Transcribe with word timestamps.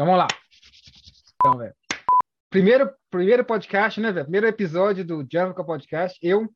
Então 0.00 0.06
vamos 0.06 0.20
lá. 0.20 0.28
Então, 1.34 1.58
velho. 1.58 1.74
Primeiro, 2.48 2.90
primeiro 3.10 3.44
podcast, 3.44 4.00
né, 4.00 4.10
velho? 4.10 4.24
Primeiro 4.24 4.46
episódio 4.46 5.04
do 5.04 5.28
Jungle 5.30 5.62
Podcast. 5.62 6.18
Eu, 6.22 6.48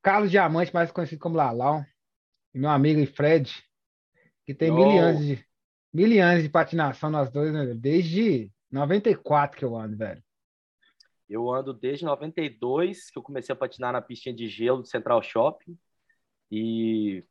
Carlos 0.00 0.30
Diamante, 0.30 0.72
mais 0.72 0.90
conhecido 0.90 1.18
como 1.18 1.36
Lalau, 1.36 1.84
e 2.54 2.58
meu 2.58 2.70
amigo 2.70 3.06
Fred, 3.14 3.62
que 4.46 4.54
tem 4.54 4.70
mil 4.70 4.86
anos 4.86 5.22
de 5.22 5.44
mil 5.92 6.24
anos 6.24 6.42
de 6.42 6.48
patinação 6.48 7.10
nós 7.10 7.30
dois, 7.30 7.52
né, 7.52 7.66
velho? 7.66 7.78
Desde 7.78 8.50
94 8.70 9.58
que 9.58 9.64
eu 9.66 9.76
ando, 9.76 9.94
velho. 9.94 10.24
Eu 11.28 11.50
ando 11.52 11.74
desde 11.74 12.06
92, 12.06 13.10
que 13.10 13.18
eu 13.18 13.22
comecei 13.22 13.52
a 13.52 13.56
patinar 13.56 13.92
na 13.92 14.00
pistinha 14.00 14.34
de 14.34 14.48
gelo 14.48 14.80
do 14.80 14.88
Central 14.88 15.22
Shopping. 15.22 15.76
E 16.50 17.22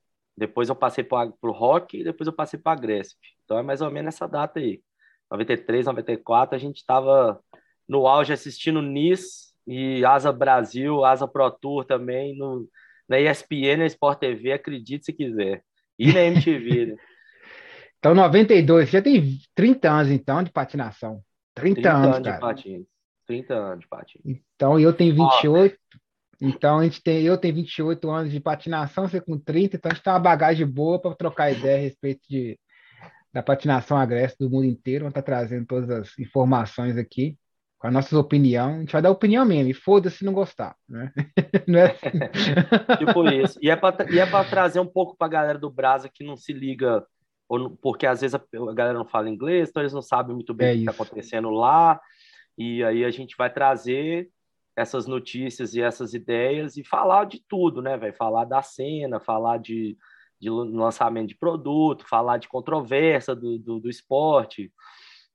depois 0.41 0.69
eu 0.69 0.75
passei 0.75 1.03
para 1.03 1.31
o 1.43 1.51
Rock 1.51 1.99
e 1.99 2.03
depois 2.03 2.25
eu 2.25 2.33
passei 2.33 2.59
para 2.59 2.71
a 2.71 2.81
Gresp. 2.81 3.15
Então 3.45 3.59
é 3.59 3.61
mais 3.61 3.79
ou 3.79 3.91
menos 3.91 4.15
essa 4.15 4.27
data 4.27 4.59
aí. 4.59 4.81
93, 5.29 5.85
94, 5.85 6.55
a 6.55 6.59
gente 6.59 6.77
estava 6.77 7.39
no 7.87 8.07
auge 8.07 8.33
assistindo 8.33 8.81
NIS 8.81 9.53
e 9.67 10.03
Asa 10.03 10.31
Brasil, 10.31 11.05
Asa 11.05 11.27
Pro 11.27 11.51
Tour 11.51 11.85
também, 11.85 12.35
no, 12.35 12.67
na 13.07 13.19
ESPN, 13.19 13.77
na 13.77 13.85
Sport 13.85 14.19
TV, 14.19 14.51
acredite 14.51 15.05
se 15.05 15.13
quiser. 15.13 15.63
E 15.99 16.11
na 16.11 16.21
MTV, 16.21 16.87
né? 16.87 16.95
Então, 17.99 18.15
92, 18.15 18.89
já 18.89 18.99
tem 18.99 19.37
30 19.53 19.91
anos, 19.91 20.11
então, 20.11 20.41
de 20.41 20.49
patinação. 20.49 21.21
30, 21.53 21.81
30 21.81 21.91
anos, 21.91 22.15
anos 22.15 22.21
cara. 22.23 22.35
de 22.35 22.41
patins. 22.41 22.85
30 23.27 23.53
anos 23.53 23.79
de 23.81 23.87
patins. 23.87 24.21
Então, 24.25 24.79
eu 24.79 24.91
tenho 24.91 25.13
28. 25.13 25.75
Ó, 25.75 25.97
então, 26.41 26.79
a 26.79 26.83
gente 26.83 27.03
tem, 27.03 27.21
eu 27.21 27.37
tenho 27.37 27.53
28 27.53 28.09
anos 28.09 28.31
de 28.31 28.39
patinação, 28.39 29.07
você 29.07 29.21
com 29.21 29.37
30, 29.37 29.75
então 29.75 29.91
a 29.91 29.93
gente 29.93 30.03
tem 30.03 30.11
uma 30.11 30.19
bagagem 30.19 30.65
boa 30.65 30.99
para 30.99 31.13
trocar 31.13 31.51
ideia 31.51 31.77
a 31.77 31.81
respeito 31.81 32.21
de, 32.27 32.59
da 33.31 33.43
patinação 33.43 33.95
agressiva 33.95 34.37
do 34.39 34.49
mundo 34.49 34.65
inteiro. 34.65 35.03
Vamos 35.03 35.11
estar 35.11 35.21
tá 35.21 35.37
trazendo 35.37 35.67
todas 35.67 35.89
as 35.91 36.17
informações 36.17 36.97
aqui, 36.97 37.37
com 37.77 37.85
a 37.85 37.91
nossa 37.91 38.17
opinião. 38.17 38.73
A 38.73 38.79
gente 38.79 38.91
vai 38.91 39.03
dar 39.03 39.11
opinião 39.11 39.45
mesmo, 39.45 39.69
e 39.69 39.73
foda-se 39.75 40.17
se 40.17 40.25
não 40.25 40.33
gostar. 40.33 40.75
Né? 40.89 41.11
Não 41.67 41.77
é 41.77 41.91
assim. 41.91 42.09
tipo 42.97 43.27
isso. 43.29 43.59
E 43.61 43.69
é 43.69 43.75
para 43.75 44.03
é 44.03 44.43
trazer 44.49 44.79
um 44.79 44.87
pouco 44.87 45.15
para 45.15 45.27
a 45.27 45.31
galera 45.31 45.59
do 45.59 45.69
Brasa 45.69 46.09
que 46.11 46.23
não 46.23 46.35
se 46.35 46.51
liga, 46.53 47.05
porque 47.83 48.07
às 48.07 48.21
vezes 48.21 48.33
a, 48.33 48.39
a 48.39 48.73
galera 48.73 48.97
não 48.97 49.05
fala 49.05 49.29
inglês, 49.29 49.69
então 49.69 49.83
eles 49.83 49.93
não 49.93 50.01
sabem 50.01 50.33
muito 50.33 50.55
bem 50.55 50.69
é 50.69 50.71
o 50.71 50.73
que 50.73 50.89
está 50.89 51.03
acontecendo 51.03 51.51
lá. 51.51 52.01
E 52.57 52.83
aí 52.83 53.05
a 53.05 53.11
gente 53.11 53.35
vai 53.37 53.53
trazer 53.53 54.27
essas 54.81 55.07
notícias 55.07 55.73
e 55.73 55.81
essas 55.81 56.13
ideias 56.13 56.77
e 56.77 56.83
falar 56.83 57.25
de 57.25 57.41
tudo, 57.47 57.81
né, 57.81 57.97
velho? 57.97 58.13
Falar 58.15 58.45
da 58.45 58.61
cena, 58.61 59.19
falar 59.19 59.57
de, 59.57 59.97
de 60.39 60.49
lançamento 60.49 61.29
de 61.29 61.35
produto, 61.35 62.07
falar 62.07 62.37
de 62.37 62.47
controvérsia 62.47 63.35
do, 63.35 63.57
do, 63.59 63.79
do 63.79 63.89
esporte, 63.89 64.71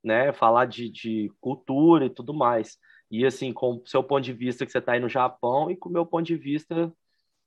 né? 0.03 0.31
Falar 0.33 0.65
de, 0.65 0.89
de 0.89 1.31
cultura 1.39 2.05
e 2.05 2.09
tudo 2.09 2.33
mais. 2.33 2.77
E 3.09 3.25
assim, 3.25 3.53
com 3.53 3.75
o 3.75 3.87
seu 3.87 4.03
ponto 4.03 4.23
de 4.23 4.33
vista 4.33 4.65
que 4.65 4.71
você 4.71 4.79
está 4.79 4.93
aí 4.93 4.99
no 4.99 5.09
Japão 5.09 5.71
e 5.71 5.77
com 5.77 5.89
o 5.89 5.91
meu 5.91 6.05
ponto 6.05 6.25
de 6.25 6.35
vista 6.35 6.93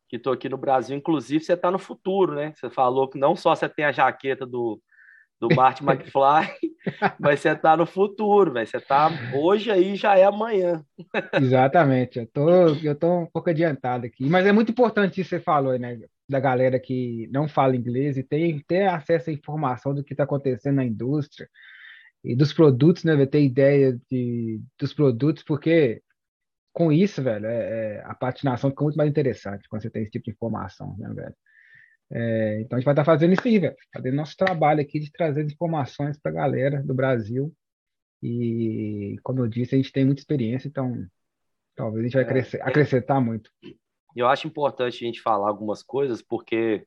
que 0.08 0.16
estou 0.16 0.32
aqui 0.32 0.48
no 0.48 0.56
Brasil, 0.56 0.96
inclusive 0.96 1.44
você 1.44 1.52
está 1.52 1.70
no 1.70 1.78
futuro, 1.78 2.34
né? 2.34 2.52
Você 2.56 2.68
falou 2.68 3.08
que 3.08 3.18
não 3.18 3.36
só 3.36 3.54
você 3.54 3.68
tem 3.68 3.84
a 3.84 3.92
jaqueta 3.92 4.44
do, 4.44 4.82
do 5.40 5.48
Martin 5.54 5.84
McFly, 5.88 6.54
mas 7.18 7.40
você 7.40 7.54
tá 7.56 7.76
no 7.76 7.86
futuro, 7.86 8.52
velho. 8.52 8.66
Você 8.66 8.78
tá 8.78 9.10
hoje 9.34 9.70
aí 9.70 9.96
já 9.96 10.16
é 10.16 10.24
amanhã. 10.24 10.84
Exatamente. 11.40 12.18
Eu 12.18 12.26
tô, 12.26 12.66
eu 12.76 12.94
tô 12.94 13.20
um 13.20 13.26
pouco 13.26 13.48
adiantado 13.48 14.06
aqui. 14.06 14.28
Mas 14.28 14.46
é 14.46 14.52
muito 14.52 14.70
importante 14.70 15.20
isso 15.20 15.30
que 15.30 15.36
você 15.36 15.40
falou, 15.42 15.76
né? 15.78 15.98
Da 16.28 16.38
galera 16.38 16.78
que 16.78 17.28
não 17.32 17.48
fala 17.48 17.74
inglês 17.74 18.18
e 18.18 18.22
tem 18.22 18.60
ter 18.60 18.86
acesso 18.86 19.30
à 19.30 19.32
informação 19.32 19.94
do 19.94 20.04
que 20.04 20.12
está 20.12 20.24
acontecendo 20.24 20.76
na 20.76 20.84
indústria 20.84 21.48
e 22.22 22.36
dos 22.36 22.52
produtos, 22.52 23.02
né? 23.02 23.24
Ter 23.24 23.42
ideia 23.42 23.98
de, 24.10 24.60
dos 24.78 24.92
produtos, 24.92 25.42
porque 25.42 26.02
com 26.72 26.92
isso, 26.92 27.22
velho, 27.22 27.46
é, 27.46 27.96
é, 27.96 28.02
a 28.04 28.14
patinação 28.14 28.70
fica 28.70 28.84
muito 28.84 28.96
mais 28.96 29.10
interessante 29.10 29.68
quando 29.68 29.82
você 29.82 29.90
tem 29.90 30.02
esse 30.02 30.10
tipo 30.12 30.26
de 30.26 30.30
informação, 30.30 30.94
né, 30.98 31.12
velho? 31.12 31.34
É, 32.12 32.60
então 32.60 32.76
a 32.76 32.80
gente 32.80 32.84
vai 32.84 32.94
estar 32.94 33.04
fazendo 33.04 33.32
isso 33.32 33.46
aí, 33.46 33.58
velho. 33.58 33.76
Fazendo 33.92 34.16
nosso 34.16 34.36
trabalho 34.36 34.80
aqui 34.80 34.98
de 34.98 35.12
trazer 35.12 35.44
informações 35.44 36.18
para 36.18 36.32
a 36.32 36.34
galera 36.34 36.82
do 36.82 36.94
Brasil. 36.94 37.54
E, 38.22 39.16
como 39.22 39.40
eu 39.40 39.48
disse, 39.48 39.74
a 39.74 39.78
gente 39.78 39.92
tem 39.92 40.04
muita 40.04 40.20
experiência, 40.20 40.68
então 40.68 41.06
talvez 41.74 42.00
a 42.00 42.08
gente 42.08 42.14
vai 42.14 42.26
crescer, 42.26 42.60
acrescentar 42.62 43.20
muito. 43.20 43.50
Eu 44.14 44.28
acho 44.28 44.46
importante 44.46 45.02
a 45.02 45.06
gente 45.06 45.22
falar 45.22 45.48
algumas 45.48 45.82
coisas, 45.82 46.20
porque 46.20 46.84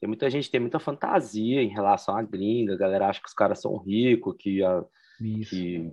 tem 0.00 0.08
muita 0.08 0.30
gente 0.30 0.50
tem 0.50 0.60
muita 0.60 0.78
fantasia 0.78 1.62
em 1.62 1.68
relação 1.68 2.16
à 2.16 2.22
gringa, 2.22 2.72
a 2.72 2.78
galera 2.78 3.08
acha 3.08 3.20
que 3.20 3.28
os 3.28 3.34
caras 3.34 3.60
são 3.60 3.76
ricos, 3.76 4.34
que, 4.38 4.64
a, 4.64 4.82
que, 5.18 5.92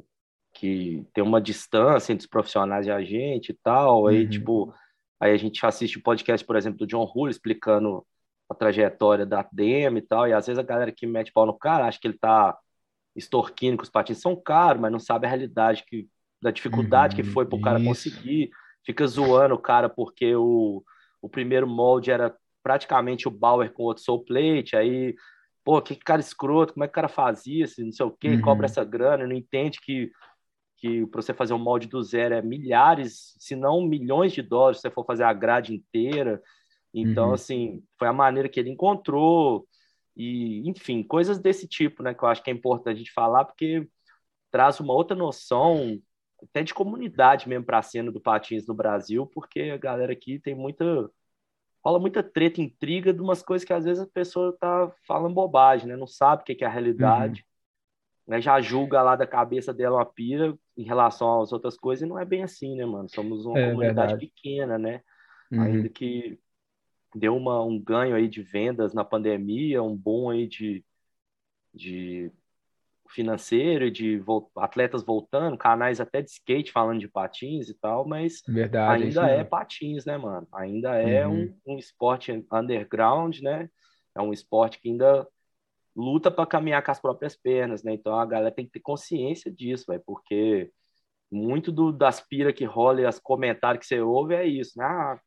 que 0.53 1.05
tem 1.13 1.23
uma 1.23 1.41
distância 1.41 2.13
entre 2.13 2.23
os 2.23 2.29
profissionais 2.29 2.87
e 2.87 2.91
a 2.91 3.03
gente 3.03 3.49
e 3.49 3.57
tal. 3.61 4.07
Aí, 4.07 4.23
uhum. 4.23 4.29
tipo, 4.29 4.73
aí 5.19 5.33
a 5.33 5.37
gente 5.37 5.65
assiste 5.65 5.97
o 5.97 6.03
podcast, 6.03 6.45
por 6.45 6.55
exemplo, 6.55 6.79
do 6.79 6.87
John 6.87 7.11
Hull 7.13 7.29
explicando 7.29 8.05
a 8.49 8.55
trajetória 8.55 9.25
da 9.25 9.47
DM 9.51 9.97
e 9.97 10.01
tal, 10.01 10.27
e 10.27 10.33
às 10.33 10.47
vezes 10.47 10.59
a 10.59 10.63
galera 10.63 10.91
que 10.91 11.05
mete 11.05 11.31
pau 11.31 11.45
no 11.45 11.57
cara 11.57 11.85
acha 11.85 11.99
que 11.99 12.07
ele 12.07 12.17
tá 12.17 12.57
extorquindo, 13.15 13.77
que 13.77 13.83
os 13.83 13.89
patins. 13.89 14.21
São 14.21 14.35
caros, 14.35 14.81
mas 14.81 14.91
não 14.91 14.99
sabe 14.99 15.25
a 15.25 15.29
realidade 15.29 15.83
que, 15.85 16.07
da 16.41 16.51
dificuldade 16.51 17.15
uhum, 17.15 17.23
que 17.23 17.29
foi 17.29 17.45
para 17.45 17.57
o 17.57 17.61
cara 17.61 17.83
conseguir, 17.83 18.49
fica 18.85 19.05
zoando 19.07 19.55
o 19.55 19.59
cara 19.59 19.89
porque 19.89 20.35
o, 20.35 20.83
o 21.21 21.27
primeiro 21.27 21.67
molde 21.67 22.11
era 22.11 22.35
praticamente 22.63 23.27
o 23.27 23.31
Bauer 23.31 23.73
com 23.73 23.83
outro 23.83 24.03
soul 24.03 24.23
plate, 24.23 24.75
aí, 24.75 25.15
pô, 25.63 25.81
que 25.81 25.95
cara 25.95 26.21
escroto, 26.21 26.73
como 26.73 26.83
é 26.83 26.87
que 26.87 26.91
o 26.91 26.95
cara 26.95 27.07
fazia, 27.07 27.65
assim, 27.65 27.85
não 27.85 27.91
sei 27.91 28.05
o 28.05 28.11
quê, 28.11 28.29
uhum. 28.29 28.41
cobra 28.41 28.65
essa 28.65 28.83
grana, 28.83 29.27
não 29.27 29.35
entende 29.35 29.79
que 29.81 30.11
que 30.77 31.07
para 31.07 31.21
você 31.21 31.33
fazer 31.33 31.53
um 31.53 31.59
molde 31.59 31.87
do 31.87 32.01
zero 32.03 32.35
é 32.35 32.41
milhares, 32.41 33.35
se 33.39 33.55
não 33.55 33.81
milhões 33.81 34.31
de 34.31 34.43
dólares, 34.43 34.77
se 34.77 34.81
você 34.83 34.91
for 34.91 35.05
fazer 35.05 35.23
a 35.23 35.33
grade 35.33 35.73
inteira, 35.73 36.41
então, 36.93 37.29
uhum. 37.29 37.33
assim, 37.33 37.83
foi 37.97 38.07
a 38.07 38.13
maneira 38.13 38.49
que 38.49 38.59
ele 38.59 38.69
encontrou 38.69 39.67
e, 40.15 40.67
enfim, 40.67 41.03
coisas 41.03 41.39
desse 41.39 41.67
tipo, 41.67 42.01
né, 42.01 42.13
que 42.13 42.23
eu 42.23 42.27
acho 42.27 42.41
que 42.41 42.49
é 42.49 42.53
importante 42.53 42.95
a 42.95 42.97
gente 42.97 43.11
falar, 43.11 43.45
porque 43.45 43.87
traz 44.49 44.79
uma 44.79 44.93
outra 44.93 45.15
noção 45.15 45.99
até 46.41 46.63
de 46.63 46.73
comunidade 46.73 47.47
mesmo 47.47 47.65
para 47.65 47.79
a 47.79 47.83
cena 47.83 48.11
do 48.11 48.21
patins 48.21 48.67
no 48.67 48.73
Brasil, 48.73 49.25
porque 49.27 49.61
a 49.73 49.77
galera 49.77 50.13
aqui 50.13 50.39
tem 50.39 50.55
muita 50.55 51.09
rola 51.83 51.99
muita 51.99 52.21
treta, 52.21 52.61
intriga 52.61 53.13
de 53.13 53.21
umas 53.21 53.41
coisas 53.41 53.65
que 53.65 53.71
às 53.71 53.85
vezes 53.85 54.03
a 54.03 54.07
pessoa 54.07 54.55
tá 54.59 54.91
falando 55.07 55.33
bobagem, 55.33 55.87
né? 55.87 55.95
Não 55.95 56.07
sabe 56.07 56.41
o 56.41 56.45
que 56.45 56.63
é 56.63 56.67
a 56.67 56.69
realidade, 56.69 57.45
uhum. 58.27 58.33
né? 58.33 58.41
Já 58.41 58.59
julga 58.59 59.01
lá 59.01 59.15
da 59.15 59.25
cabeça 59.25 59.73
dela 59.73 59.97
uma 59.97 60.05
pira 60.05 60.57
em 60.75 60.83
relação 60.83 61.41
às 61.41 61.53
outras 61.53 61.77
coisas 61.77 62.05
e 62.05 62.09
não 62.09 62.19
é 62.19 62.25
bem 62.25 62.43
assim, 62.43 62.75
né, 62.75 62.85
mano? 62.85 63.07
Somos 63.07 63.45
uma 63.45 63.57
é, 63.57 63.69
comunidade 63.69 64.13
verdade. 64.13 64.27
pequena, 64.27 64.77
né? 64.77 65.01
Uhum. 65.49 65.61
Ainda 65.61 65.89
que 65.89 66.37
deu 67.15 67.35
uma, 67.35 67.63
um 67.63 67.79
ganho 67.79 68.15
aí 68.15 68.27
de 68.27 68.41
vendas 68.41 68.93
na 68.93 69.03
pandemia, 69.03 69.81
um 69.83 69.95
bom 69.95 70.29
aí 70.29 70.47
de, 70.47 70.83
de 71.73 72.31
financeiro 73.09 73.89
de 73.89 74.21
atletas 74.55 75.03
voltando, 75.03 75.57
canais 75.57 75.99
até 75.99 76.21
de 76.21 76.29
skate 76.29 76.71
falando 76.71 76.99
de 76.99 77.07
patins 77.07 77.69
e 77.69 77.73
tal, 77.73 78.07
mas 78.07 78.41
Verdade, 78.47 79.03
ainda 79.03 79.27
é 79.27 79.43
patins, 79.43 80.05
né, 80.05 80.17
mano? 80.17 80.47
Ainda 80.53 80.95
é 80.95 81.25
uhum. 81.25 81.53
um, 81.65 81.73
um 81.73 81.77
esporte 81.77 82.31
underground, 82.51 83.39
né? 83.39 83.69
É 84.15 84.21
um 84.21 84.33
esporte 84.33 84.79
que 84.79 84.89
ainda 84.89 85.27
luta 85.95 86.29
para 86.29 86.45
caminhar 86.45 86.83
com 86.83 86.91
as 86.91 86.99
próprias 86.99 87.35
pernas, 87.35 87.83
né? 87.83 87.93
Então 87.93 88.19
a 88.19 88.25
galera 88.25 88.53
tem 88.53 88.65
que 88.65 88.73
ter 88.73 88.79
consciência 88.79 89.51
disso, 89.51 89.85
velho, 89.87 90.03
porque 90.05 90.71
muito 91.31 91.71
do, 91.71 91.91
das 91.91 92.21
pira 92.21 92.53
que 92.53 92.65
rola 92.65 93.01
e 93.01 93.05
as 93.05 93.19
comentários 93.19 93.81
que 93.81 93.87
você 93.87 93.99
ouve 93.99 94.35
é 94.35 94.45
isso, 94.45 94.77
né? 94.77 94.85
Ah, 94.85 95.19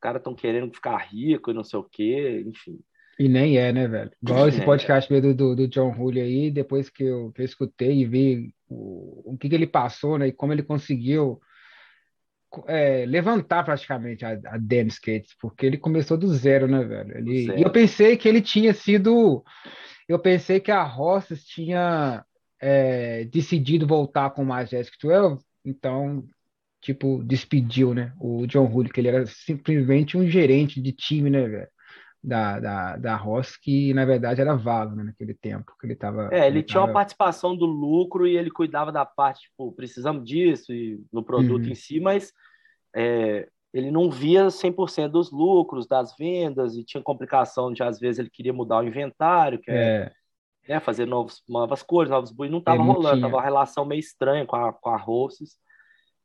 caras 0.00 0.20
estão 0.20 0.34
querendo 0.34 0.72
ficar 0.72 0.96
rico 0.96 1.50
e 1.50 1.54
não 1.54 1.62
sei 1.62 1.78
o 1.78 1.84
quê, 1.84 2.44
enfim. 2.46 2.78
E 3.18 3.28
nem 3.28 3.58
é, 3.58 3.70
né, 3.72 3.86
velho? 3.86 4.10
Igual 4.22 4.48
esse 4.48 4.62
é. 4.62 4.64
podcast 4.64 5.12
é. 5.12 5.20
do, 5.20 5.54
do 5.54 5.68
John 5.68 5.94
Julio 5.94 6.22
aí, 6.22 6.50
depois 6.50 6.88
que 6.88 7.04
eu, 7.04 7.30
que 7.32 7.42
eu 7.42 7.44
escutei 7.44 8.00
e 8.00 8.06
vi 8.06 8.54
o, 8.66 9.34
o 9.34 9.36
que, 9.38 9.48
que 9.48 9.54
ele 9.54 9.66
passou, 9.66 10.18
né, 10.18 10.28
e 10.28 10.32
como 10.32 10.52
ele 10.52 10.62
conseguiu 10.62 11.38
é, 12.66 13.04
levantar 13.06 13.62
praticamente 13.64 14.24
a, 14.24 14.40
a 14.46 14.58
Dan 14.58 14.86
Skates, 14.86 15.36
porque 15.40 15.66
ele 15.66 15.76
começou 15.76 16.16
do 16.16 16.28
zero, 16.28 16.66
né, 16.66 16.82
velho? 16.82 17.18
Ele, 17.18 17.46
zero. 17.46 17.58
E 17.58 17.62
eu 17.62 17.70
pensei 17.70 18.16
que 18.16 18.28
ele 18.28 18.40
tinha 18.40 18.72
sido. 18.72 19.44
Eu 20.08 20.18
pensei 20.18 20.58
que 20.58 20.70
a 20.70 20.82
Rosses 20.82 21.44
tinha 21.44 22.24
é, 22.60 23.24
decidido 23.26 23.86
voltar 23.86 24.30
com 24.30 24.42
o 24.42 24.46
Majestic 24.46 24.98
12, 25.00 25.44
então 25.64 26.24
tipo, 26.80 27.22
despediu, 27.24 27.94
né? 27.94 28.12
O 28.20 28.46
John 28.46 28.66
Hood, 28.66 28.92
que 28.92 29.00
ele 29.00 29.08
era 29.08 29.26
simplesmente 29.26 30.16
um 30.16 30.26
gerente 30.26 30.80
de 30.80 30.92
time, 30.92 31.30
né, 31.30 31.46
velho? 31.46 31.68
Da, 32.22 32.60
da, 32.60 32.96
da 32.98 33.16
Ross, 33.16 33.56
que 33.56 33.94
na 33.94 34.04
verdade 34.04 34.42
era 34.42 34.54
vago 34.54 34.94
né, 34.94 35.04
naquele 35.04 35.32
tempo 35.32 35.72
que 35.80 35.86
ele 35.86 35.96
tava. 35.96 36.28
É, 36.30 36.46
ele, 36.46 36.58
ele 36.58 36.62
tinha 36.62 36.80
tava... 36.80 36.88
uma 36.88 36.92
participação 36.92 37.56
do 37.56 37.64
lucro 37.64 38.26
e 38.26 38.36
ele 38.36 38.50
cuidava 38.50 38.92
da 38.92 39.06
parte, 39.06 39.44
tipo, 39.44 39.72
precisamos 39.72 40.22
disso 40.22 40.70
e 40.70 41.02
no 41.10 41.22
produto 41.22 41.64
uhum. 41.64 41.70
em 41.70 41.74
si, 41.74 41.98
mas 41.98 42.30
é, 42.94 43.48
ele 43.72 43.90
não 43.90 44.10
via 44.10 44.48
100% 44.48 45.08
dos 45.08 45.30
lucros, 45.30 45.86
das 45.86 46.14
vendas, 46.14 46.76
e 46.76 46.84
tinha 46.84 47.02
complicação 47.02 47.72
de, 47.72 47.82
às 47.82 47.98
vezes, 47.98 48.18
ele 48.18 48.28
queria 48.30 48.52
mudar 48.52 48.80
o 48.80 48.86
inventário, 48.86 49.58
que 49.58 49.70
é, 49.70 49.76
é 49.76 50.12
é, 50.70 50.78
fazer 50.78 51.06
novos, 51.06 51.42
novas 51.48 51.82
cores, 51.82 52.10
novos 52.10 52.30
buis, 52.30 52.50
não 52.50 52.60
tava 52.60 52.82
rolando, 52.82 53.16
tinha. 53.16 53.22
tava 53.22 53.36
uma 53.36 53.42
relação 53.42 53.84
meio 53.84 53.98
estranha 53.98 54.46
com 54.46 54.56
a, 54.56 54.72
com 54.72 54.90
a 54.90 54.96
Rosses. 54.96 55.56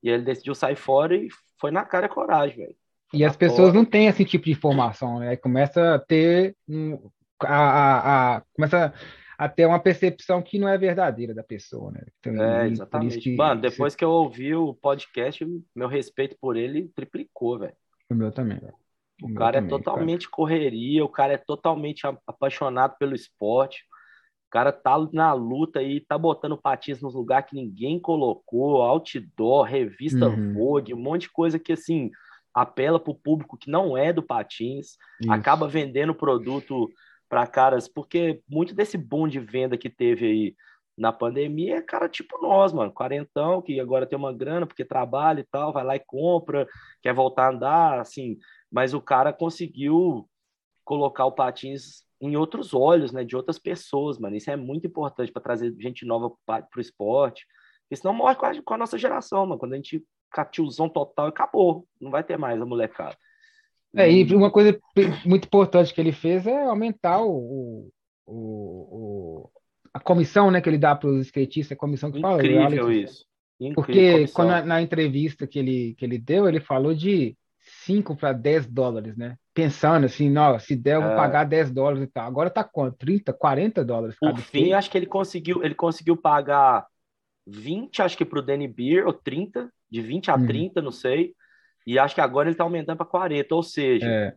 E 0.06 0.10
ele 0.10 0.22
decidiu 0.22 0.54
sair 0.54 0.76
fora 0.76 1.16
e 1.16 1.28
foi 1.60 1.72
na 1.72 1.84
cara 1.84 2.08
coragem, 2.08 2.58
velho. 2.58 2.76
E 3.12 3.26
as 3.26 3.36
pessoas 3.36 3.74
não 3.74 3.84
têm 3.84 4.06
esse 4.06 4.24
tipo 4.24 4.46
de 4.46 4.52
informação, 4.52 5.18
né? 5.18 5.36
Começa 5.36 5.96
a 5.96 6.00
ter 6.00 6.56
um, 6.70 7.10
a, 7.42 7.56
a, 7.56 8.36
a, 8.36 8.42
começa 8.54 8.94
a 9.36 9.50
ter 9.50 9.66
uma 9.66 9.80
percepção 9.80 10.44
que 10.44 10.60
não 10.60 10.70
é 10.70 10.78
verdadeira 10.78 11.34
da 11.34 11.44
pessoa, 11.44 11.92
né? 11.92 12.04
Então, 12.20 12.40
é, 12.40 12.68
exatamente. 12.68 13.20
Que, 13.20 13.36
Mano, 13.36 13.62
depois 13.62 13.96
que 13.96 14.06
eu 14.06 14.12
ouvi 14.12 14.54
o 14.54 14.76
podcast, 14.76 15.44
meu 15.76 15.88
respeito 15.88 16.38
por 16.40 16.56
ele 16.56 16.92
triplicou, 16.96 17.58
velho. 17.58 17.76
O 18.08 18.14
meu 18.14 18.32
também, 18.32 18.60
velho. 18.60 18.76
O, 19.24 19.32
o 19.32 19.34
cara 19.34 19.58
é 19.58 19.62
também, 19.62 19.76
é 19.76 19.78
totalmente 19.78 20.28
cara. 20.28 20.36
correria, 20.36 21.04
o 21.04 21.10
cara 21.10 21.34
é 21.34 21.38
totalmente 21.38 22.04
apaixonado 22.28 22.96
pelo 23.00 23.16
esporte. 23.16 23.84
O 24.48 24.52
cara 24.52 24.72
tá 24.72 24.96
na 25.12 25.34
luta 25.34 25.82
e 25.82 26.00
tá 26.00 26.18
botando 26.18 26.58
patins 26.58 27.02
nos 27.02 27.14
lugares 27.14 27.50
que 27.50 27.56
ninguém 27.56 28.00
colocou, 28.00 28.82
outdoor, 28.82 29.64
revista 29.64 30.28
uhum. 30.28 30.54
Vogue, 30.54 30.94
um 30.94 31.02
monte 31.02 31.22
de 31.22 31.32
coisa 31.32 31.60
que 31.60 31.74
assim 31.74 32.12
apela 32.54 32.98
para 32.98 33.12
o 33.12 33.16
público 33.16 33.58
que 33.58 33.70
não 33.70 33.98
é 33.98 34.14
do 34.14 34.24
patins, 34.24 34.98
Isso. 35.20 35.32
acaba 35.32 35.68
vendendo 35.68 36.16
produto 36.16 36.90
para 37.28 37.46
caras, 37.46 37.86
porque 37.86 38.42
muito 38.48 38.74
desse 38.74 38.98
boom 38.98 39.28
de 39.28 39.40
venda 39.40 39.78
que 39.78 39.90
teve 39.90 40.26
aí 40.26 40.56
na 40.98 41.12
pandemia 41.12 41.78
é 41.78 41.82
cara 41.82 42.08
tipo 42.08 42.42
nós, 42.42 42.72
mano, 42.72 42.94
quarentão, 42.94 43.62
que 43.62 43.78
agora 43.80 44.06
tem 44.06 44.18
uma 44.18 44.32
grana 44.32 44.66
porque 44.66 44.86
trabalha 44.86 45.42
e 45.42 45.44
tal, 45.44 45.74
vai 45.74 45.84
lá 45.84 45.96
e 45.98 46.00
compra, 46.00 46.66
quer 47.02 47.14
voltar 47.14 47.48
a 47.48 47.50
andar, 47.50 48.00
assim, 48.00 48.38
mas 48.72 48.94
o 48.94 49.02
cara 49.02 49.34
conseguiu 49.34 50.30
colocar 50.86 51.26
o 51.26 51.32
patins 51.34 52.06
em 52.30 52.36
outros 52.36 52.74
olhos, 52.74 53.12
né, 53.12 53.24
de 53.24 53.36
outras 53.36 53.60
pessoas, 53.60 54.18
mano. 54.18 54.36
Isso 54.36 54.50
é 54.50 54.56
muito 54.56 54.88
importante 54.88 55.32
para 55.32 55.42
trazer 55.42 55.74
gente 55.80 56.06
nova 56.06 56.32
para 56.46 56.68
o 56.76 56.82
esporte, 56.82 57.46
porque 57.84 57.96
senão 57.96 58.14
morre 58.14 58.36
com 58.36 58.46
a, 58.46 58.62
com 58.62 58.74
a, 58.74 58.78
nossa 58.78 58.98
geração, 58.98 59.46
mano. 59.46 59.60
Quando 59.60 59.74
a 59.74 59.76
gente 59.76 60.04
ficar 60.30 60.46
tiozão 60.46 60.90
total, 60.90 61.28
acabou, 61.28 61.88
não 62.00 62.12
vai 62.12 62.24
ter 62.24 62.38
mais 62.38 62.62
a 62.62 62.66
molecada. 62.66 63.16
É, 63.96 64.12
e 64.12 64.36
uma 64.36 64.52
coisa 64.52 64.78
muito 65.26 65.46
importante 65.46 65.94
que 65.94 66.02
ele 66.02 66.12
fez 66.12 66.46
é 66.46 66.66
aumentar 66.66 67.22
o, 67.22 67.90
o, 68.26 68.28
o 68.28 69.50
a 69.94 70.00
comissão 70.00 70.52
né, 70.52 70.60
que 70.60 70.68
ele 70.68 70.78
dá 70.78 70.94
para 70.94 71.10
os 71.10 71.28
skatistas, 71.28 71.72
a 71.72 71.80
comissão 71.80 72.12
que 72.12 72.20
fala. 72.20 72.46
Incrível 72.46 72.92
isso. 72.92 73.26
Incrível 73.58 73.76
Porque 73.76 74.28
quando, 74.34 74.50
na, 74.50 74.66
na, 74.66 74.82
entrevista 74.82 75.48
que 75.48 75.58
ele, 75.58 75.96
que 75.98 76.04
ele 76.04 76.18
deu, 76.18 76.50
ele 76.50 76.60
falou 76.60 76.94
de 76.94 77.38
5 77.86 78.16
para 78.16 78.34
10 78.34 78.68
dólares, 78.68 79.16
né? 79.16 79.38
Pensando 79.54 80.06
assim, 80.06 80.30
não, 80.30 80.58
se 80.60 80.76
der, 80.76 80.96
eu 80.96 81.02
vou 81.02 81.12
é. 81.12 81.16
pagar 81.16 81.44
10 81.44 81.72
dólares 81.72 82.04
e 82.04 82.08
tal. 82.08 82.28
Agora 82.28 82.50
tá 82.50 82.64
quanto? 82.64 82.98
30, 82.98 83.32
40 83.32 83.86
dólares? 83.86 84.16
Por 84.20 84.38
fim, 84.38 84.74
acho 84.74 84.90
que 84.90 84.98
ele 84.98 85.06
conseguiu, 85.06 85.64
ele 85.64 85.76
conseguiu 85.76 86.18
pagar 86.18 86.86
20, 87.48 88.02
acho 88.02 88.18
que 88.18 88.26
para 88.26 88.40
o 88.40 88.42
Danny 88.42 88.68
Beer, 88.68 89.06
ou 89.06 89.14
30, 89.14 89.72
de 89.90 90.02
20 90.02 90.32
a 90.32 90.38
30, 90.38 90.80
uhum. 90.80 90.86
não 90.86 90.92
sei. 90.92 91.34
E 91.86 92.00
acho 92.00 92.16
que 92.16 92.22
agora 92.22 92.48
ele 92.48 92.56
está 92.56 92.64
aumentando 92.64 92.98
para 92.98 93.06
40, 93.06 93.54
ou 93.54 93.62
seja, 93.64 94.08
é. 94.08 94.36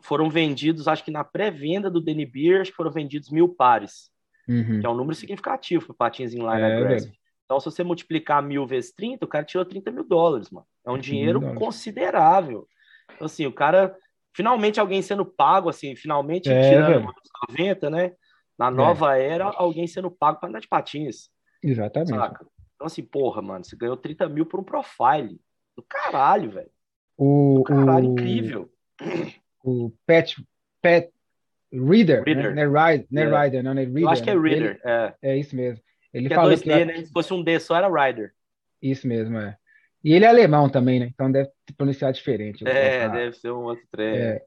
foram 0.00 0.30
vendidos, 0.30 0.86
acho 0.86 1.04
que 1.04 1.10
na 1.10 1.24
pré-venda 1.24 1.90
do 1.90 2.00
Danny 2.00 2.24
Beer, 2.24 2.60
acho 2.60 2.70
que 2.70 2.76
foram 2.76 2.92
vendidos 2.92 3.30
mil 3.30 3.48
pares, 3.48 4.10
uhum. 4.48 4.80
que 4.80 4.86
é 4.86 4.88
um 4.88 4.94
número 4.94 5.16
significativo 5.16 5.86
para 5.86 5.94
patins 5.94 6.32
inline 6.32 6.62
é, 6.62 6.76
aggressive. 6.76 7.21
Então, 7.52 7.60
se 7.60 7.66
você 7.66 7.84
multiplicar 7.84 8.42
mil 8.42 8.66
vezes 8.66 8.92
30, 8.92 9.26
o 9.26 9.28
cara 9.28 9.44
tirou 9.44 9.62
30 9.62 9.90
mil 9.90 10.04
dólares, 10.04 10.48
mano. 10.50 10.66
É 10.86 10.90
um 10.90 10.96
dinheiro 10.96 11.54
considerável. 11.54 12.66
Então, 13.14 13.26
assim, 13.26 13.44
o 13.44 13.52
cara, 13.52 13.94
finalmente 14.34 14.80
alguém 14.80 15.02
sendo 15.02 15.26
pago, 15.26 15.68
assim, 15.68 15.94
finalmente 15.94 16.50
é, 16.50 16.70
tirando 16.70 17.06
os 17.06 17.50
90, 17.50 17.90
né? 17.90 18.12
Na 18.58 18.68
é. 18.68 18.70
nova 18.70 19.18
era, 19.18 19.44
alguém 19.44 19.86
sendo 19.86 20.10
pago 20.10 20.40
para 20.40 20.48
andar 20.48 20.60
de 20.60 20.68
patins. 20.68 21.28
Exatamente. 21.62 22.08
Saca? 22.08 22.46
Então, 22.74 22.86
assim, 22.86 23.02
porra, 23.02 23.42
mano, 23.42 23.62
você 23.62 23.76
ganhou 23.76 23.98
30 23.98 24.30
mil 24.30 24.46
por 24.46 24.58
um 24.58 24.64
profile. 24.64 25.38
Do 25.76 25.82
caralho, 25.82 26.52
velho. 26.52 26.70
O, 27.18 27.62
caralho, 27.66 28.08
o, 28.08 28.12
incrível. 28.12 28.72
O 29.62 29.92
Pat, 30.06 30.36
Pat 30.80 31.10
Reader, 31.70 32.24
né? 32.24 32.32
Reader. 32.32 32.54
Né? 32.54 32.64
Rider, 32.64 33.06
né? 33.10 33.22
É. 33.22 33.44
Rider, 33.44 33.62
não, 33.62 33.74
né? 33.74 33.82
Reader. 33.82 34.02
Eu 34.04 34.08
acho 34.08 34.22
que 34.22 34.30
é 34.30 34.38
Reader, 34.38 34.70
ele, 34.70 34.80
é. 34.84 35.14
É 35.20 35.36
isso 35.36 35.54
mesmo. 35.54 35.84
Ele 36.12 36.28
que 36.28 36.34
é 36.34 36.36
falou 36.36 36.52
é 36.52 36.56
2D, 36.56 36.62
que... 36.62 36.84
né? 36.84 37.04
Se 37.04 37.12
fosse 37.12 37.32
um 37.32 37.42
D 37.42 37.58
só, 37.58 37.76
era 37.76 37.88
Rider. 37.88 38.32
Isso 38.80 39.06
mesmo, 39.06 39.38
é. 39.38 39.56
E 40.04 40.12
ele 40.12 40.24
é 40.24 40.28
alemão 40.28 40.68
também, 40.68 40.98
né? 40.98 41.10
Então 41.12 41.30
deve 41.30 41.50
pronunciar 41.76 42.12
diferente. 42.12 42.66
É, 42.66 43.08
deve 43.08 43.36
ser 43.36 43.52
um 43.52 43.62
outro 43.62 43.84
trem. 43.90 44.16
É. 44.16 44.42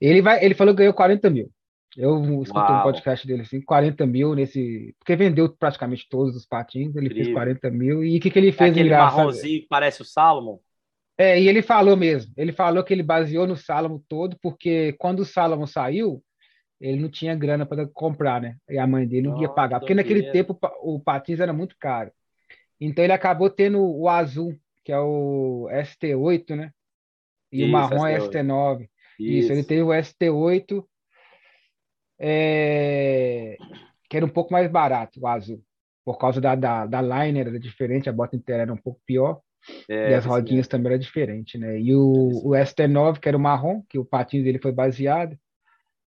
Ele, 0.00 0.20
vai, 0.20 0.44
ele 0.44 0.54
falou 0.54 0.74
que 0.74 0.78
ganhou 0.78 0.94
40 0.94 1.30
mil. 1.30 1.50
Eu 1.96 2.42
escutei 2.42 2.74
um 2.74 2.82
podcast 2.82 3.26
dele 3.26 3.42
assim, 3.42 3.60
40 3.60 4.06
mil 4.06 4.34
nesse. 4.34 4.94
Porque 4.98 5.16
vendeu 5.16 5.48
praticamente 5.48 6.06
todos 6.08 6.36
os 6.36 6.46
patins, 6.46 6.94
ele 6.94 7.06
Incrível. 7.06 7.24
fez 7.24 7.34
40 7.34 7.70
mil. 7.70 8.04
E 8.04 8.18
o 8.18 8.20
que, 8.20 8.30
que 8.30 8.38
ele 8.38 8.52
fez? 8.52 8.68
É 8.68 8.72
aquele 8.72 8.90
marronzinho 8.90 9.62
que 9.62 9.68
parece 9.68 10.02
o 10.02 10.04
Salomon? 10.04 10.58
É, 11.16 11.40
e 11.40 11.48
ele 11.48 11.62
falou 11.62 11.96
mesmo. 11.96 12.32
Ele 12.36 12.52
falou 12.52 12.84
que 12.84 12.92
ele 12.92 13.02
baseou 13.02 13.46
no 13.46 13.56
Salomon 13.56 14.00
todo, 14.08 14.36
porque 14.40 14.94
quando 14.98 15.20
o 15.20 15.24
Salomon 15.24 15.66
saiu, 15.66 16.22
ele 16.80 17.00
não 17.00 17.08
tinha 17.08 17.34
grana 17.34 17.66
para 17.66 17.86
comprar, 17.86 18.40
né? 18.40 18.56
E 18.68 18.78
a 18.78 18.86
mãe 18.86 19.06
dele 19.06 19.28
não 19.28 19.40
ia 19.40 19.48
pagar. 19.48 19.80
Porque 19.80 19.94
naquele 19.94 20.30
tempo 20.30 20.58
o 20.82 21.00
patins 21.00 21.40
era 21.40 21.52
muito 21.52 21.76
caro. 21.78 22.12
Então 22.80 23.02
ele 23.02 23.12
acabou 23.12 23.50
tendo 23.50 23.80
o 23.80 24.08
azul, 24.08 24.56
que 24.84 24.92
é 24.92 24.98
o 24.98 25.68
ST8, 25.70 26.54
né? 26.54 26.70
E 27.50 27.62
Isso, 27.62 27.68
o 27.68 27.72
marrom 27.72 28.06
é 28.06 28.18
ST9. 28.18 28.82
Isso. 28.82 28.90
Isso, 29.20 29.52
ele 29.52 29.64
teve 29.64 29.82
o 29.82 29.88
ST8 29.88 30.84
é, 32.20 33.56
que 34.08 34.16
era 34.16 34.26
um 34.26 34.30
pouco 34.30 34.52
mais 34.52 34.70
barato, 34.70 35.20
o 35.20 35.26
azul. 35.26 35.62
Por 36.04 36.16
causa 36.18 36.40
da, 36.40 36.54
da, 36.54 36.86
da 36.86 37.00
liner 37.00 37.48
era 37.48 37.60
diferente, 37.60 38.08
a 38.08 38.12
bota 38.12 38.36
inteira 38.36 38.62
era 38.62 38.72
um 38.72 38.76
pouco 38.76 39.00
pior. 39.04 39.40
É, 39.88 40.12
e 40.12 40.14
as 40.14 40.24
rodinhas 40.24 40.66
é. 40.66 40.70
também 40.70 40.92
eram 40.92 41.00
diferentes, 41.00 41.60
né? 41.60 41.78
E 41.78 41.94
o, 41.94 42.28
o 42.44 42.50
ST9, 42.50 43.18
que 43.18 43.28
era 43.28 43.36
o 43.36 43.40
marrom, 43.40 43.82
que 43.88 43.98
o 43.98 44.04
patins 44.04 44.44
dele 44.44 44.58
foi 44.58 44.72
baseado, 44.72 45.36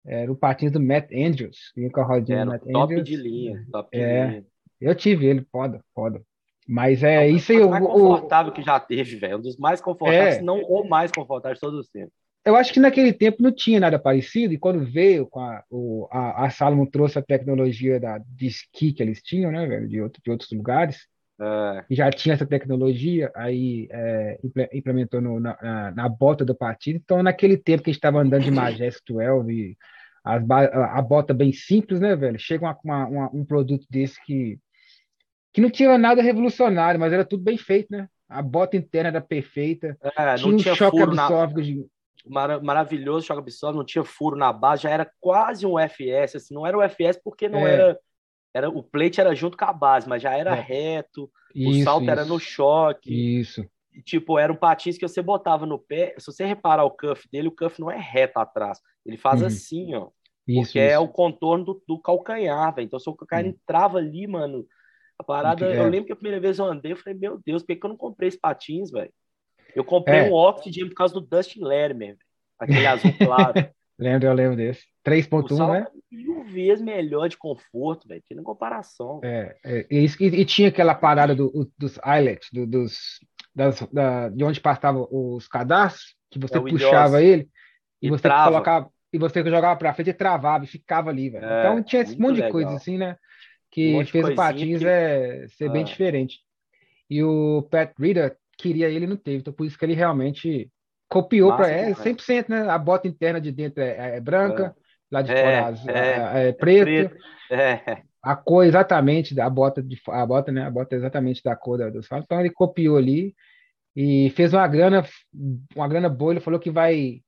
era 0.08 0.32
o 0.32 0.36
patins 0.36 0.72
do 0.72 0.80
Matt 0.80 1.12
Andrews, 1.12 1.72
vinha 1.76 1.90
com 1.90 2.00
a 2.00 2.04
rodinha 2.04 2.44
do 2.44 2.52
Matt 2.52 2.62
top 2.62 2.94
Andrews. 2.94 3.04
de 3.04 3.16
linha, 3.16 3.66
top 3.70 3.96
de 3.96 4.02
é, 4.02 4.26
linha. 4.26 4.46
Eu 4.80 4.94
tive 4.94 5.26
ele, 5.26 5.46
foda, 5.50 5.80
foda. 5.94 6.22
Mas 6.66 7.02
é, 7.02 7.26
é 7.26 7.30
isso 7.30 7.50
aí. 7.52 7.60
O 7.60 7.70
mais 7.70 7.84
confortável 7.84 8.52
o, 8.52 8.54
que 8.54 8.62
já 8.62 8.78
teve, 8.78 9.16
velho. 9.16 9.38
Um 9.38 9.40
dos 9.40 9.56
mais 9.56 9.80
confortáveis, 9.80 10.36
é, 10.36 10.38
se 10.38 10.44
não 10.44 10.60
o 10.60 10.86
mais 10.86 11.10
confortável 11.10 11.54
de 11.54 11.60
todos 11.60 11.80
os 11.80 11.88
tempos. 11.88 12.12
Eu 12.44 12.56
acho 12.56 12.72
que 12.72 12.80
naquele 12.80 13.12
tempo 13.12 13.42
não 13.42 13.52
tinha 13.52 13.80
nada 13.80 13.98
parecido, 13.98 14.54
e 14.54 14.58
quando 14.58 14.84
veio 14.84 15.26
com 15.26 15.40
a, 15.40 15.62
o, 15.70 16.08
a, 16.10 16.46
a 16.46 16.50
Salomon 16.50 16.86
trouxe 16.86 17.18
a 17.18 17.22
tecnologia 17.22 18.00
da, 18.00 18.18
de 18.18 18.46
esqui 18.46 18.92
que 18.92 19.02
eles 19.02 19.22
tinham, 19.22 19.50
né, 19.52 19.66
velho, 19.66 19.88
de, 19.88 20.00
outro, 20.00 20.22
de 20.22 20.30
outros 20.30 20.50
lugares, 20.52 21.06
é. 21.40 21.84
e 21.90 21.94
já 21.94 22.10
tinha 22.10 22.34
essa 22.34 22.46
tecnologia, 22.46 23.30
aí 23.34 23.86
é, 23.90 24.38
implementou 24.72 25.20
no, 25.20 25.38
na, 25.38 25.92
na, 25.94 26.08
bota 26.08 26.44
do 26.44 26.54
partido. 26.54 26.96
Então, 26.96 27.22
naquele 27.22 27.56
tempo 27.56 27.82
que 27.82 27.90
a 27.90 27.92
gente 27.92 27.98
estava 27.98 28.20
andando 28.20 28.44
de 28.44 28.50
Majestic 28.50 29.04
12, 29.08 29.52
e 29.52 29.76
a, 30.24 30.98
a 30.98 31.02
bota 31.02 31.32
bem 31.32 31.52
simples, 31.52 32.00
né, 32.00 32.14
velho, 32.16 32.38
chega 32.38 32.76
uma, 32.84 33.06
uma, 33.06 33.30
um 33.32 33.44
produto 33.44 33.86
desse 33.90 34.22
que, 34.24 34.58
que 35.52 35.60
não 35.60 35.70
tinha 35.70 35.96
nada 35.96 36.22
revolucionário, 36.22 37.00
mas 37.00 37.12
era 37.12 37.24
tudo 37.24 37.42
bem 37.42 37.56
feito, 37.56 37.88
né? 37.90 38.08
A 38.28 38.42
bota 38.42 38.76
interna 38.76 39.08
era 39.08 39.20
perfeita, 39.20 39.96
é, 40.02 40.34
tinha 40.34 40.54
um 40.54 40.58
choque 40.58 41.00
absórbico 41.00 41.60
na 41.60 41.86
mar 42.28 42.62
maravilhoso, 42.62 43.26
choque 43.26 43.40
absorve, 43.40 43.78
não 43.78 43.84
tinha 43.84 44.04
furo 44.04 44.36
na 44.36 44.52
base, 44.52 44.82
já 44.82 44.90
era 44.90 45.10
quase 45.20 45.66
um 45.66 45.78
FS, 45.78 46.36
assim, 46.36 46.54
não 46.54 46.66
era 46.66 46.76
o 46.76 46.82
FS 46.82 47.18
porque 47.22 47.48
não 47.48 47.66
é. 47.66 47.72
era, 47.72 47.98
era 48.54 48.68
o 48.68 48.82
plate 48.82 49.20
era 49.20 49.34
junto 49.34 49.56
com 49.56 49.64
a 49.64 49.72
base, 49.72 50.08
mas 50.08 50.22
já 50.22 50.36
era 50.36 50.56
é. 50.56 50.60
reto, 50.60 51.30
isso, 51.54 51.80
o 51.80 51.84
salto 51.84 52.02
isso. 52.02 52.10
era 52.10 52.24
no 52.24 52.38
choque. 52.38 53.40
Isso. 53.40 53.66
E, 53.98 54.02
tipo, 54.02 54.38
era 54.38 54.52
um 54.52 54.56
patins 54.56 54.96
que 54.96 55.08
você 55.08 55.20
botava 55.20 55.66
no 55.66 55.76
pé, 55.76 56.14
se 56.18 56.26
você 56.26 56.46
reparar 56.46 56.84
o 56.84 56.90
cuff 56.92 57.28
dele, 57.32 57.48
o 57.48 57.56
cuff 57.56 57.80
não 57.80 57.90
é 57.90 57.98
reto 57.98 58.38
atrás, 58.38 58.80
ele 59.04 59.16
faz 59.16 59.40
uhum. 59.40 59.48
assim, 59.48 59.94
ó. 59.96 60.08
Isso, 60.46 60.62
porque 60.62 60.78
é 60.78 60.96
o 60.98 61.08
contorno 61.08 61.64
do, 61.64 61.82
do 61.86 62.00
calcanhar, 62.00 62.72
velho. 62.72 62.86
Então, 62.86 63.00
se 63.00 63.10
o 63.10 63.14
calcanhar 63.14 63.46
uhum. 63.46 63.50
entrava 63.50 63.98
ali, 63.98 64.24
mano, 64.28 64.64
a 65.18 65.24
parada. 65.24 65.66
É. 65.66 65.80
Eu 65.80 65.88
lembro 65.88 66.06
que 66.06 66.12
a 66.12 66.16
primeira 66.16 66.40
vez 66.40 66.60
eu 66.60 66.64
andei, 66.66 66.92
eu 66.92 66.96
falei, 66.96 67.18
meu 67.18 67.40
Deus, 67.44 67.62
por 67.62 67.74
que, 67.74 67.84
eu 67.84 67.90
não 67.90 67.96
comprei 67.96 68.28
esse 68.28 68.38
patins, 68.38 68.92
velho? 68.92 69.12
Eu 69.74 69.84
comprei 69.84 70.20
é. 70.20 70.30
um 70.30 70.32
Oxygen 70.32 70.88
por 70.88 70.94
causa 70.94 71.14
do 71.14 71.20
Dustin 71.20 71.60
Larimer, 71.60 72.16
aquele 72.56 72.86
azul 72.86 73.12
claro. 73.18 73.68
lembro, 73.98 74.28
eu 74.28 74.32
lembro 74.32 74.56
desse. 74.56 74.86
3.1, 75.04 75.72
né? 75.72 75.86
Mil 76.10 76.44
vezes 76.44 76.84
melhor 76.84 77.28
de 77.28 77.36
conforto, 77.36 78.06
velho, 78.06 78.22
tem 78.28 78.40
comparação. 78.44 79.20
É, 79.24 79.56
é 79.64 79.86
e, 79.90 80.04
e, 80.04 80.44
tinha 80.44 80.68
aquela 80.68 80.94
parada 80.94 81.34
do, 81.34 81.68
dos 81.76 81.98
eyelets, 82.06 82.48
do, 82.52 82.64
dos, 82.64 83.18
das, 83.58 83.80
da, 83.92 84.28
de 84.28 84.44
onde 84.44 84.60
passavam 84.60 85.08
os 85.10 85.48
cadastros, 85.48 86.14
que 86.30 86.38
você 86.38 86.56
é 86.56 86.60
puxava 86.60 87.20
ele 87.20 87.48
e, 88.00 88.06
e 88.06 88.10
você 88.10 88.22
trava. 88.22 88.52
colocava 88.52 88.90
e 89.12 89.18
você 89.18 89.42
jogava 89.42 89.76
para 89.76 89.94
frente 89.94 90.10
e 90.10 90.14
travava 90.14 90.64
e 90.64 90.68
ficava 90.68 91.10
ali, 91.10 91.30
velho. 91.30 91.44
É, 91.44 91.60
então 91.60 91.82
tinha 91.82 92.02
esse 92.02 92.18
monte 92.18 92.36
legal. 92.36 92.46
de 92.46 92.52
coisa 92.52 92.70
assim, 92.74 92.98
né? 92.98 93.16
Que 93.70 93.96
um 93.96 94.06
fez 94.06 94.28
o 94.28 94.34
Patins 94.34 94.78
que... 94.78 94.86
é, 94.86 95.46
ser 95.48 95.68
ah. 95.68 95.72
bem 95.72 95.84
diferente. 95.84 96.38
E 97.10 97.22
o 97.22 97.66
Pat 97.70 97.92
Reader 97.98 98.36
queria 98.56 98.88
ele 98.88 99.06
não 99.06 99.16
teve. 99.16 99.38
Então, 99.38 99.52
por 99.52 99.66
isso 99.66 99.78
que 99.78 99.84
ele 99.84 99.94
realmente 99.94 100.70
copiou 101.08 101.56
para 101.56 101.68
é 101.68 101.92
100%, 101.92 102.48
né? 102.48 102.68
A 102.68 102.78
bota 102.78 103.08
interna 103.08 103.40
de 103.40 103.50
dentro 103.50 103.82
é, 103.82 104.16
é 104.16 104.20
branca, 104.20 104.76
é. 104.76 104.80
lá 105.10 105.22
de 105.22 105.32
fora 105.32 105.74
é, 105.88 106.44
é, 106.44 106.48
é, 106.48 106.52
preto. 106.52 106.84
preto. 106.84 107.16
a 108.22 108.36
cor 108.36 108.64
exatamente 108.64 109.34
da 109.34 109.48
bota 109.48 109.82
de 109.82 109.98
a 110.08 110.26
bota, 110.26 110.52
né? 110.52 110.66
A 110.66 110.70
bota 110.70 110.94
exatamente 110.94 111.42
da 111.42 111.56
cor 111.56 111.78
da, 111.78 111.88
do 111.88 112.02
salto. 112.02 112.24
Então 112.24 112.40
ele 112.40 112.50
copiou 112.50 112.98
ali 112.98 113.34
e 114.00 114.30
fez 114.30 114.54
uma 114.54 114.68
grana, 114.68 115.04
uma 115.74 115.88
grana 115.88 116.08
boa. 116.08 116.32
Ele 116.32 116.40
falou 116.40 116.60
que 116.60 116.70
vai 116.70 117.20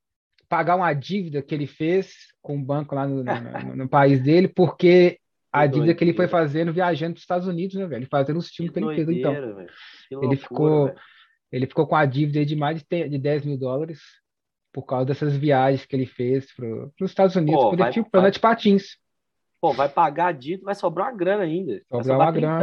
pagar 0.49 0.77
uma 0.77 0.93
dívida 0.95 1.43
que 1.43 1.53
ele 1.53 1.67
fez 1.67 2.15
com 2.41 2.55
um 2.55 2.63
banco 2.63 2.95
lá 2.95 3.09
no, 3.09 3.25
no, 3.25 3.75
no 3.75 3.89
país 3.89 4.23
dele, 4.23 4.47
porque 4.47 5.19
a 5.53 5.67
que 5.67 5.75
dívida 5.75 5.95
que 5.97 6.05
ele 6.05 6.15
foi 6.15 6.29
fazendo 6.29 6.73
viajando 6.73 7.15
para 7.15 7.19
os 7.19 7.25
Estados 7.25 7.49
Unidos, 7.49 7.75
né, 7.75 7.87
velho? 7.87 8.07
Fazendo 8.09 8.37
os 8.37 8.51
filmes 8.51 8.73
que, 8.73 8.79
que 8.79 8.87
ele 8.87 8.95
fez. 8.95 9.09
Então, 9.09 9.33
loucura, 9.33 9.67
ele 10.23 10.37
ficou, 10.37 10.95
ele 11.51 11.67
ficou 11.67 11.89
com 11.89 11.97
a 11.97 12.07
dívida 12.07 12.47
de 12.47 12.55
mais 12.55 12.81
de, 12.81 13.09
de 13.09 13.19
10 13.19 13.47
mil 13.47 13.59
dólares 13.59 14.01
por 14.73 14.87
causa 14.87 15.07
dessas 15.07 15.37
viagens 15.37 15.85
que 15.85 15.97
ele 15.97 16.07
fez 16.07 16.55
para 16.55 16.67
os 17.01 17.11
Estados 17.11 17.35
Unidos, 17.35 17.61
Pô, 17.61 17.77
vai, 17.77 17.91
tipo, 17.91 18.09
vai, 18.13 18.31
de 18.31 18.39
patins. 18.39 18.97
Pô, 19.61 19.73
vai 19.73 19.89
pagar 19.89 20.29
a 20.29 20.33
dívida, 20.33 20.67
vai 20.67 20.77
sobrar 20.77 21.09
uma 21.09 21.19
grana 21.19 21.43
ainda. 21.43 21.83
Sobrar, 21.89 22.05
sobrar 22.05 22.21
uma 22.21 22.31
grana. 22.31 22.57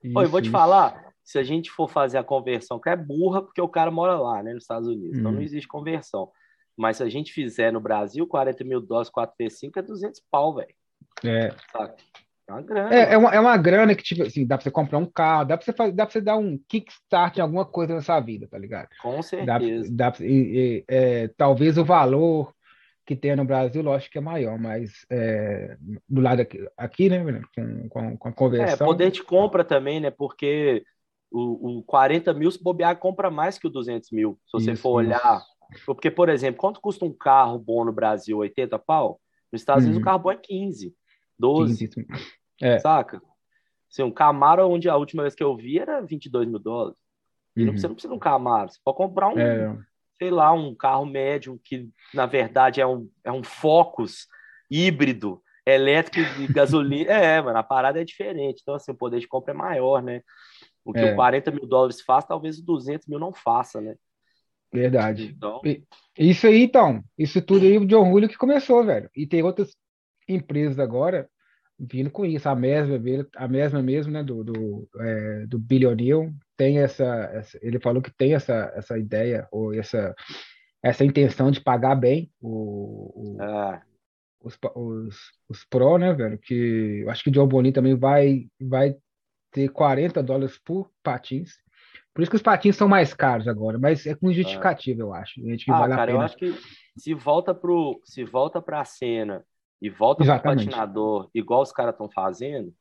Então, 0.00 0.22
eu 0.22 0.28
vou 0.28 0.40
te 0.40 0.44
isso. 0.44 0.52
falar, 0.52 1.11
se 1.24 1.38
a 1.38 1.42
gente 1.42 1.70
for 1.70 1.88
fazer 1.88 2.18
a 2.18 2.24
conversão, 2.24 2.80
que 2.80 2.88
é 2.88 2.96
burra, 2.96 3.42
porque 3.42 3.60
o 3.60 3.68
cara 3.68 3.90
mora 3.90 4.18
lá, 4.18 4.42
né, 4.42 4.52
nos 4.52 4.64
Estados 4.64 4.88
Unidos, 4.88 5.16
hum. 5.16 5.20
então 5.20 5.32
não 5.32 5.38
uhum. 5.38 5.44
existe 5.44 5.68
conversão. 5.68 6.30
Mas 6.76 6.96
se 6.96 7.02
a 7.02 7.08
gente 7.08 7.32
fizer 7.32 7.72
no 7.72 7.80
Brasil, 7.80 8.26
40 8.26 8.64
mil 8.64 8.80
dólares, 8.80 9.10
4 9.10 9.34
vezes 9.38 9.58
5 9.58 9.78
é 9.78 9.82
200 9.82 10.22
pau, 10.30 10.54
velho. 10.54 10.74
É. 11.24 11.50
Saca? 11.70 11.96
É 12.48 12.52
uma 12.52 12.62
grana. 12.62 12.94
É, 12.94 13.12
é, 13.14 13.18
uma, 13.18 13.30
é 13.30 13.40
uma 13.40 13.56
grana 13.56 13.94
que, 13.94 14.02
tipo 14.02 14.22
assim, 14.22 14.46
dá 14.46 14.56
pra 14.56 14.64
você 14.64 14.70
comprar 14.70 14.98
um 14.98 15.06
carro, 15.06 15.44
dá 15.44 15.56
pra 15.56 15.64
você, 15.64 15.72
fazer, 15.72 15.92
dá 15.92 16.04
pra 16.04 16.12
você 16.12 16.20
dar 16.20 16.36
um 16.36 16.58
kickstart 16.68 17.38
em 17.38 17.40
alguma 17.40 17.64
coisa 17.64 17.94
na 17.94 18.02
sua 18.02 18.20
vida, 18.20 18.48
tá 18.48 18.58
ligado? 18.58 18.88
Com 19.00 19.22
certeza. 19.22 19.88
Dá, 19.92 20.10
dá, 20.10 20.16
e, 20.20 20.24
e, 20.26 20.84
é, 20.88 21.28
talvez 21.36 21.78
o 21.78 21.84
valor 21.84 22.52
que 23.06 23.16
tem 23.16 23.34
no 23.34 23.44
Brasil, 23.44 23.82
lógico 23.82 24.12
que 24.12 24.18
é 24.18 24.22
maior, 24.22 24.58
mas 24.58 25.04
é, 25.10 25.76
do 26.08 26.20
lado 26.20 26.40
aqui, 26.40 26.68
aqui 26.76 27.08
né, 27.08 27.42
com, 27.54 27.88
com, 27.88 28.16
com 28.16 28.28
a 28.28 28.32
conversão... 28.32 28.86
É, 28.86 28.88
poder 28.88 29.10
de 29.10 29.22
compra 29.22 29.64
também, 29.64 30.00
né, 30.00 30.10
porque 30.10 30.84
o, 31.32 31.78
o 31.78 31.82
40 31.82 32.32
mil, 32.34 32.50
se 32.50 32.62
bobear, 32.62 32.98
compra 32.98 33.30
mais 33.30 33.58
que 33.58 33.66
o 33.66 33.70
200 33.70 34.10
mil, 34.10 34.38
se 34.46 34.52
você 34.52 34.72
isso, 34.72 34.82
for 34.82 34.92
olhar... 34.92 35.18
Isso. 35.18 35.52
Porque, 35.86 36.10
por 36.10 36.28
exemplo, 36.28 36.60
quanto 36.60 36.80
custa 36.80 37.04
um 37.04 37.12
carro 37.12 37.58
bom 37.58 37.84
no 37.84 37.92
Brasil? 37.92 38.38
80 38.38 38.78
pau? 38.78 39.18
Nos 39.50 39.62
Estados 39.62 39.84
Unidos 39.84 39.96
o 39.96 40.00
uhum. 40.00 40.04
carro 40.04 40.18
bom 40.18 40.30
é 40.30 40.36
15. 40.36 40.94
12. 41.38 41.90
É. 42.60 42.78
Saca? 42.78 43.20
Assim, 43.90 44.02
um 44.02 44.10
Camaro, 44.10 44.68
onde 44.68 44.88
a 44.88 44.96
última 44.96 45.22
vez 45.22 45.34
que 45.34 45.42
eu 45.42 45.56
vi 45.56 45.78
era 45.78 46.00
22 46.00 46.48
mil 46.48 46.58
dólares. 46.58 46.96
E 47.56 47.64
uhum. 47.64 47.76
você 47.76 47.86
não 47.86 47.94
precisa 47.94 48.12
de 48.12 48.16
um 48.16 48.20
Camaro, 48.20 48.70
você 48.70 48.78
pode 48.82 48.96
comprar 48.96 49.28
um, 49.28 49.38
é. 49.38 49.76
sei 50.18 50.30
lá, 50.30 50.52
um 50.52 50.74
carro 50.74 51.04
médio 51.04 51.60
que, 51.62 51.90
na 52.14 52.24
verdade, 52.24 52.80
é 52.80 52.86
um, 52.86 53.10
é 53.22 53.30
um 53.30 53.42
Focus 53.42 54.26
híbrido, 54.70 55.42
elétrico 55.66 56.40
e 56.40 56.46
gasolina. 56.46 57.12
é, 57.12 57.42
mano, 57.42 57.58
a 57.58 57.62
parada 57.62 58.00
é 58.00 58.04
diferente. 58.04 58.60
Então, 58.62 58.74
assim, 58.74 58.92
o 58.92 58.96
poder 58.96 59.20
de 59.20 59.28
compra 59.28 59.52
é 59.52 59.56
maior, 59.56 60.02
né? 60.02 60.22
O 60.84 60.92
que 60.92 61.00
é. 61.00 61.12
o 61.12 61.16
40 61.16 61.50
mil 61.50 61.66
dólares 61.66 62.00
faz, 62.00 62.24
talvez 62.24 62.58
o 62.58 62.64
200 62.64 63.06
mil 63.06 63.18
não 63.18 63.32
faça, 63.32 63.80
né? 63.80 63.96
Verdade. 64.72 65.34
Então... 65.36 65.60
Isso 66.18 66.46
aí, 66.46 66.62
então, 66.62 67.02
isso 67.18 67.40
tudo 67.42 67.66
aí 67.66 67.76
o 67.78 67.86
John 67.86 68.10
Julio 68.10 68.28
que 68.28 68.36
começou, 68.36 68.84
velho. 68.84 69.10
E 69.14 69.26
tem 69.26 69.42
outras 69.42 69.76
empresas 70.28 70.78
agora 70.78 71.28
vindo 71.78 72.10
com 72.10 72.24
isso. 72.24 72.48
A 72.48 72.54
mesma, 72.54 72.98
a 73.36 73.48
mesma 73.48 73.82
mesmo, 73.82 74.12
né, 74.12 74.22
do, 74.22 74.44
do, 74.44 74.88
é, 75.00 75.46
do 75.46 75.58
Billy 75.58 75.86
O'Neill 75.86 76.32
tem 76.56 76.78
essa, 76.78 77.04
essa, 77.32 77.58
ele 77.62 77.80
falou 77.80 78.02
que 78.02 78.14
tem 78.14 78.34
essa, 78.34 78.72
essa 78.74 78.98
ideia 78.98 79.48
ou 79.50 79.74
essa, 79.74 80.14
essa 80.82 81.04
intenção 81.04 81.50
de 81.50 81.60
pagar 81.60 81.96
bem 81.96 82.30
o, 82.40 83.36
o 83.36 83.42
ah. 83.42 83.82
os, 84.40 84.58
os, 84.74 85.16
os 85.48 85.64
Pro, 85.64 85.98
né, 85.98 86.12
velho, 86.12 86.38
que 86.38 87.02
eu 87.02 87.10
acho 87.10 87.24
que 87.24 87.30
o 87.30 87.32
John 87.32 87.48
Bonin 87.48 87.72
também 87.72 87.96
vai, 87.96 88.46
vai 88.60 88.96
ter 89.52 89.68
40 89.68 90.22
dólares 90.22 90.58
por 90.58 90.90
patins. 91.02 91.52
Por 92.14 92.22
isso 92.22 92.30
que 92.30 92.36
os 92.36 92.42
patins 92.42 92.76
são 92.76 92.88
mais 92.88 93.14
caros 93.14 93.46
agora, 93.46 93.78
mas 93.78 94.06
é 94.06 94.14
com 94.14 94.32
justificativa, 94.32 95.00
eu 95.00 95.14
acho. 95.14 95.40
Gente 95.40 95.64
que 95.64 95.70
ah, 95.70 95.78
vale 95.78 95.94
cara, 95.94 96.10
eu 96.10 96.20
acho 96.20 96.36
que 96.36 96.54
se 96.96 97.14
volta 97.14 97.54
pro, 97.54 98.00
se 98.04 98.24
volta 98.24 98.60
para 98.60 98.80
a 98.80 98.84
cena 98.84 99.44
e 99.80 99.88
volta 99.88 100.24
para 100.24 100.36
o 100.36 100.42
patinador, 100.42 101.30
igual 101.34 101.62
os 101.62 101.72
caras 101.72 101.94
estão 101.94 102.10
fazendo, 102.10 102.72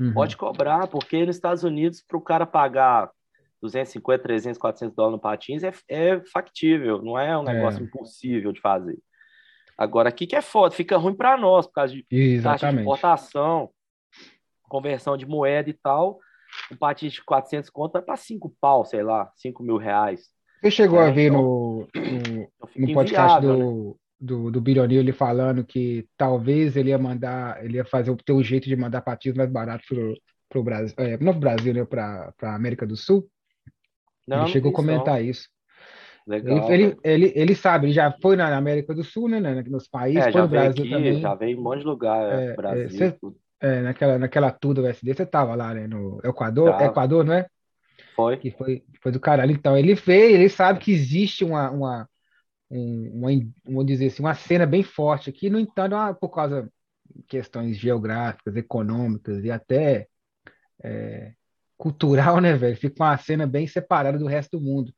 uhum. 0.00 0.12
pode 0.12 0.36
cobrar, 0.36 0.86
porque 0.88 1.24
nos 1.24 1.36
Estados 1.36 1.62
Unidos, 1.62 2.02
para 2.06 2.16
o 2.16 2.20
cara 2.20 2.44
pagar 2.44 3.10
250, 3.60 4.22
300, 4.22 4.58
400 4.58 4.96
dólares 4.96 5.16
no 5.16 5.20
patins, 5.20 5.62
é, 5.62 5.72
é 5.88 6.20
factível, 6.32 7.00
não 7.00 7.18
é 7.18 7.38
um 7.38 7.44
negócio 7.44 7.80
é. 7.80 7.84
impossível 7.84 8.52
de 8.52 8.60
fazer. 8.60 8.98
Agora, 9.78 10.08
aqui 10.08 10.26
que 10.26 10.36
é 10.36 10.42
foda, 10.42 10.74
fica 10.74 10.96
ruim 10.96 11.14
para 11.14 11.36
nós, 11.36 11.66
por 11.66 11.74
causa 11.74 11.94
de 11.94 12.04
Exatamente. 12.10 12.60
taxa 12.60 12.76
de 12.76 12.82
importação, 12.82 13.70
conversão 14.72 15.18
de 15.18 15.26
moeda 15.26 15.68
e 15.68 15.74
tal. 15.74 16.18
Um 16.70 16.76
patins 16.76 17.12
de 17.12 17.22
400 17.22 17.68
conto 17.68 17.92
vai 17.92 18.02
para 18.02 18.16
5 18.16 18.54
pau, 18.58 18.84
sei 18.86 19.02
lá, 19.02 19.30
5 19.36 19.62
mil 19.62 19.76
reais. 19.76 20.30
Você 20.62 20.70
chegou 20.70 21.00
é, 21.00 21.08
a 21.08 21.10
ver 21.10 21.28
então, 21.28 21.42
no, 21.42 21.88
no, 21.94 22.86
no 22.86 22.94
podcast 22.94 23.40
do, 23.40 23.88
né? 23.88 23.94
do, 24.18 24.50
do 24.50 24.60
Bironi 24.60 24.96
ele 24.96 25.12
falando 25.12 25.64
que 25.64 26.06
talvez 26.16 26.76
ele 26.76 26.90
ia 26.90 26.98
mandar, 26.98 27.62
ele 27.62 27.76
ia 27.76 27.84
fazer 27.84 28.14
ter 28.24 28.32
um 28.32 28.42
jeito 28.42 28.68
de 28.68 28.76
mandar 28.76 29.02
patins 29.02 29.34
mais 29.34 29.50
baratos 29.50 29.86
para 30.48 30.58
o 30.58 30.62
Brasil, 30.62 30.94
é, 30.98 31.18
não 31.18 31.32
para 31.32 31.36
o 31.36 31.40
Brasil, 31.40 31.74
né, 31.74 31.84
para 31.84 32.32
a 32.42 32.54
América 32.54 32.86
do 32.86 32.96
Sul. 32.96 33.28
Não, 34.26 34.42
ele 34.42 34.52
chegou 34.52 34.70
a 34.70 34.74
comentar 34.74 35.20
não. 35.20 35.24
isso. 35.24 35.48
Legal, 36.24 36.70
ele, 36.70 36.84
ele, 36.84 36.96
ele, 37.02 37.32
ele, 37.34 37.54
sabe, 37.56 37.86
ele 37.86 37.92
já 37.92 38.14
foi 38.22 38.36
na 38.36 38.56
América 38.56 38.94
do 38.94 39.02
Sul, 39.02 39.28
né, 39.28 39.40
né 39.40 39.64
nos 39.66 39.88
países, 39.88 40.24
é, 40.24 40.30
foi 40.30 40.40
no 40.40 40.48
Brasil 40.48 40.84
aqui, 40.84 40.90
também. 40.90 41.20
Já 41.20 41.34
veio 41.34 41.56
em 41.56 41.60
um 41.60 41.62
monte 41.62 41.80
de 41.80 41.86
lugar, 41.86 42.38
é, 42.38 42.46
é 42.46 42.54
Brasil. 42.54 43.18
É, 43.62 43.80
naquela, 43.80 44.18
naquela 44.18 44.50
tour 44.50 44.74
do 44.74 44.82
USD, 44.82 45.14
você 45.14 45.24
tava 45.24 45.54
lá, 45.54 45.72
né, 45.72 45.86
no 45.86 46.20
Equador, 46.24 46.82
Equador, 46.82 47.24
não 47.24 47.34
é? 47.34 47.46
Foi. 48.16 48.36
Que 48.36 48.50
foi, 48.50 48.82
foi 49.00 49.12
do 49.12 49.20
caralho. 49.20 49.52
Então, 49.52 49.78
ele 49.78 49.94
veio, 49.94 50.34
ele 50.34 50.48
sabe 50.48 50.80
que 50.80 50.90
existe 50.90 51.44
uma, 51.44 51.70
uma, 51.70 52.08
um, 52.68 53.10
uma, 53.14 53.30
vamos 53.64 53.86
dizer 53.86 54.06
assim, 54.06 54.20
uma 54.20 54.34
cena 54.34 54.66
bem 54.66 54.82
forte 54.82 55.30
aqui, 55.30 55.48
no 55.48 55.60
entanto, 55.60 55.94
é 55.94 56.12
por 56.12 56.30
causa 56.30 56.68
de 57.14 57.22
questões 57.22 57.78
geográficas, 57.78 58.56
econômicas 58.56 59.44
e 59.44 59.50
até 59.50 60.08
é, 60.82 61.32
cultural, 61.76 62.40
né, 62.40 62.54
velho? 62.54 62.76
Fica 62.76 63.04
uma 63.04 63.16
cena 63.16 63.46
bem 63.46 63.68
separada 63.68 64.18
do 64.18 64.26
resto 64.26 64.58
do 64.58 64.64
mundo. 64.64 64.92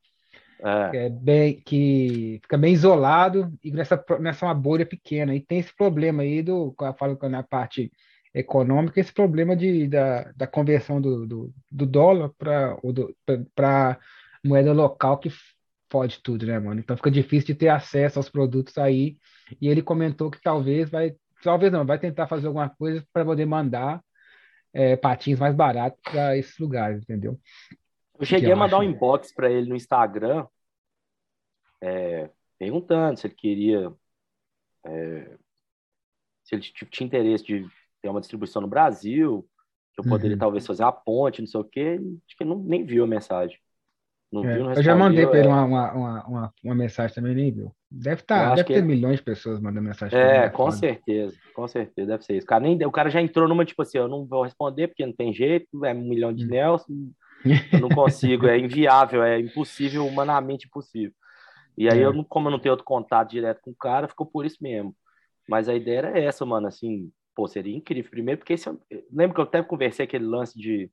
É. 0.65 1.07
é. 1.07 1.11
bem, 1.11 1.61
que 1.61 2.39
fica 2.41 2.57
bem 2.57 2.73
isolado 2.73 3.53
e 3.63 3.71
nessa, 3.71 4.03
nessa 4.21 4.47
uma 4.47 4.55
bolha 4.55 4.87
pequena. 4.87 5.35
E 5.35 5.41
tem 5.41 5.59
esse 5.59 5.77
problema 5.77 6.23
aí 6.23 6.43
do, 6.43 6.75
eu 6.81 6.95
falo 6.95 7.19
na 7.29 7.43
parte 7.43 7.93
econômica, 8.35 9.01
esse 9.01 9.13
problema 9.13 9.55
de, 9.55 9.87
da, 9.87 10.33
da 10.33 10.47
conversão 10.47 11.01
do, 11.01 11.25
do, 11.25 11.55
do 11.71 11.87
dólar 11.87 12.31
para 13.55 13.99
moeda 14.45 14.73
local 14.73 15.19
que 15.19 15.31
pode 15.89 16.21
tudo, 16.21 16.45
né, 16.45 16.59
mano? 16.59 16.81
Então 16.81 16.97
fica 16.97 17.11
difícil 17.11 17.47
de 17.47 17.55
ter 17.55 17.69
acesso 17.69 18.19
aos 18.19 18.29
produtos 18.29 18.77
aí. 18.77 19.17
E 19.61 19.69
ele 19.69 19.81
comentou 19.81 20.31
que 20.31 20.43
talvez 20.43 20.91
vai, 20.91 21.15
talvez 21.43 21.73
não, 21.73 21.87
vai 21.87 21.99
tentar 21.99 22.27
fazer 22.27 22.49
alguma 22.49 22.69
coisa 22.69 23.07
para 23.13 23.25
poder 23.25 23.47
mandar 23.47 24.03
é, 24.73 24.97
patins 24.97 25.39
mais 25.39 25.55
baratos 25.55 26.01
para 26.03 26.37
esses 26.37 26.59
lugares, 26.59 27.03
entendeu? 27.03 27.39
Eu 28.19 28.27
cheguei 28.27 28.51
a 28.51 28.57
mandar 28.57 28.79
um 28.79 28.83
inbox 28.83 29.33
para 29.33 29.49
ele 29.51 29.69
no 29.69 29.77
Instagram, 29.77 30.47
é, 31.81 32.29
perguntando 32.59 33.21
se 33.21 33.29
ele 33.29 33.35
queria, 33.35 33.93
é, 34.85 35.37
se 36.43 36.55
ele 36.55 36.63
tipo, 36.63 36.91
tinha 36.91 37.07
interesse 37.07 37.45
de 37.45 37.69
ter 38.05 38.11
uma 38.11 38.21
distribuição 38.21 38.61
no 38.61 38.69
Brasil, 38.69 39.49
que 39.95 40.01
eu 40.01 40.05
poderia 40.05 40.35
uhum. 40.35 40.41
talvez 40.41 40.67
fazer 40.67 40.83
a 40.83 40.93
ponte, 40.93 41.41
não 41.41 41.49
sei 41.49 41.61
o 41.61 41.65
quê. 41.65 41.99
Acho 42.27 42.37
que 42.37 42.45
não, 42.45 42.59
nem 42.59 42.85
viu 42.85 43.03
a 43.03 43.07
mensagem. 43.07 43.57
Não 44.31 44.45
é, 44.45 44.55
viu, 44.55 44.65
não 44.65 44.73
eu 44.75 44.83
já 44.83 44.95
mandei 44.95 45.27
para 45.27 45.39
ele 45.39 45.49
é. 45.49 45.51
uma, 45.51 45.65
uma, 45.65 46.27
uma, 46.27 46.55
uma, 46.63 46.75
mensagem 46.75 47.15
também, 47.15 47.35
nem 47.35 47.51
viu. 47.51 47.75
Deve, 47.91 48.23
tá, 48.23 48.55
deve 48.55 48.75
ter 48.75 48.83
milhões 48.83 49.17
de 49.17 49.23
pessoas 49.23 49.59
mandando 49.59 49.89
mensagem. 49.89 50.19
É, 50.19 50.41
né, 50.41 50.49
com 50.51 50.71
certeza, 50.71 51.35
com 51.55 51.67
certeza, 51.67 52.09
deve 52.09 52.25
ser 52.25 52.37
isso. 52.37 52.45
O 52.45 52.49
cara, 52.49 52.63
nem, 52.63 52.85
o 52.85 52.91
cara 52.91 53.09
já 53.09 53.23
entrou 53.23 53.49
numa, 53.49 53.65
tipo 53.65 53.81
assim, 53.81 53.97
eu 53.97 54.09
não 54.09 54.27
vou 54.27 54.43
responder 54.43 54.89
porque 54.89 55.07
não 55.07 55.15
tem 55.15 55.33
jeito, 55.33 55.67
é 55.83 55.95
um 55.95 56.03
milhão 56.03 56.33
de 56.33 56.45
hum. 56.45 56.49
Nelson, 56.49 57.11
eu 57.73 57.81
não 57.81 57.89
consigo, 57.89 58.47
é 58.47 58.59
inviável, 58.59 59.23
é 59.23 59.41
impossível, 59.41 60.07
humanamente 60.07 60.67
impossível. 60.67 61.15
E 61.79 61.89
aí, 61.89 62.01
é. 62.01 62.05
eu, 62.05 62.25
como 62.25 62.49
eu 62.49 62.53
não 62.53 62.59
tenho 62.59 62.73
outro 62.73 62.85
contato 62.85 63.31
direto 63.31 63.63
com 63.63 63.71
o 63.71 63.77
cara, 63.77 64.09
ficou 64.09 64.27
por 64.27 64.45
isso 64.45 64.59
mesmo. 64.61 64.95
Mas 65.49 65.69
a 65.69 65.75
ideia 65.75 65.99
era 65.99 66.19
essa, 66.19 66.45
mano, 66.45 66.67
assim, 66.67 67.11
pô, 67.35 67.47
seria 67.47 67.77
incrível. 67.77 68.11
Primeiro, 68.11 68.39
porque 68.39 68.55
esse, 68.55 68.69
lembra 69.13 69.35
que 69.35 69.41
eu 69.41 69.45
até 69.45 69.63
conversei 69.63 70.05
aquele 70.05 70.25
lance 70.25 70.59
de 70.59 70.91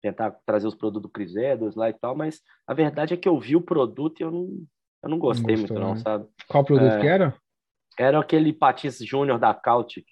tentar 0.00 0.30
trazer 0.46 0.66
os 0.66 0.74
produtos 0.74 1.02
do 1.02 1.12
Crisedos 1.12 1.74
lá 1.74 1.90
e 1.90 1.92
tal, 1.92 2.16
mas 2.16 2.40
a 2.66 2.72
verdade 2.72 3.14
é 3.14 3.16
que 3.16 3.28
eu 3.28 3.38
vi 3.38 3.56
o 3.56 3.60
produto 3.60 4.20
e 4.20 4.22
eu 4.22 4.30
não, 4.30 4.48
eu 5.02 5.08
não 5.08 5.18
gostei 5.18 5.56
não 5.56 5.62
gostou, 5.62 5.76
muito, 5.76 5.88
não, 5.88 5.94
né? 5.94 6.00
sabe? 6.00 6.26
Qual 6.48 6.64
produto 6.64 6.92
é, 6.92 7.00
que 7.00 7.06
era? 7.06 7.34
Era 7.98 8.20
aquele 8.20 8.52
Patins 8.52 8.98
Júnior 8.98 9.38
da 9.38 9.52
Cautic. 9.52 10.06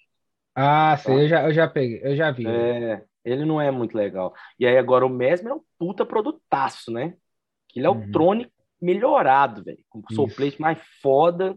Ah, 0.55 0.95
sim, 0.97 1.13
eu 1.13 1.27
já, 1.27 1.43
eu 1.43 1.53
já 1.53 1.67
peguei, 1.67 2.01
eu 2.03 2.15
já 2.15 2.31
vi. 2.31 2.45
É, 2.45 3.03
ele 3.23 3.45
não 3.45 3.59
é 3.59 3.71
muito 3.71 3.95
legal. 3.95 4.33
E 4.59 4.65
aí 4.65 4.77
agora 4.77 5.05
o 5.05 5.09
Mesmer 5.09 5.53
é 5.53 5.55
um 5.55 5.61
puta 5.77 6.05
produtaço, 6.05 6.91
né? 6.91 7.15
Que 7.67 7.79
ele 7.79 7.87
é 7.87 7.89
o 7.89 7.93
uhum. 7.93 8.11
Trone 8.11 8.51
melhorado, 8.81 9.63
velho. 9.63 9.79
Com 9.89 10.01
soplete 10.13 10.59
mais 10.59 10.79
foda, 11.01 11.55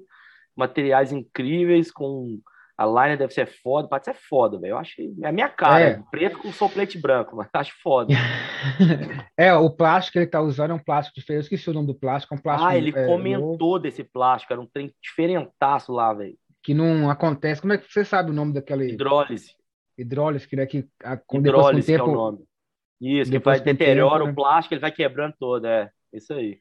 materiais 0.56 1.12
incríveis, 1.12 1.90
com 1.90 2.38
A 2.76 2.86
line 2.86 3.16
deve 3.16 3.32
ser 3.32 3.46
foda, 3.46 3.88
pode 3.88 4.04
ser 4.04 4.14
foda, 4.14 4.58
velho. 4.58 4.72
Eu 4.72 4.78
acho 4.78 4.96
que 4.96 5.14
é 5.22 5.28
a 5.28 5.32
minha 5.32 5.48
cara, 5.48 5.84
é. 5.84 6.02
preto 6.10 6.38
com 6.38 6.50
soplete 6.52 6.98
branco, 6.98 7.36
mas 7.36 7.48
acho 7.54 7.74
foda. 7.82 8.12
é, 9.36 9.52
o 9.54 9.70
plástico 9.70 10.14
que 10.14 10.18
ele 10.20 10.26
tá 10.26 10.40
usando 10.40 10.70
é 10.70 10.74
um 10.74 10.82
plástico 10.82 11.20
diferente. 11.20 11.42
Eu 11.42 11.42
esqueci 11.42 11.70
o 11.70 11.74
nome 11.74 11.86
do 11.86 11.94
plástico, 11.94 12.34
é 12.34 12.38
um 12.38 12.40
plástico. 12.40 12.70
Ah, 12.70 12.76
ele 12.76 12.90
é, 12.90 13.06
comentou 13.06 13.58
novo. 13.58 13.78
desse 13.78 14.02
plástico, 14.02 14.52
era 14.52 14.62
um 14.62 14.66
trem 14.66 14.92
diferentaço 15.02 15.92
lá, 15.92 16.12
velho. 16.12 16.36
Que 16.62 16.74
não 16.74 17.10
acontece. 17.10 17.60
Como 17.60 17.72
é 17.72 17.78
que 17.78 17.92
você 17.92 18.04
sabe 18.04 18.30
o 18.30 18.34
nome 18.34 18.54
daquela. 18.54 18.84
Hidrólise. 18.84 19.54
Hidrólise, 19.98 20.48
que, 20.48 20.56
né, 20.56 20.66
que 20.66 20.88
a, 21.04 21.20
Hidrólise, 21.32 21.86
tempo, 21.86 22.04
que 22.04 22.10
é 22.10 22.12
o 22.12 22.16
nome. 22.16 22.44
Isso, 23.00 23.30
que 23.30 23.38
vai 23.38 23.60
deteriora 23.60 24.24
o 24.24 24.28
né? 24.28 24.32
plástico, 24.32 24.74
ele 24.74 24.80
vai 24.80 24.92
quebrando 24.92 25.34
todo, 25.38 25.66
é. 25.66 25.90
Isso 26.12 26.32
aí. 26.32 26.60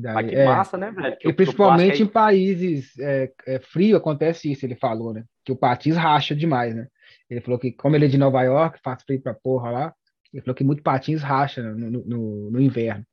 Daí, 0.00 0.14
Mas 0.14 0.28
que 0.28 0.36
é, 0.36 0.44
massa, 0.44 0.76
né, 0.78 0.90
velho? 0.92 1.16
Que 1.18 1.28
e 1.28 1.32
principalmente 1.32 2.02
em 2.02 2.06
países 2.06 2.96
é, 2.98 3.32
é, 3.46 3.58
frio 3.58 3.96
acontece 3.96 4.50
isso, 4.50 4.64
ele 4.64 4.76
falou, 4.76 5.12
né? 5.12 5.24
Que 5.44 5.50
o 5.50 5.56
patins 5.56 5.96
racha 5.96 6.36
demais, 6.36 6.74
né? 6.74 6.86
Ele 7.28 7.40
falou 7.40 7.58
que, 7.58 7.72
como 7.72 7.96
ele 7.96 8.04
é 8.04 8.08
de 8.08 8.16
Nova 8.16 8.42
York, 8.42 8.78
faz 8.82 9.02
frio 9.02 9.20
pra 9.20 9.34
porra 9.34 9.70
lá, 9.70 9.94
ele 10.32 10.42
falou 10.42 10.54
que 10.54 10.64
muito 10.64 10.82
patins 10.82 11.20
racha 11.20 11.62
no, 11.62 11.90
no, 11.90 12.50
no 12.50 12.60
inverno. 12.60 13.04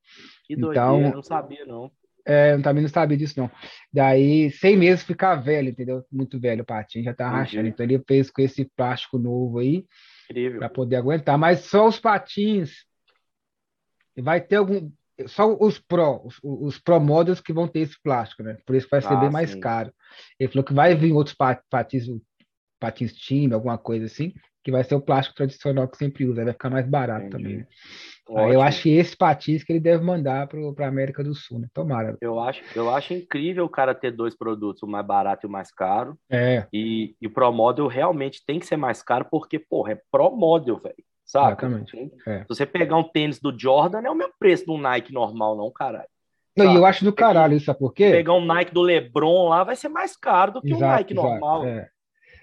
Que 0.45 0.55
doideira, 0.55 0.87
então, 0.87 1.01
eu 1.01 1.15
não 1.15 1.23
sabia, 1.23 1.65
não. 1.65 1.91
É, 2.27 2.53
eu 2.53 2.61
também 2.61 2.81
não 2.81 2.89
sabia 2.89 3.17
disso, 3.17 3.39
não. 3.39 3.49
Daí, 3.91 4.51
seis 4.51 4.77
meses 4.77 5.03
ficar 5.03 5.35
velho, 5.35 5.69
entendeu? 5.69 6.03
Muito 6.11 6.39
velho 6.39 6.63
o 6.63 6.65
patins, 6.65 7.05
já 7.05 7.13
tá 7.13 7.29
rachando. 7.29 7.67
Então 7.67 7.85
ele 7.85 8.01
fez 8.07 8.29
com 8.29 8.41
esse 8.41 8.65
plástico 8.75 9.17
novo 9.17 9.59
aí, 9.59 9.85
para 10.57 10.69
poder 10.69 10.97
aguentar. 10.97 11.37
Mas 11.37 11.61
só 11.61 11.87
os 11.87 11.99
patins, 11.99 12.85
vai 14.17 14.41
ter 14.41 14.57
algum 14.57 14.91
só 15.27 15.55
os 15.59 15.79
Pro, 15.79 16.21
os, 16.25 16.39
os 16.43 16.79
Pro 16.79 16.99
Models 16.99 17.39
que 17.39 17.53
vão 17.53 17.67
ter 17.67 17.79
esse 17.79 18.01
plástico, 18.01 18.43
né? 18.43 18.57
Por 18.65 18.75
isso 18.75 18.87
vai 18.89 19.01
ser 19.01 19.13
ah, 19.13 19.17
bem 19.17 19.29
mais 19.29 19.55
caro. 19.55 19.93
Ele 20.39 20.51
falou 20.51 20.63
que 20.63 20.73
vai 20.73 20.95
vir 20.95 21.13
outros 21.13 21.35
patins, 21.69 22.05
patins 22.79 23.13
time, 23.13 23.53
alguma 23.53 23.77
coisa 23.77 24.05
assim, 24.05 24.33
que 24.63 24.71
vai 24.71 24.83
ser 24.83 24.95
o 24.95 25.01
plástico 25.01 25.35
tradicional 25.35 25.87
que 25.87 25.97
sempre 25.97 26.25
usa, 26.25 26.43
vai 26.43 26.53
ficar 26.53 26.69
mais 26.69 26.87
barato 26.87 27.27
Entendi. 27.27 27.43
também. 27.43 27.57
Né? 27.57 27.67
Aí 28.35 28.53
eu 28.53 28.61
acho 28.61 28.81
que 28.81 28.89
esse 28.89 29.15
patins 29.15 29.63
que 29.63 29.71
ele 29.71 29.79
deve 29.79 30.03
mandar 30.03 30.47
para 30.47 30.85
a 30.85 30.87
América 30.87 31.23
do 31.23 31.35
Sul, 31.35 31.59
né? 31.59 31.67
Tomara. 31.71 32.17
Eu 32.19 32.39
acho, 32.39 32.63
eu 32.75 32.89
acho 32.89 33.13
incrível 33.13 33.65
o 33.65 33.69
cara 33.69 33.93
ter 33.93 34.11
dois 34.11 34.35
produtos, 34.35 34.81
o 34.81 34.87
mais 34.87 35.05
barato 35.05 35.45
e 35.45 35.47
o 35.47 35.51
mais 35.51 35.71
caro. 35.71 36.17
É. 36.29 36.65
E, 36.73 37.15
e 37.21 37.27
o 37.27 37.29
Pro 37.31 37.51
Model 37.51 37.85
realmente 37.87 38.43
tem 38.43 38.59
que 38.59 38.65
ser 38.65 38.77
mais 38.77 39.03
caro, 39.03 39.27
porque, 39.29 39.59
porra, 39.59 39.93
é 39.93 40.01
Pro 40.11 40.35
Model, 40.35 40.79
velho. 40.79 40.95
Sabe? 41.25 41.47
Exatamente. 41.47 42.11
É. 42.27 42.39
Se 42.41 42.47
você 42.47 42.65
pegar 42.65 42.97
um 42.97 43.03
tênis 43.03 43.39
do 43.39 43.57
Jordan, 43.57 44.01
não 44.01 44.11
é 44.11 44.13
o 44.13 44.15
mesmo 44.15 44.33
preço 44.39 44.65
do 44.65 44.77
Nike 44.77 45.11
normal, 45.11 45.57
não, 45.57 45.71
caralho. 45.71 46.07
Não, 46.55 46.71
e 46.71 46.75
eu 46.75 46.85
acho 46.85 47.03
do 47.03 47.11
caralho 47.11 47.55
isso, 47.55 47.65
sabe 47.65 47.79
por 47.79 47.93
quê? 47.93 48.11
Pegar 48.11 48.33
um 48.33 48.45
Nike 48.45 48.73
do 48.73 48.81
LeBron 48.81 49.49
lá 49.49 49.63
vai 49.63 49.75
ser 49.75 49.89
mais 49.89 50.15
caro 50.15 50.53
do 50.53 50.61
que 50.61 50.69
exato, 50.69 50.85
um 50.85 50.87
Nike 50.87 51.13
exato, 51.13 51.27
normal. 51.27 51.65
É. 51.65 51.89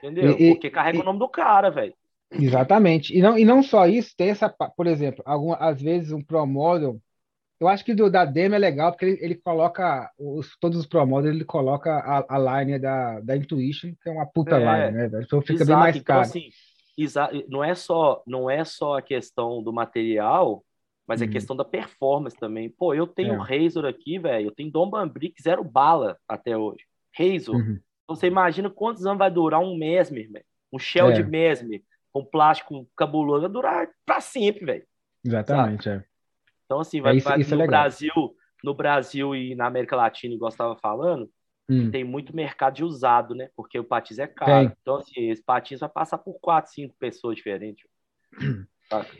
Entendeu? 0.02 0.36
E, 0.38 0.50
Porque 0.50 0.68
carrega 0.68 0.98
e, 0.98 1.00
o 1.00 1.04
nome 1.04 1.18
do 1.18 1.28
cara, 1.28 1.70
velho. 1.70 1.94
Exatamente. 2.30 3.16
E 3.16 3.22
não, 3.22 3.38
e 3.38 3.44
não 3.44 3.62
só 3.62 3.86
isso, 3.86 4.14
tem 4.16 4.30
essa, 4.30 4.48
por 4.48 4.86
exemplo, 4.86 5.22
algumas, 5.24 5.60
às 5.60 5.80
vezes 5.80 6.12
um 6.12 6.22
Pro 6.22 6.46
Model, 6.46 7.00
eu 7.60 7.68
acho 7.68 7.84
que 7.84 7.94
do 7.94 8.10
da 8.10 8.24
Demo 8.24 8.54
é 8.54 8.58
legal 8.58 8.90
porque 8.90 9.04
ele, 9.04 9.18
ele 9.20 9.34
coloca 9.36 10.10
os, 10.18 10.56
todos 10.58 10.78
os 10.78 10.86
Pro 10.86 11.06
Models, 11.06 11.34
ele 11.34 11.44
coloca 11.44 11.90
a, 11.92 12.24
a 12.28 12.62
line 12.62 12.78
da, 12.78 13.20
da 13.20 13.36
Intuition, 13.36 13.92
que 14.02 14.08
é 14.08 14.12
uma 14.12 14.26
puta 14.26 14.56
é, 14.56 14.58
line, 14.58 14.98
né, 14.98 15.08
velho? 15.08 15.22
Então 15.22 15.40
fica 15.40 15.62
exato, 15.62 15.68
bem 15.68 15.76
mais 15.76 15.96
então, 15.96 16.04
caro. 16.04 16.28
Então, 16.28 16.40
assim, 16.42 16.50
não 17.49 17.64
é 17.64 17.75
só 17.75 18.22
não 18.26 18.50
é 18.50 18.64
só 18.64 18.99
a 18.99 19.02
questão 19.02 19.62
do 19.62 19.72
material, 19.72 20.64
mas 21.06 21.20
é 21.20 21.25
uhum. 21.25 21.30
é 21.30 21.32
questão 21.32 21.56
da 21.56 21.64
performance 21.64 22.37
também. 22.37 22.70
Pô, 22.70 22.94
eu 22.94 23.06
tenho 23.06 23.34
é. 23.34 23.37
Razor 23.37 23.87
aqui, 23.87 24.18
velho, 24.18 24.46
eu 24.46 24.54
tenho 24.54 24.70
Dom 24.70 24.88
Bambrick 24.88 25.42
zero 25.42 25.64
bala 25.64 26.18
até 26.28 26.56
hoje. 26.56 26.84
Razor. 27.16 27.56
Uhum. 27.56 27.78
Então 28.04 28.16
você 28.16 28.26
imagina 28.26 28.70
quantos 28.70 29.06
anos 29.06 29.18
vai 29.18 29.30
durar 29.30 29.61
um 29.61 29.76
Mesmer, 29.76 30.30
velho. 30.30 30.44
Um 30.72 30.78
shell 30.78 31.11
é. 31.11 31.12
de 31.12 31.22
Mesmer 31.22 31.82
com 32.12 32.25
plástico 32.25 32.87
cabuloso 32.96 33.42
vai 33.42 33.50
durar 33.50 33.88
para 34.04 34.20
sempre, 34.20 34.64
velho. 34.64 34.87
Exatamente, 35.25 35.88
é. 35.88 36.04
Então 36.64 36.80
assim, 36.80 37.00
vai, 37.00 37.16
isso, 37.16 37.28
vai 37.28 37.40
isso 37.40 37.54
é 37.54 37.56
no 37.56 37.66
Brasil, 37.66 38.37
no 38.62 38.74
Brasil 38.74 39.35
e 39.35 39.55
na 39.55 39.66
América 39.66 39.96
Latina, 39.96 40.35
igual 40.35 40.50
estava 40.50 40.76
falando, 40.76 41.31
Hum. 41.68 41.90
Tem 41.90 42.05
muito 42.05 42.35
mercado 42.35 42.75
de 42.75 42.85
usado, 42.85 43.35
né? 43.35 43.48
Porque 43.57 43.79
o 43.79 43.85
patins 43.85 44.18
é 44.18 44.27
caro. 44.27 44.68
Tem. 44.68 44.77
Então, 44.83 44.96
assim, 44.96 45.31
esse 45.31 45.42
patins 45.42 45.81
vai 45.81 45.88
passar 45.88 46.18
por 46.18 46.38
quatro, 46.40 46.72
cinco 46.72 46.94
pessoas 46.98 47.37
diferentes. 47.37 47.85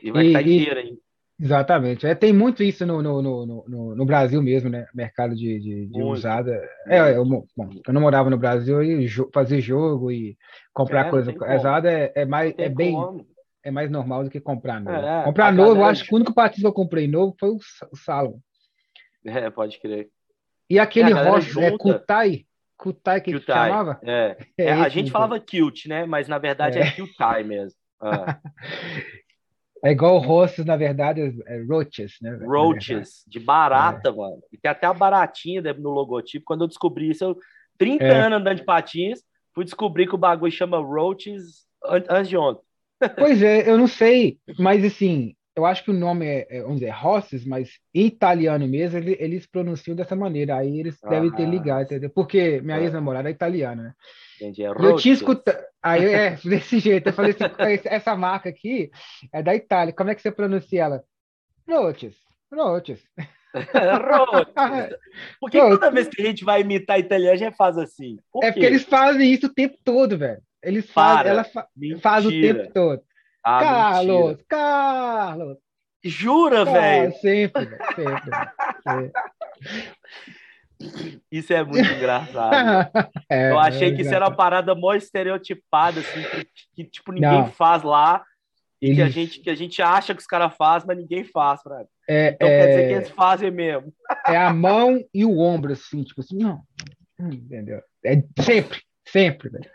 E 0.03 0.11
vai 0.11 0.25
e, 0.25 0.27
estar 0.27 0.43
inteiro 0.43 0.81
ainda. 0.81 0.99
Exatamente. 1.41 2.07
É, 2.07 2.15
tem 2.15 2.33
muito 2.33 2.63
isso 2.63 2.87
no, 2.87 3.03
no, 3.03 3.21
no, 3.21 3.47
no, 3.47 3.97
no 3.97 4.05
Brasil 4.05 4.41
mesmo, 4.41 4.71
né? 4.71 4.87
Mercado 4.95 5.35
de, 5.35 5.59
de, 5.59 5.87
de 5.87 6.03
usada. 6.03 6.63
É, 6.87 7.17
eu, 7.17 7.25
bom, 7.25 7.45
eu 7.85 7.93
não 7.93 8.01
morava 8.01 8.31
no 8.31 8.39
Brasil 8.39 8.83
e 8.83 9.07
jo 9.09 9.29
fazer 9.33 9.61
jogo 9.61 10.13
e 10.13 10.37
comprar 10.73 11.07
é, 11.07 11.11
coisa 11.11 11.35
usada 11.59 11.91
é, 11.91 12.13
é 12.15 12.25
mais 12.25 12.55
é 12.57 12.69
bem 12.69 12.93
como. 12.93 13.27
é 13.65 13.71
mais 13.73 13.91
normal 13.91 14.23
do 14.23 14.31
que 14.31 14.41
comprar 14.41 14.81
novo. 14.81 14.97
É, 14.97 15.25
comprar 15.25 15.53
novo, 15.53 15.81
eu 15.81 15.85
acho 15.85 16.05
que 16.05 16.13
o 16.13 16.17
único 16.17 16.35
patins 16.35 16.61
que 16.61 16.67
eu 16.67 16.73
comprei 16.73 17.09
novo 17.09 17.35
foi 17.41 17.51
o, 17.51 17.59
o 17.91 17.97
Salomon. 17.97 18.39
É, 19.25 19.51
pode 19.51 19.81
crer. 19.81 20.11
E 20.73 20.79
aquele 20.79 21.13
é, 21.13 21.23
rosto, 21.23 21.61
é 21.61 21.77
Kutai? 21.77 22.47
Kutai 22.79 23.21
que, 23.21 23.39
que 23.39 23.45
chamava? 23.45 24.01
É. 24.03 24.39
é, 24.57 24.65
é 24.65 24.73
a 24.73 24.89
gente 24.89 25.09
então. 25.09 25.21
falava 25.21 25.39
cute, 25.39 25.87
né? 25.87 26.07
Mas 26.07 26.29
na 26.29 26.39
verdade 26.39 26.79
é, 26.79 26.83
é 26.83 26.91
Kutai 26.93 27.45
mesmo. 27.45 27.79
Ah. 28.05 28.41
É 29.85 29.93
igual 29.93 30.19
rostos, 30.19 30.65
na 30.65 30.77
verdade, 30.77 31.21
é 31.47 31.63
roaches, 31.63 32.17
né? 32.21 32.37
Roaches, 32.45 33.23
de 33.29 33.39
barata, 33.39 34.09
é. 34.09 34.13
mano. 34.13 34.43
E 34.53 34.59
tem 34.59 34.69
até 34.69 34.89
a 34.89 34.93
baratinha 34.93 35.63
no 35.75 35.91
logotipo. 35.91 36.45
Quando 36.45 36.65
eu 36.65 36.69
descobri 36.69 37.11
isso, 37.11 37.23
eu, 37.23 37.37
30 37.79 38.03
é. 38.03 38.21
anos 38.25 38.41
andando 38.41 38.57
de 38.57 38.65
patins, 38.65 39.21
fui 39.55 39.65
descobrir 39.65 40.09
que 40.09 40.17
o 40.17 40.19
bagulho 40.19 40.51
chama 40.51 40.79
roaches 40.79 41.65
antes 41.85 42.29
de 42.29 42.37
ontem. 42.37 42.65
Pois 43.17 43.41
é, 43.41 43.71
eu 43.71 43.79
não 43.79 43.87
sei, 43.87 44.37
mas 44.59 44.85
assim, 44.85 45.37
eu 45.55 45.67
acho 45.67 45.85
que 45.85 45.91
o 45.91 45.95
nome 45.95 46.27
é, 46.27 46.47
é, 46.49 46.63
vamos 46.63 46.81
dizer, 46.81 46.91
Rosses, 46.91 47.45
mas 47.45 47.79
em 47.95 48.07
italiano 48.07 48.67
mesmo, 48.67 48.99
ele, 48.99 49.17
eles 49.21 49.47
pronunciam 49.47 49.95
dessa 49.95 50.17
maneira. 50.17 50.57
Aí 50.57 50.81
eles 50.81 50.99
ah, 51.03 51.11
devem 51.11 51.31
ter 51.31 51.47
ligado, 51.47 51.83
entendeu? 51.83 52.11
Porque 52.11 52.61
minha 52.63 52.79
é. 52.79 52.85
ex-namorada 52.85 53.29
é 53.29 53.33
italiana, 53.33 53.83
né? 53.83 53.95
Entendi, 54.37 54.65
é 54.65 54.69
eu 54.69 54.97
tinha 54.97 55.15
escutado. 55.15 55.63
Aí, 55.83 56.05
é, 56.07 56.31
desse 56.45 56.79
jeito. 56.79 57.09
Eu 57.09 57.13
falei 57.13 57.33
assim, 57.33 57.89
essa 57.89 58.17
marca 58.17 58.49
aqui 58.49 58.91
é 59.33 59.43
da 59.43 59.55
Itália. 59.55 59.93
Como 59.93 60.11
é 60.11 60.15
que 60.15 60.23
você 60.23 60.33
pronuncia 60.33 60.85
ela? 60.85 61.05
Roches. 61.69 62.17
Roches. 62.53 63.03
Por 65.39 65.51
que 65.51 65.59
toda 65.59 65.91
vez 65.91 66.09
que 66.09 66.23
a 66.23 66.25
gente 66.25 66.43
vai 66.45 66.63
imitar 66.63 66.99
italiano, 66.99 67.35
a 67.35 67.37
gente 67.37 67.57
faz 67.57 67.77
assim? 67.77 68.17
Por 68.33 68.43
é 68.43 68.51
porque 68.51 68.65
eles 68.65 68.85
fazem 68.85 69.31
isso 69.31 69.47
o 69.47 69.53
tempo 69.53 69.77
todo, 69.85 70.17
velho. 70.17 70.41
Eles 70.63 70.91
fazem, 70.91 71.33
ela 71.33 71.45
fa 71.45 71.67
faz 72.01 72.25
o 72.25 72.31
tempo 72.31 72.73
todo. 72.73 73.03
Ah, 73.45 73.61
Carlos, 73.61 74.27
mentira. 74.29 74.45
Carlos. 74.49 75.57
Jura, 76.05 76.65
velho? 76.65 77.13
Sempre, 77.15 77.69
sempre, 77.95 78.31
sempre. 78.83 79.13
Isso 81.31 81.53
é 81.53 81.63
muito 81.65 81.91
engraçado. 81.91 82.91
É, 83.31 83.51
eu 83.51 83.59
achei 83.59 83.89
é 83.89 83.95
que 83.95 84.03
isso 84.03 84.15
era 84.15 84.29
uma 84.29 84.37
parada 84.37 84.75
mó 84.75 84.93
estereotipada, 84.93 86.01
assim, 86.01 86.23
que, 86.23 86.49
que 86.75 86.85
tipo, 86.91 87.13
ninguém 87.13 87.31
Não. 87.31 87.51
faz 87.51 87.83
lá. 87.83 88.23
E 88.81 88.89
eles... 88.89 88.97
que, 88.97 89.03
a 89.03 89.09
gente, 89.09 89.41
que 89.41 89.51
a 89.51 89.55
gente 89.55 89.81
acha 89.81 90.15
que 90.15 90.21
os 90.21 90.27
caras 90.27 90.55
fazem, 90.55 90.87
mas 90.87 90.99
ninguém 90.99 91.25
faz, 91.25 91.63
pra... 91.63 91.87
É, 92.07 92.31
então 92.31 92.47
quer 92.47 92.67
dizer 92.67 92.89
que 92.89 92.95
eles 92.95 93.11
fazem 93.11 93.51
mesmo. 93.51 93.91
É 94.27 94.37
a 94.37 94.53
mão 94.53 95.03
e 95.15 95.25
o 95.25 95.39
ombro, 95.39 95.73
assim, 95.73 96.03
tipo 96.03 96.21
assim, 96.21 96.37
não. 96.37 96.61
Entendeu? 97.19 97.81
É 98.05 98.23
sempre, 98.43 98.83
sempre, 99.07 99.49
velho. 99.49 99.71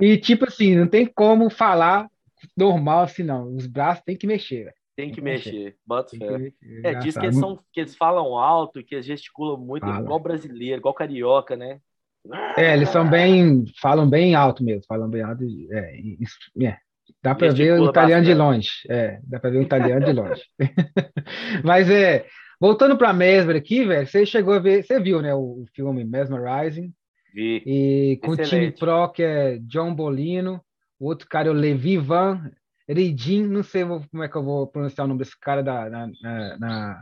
E 0.00 0.16
tipo 0.16 0.46
assim, 0.46 0.74
não 0.74 0.86
tem 0.86 1.04
como 1.04 1.50
falar 1.50 2.08
normal 2.56 3.02
assim, 3.02 3.22
não. 3.22 3.54
Os 3.54 3.66
braços 3.66 4.04
tem 4.04 4.16
que 4.16 4.26
mexer, 4.26 4.64
velho. 4.64 4.76
Tem 4.96 5.12
que 5.12 5.20
mexer, 5.20 5.76
bota 5.86 6.16
fé. 6.16 6.52
É, 6.82 6.94
diz 6.96 7.16
que 7.16 7.24
eles, 7.24 7.38
são, 7.38 7.60
que 7.72 7.78
eles 7.80 7.94
falam 7.94 8.36
alto, 8.36 8.82
que 8.82 8.96
eles 8.96 9.06
gesticulam 9.06 9.56
muito, 9.56 9.86
Fala. 9.86 10.00
igual 10.00 10.18
brasileiro, 10.18 10.80
igual 10.80 10.92
carioca, 10.92 11.56
né? 11.56 11.80
É, 12.56 12.74
eles 12.74 12.88
são 12.88 13.08
bem, 13.08 13.64
falam 13.80 14.10
bem 14.10 14.34
alto 14.34 14.64
mesmo, 14.64 14.82
falam 14.88 15.08
bem 15.08 15.22
alto. 15.22 15.44
É, 15.70 16.00
isso, 16.00 16.36
é. 16.60 16.76
Dá 17.22 17.34
para 17.34 17.52
ver 17.52 17.80
o 17.80 17.88
italiano 17.88 18.22
bastante. 18.22 18.26
de 18.26 18.34
longe. 18.34 18.70
É, 18.88 19.20
dá 19.22 19.38
para 19.38 19.50
ver 19.50 19.58
o 19.58 19.62
italiano 19.62 20.04
de 20.04 20.12
longe. 20.12 20.42
Mas 21.64 21.88
é, 21.88 22.26
voltando 22.60 22.98
para 22.98 23.12
Mesmer 23.12 23.56
aqui, 23.56 23.84
velho, 23.84 24.06
você 24.06 24.26
chegou 24.26 24.54
a 24.54 24.58
ver, 24.58 24.84
você 24.84 25.00
viu, 25.00 25.22
né, 25.22 25.34
o, 25.34 25.62
o 25.62 25.64
filme 25.74 26.04
Mesmerizing? 26.04 26.92
Vi. 27.32 27.62
E 27.64 28.20
com 28.22 28.32
Excelente. 28.32 28.46
o 28.46 28.58
time 28.58 28.72
pro 28.72 29.12
que 29.12 29.22
é 29.22 29.58
John 29.60 29.94
Bolino, 29.94 30.60
o 30.98 31.06
outro 31.06 31.28
cara 31.28 31.48
é 31.48 31.50
o 31.50 31.54
Levi 31.54 31.96
Van 31.98 32.50
Ridin, 32.88 33.46
não 33.46 33.62
sei 33.62 33.84
como 33.84 34.22
é 34.22 34.28
que 34.28 34.36
eu 34.36 34.42
vou 34.42 34.66
pronunciar 34.66 35.04
o 35.04 35.08
nome 35.08 35.18
desse 35.18 35.38
cara 35.38 35.62
da, 35.62 35.90
na, 35.90 36.58
na, 36.58 37.00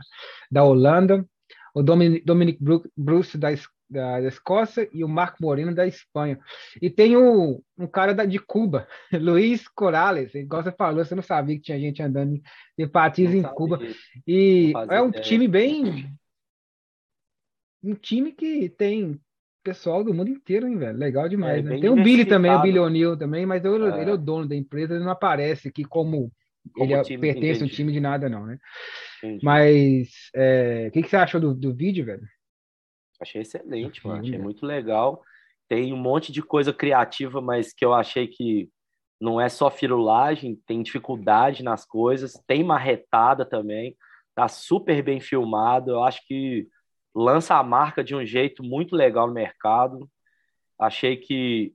da 0.51 0.63
Holanda, 0.63 1.25
o 1.73 1.81
Dominic, 1.81 2.25
Dominic 2.25 2.59
Bruce 2.95 3.37
da, 3.37 3.49
da, 3.89 4.19
da, 4.19 4.27
Escócia 4.27 4.89
e 4.91 5.03
o 5.03 5.07
Marco 5.07 5.37
Moreno 5.41 5.73
da 5.73 5.87
Espanha. 5.87 6.39
E 6.81 6.89
tem 6.89 7.15
o, 7.15 7.63
um 7.77 7.87
cara 7.87 8.13
da, 8.13 8.25
de 8.25 8.37
Cuba, 8.37 8.87
Luiz 9.13 9.67
Corales, 9.69 10.35
igual 10.35 10.61
você 10.61 10.71
falou, 10.71 11.05
você 11.05 11.15
não 11.15 11.23
sabia 11.23 11.55
que 11.55 11.63
tinha 11.63 11.79
gente 11.79 12.03
andando 12.03 12.41
de 12.77 12.87
patins 12.87 13.33
em 13.33 13.43
Cuba. 13.43 13.79
E 14.25 14.73
é 14.89 15.01
um 15.01 15.11
time 15.11 15.47
bem. 15.47 16.13
Um 17.81 17.93
time 17.93 18.33
que 18.33 18.67
tem 18.69 19.21
pessoal 19.67 20.01
do 20.01 20.13
mundo 20.13 20.29
inteiro, 20.29 20.65
hein, 20.65 20.77
velho? 20.77 20.97
Legal 20.97 21.27
demais, 21.27 21.65
é, 21.65 21.69
né? 21.69 21.79
Tem 21.81 21.89
o 21.89 21.95
Billy 21.95 22.23
também, 22.23 22.51
o 22.51 22.61
Billy 22.61 22.79
O'Neill 22.79 23.17
também, 23.17 23.45
mas 23.45 23.65
eu, 23.65 23.93
é. 23.93 24.01
ele 24.01 24.09
é 24.09 24.13
o 24.13 24.17
dono 24.17 24.47
da 24.47 24.55
empresa, 24.55 24.95
ele 24.95 25.03
não 25.03 25.11
aparece 25.11 25.67
aqui 25.67 25.83
como, 25.83 26.31
como 26.73 26.93
ele 26.93 27.03
time, 27.03 27.19
pertence 27.19 27.61
ao 27.61 27.67
time 27.67 27.91
de 27.91 27.99
nada, 27.99 28.29
não, 28.29 28.45
né? 28.45 28.57
Entendi. 29.17 29.43
Mas 29.43 30.09
é, 30.33 30.85
o 30.87 30.91
que, 30.91 31.01
que 31.01 31.09
você 31.09 31.17
achou 31.17 31.41
do, 31.41 31.53
do 31.53 31.73
vídeo, 31.73 32.05
velho? 32.05 32.25
Achei 33.19 33.41
excelente, 33.41 34.05
mano. 34.07 34.21
Achei 34.21 34.37
muito 34.37 34.65
legal. 34.65 35.21
Tem 35.67 35.91
um 35.91 35.97
monte 35.97 36.31
de 36.31 36.41
coisa 36.41 36.71
criativa, 36.71 37.41
mas 37.41 37.73
que 37.73 37.83
eu 37.83 37.93
achei 37.93 38.25
que 38.25 38.69
não 39.19 39.41
é 39.41 39.49
só 39.49 39.69
firulagem, 39.69 40.57
tem 40.65 40.81
dificuldade 40.81 41.61
nas 41.61 41.83
coisas, 41.83 42.41
tem 42.47 42.63
marretada 42.63 43.43
também, 43.43 43.97
tá 44.33 44.47
super 44.47 45.03
bem 45.03 45.19
filmado. 45.19 45.91
Eu 45.91 46.03
acho 46.03 46.25
que 46.25 46.69
lança 47.17 47.55
a 47.55 47.63
marca 47.63 48.03
de 48.03 48.15
um 48.15 48.23
jeito 48.23 48.63
muito 48.63 48.95
legal 48.95 49.27
no 49.27 49.33
mercado. 49.33 50.07
Achei 50.77 51.17
que, 51.17 51.73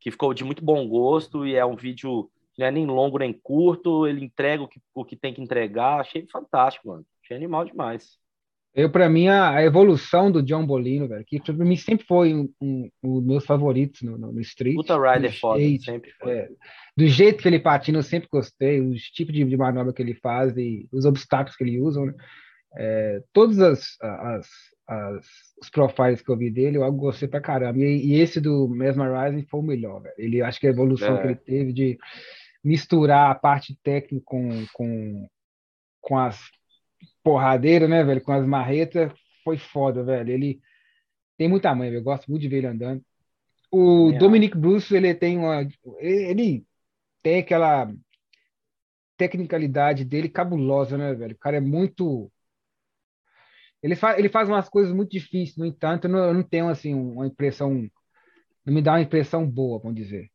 que 0.00 0.10
ficou 0.12 0.32
de 0.32 0.44
muito 0.44 0.64
bom 0.64 0.86
gosto 0.88 1.44
e 1.44 1.56
é 1.56 1.66
um 1.66 1.74
vídeo 1.74 2.30
que 2.54 2.60
não 2.60 2.68
é 2.68 2.70
nem 2.70 2.86
longo 2.86 3.18
nem 3.18 3.32
curto, 3.32 4.06
ele 4.06 4.24
entrega 4.24 4.62
o 4.62 4.68
que, 4.68 4.80
o 4.94 5.04
que 5.04 5.16
tem 5.16 5.34
que 5.34 5.42
entregar. 5.42 6.00
Achei 6.00 6.24
fantástico, 6.30 6.88
mano. 6.88 7.04
Achei 7.24 7.36
animal 7.36 7.64
demais. 7.64 8.20
Eu, 8.74 8.90
para 8.90 9.08
mim, 9.08 9.28
a, 9.28 9.50
a, 9.50 9.64
evolução 9.64 10.30
do 10.30 10.42
John 10.42 10.64
Bolino, 10.64 11.06
velho, 11.06 11.24
que 11.26 11.40
para 11.40 11.52
mim 11.52 11.76
sempre 11.76 12.06
foi 12.06 12.32
um, 12.32 12.48
um, 12.60 12.90
um, 13.02 13.14
dos 13.18 13.24
meus 13.26 13.44
favoritos 13.44 14.00
no, 14.00 14.16
no, 14.16 14.32
no 14.32 14.40
Street. 14.40 14.76
Puta 14.76 14.96
Rider 14.96 15.38
foda, 15.38 15.60
sempre 15.78 16.10
foi. 16.12 16.32
É, 16.32 16.48
do 16.96 17.06
jeito 17.06 17.42
que 17.42 17.48
ele 17.48 17.58
patina, 17.58 17.98
eu 17.98 18.02
sempre 18.02 18.30
gostei, 18.32 18.80
os 18.80 19.02
tipos 19.10 19.34
de, 19.34 19.44
de 19.44 19.56
manobra 19.58 19.92
que 19.92 20.00
ele 20.00 20.14
faz 20.14 20.56
e 20.56 20.88
os 20.90 21.04
obstáculos 21.04 21.54
que 21.54 21.64
ele 21.64 21.80
usa, 21.80 22.02
né? 22.02 22.14
É, 22.76 23.22
todos 23.32 23.58
as, 23.60 23.96
as, 24.00 24.48
as, 24.86 25.26
os 25.60 25.70
profiles 25.70 26.22
que 26.22 26.30
eu 26.30 26.36
vi 26.36 26.50
dele, 26.50 26.78
eu 26.78 26.92
gostei 26.92 27.28
pra 27.28 27.40
caramba. 27.40 27.78
E, 27.78 28.06
e 28.06 28.20
esse 28.20 28.40
do 28.40 28.68
Mesmerizing 28.68 29.46
foi 29.46 29.60
o 29.60 29.64
melhor, 29.64 30.00
velho. 30.02 30.14
Ele, 30.18 30.42
acho 30.42 30.60
que 30.60 30.66
a 30.66 30.70
evolução 30.70 31.16
é. 31.16 31.20
que 31.20 31.26
ele 31.28 31.36
teve 31.36 31.72
de 31.72 31.98
misturar 32.64 33.30
a 33.30 33.34
parte 33.34 33.76
técnica 33.82 34.24
com, 34.24 34.66
com, 34.72 35.28
com 36.00 36.18
as 36.18 36.38
porradeiras, 37.22 37.88
né, 37.88 38.02
velho? 38.04 38.22
Com 38.22 38.32
as 38.32 38.46
marretas, 38.46 39.12
foi 39.44 39.58
foda, 39.58 40.02
velho. 40.02 40.30
Ele 40.30 40.60
tem 41.36 41.48
muita 41.48 41.74
mãe, 41.74 41.90
eu 41.90 42.02
gosto 42.02 42.30
muito 42.30 42.42
de 42.42 42.48
ver 42.48 42.58
ele 42.58 42.66
andando. 42.68 43.02
O 43.70 44.10
é. 44.12 44.18
Dominic 44.18 44.56
Bruce, 44.56 44.94
ele 44.94 45.14
tem 45.14 45.38
uma. 45.38 45.66
Ele 45.98 46.64
tem 47.22 47.38
aquela 47.38 47.92
tecnicalidade 49.16 50.04
dele 50.04 50.28
cabulosa, 50.28 50.98
né, 50.98 51.14
velho? 51.14 51.34
O 51.34 51.38
cara 51.38 51.56
é 51.56 51.60
muito. 51.60 52.30
Ele, 53.82 53.96
fa 53.96 54.18
ele 54.18 54.28
faz 54.28 54.48
umas 54.48 54.68
coisas 54.68 54.94
muito 54.94 55.10
difíceis, 55.10 55.56
no 55.56 55.66
entanto, 55.66 56.04
eu 56.04 56.10
não, 56.10 56.18
eu 56.18 56.34
não 56.34 56.42
tenho 56.42 56.68
assim 56.68 56.94
uma 56.94 57.26
impressão. 57.26 57.88
Não 58.64 58.72
me 58.72 58.80
dá 58.80 58.92
uma 58.92 59.02
impressão 59.02 59.48
boa, 59.48 59.80
vamos 59.80 59.96
dizer. 59.96 60.30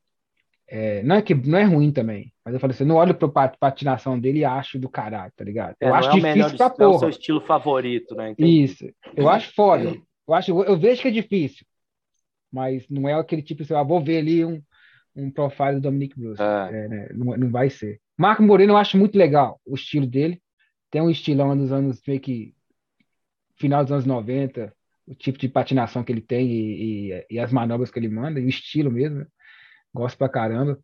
É, 0.69 1.01
não 1.01 1.15
é 1.15 1.21
que 1.21 1.33
não 1.33 1.57
é 1.57 1.63
ruim 1.63 1.93
também, 1.93 2.33
mas 2.43 2.53
eu 2.53 2.59
falei 2.59 2.75
assim, 2.75 2.83
não 2.83 2.97
olho 2.97 3.15
pra 3.15 3.47
patinação 3.47 4.19
dele 4.19 4.39
e 4.39 4.45
acho 4.45 4.77
do 4.77 4.89
caralho, 4.89 5.31
tá 5.33 5.45
ligado? 5.45 5.75
É, 5.79 5.87
eu 5.87 5.95
acho 5.95 6.09
é 6.09 6.13
difícil 6.13 6.57
pra 6.57 6.69
porra. 6.69 6.93
É 6.93 6.95
o 6.95 6.99
seu 6.99 7.09
estilo 7.09 7.39
favorito, 7.39 8.15
né? 8.15 8.31
Entendi. 8.31 8.63
Isso. 8.63 8.85
Eu 9.15 9.29
acho 9.29 9.53
foda. 9.55 9.95
Eu 10.27 10.33
acho, 10.33 10.63
eu 10.63 10.77
vejo 10.77 11.01
que 11.01 11.07
é 11.07 11.11
difícil, 11.11 11.65
mas 12.51 12.85
não 12.89 13.07
é 13.07 13.13
aquele 13.13 13.41
tipo 13.41 13.63
assim, 13.63 13.73
ah, 13.73 13.83
vou 13.83 14.03
ver 14.03 14.17
ali 14.17 14.43
um, 14.43 14.61
um 15.15 15.31
profile 15.31 15.75
do 15.75 15.81
Dominic 15.81 16.19
Bruce. 16.19 16.41
É. 16.41 16.45
é. 16.45 16.87
né? 16.89 17.09
não, 17.13 17.37
não 17.37 17.49
vai 17.49 17.69
ser. 17.69 18.01
Marco 18.17 18.43
Moreno 18.43 18.73
eu 18.73 18.77
acho 18.77 18.97
muito 18.97 19.17
legal 19.17 19.61
o 19.65 19.75
estilo 19.75 20.05
dele. 20.05 20.41
Tem 20.91 21.01
um 21.01 21.09
estilão 21.09 21.55
dos 21.55 21.71
anos 21.71 22.01
meio 22.05 22.19
que 22.19 22.53
final 23.57 23.83
dos 23.83 23.91
anos 23.91 24.05
90, 24.05 24.73
o 25.07 25.15
tipo 25.15 25.37
de 25.37 25.47
patinação 25.47 26.03
que 26.03 26.11
ele 26.11 26.21
tem 26.21 26.47
e, 26.47 27.11
e, 27.11 27.25
e 27.31 27.39
as 27.39 27.51
manobras 27.51 27.91
que 27.91 27.99
ele 27.99 28.09
manda, 28.09 28.39
e 28.39 28.45
o 28.45 28.49
estilo 28.49 28.91
mesmo. 28.91 29.19
Né? 29.19 29.27
Gosto 29.93 30.17
pra 30.17 30.29
caramba. 30.29 30.79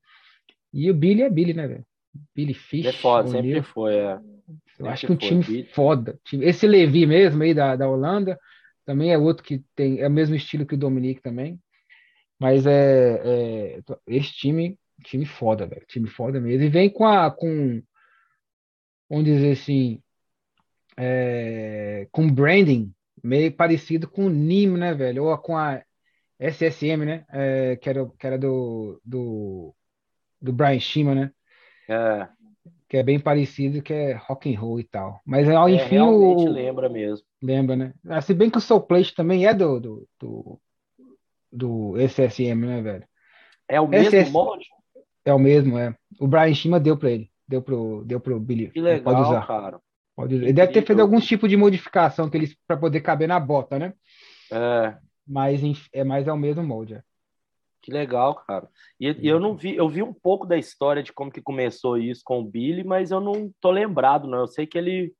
E 0.73 0.89
o 0.89 0.93
Billy 0.93 1.21
é 1.21 1.29
Billy, 1.29 1.53
né, 1.53 1.67
velho? 1.67 1.85
Billy 2.35 2.53
Fish. 2.53 2.85
É 2.85 2.91
foda, 2.91 3.29
sempre 3.29 3.61
foi, 3.61 3.95
é. 3.95 4.19
Eu 4.79 4.87
acho 4.87 5.07
que 5.07 5.13
um 5.13 5.17
time 5.17 5.43
Billy. 5.43 5.63
foda. 5.65 6.19
Esse 6.41 6.67
Levi 6.67 7.05
mesmo 7.05 7.43
aí 7.43 7.53
da, 7.53 7.75
da 7.75 7.87
Holanda 7.87 8.39
também 8.85 9.13
é 9.13 9.17
outro 9.17 9.43
que 9.43 9.63
tem 9.75 9.99
é 9.99 10.07
o 10.07 10.11
mesmo 10.11 10.35
estilo 10.35 10.65
que 10.65 10.75
o 10.75 10.77
Dominique 10.77 11.21
também. 11.21 11.59
Mas 12.39 12.65
é, 12.65 13.21
é 13.23 13.79
esse 14.07 14.33
time, 14.33 14.77
time 15.03 15.25
foda, 15.25 15.65
velho. 15.65 15.85
Time 15.87 16.07
foda 16.07 16.39
mesmo. 16.39 16.63
E 16.63 16.69
vem 16.69 16.89
com 16.89 17.05
a 17.05 17.31
com 17.31 17.81
vamos 19.09 19.25
dizer 19.25 19.51
assim, 19.51 20.01
é, 20.97 22.07
com 22.11 22.29
branding 22.29 22.93
meio 23.23 23.51
parecido 23.51 24.07
com 24.07 24.25
o 24.25 24.29
NIM, 24.29 24.77
né, 24.77 24.93
velho? 24.93 25.25
Ou 25.25 25.37
com 25.37 25.57
a 25.57 25.81
SSM, 26.39 27.05
né? 27.05 27.25
É, 27.31 27.75
que, 27.77 27.89
era, 27.89 28.05
que 28.19 28.27
era 28.27 28.37
do, 28.37 28.99
do, 29.03 29.73
do 30.41 30.51
Brian 30.51 30.79
Shima, 30.79 31.15
né? 31.15 31.31
É. 31.87 32.27
Que 32.89 32.97
é 32.97 33.03
bem 33.03 33.19
parecido, 33.19 33.81
que 33.81 33.93
é 33.93 34.13
rock 34.13 34.53
and 34.53 34.59
roll 34.59 34.79
e 34.79 34.83
tal. 34.83 35.19
Mas 35.25 35.47
é, 35.47 35.53
enfim, 35.69 35.95
realmente 35.95 36.47
o, 36.47 36.51
lembra 36.51 36.89
mesmo. 36.89 37.25
Lembra, 37.41 37.75
né? 37.75 37.93
Ah, 38.07 38.21
se 38.21 38.33
bem 38.33 38.49
que 38.49 38.57
o 38.57 38.61
Soul 38.61 38.81
Plate 38.81 39.15
também 39.15 39.47
é 39.47 39.53
do, 39.53 39.79
do, 39.79 40.07
do, 40.19 40.59
do 41.51 41.97
SSM, 41.97 42.65
né, 42.65 42.81
velho? 42.81 43.07
É 43.67 43.79
o 43.79 43.87
mesmo 43.87 44.11
SS... 44.11 44.31
molde? 44.31 44.65
É 45.25 45.33
o 45.33 45.39
mesmo, 45.39 45.77
é. 45.77 45.95
O 46.19 46.27
Brian 46.27 46.53
Shima 46.53 46.79
deu 46.79 46.97
para 46.97 47.11
ele. 47.11 47.31
Deu 47.47 47.61
pro, 47.61 48.03
deu 48.05 48.19
pro 48.19 48.39
Billy. 48.39 48.69
Que 48.69 48.81
legal, 48.81 49.03
pode 49.03 49.21
usar. 49.21 49.47
cara. 49.47 49.79
Pode 50.15 50.35
usar. 50.35 50.43
Ele 50.43 50.53
deve 50.53 50.73
ter 50.73 50.85
feito 50.85 51.01
algum 51.01 51.19
tipo 51.19 51.47
de 51.47 51.57
modificação 51.57 52.29
que 52.29 52.37
eles 52.37 52.55
para 52.67 52.77
poder 52.77 53.01
caber 53.01 53.27
na 53.27 53.39
bota, 53.39 53.79
né? 53.79 53.93
É 54.51 54.97
mas 55.27 55.61
é 55.91 56.03
mais 56.03 56.27
é 56.27 56.33
o 56.33 56.37
mesmo 56.37 56.63
molde. 56.63 56.95
É. 56.95 57.03
Que 57.81 57.91
legal, 57.91 58.35
cara. 58.35 58.69
E, 58.99 59.09
e, 59.09 59.27
eu 59.27 59.39
não 59.39 59.57
vi, 59.57 59.75
eu 59.75 59.89
vi 59.89 60.01
um 60.01 60.13
pouco 60.13 60.45
da 60.45 60.57
história 60.57 61.03
de 61.03 61.11
como 61.11 61.31
que 61.31 61.41
começou 61.41 61.97
isso 61.97 62.21
com 62.23 62.39
o 62.39 62.45
Billy, 62.45 62.83
mas 62.83 63.11
eu 63.11 63.19
não 63.19 63.51
tô 63.59 63.71
lembrado, 63.71 64.27
não. 64.27 64.39
Eu 64.39 64.47
sei 64.47 64.65
que 64.65 64.77
ele, 64.77 65.13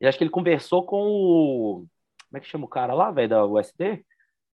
eu 0.00 0.08
acho 0.08 0.18
que 0.18 0.24
ele 0.24 0.30
conversou 0.30 0.84
com 0.84 1.06
o, 1.06 1.86
como 2.28 2.36
é 2.36 2.40
que 2.40 2.48
chama 2.48 2.64
o 2.64 2.68
cara 2.68 2.94
lá, 2.94 3.12
velho, 3.12 3.28
da 3.28 3.46
USD? 3.46 4.04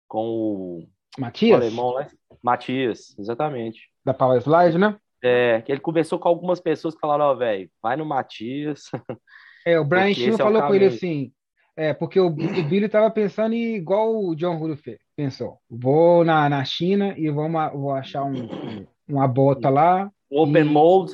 Com 0.08 0.26
o 0.28 0.88
Matias? 1.18 1.60
O 1.60 1.64
alemão 1.64 1.92
lá. 1.92 2.08
Matias, 2.42 3.16
exatamente. 3.20 3.88
Da 4.04 4.16
Power 4.16 4.42
Slide, 4.42 4.78
né? 4.80 4.98
É, 5.24 5.62
que 5.62 5.72
ele 5.72 5.80
conversou 5.80 6.18
com 6.18 6.28
algumas 6.28 6.60
pessoas 6.60 6.96
que 6.96 7.00
falaram, 7.00 7.26
ó, 7.26 7.34
oh, 7.34 7.38
velho, 7.38 7.70
vai 7.82 7.96
no 7.96 8.06
Matias. 8.06 8.90
É, 9.66 9.80
o 9.80 9.86
Brian 9.86 10.14
Chino 10.14 10.36
é 10.36 10.38
falou 10.38 10.62
com 10.62 10.76
ele 10.76 10.86
assim, 10.86 11.32
é, 11.76 11.94
porque 11.94 12.20
o, 12.20 12.28
o 12.28 12.32
Billy 12.32 12.86
estava 12.86 13.10
pensando 13.10 13.56
igual 13.56 14.16
o 14.16 14.36
John 14.36 14.58
Rudolph 14.58 14.86
pensou. 15.16 15.58
Vou 15.70 16.24
na, 16.24 16.48
na 16.50 16.64
China 16.64 17.16
e 17.18 17.30
vamos, 17.30 17.72
vou 17.74 17.92
achar 17.92 18.24
um, 18.24 18.86
uma 19.08 19.28
bota 19.28 19.70
lá. 19.70 20.12
Open 20.30 20.62
e, 20.62 20.66
mold. 20.66 21.14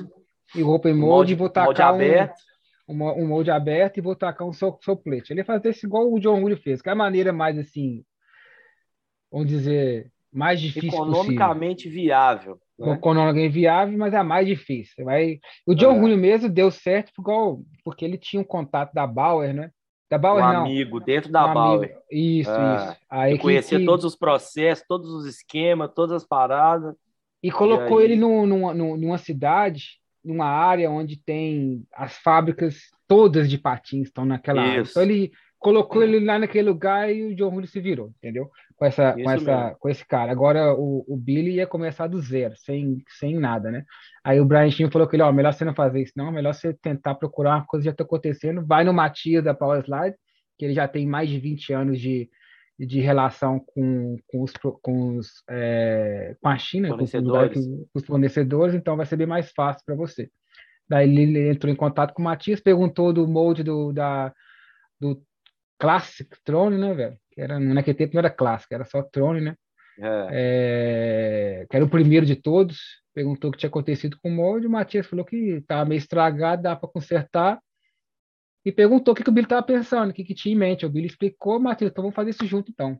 E 0.56 0.64
open 0.64 0.94
mold, 0.94 1.10
mold 1.10 1.32
e 1.32 1.36
vou 1.36 1.50
tacar 1.50 1.66
molde 1.66 1.82
um, 1.82 1.86
aberto. 1.86 2.42
Um, 2.88 3.04
um 3.04 3.28
molde 3.28 3.52
aberto 3.52 3.98
e 3.98 4.02
vou 4.02 4.16
tacar 4.16 4.48
um 4.48 4.54
soplete. 4.54 5.32
Ele 5.32 5.42
ia 5.42 5.46
fazer 5.46 5.70
isso 5.70 5.86
igual 5.86 6.12
o 6.12 6.20
John 6.20 6.42
Rudolph 6.42 6.62
fez, 6.62 6.82
que 6.82 6.90
é 6.90 6.92
a 6.92 6.96
maneira 6.96 7.32
mais 7.32 7.58
assim, 7.58 8.04
vamos 9.32 9.48
dizer, 9.48 10.12
mais 10.32 10.60
difícil 10.60 10.90
Economicamente 10.90 11.84
possível. 11.84 12.04
viável. 12.04 12.60
Né? 12.80 12.94
Economicamente 12.94 13.54
viável, 13.54 13.98
mas 13.98 14.14
é 14.14 14.18
a 14.18 14.24
mais 14.24 14.48
difícil. 14.48 15.06
Vai... 15.06 15.40
O 15.66 15.76
John 15.76 15.96
é. 15.96 16.00
Julio 16.00 16.18
mesmo 16.18 16.50
deu 16.50 16.72
certo 16.72 17.12
porque 17.84 18.06
ele 18.06 18.18
tinha 18.18 18.42
um 18.42 18.46
contato 18.46 18.94
da 18.94 19.06
Bauer, 19.06 19.54
né? 19.54 19.72
Da 20.10 20.18
Bauer, 20.18 20.44
um 20.44 20.54
não. 20.54 20.62
amigo 20.62 21.00
dentro 21.00 21.32
da 21.32 21.46
um 21.46 21.54
Bauer. 21.54 21.90
Amigo. 21.90 22.02
Isso, 22.10 22.50
ah, 22.50 22.88
isso. 22.92 23.02
Aí 23.10 23.38
conhecia 23.38 23.78
que... 23.78 23.86
todos 23.86 24.06
os 24.06 24.16
processos, 24.16 24.86
todos 24.88 25.10
os 25.12 25.26
esquemas, 25.26 25.92
todas 25.94 26.16
as 26.16 26.28
paradas. 26.28 26.96
E 27.44 27.52
colocou 27.52 28.00
e 28.00 28.06
aí... 28.06 28.12
ele 28.12 28.20
no, 28.20 28.48
numa, 28.48 28.74
numa 28.74 29.18
cidade, 29.18 30.00
numa 30.24 30.48
área 30.48 30.90
onde 30.90 31.18
tem 31.18 31.84
as 31.94 32.18
fábricas 32.18 32.90
todas 33.08 33.50
de 33.50 33.58
patins 33.58 34.08
estão 34.08 34.26
naquela 34.26 34.62
isso. 34.62 34.72
área. 34.72 34.90
Então 34.90 35.04
ele 35.04 35.32
colocou 35.60 36.02
ele 36.02 36.20
lá 36.22 36.40
naquele 36.40 36.70
lugar 36.70 37.14
e 37.14 37.26
o 37.26 37.36
John 37.36 37.52
Julio 37.52 37.68
se 37.68 37.82
virou, 37.82 38.08
entendeu? 38.18 38.50
Com, 38.78 38.86
essa, 38.86 39.14
com, 39.14 39.30
essa, 39.30 39.76
com 39.78 39.90
esse 39.90 40.08
cara. 40.08 40.32
Agora 40.32 40.74
o, 40.74 41.04
o 41.08 41.18
Billy 41.18 41.56
ia 41.56 41.68
começar 41.68 42.08
do 42.08 42.22
zero, 42.22 42.56
sem, 42.56 43.04
sem 43.20 43.38
nada, 43.38 43.70
né? 43.70 43.84
Aí 44.24 44.40
o 44.40 44.46
Brian 44.46 44.72
Shin 44.72 44.90
falou 44.90 45.08
que 45.08 45.18
ele, 45.18 45.24
ó, 45.24 45.32
melhor 45.34 45.54
você 45.54 45.66
não 45.66 45.76
fazer 45.76 46.02
isso, 46.02 46.14
não, 46.16 46.32
melhor 46.32 46.54
você 46.54 46.74
tentar 46.74 47.16
procurar 47.16 47.58
uma 47.58 47.66
coisa 47.66 47.84
que 47.84 47.86
já 47.86 47.92
está 47.92 48.06
acontecendo. 48.06 48.66
Vai 48.66 48.86
no 48.86 48.94
Matias 48.94 49.44
da 49.44 49.54
Power 49.54 49.84
Slide, 49.84 50.16
que 50.58 50.66
ele 50.66 50.74
já 50.74 50.88
tem 50.88 51.06
mais 51.06 51.30
de 51.30 51.38
20 51.38 51.74
anos 51.74 52.00
de, 52.00 52.30
de 52.80 53.02
relação 53.02 53.60
com, 53.60 54.18
com, 54.28 54.42
os, 54.42 54.54
com, 54.82 55.18
os, 55.18 55.44
é, 55.50 56.38
com 56.42 56.48
a 56.48 56.58
China. 56.58 56.90
Com, 56.90 56.98
com, 56.98 57.04
os 57.94 58.06
fornecedores, 58.06 58.74
então 58.76 58.96
vai 58.96 59.06
ser 59.06 59.18
bem 59.18 59.28
mais 59.28 59.52
fácil 59.52 59.84
para 59.86 59.96
você. 59.96 60.30
Daí 60.88 61.10
ele 61.10 61.50
entrou 61.50 61.72
em 61.72 61.76
contato 61.76 62.14
com 62.14 62.22
o 62.22 62.26
Matias, 62.26 62.62
perguntou 62.62 63.12
do 63.12 63.28
molde 63.28 63.62
do, 63.62 63.92
da, 63.92 64.34
do 65.00 65.22
Classic 65.80 66.30
Throne, 66.44 66.78
né, 66.78 66.94
velho? 66.94 67.18
Que 67.32 67.42
era, 67.42 67.60
naquele 67.60 67.98
tempo 67.98 68.14
não 68.14 68.20
era 68.20 68.30
clássico, 68.30 68.74
era 68.74 68.86
só 68.86 69.02
Throne, 69.02 69.42
né? 69.42 69.56
É. 70.02 70.28
É, 71.62 71.68
que 71.70 71.76
era 71.76 71.86
o 71.86 71.90
primeiro 71.90 72.26
de 72.26 72.36
todos. 72.36 73.02
Perguntou 73.14 73.50
o 73.50 73.54
que 73.54 73.60
tinha 73.60 73.70
acontecido 73.70 74.18
com 74.22 74.30
o 74.30 74.36
molde. 74.36 74.68
O 74.68 74.70
Matias 74.70 75.08
falou 75.08 75.26
que 75.26 75.36
estava 75.36 75.86
meio 75.86 75.98
estragado, 75.98 76.64
dá 76.64 76.76
para 76.76 76.90
consertar. 76.90 77.60
E 78.64 78.72
perguntou 78.72 79.14
o 79.14 79.16
que, 79.16 79.24
que 79.24 79.30
o 79.30 79.34
Billy 79.34 79.46
estava 79.46 79.66
pensando, 79.66 80.12
o 80.12 80.14
que, 80.14 80.24
que 80.24 80.36
tinha 80.36 80.54
em 80.54 80.58
mente. 80.58 80.86
O 80.86 80.90
Billy 80.90 81.08
explicou, 81.08 81.60
Matias, 81.60 81.92
então 81.92 82.04
vamos 82.04 82.16
fazer 82.16 82.32
isso 82.32 82.46
junto 82.46 82.70
então. 82.70 83.00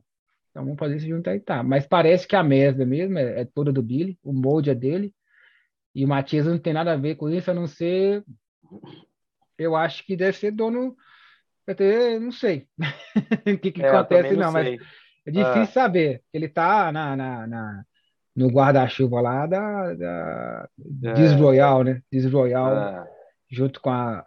Então 0.50 0.64
vamos 0.64 0.78
fazer 0.78 0.96
esse 0.96 1.08
junto 1.08 1.30
aí, 1.30 1.40
tá. 1.40 1.62
Mas 1.62 1.86
parece 1.86 2.26
que 2.26 2.34
a 2.34 2.42
mesa 2.42 2.84
mesmo 2.84 3.18
é, 3.18 3.42
é 3.42 3.44
toda 3.44 3.72
do 3.72 3.82
Billy, 3.82 4.18
o 4.22 4.32
molde 4.32 4.70
é 4.70 4.74
dele. 4.74 5.14
E 5.94 6.04
o 6.04 6.08
Matias 6.08 6.46
não 6.46 6.58
tem 6.58 6.72
nada 6.72 6.92
a 6.92 6.96
ver 6.96 7.16
com 7.16 7.28
isso, 7.28 7.50
a 7.50 7.54
não 7.54 7.66
ser. 7.66 8.24
Eu 9.58 9.76
acho 9.76 10.04
que 10.04 10.16
deve 10.16 10.36
ser 10.36 10.50
dono. 10.50 10.96
Não 12.20 12.32
sei 12.32 12.66
o 13.46 13.58
que, 13.58 13.70
que 13.70 13.82
é, 13.82 13.88
acontece, 13.88 14.34
não, 14.34 14.46
não 14.46 14.52
mas 14.52 14.78
é 15.26 15.30
difícil 15.30 15.62
ah. 15.62 15.66
saber. 15.66 16.22
Ele 16.32 16.48
tá 16.48 16.90
na, 16.90 17.16
na, 17.16 17.46
na 17.46 17.84
no 18.34 18.48
guarda-chuva 18.48 19.20
lá 19.20 19.46
da, 19.46 19.94
da 19.94 20.68
é. 21.04 21.12
Disroyal, 21.12 21.84
né? 21.84 22.02
Disroyal, 22.10 22.76
é. 22.76 23.04
junto 23.50 23.80
com 23.80 23.90
a 23.90 24.24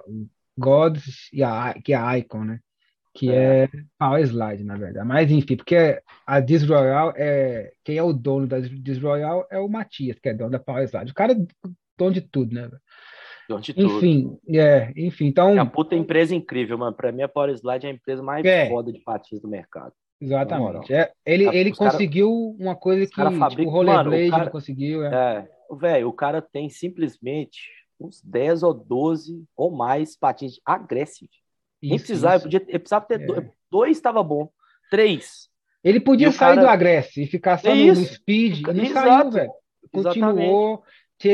Gods 0.58 1.30
e 1.34 1.44
a, 1.44 1.74
que 1.74 1.94
é 1.94 1.96
a 1.96 2.18
Icon, 2.18 2.44
né? 2.44 2.60
Que 3.14 3.32
é. 3.32 3.64
é 3.64 3.70
Power 3.98 4.24
Slide, 4.24 4.64
na 4.64 4.78
verdade. 4.78 5.08
Mas 5.08 5.32
enfim, 5.32 5.56
porque 5.56 6.02
a 6.26 6.40
Disroyal 6.40 7.14
é. 7.16 7.72
Quem 7.84 7.98
é 7.98 8.04
o 8.04 8.14
dono 8.14 8.48
da 8.48 8.60
Disroyal 8.60 9.48
é 9.50 9.60
o 9.60 9.70
Matias, 9.70 10.20
que 10.20 10.30
é 10.30 10.34
dono 10.34 10.52
da 10.52 10.60
Power 10.60 10.84
Slide. 10.88 11.12
O 11.12 11.16
cara 11.16 11.34
é 11.34 11.38
dono 11.98 12.14
de 12.14 12.22
tudo, 12.22 12.54
né? 12.54 12.70
De 13.60 13.74
tudo. 13.74 13.98
Enfim, 13.98 14.38
é, 14.48 14.94
enfim, 14.96 15.26
então. 15.28 15.50
É 15.50 15.54
uma 15.54 15.70
puta 15.70 15.96
empresa 15.96 16.34
incrível, 16.34 16.78
mano. 16.78 16.96
Pra 16.96 17.12
mim, 17.12 17.24
a 17.24 17.28
Power 17.28 17.50
Slide 17.52 17.86
é 17.86 17.90
a 17.90 17.94
empresa 17.94 18.24
mais 18.24 18.46
é. 18.46 18.70
foda 18.70 18.92
de 18.92 19.00
patins 19.00 19.42
do 19.42 19.48
mercado. 19.48 19.94
Exatamente. 20.22 20.94
É, 20.94 21.12
ele 21.26 21.46
ele 21.54 21.76
conseguiu 21.76 22.56
cara, 22.58 22.70
uma 22.70 22.76
coisa 22.76 23.06
que 23.06 23.50
tipo, 23.50 23.64
o 23.64 23.70
Rollerblade 23.70 24.30
não 24.30 24.50
conseguiu. 24.50 25.06
É. 25.06 25.10
é 25.14 25.48
velho, 25.76 26.08
o 26.08 26.14
cara 26.14 26.42
tem 26.42 26.70
simplesmente 26.70 27.70
uns 28.00 28.22
10 28.22 28.64
ou 28.64 28.74
12 28.74 29.44
ou 29.56 29.72
mais 29.72 30.16
patins 30.16 30.60
agressivos. 30.66 31.36
Nem 31.82 31.98
precisava, 31.98 32.36
isso. 32.36 32.44
Podia, 32.46 32.62
ele 32.62 32.80
precisava 32.80 33.06
ter 33.06 33.22
é. 33.22 33.50
dois, 33.70 33.98
estava 33.98 34.24
bom. 34.24 34.50
Três. 34.90 35.50
Ele 35.84 36.00
podia 36.00 36.32
sair 36.32 36.56
cara... 36.56 36.62
do 36.62 36.68
Agress 36.68 37.22
e 37.22 37.28
ficar 37.28 37.58
só 37.58 37.76
no, 37.76 37.86
no 37.88 37.96
speed. 37.96 38.62
Não 38.68 38.84
Exato. 38.84 39.10
saiu, 39.10 39.32
velho. 39.32 39.52
Continuou. 39.92 40.78
Teve 40.78 40.88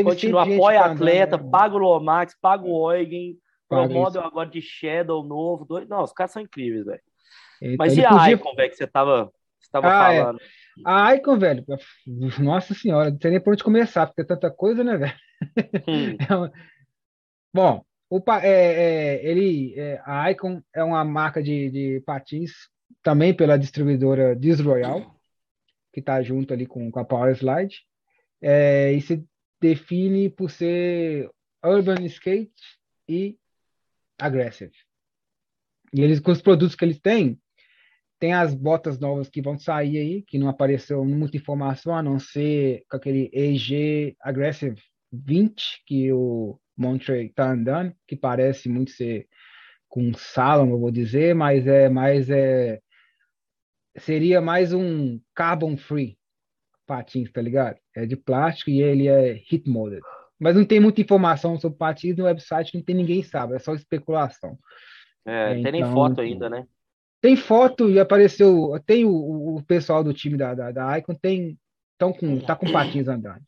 Continua, 0.04 0.44
apoia 0.44 0.82
atleta, 0.82 1.36
andando, 1.36 1.52
paga 1.52 1.76
o 1.76 1.80
Lomax, 1.80 2.36
paga 2.40 2.64
o 2.66 2.92
Eugen, 2.92 3.38
promove 3.68 4.18
agora 4.20 4.50
de 4.50 4.62
Shadow 4.62 5.24
novo. 5.24 5.66
Dois... 5.66 5.88
Não, 5.88 6.04
os 6.04 6.14
caras 6.14 6.32
são 6.32 6.42
incríveis, 6.42 6.86
velho. 6.86 7.02
Então, 7.62 7.76
Mas 7.78 7.98
e 7.98 8.06
a 8.06 8.10
podia... 8.10 8.34
Icon, 8.34 8.56
velho, 8.56 8.70
que 8.70 8.76
você 8.76 8.88
tava, 8.88 9.32
você 9.60 9.70
tava 9.72 9.88
ah, 9.88 10.14
é. 10.14 10.20
falando? 10.20 10.40
É. 10.40 10.44
A 10.86 11.16
Icon, 11.16 11.38
velho, 11.38 11.66
nossa 12.40 12.74
senhora, 12.74 13.12
não 13.12 13.20
sei 13.20 13.32
nem 13.32 13.42
por 13.42 13.54
onde 13.54 13.64
começar, 13.64 14.08
porque 14.08 14.22
é 14.22 14.26
tanta 14.26 14.50
coisa, 14.50 14.84
né, 14.84 14.98
velho? 14.98 15.16
Hum. 15.88 16.18
É 16.30 16.36
uma... 16.36 16.52
Bom, 17.54 17.84
o, 18.10 18.22
é, 18.42 18.48
é, 18.48 19.26
ele, 19.26 19.74
é, 19.78 20.02
a 20.06 20.32
Icon 20.32 20.62
é 20.74 20.84
uma 20.84 21.04
marca 21.04 21.42
de, 21.42 21.70
de 21.70 22.04
patins 22.06 22.52
também 23.04 23.34
pela 23.34 23.58
distribuidora 23.58 24.36
Disroyal, 24.36 25.16
que 25.94 26.00
está 26.00 26.22
junto 26.22 26.54
ali 26.54 26.66
com, 26.66 26.92
com 26.92 27.00
a 27.00 27.06
Power 27.06 27.36
Slide, 27.36 27.78
é, 28.42 28.94
e 28.94 29.02
se 29.02 29.24
define 29.60 30.30
por 30.30 30.50
ser 30.50 31.30
urban 31.64 32.06
skate 32.06 32.52
e 33.08 33.38
aggressive. 34.18 34.74
E 35.94 36.02
eles, 36.02 36.20
com 36.20 36.32
os 36.32 36.42
produtos 36.42 36.76
que 36.76 36.86
eles 36.86 37.00
têm, 37.00 37.40
tem 38.20 38.34
as 38.34 38.54
botas 38.54 39.00
novas 39.00 39.30
que 39.30 39.42
vão 39.42 39.58
sair 39.58 39.98
aí, 39.98 40.22
que 40.22 40.38
não 40.38 40.50
apareceu 40.50 41.04
muita 41.06 41.38
informação, 41.38 41.96
a 41.96 42.04
não 42.04 42.20
ser 42.20 42.84
com 42.90 42.98
aquele 42.98 43.30
EG 43.34 44.16
Aggressive 44.20 44.82
20, 45.12 45.84
que 45.86 46.12
o 46.12 46.60
Montrey 46.78 47.28
está 47.28 47.52
andando, 47.52 47.96
que 48.06 48.16
parece 48.16 48.70
muito 48.70 48.92
ser 48.92 49.28
com 49.88 50.14
Salom, 50.14 50.70
eu 50.70 50.80
vou 50.80 50.92
dizer, 50.92 51.34
mas 51.34 51.66
é 51.66 51.90
mais 51.90 52.30
é 52.30 52.80
seria 53.98 54.40
mais 54.40 54.72
um 54.72 55.20
carbon 55.34 55.76
free 55.76 56.19
patins, 56.90 57.32
tá 57.32 57.40
ligado? 57.40 57.78
É 57.96 58.08
de 58.08 58.16
plástico 58.16 58.72
e 58.72 58.82
ele 58.82 59.08
é 59.08 59.36
heat 59.36 59.70
molded. 59.70 60.02
Mas 60.40 60.56
não 60.56 60.66
tem 60.66 60.80
muita 60.80 61.02
informação 61.02 61.60
sobre 61.60 61.78
patins 61.78 62.18
no 62.18 62.24
website, 62.24 62.74
não 62.74 62.82
tem 62.82 62.96
ninguém 62.96 63.22
sabe, 63.22 63.56
é 63.56 63.60
só 63.60 63.76
especulação. 63.76 64.58
É, 65.24 65.60
é 65.60 65.62
tem 65.62 65.72
nem 65.72 65.86
foto 65.86 66.22
ainda, 66.22 66.50
né? 66.50 66.66
Tem 67.22 67.36
foto 67.36 67.90
e 67.90 68.00
apareceu. 68.00 68.72
Tem 68.86 69.06
o, 69.06 69.58
o 69.58 69.64
pessoal 69.64 70.04
do 70.04 70.14
time 70.14 70.38
da, 70.38 70.56
da, 70.56 70.72
da 70.72 70.98
Icon, 70.98 71.14
tem, 71.14 71.60
tão 71.98 72.12
com, 72.12 72.40
tá 72.40 72.56
com 72.56 72.72
patins 72.72 73.08
andando. 73.08 73.42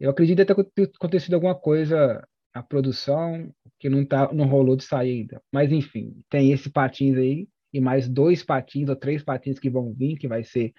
Eu 0.00 0.10
acredito 0.10 0.44
ter 0.44 0.90
acontecido 0.96 1.34
alguma 1.34 1.54
coisa 1.54 2.26
na 2.54 2.62
produção 2.62 3.52
que 3.78 3.88
não, 3.88 4.04
tá, 4.04 4.32
não 4.32 4.46
rolou 4.46 4.74
de 4.74 4.84
sair 4.84 5.20
ainda. 5.20 5.40
Mas 5.52 5.70
enfim, 5.70 6.20
tem 6.30 6.50
esse 6.50 6.70
patins 6.70 7.16
aí 7.16 7.46
e 7.72 7.80
mais 7.80 8.08
dois 8.08 8.42
patins 8.42 8.88
ou 8.88 8.96
três 8.96 9.22
patins 9.22 9.58
que 9.58 9.68
vão 9.68 9.92
vir, 9.92 10.16
que 10.16 10.26
vai 10.26 10.42
ser 10.42 10.72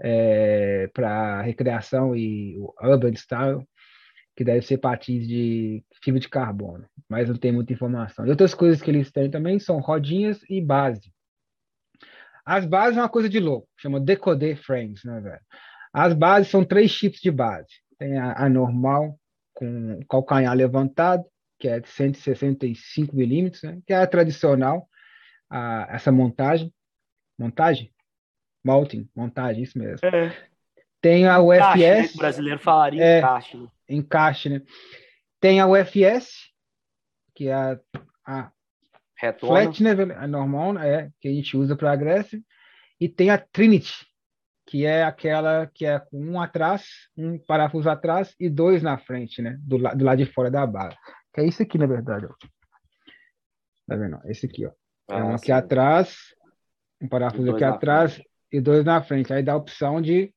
é, 0.00 0.88
para 0.92 1.42
recreação 1.42 2.14
e 2.14 2.56
o 2.58 2.74
urban 2.82 3.14
style, 3.14 3.66
que 4.36 4.44
deve 4.44 4.62
ser 4.62 4.78
patins 4.78 5.26
de 5.26 5.82
fibra 6.02 6.20
de 6.20 6.28
carbono, 6.28 6.86
mas 7.08 7.28
não 7.28 7.36
tem 7.36 7.52
muita 7.52 7.72
informação. 7.72 8.26
E 8.26 8.30
outras 8.30 8.54
coisas 8.54 8.82
que 8.82 8.90
eles 8.90 9.10
têm 9.10 9.30
também 9.30 9.58
são 9.58 9.78
rodinhas 9.78 10.40
e 10.48 10.60
base. 10.60 11.12
As 12.44 12.64
bases 12.66 12.98
é 12.98 13.00
uma 13.00 13.08
coisa 13.08 13.28
de 13.28 13.40
louco, 13.40 13.68
chama 13.76 13.98
decoder 13.98 14.56
frames, 14.56 15.02
né, 15.04 15.20
velho? 15.20 15.40
As 15.92 16.12
bases 16.12 16.50
são 16.50 16.64
três 16.64 16.94
tipos 16.94 17.20
de 17.20 17.30
base. 17.30 17.80
Tem 17.98 18.18
a, 18.18 18.44
a 18.44 18.48
normal, 18.48 19.18
com 19.54 19.98
calcanhar 20.08 20.54
levantado, 20.54 21.24
que 21.58 21.68
é 21.68 21.80
de 21.80 21.88
165 21.88 23.16
milímetros, 23.16 23.62
né? 23.62 23.80
que 23.86 23.92
é 23.92 23.96
a 23.96 24.06
tradicional, 24.06 24.88
a, 25.48 25.88
essa 25.90 26.12
montagem. 26.12 26.72
Montagem? 27.38 27.90
Malting, 28.66 29.08
montagem, 29.14 29.62
isso 29.62 29.78
mesmo. 29.78 30.04
É. 30.08 30.36
Tem 31.00 31.28
a 31.28 31.40
UFS. 31.40 31.60
Encaixe, 31.60 31.86
né? 31.86 32.10
O 32.12 32.18
brasileiro 32.18 32.58
falaria 32.58 33.04
é, 33.04 33.18
encaixe. 33.18 33.56
Né? 33.56 33.68
Encaixe, 33.88 34.48
né? 34.48 34.62
Tem 35.40 35.60
a 35.60 35.68
UFS, 35.68 36.50
que 37.32 37.46
é 37.46 37.54
a, 37.54 37.78
a 38.26 38.50
Retona. 39.16 39.62
Flat, 39.62 39.82
né, 39.82 39.92
a 40.16 40.26
normal, 40.26 40.76
é, 40.78 41.10
que 41.20 41.28
a 41.28 41.30
gente 41.30 41.56
usa 41.56 41.76
para 41.76 41.92
agressive. 41.92 42.42
E 43.00 43.08
tem 43.08 43.30
a 43.30 43.38
Trinity, 43.38 44.04
que 44.66 44.84
é 44.84 45.04
aquela 45.04 45.70
que 45.72 45.86
é 45.86 46.00
com 46.00 46.18
um 46.18 46.40
atrás, 46.40 46.88
um 47.16 47.38
parafuso 47.38 47.88
atrás 47.88 48.34
e 48.40 48.50
dois 48.50 48.82
na 48.82 48.98
frente, 48.98 49.40
né? 49.40 49.56
Do, 49.60 49.78
do 49.78 50.04
lado 50.04 50.18
de 50.18 50.26
fora 50.26 50.50
da 50.50 50.66
bala. 50.66 50.96
Que 51.32 51.42
é 51.42 51.46
isso 51.46 51.62
aqui, 51.62 51.78
na 51.78 51.86
verdade. 51.86 52.26
Ó. 52.26 52.34
Tá 53.86 53.94
vendo? 53.94 54.18
Esse 54.24 54.46
aqui, 54.46 54.66
ó. 54.66 54.72
É 55.08 55.22
um 55.22 55.34
aqui 55.34 55.46
sim. 55.46 55.52
atrás, 55.52 56.16
um 57.00 57.06
parafuso 57.06 57.52
aqui 57.52 57.62
atrás 57.62 58.14
frente. 58.14 58.35
E 58.56 58.60
dois 58.60 58.84
na 58.84 59.02
frente. 59.02 59.32
Aí 59.32 59.42
dá 59.42 59.52
a 59.52 59.56
opção 59.56 60.00
de 60.00 60.32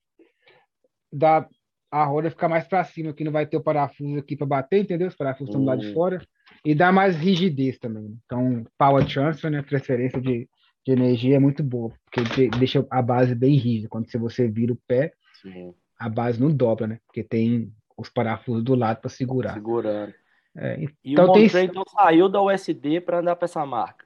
dar 1.11 1.47
a 1.91 2.03
roda 2.05 2.29
ficar 2.29 2.47
mais 2.47 2.67
para 2.67 2.83
cima, 2.83 3.13
que 3.13 3.23
não 3.23 3.31
vai 3.31 3.47
ter 3.47 3.57
o 3.57 3.63
parafuso 3.63 4.19
aqui 4.19 4.35
para 4.35 4.45
bater, 4.45 4.81
entendeu? 4.81 5.07
Os 5.07 5.15
parafusos 5.15 5.49
estão 5.49 5.61
do 5.61 5.67
lado 5.67 5.81
de 5.81 5.89
hum. 5.89 5.93
fora. 5.93 6.21
E 6.63 6.75
dá 6.75 6.91
mais 6.91 7.15
rigidez 7.15 7.79
também. 7.79 8.17
Então, 8.25 8.63
power 8.77 9.05
transfer, 9.05 9.49
né? 9.49 9.63
Transferência 9.63 10.21
de, 10.21 10.47
de 10.85 10.91
energia 10.91 11.37
é 11.37 11.39
muito 11.39 11.63
boa, 11.63 11.91
porque 12.05 12.49
deixa 12.49 12.85
a 12.91 13.01
base 13.01 13.33
bem 13.33 13.55
rígida. 13.55 13.89
Quando 13.89 14.07
você 14.19 14.47
vira 14.47 14.73
o 14.73 14.79
pé, 14.87 15.13
Sim. 15.41 15.73
a 15.97 16.09
base 16.09 16.39
não 16.39 16.51
dobra, 16.51 16.85
né? 16.85 16.99
Porque 17.07 17.23
tem 17.23 17.71
os 17.97 18.09
parafusos 18.09 18.63
do 18.63 18.75
lado 18.75 19.01
para 19.01 19.09
segurar. 19.09 19.53
Segurando. 19.53 20.13
É, 20.55 20.75
então, 20.81 20.95
e 21.03 21.15
o 21.15 21.27
Montrey 21.27 21.49
tem... 21.49 21.65
então 21.65 21.83
saiu 21.89 22.27
da 22.27 22.41
USD 22.41 23.01
para 23.01 23.19
andar 23.19 23.35
para 23.35 23.45
essa 23.45 23.65
marca. 23.65 24.05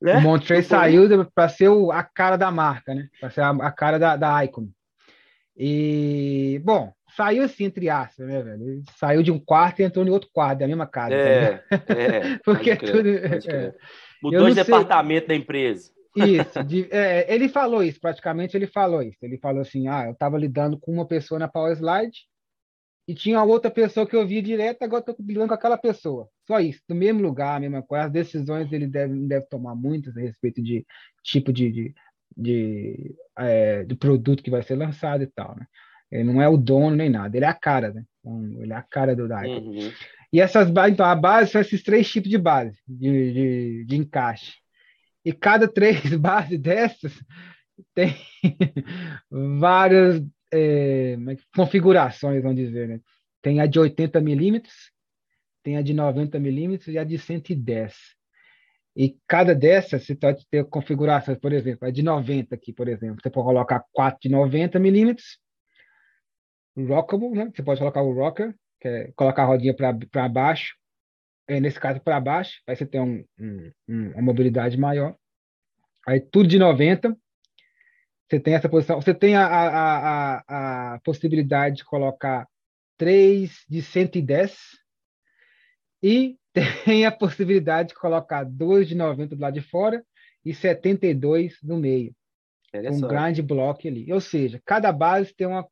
Né? 0.00 0.16
O 0.16 0.20
Montrey 0.20 0.62
saiu 0.62 1.26
para 1.34 1.48
ser 1.48 1.68
o, 1.68 1.90
a 1.90 2.02
cara 2.02 2.36
da 2.36 2.50
marca, 2.50 2.94
né? 2.94 3.08
Para 3.20 3.30
ser 3.30 3.40
a, 3.40 3.50
a, 3.50 3.72
cara 3.72 3.98
da, 3.98 4.16
da 4.16 4.44
Icon. 4.44 4.68
E, 5.56 6.60
bom, 6.64 6.92
saiu 7.16 7.42
assim, 7.42 7.64
entre 7.64 7.90
aspas, 7.90 8.26
né, 8.28 8.40
velho? 8.40 8.62
Ele 8.62 8.82
saiu 8.96 9.22
de 9.24 9.32
um 9.32 9.40
quarto 9.40 9.80
e 9.80 9.84
entrou 9.84 10.06
em 10.06 10.10
outro 10.10 10.30
quarto, 10.32 10.60
da 10.60 10.68
mesma 10.68 10.86
casa. 10.86 11.14
É, 11.14 11.64
é 11.88 12.38
Porque 12.44 12.76
tudo. 12.76 13.08
É. 13.08 13.74
Mudou 14.22 14.48
de 14.48 14.54
departamento 14.54 15.26
sei. 15.26 15.36
da 15.36 15.42
empresa. 15.42 15.90
Isso, 16.16 16.64
de, 16.64 16.88
é, 16.90 17.32
ele 17.32 17.48
falou 17.48 17.82
isso, 17.82 18.00
praticamente 18.00 18.56
ele 18.56 18.66
falou 18.66 19.02
isso. 19.02 19.18
Ele 19.22 19.38
falou 19.38 19.62
assim: 19.62 19.88
ah, 19.88 20.06
eu 20.06 20.12
estava 20.12 20.38
lidando 20.38 20.78
com 20.78 20.92
uma 20.92 21.06
pessoa 21.06 21.38
na 21.38 21.48
Power 21.48 21.72
Slide 21.76 22.18
e 23.08 23.14
tinha 23.14 23.42
outra 23.42 23.70
pessoa 23.70 24.06
que 24.06 24.14
eu 24.14 24.26
via 24.26 24.42
direto, 24.42 24.82
agora 24.82 25.00
estou 25.00 25.16
lidando 25.18 25.48
com 25.48 25.54
aquela 25.54 25.78
pessoa. 25.78 26.28
Só 26.46 26.60
isso, 26.60 26.82
no 26.86 26.94
mesmo 26.94 27.22
lugar, 27.22 27.56
a 27.56 27.60
mesma 27.60 27.82
coisa. 27.82 28.04
As 28.04 28.12
decisões 28.12 28.70
ele 28.70 28.86
deve, 28.86 29.26
deve 29.26 29.46
tomar 29.46 29.74
muitas 29.74 30.14
a 30.14 30.20
respeito 30.20 30.62
de 30.62 30.84
tipo 31.22 31.50
de, 31.50 31.72
de, 31.72 31.94
de, 32.36 33.16
é, 33.38 33.86
produto 33.98 34.42
que 34.42 34.50
vai 34.50 34.62
ser 34.62 34.76
lançado 34.76 35.22
e 35.22 35.26
tal, 35.26 35.56
né? 35.56 35.66
Ele 36.12 36.24
não 36.24 36.42
é 36.42 36.48
o 36.48 36.58
dono 36.58 36.94
nem 36.94 37.08
nada, 37.08 37.34
ele 37.34 37.46
é 37.46 37.48
a 37.48 37.54
cara, 37.54 37.94
né? 37.94 38.04
Então, 38.20 38.62
ele 38.62 38.74
é 38.74 38.76
a 38.76 38.82
cara 38.82 39.16
do 39.16 39.26
Daico. 39.26 39.66
Uhum. 39.66 39.90
E 40.30 40.38
essas 40.38 40.70
bases, 40.70 40.92
então, 40.92 41.06
a 41.06 41.16
base 41.16 41.50
são 41.50 41.62
esses 41.62 41.82
três 41.82 42.10
tipos 42.10 42.28
de 42.28 42.36
base, 42.36 42.78
de, 42.86 43.32
de, 43.32 43.84
de 43.86 43.96
encaixe. 43.96 44.52
E 45.24 45.32
cada 45.32 45.66
três 45.66 46.02
bases 46.14 46.60
dessas 46.60 47.12
tem 47.94 48.14
várias 49.58 50.22
é, 50.52 51.12
é 51.12 51.36
configurações, 51.54 52.42
vamos 52.42 52.56
dizer, 52.56 52.88
né? 52.88 53.00
Tem 53.42 53.60
a 53.60 53.66
de 53.66 53.78
80 53.78 54.20
milímetros, 54.20 54.92
tem 55.62 55.76
a 55.76 55.82
de 55.82 55.94
90 55.94 56.38
milímetros 56.38 56.88
e 56.88 56.98
a 56.98 57.04
de 57.04 57.18
110. 57.18 57.94
E 58.96 59.16
cada 59.28 59.54
dessas 59.54 60.04
você 60.04 60.14
pode 60.14 60.46
ter 60.50 60.64
configurações, 60.64 61.38
por 61.38 61.52
exemplo, 61.52 61.86
a 61.86 61.90
de 61.90 62.02
90 62.02 62.54
aqui, 62.54 62.72
por 62.72 62.88
exemplo. 62.88 63.20
Você 63.22 63.30
pode 63.30 63.46
colocar 63.46 63.84
4 63.92 64.18
de 64.20 64.28
90 64.28 64.78
milímetros, 64.78 65.38
rockable, 66.76 67.30
né? 67.30 67.50
Você 67.54 67.62
pode 67.62 67.78
colocar 67.78 68.02
o 68.02 68.12
rocker, 68.12 68.54
que 68.80 68.88
é 68.88 69.12
colocar 69.14 69.42
a 69.42 69.46
rodinha 69.46 69.74
para 69.74 70.28
baixo, 70.28 70.74
é, 71.48 71.58
nesse 71.60 71.80
caso 71.80 72.00
para 72.00 72.20
baixo, 72.20 72.60
aí 72.66 72.76
você 72.76 72.84
tem 72.84 73.00
um, 73.00 73.24
um, 73.38 73.72
uma 74.12 74.22
mobilidade 74.22 74.76
maior. 74.76 75.16
Aí 76.06 76.20
tudo 76.20 76.48
de 76.48 76.58
90, 76.58 77.16
você 78.28 78.38
tem 78.38 78.54
essa 78.54 78.68
posição, 78.68 79.00
você 79.00 79.14
tem 79.14 79.34
a, 79.34 79.46
a, 79.46 79.68
a, 80.36 80.94
a 80.94 81.00
possibilidade 81.00 81.76
de 81.76 81.84
colocar 81.84 82.46
3 82.98 83.64
de 83.66 83.80
110 83.80 84.54
e 86.02 86.36
tem 86.84 87.06
a 87.06 87.12
possibilidade 87.12 87.90
de 87.90 87.94
colocar 87.94 88.44
2 88.44 88.88
de 88.88 88.94
90 88.94 89.34
do 89.34 89.40
lado 89.40 89.54
de 89.54 89.62
fora 89.62 90.04
e 90.44 90.54
72 90.54 91.56
no 91.62 91.78
meio. 91.78 92.14
Um 92.74 93.00
grande 93.08 93.40
bloco 93.40 93.88
ali. 93.88 94.12
Ou 94.12 94.20
seja, 94.20 94.60
cada 94.64 94.92
base 94.92 95.34
tem 95.34 95.46
uma 95.46 95.66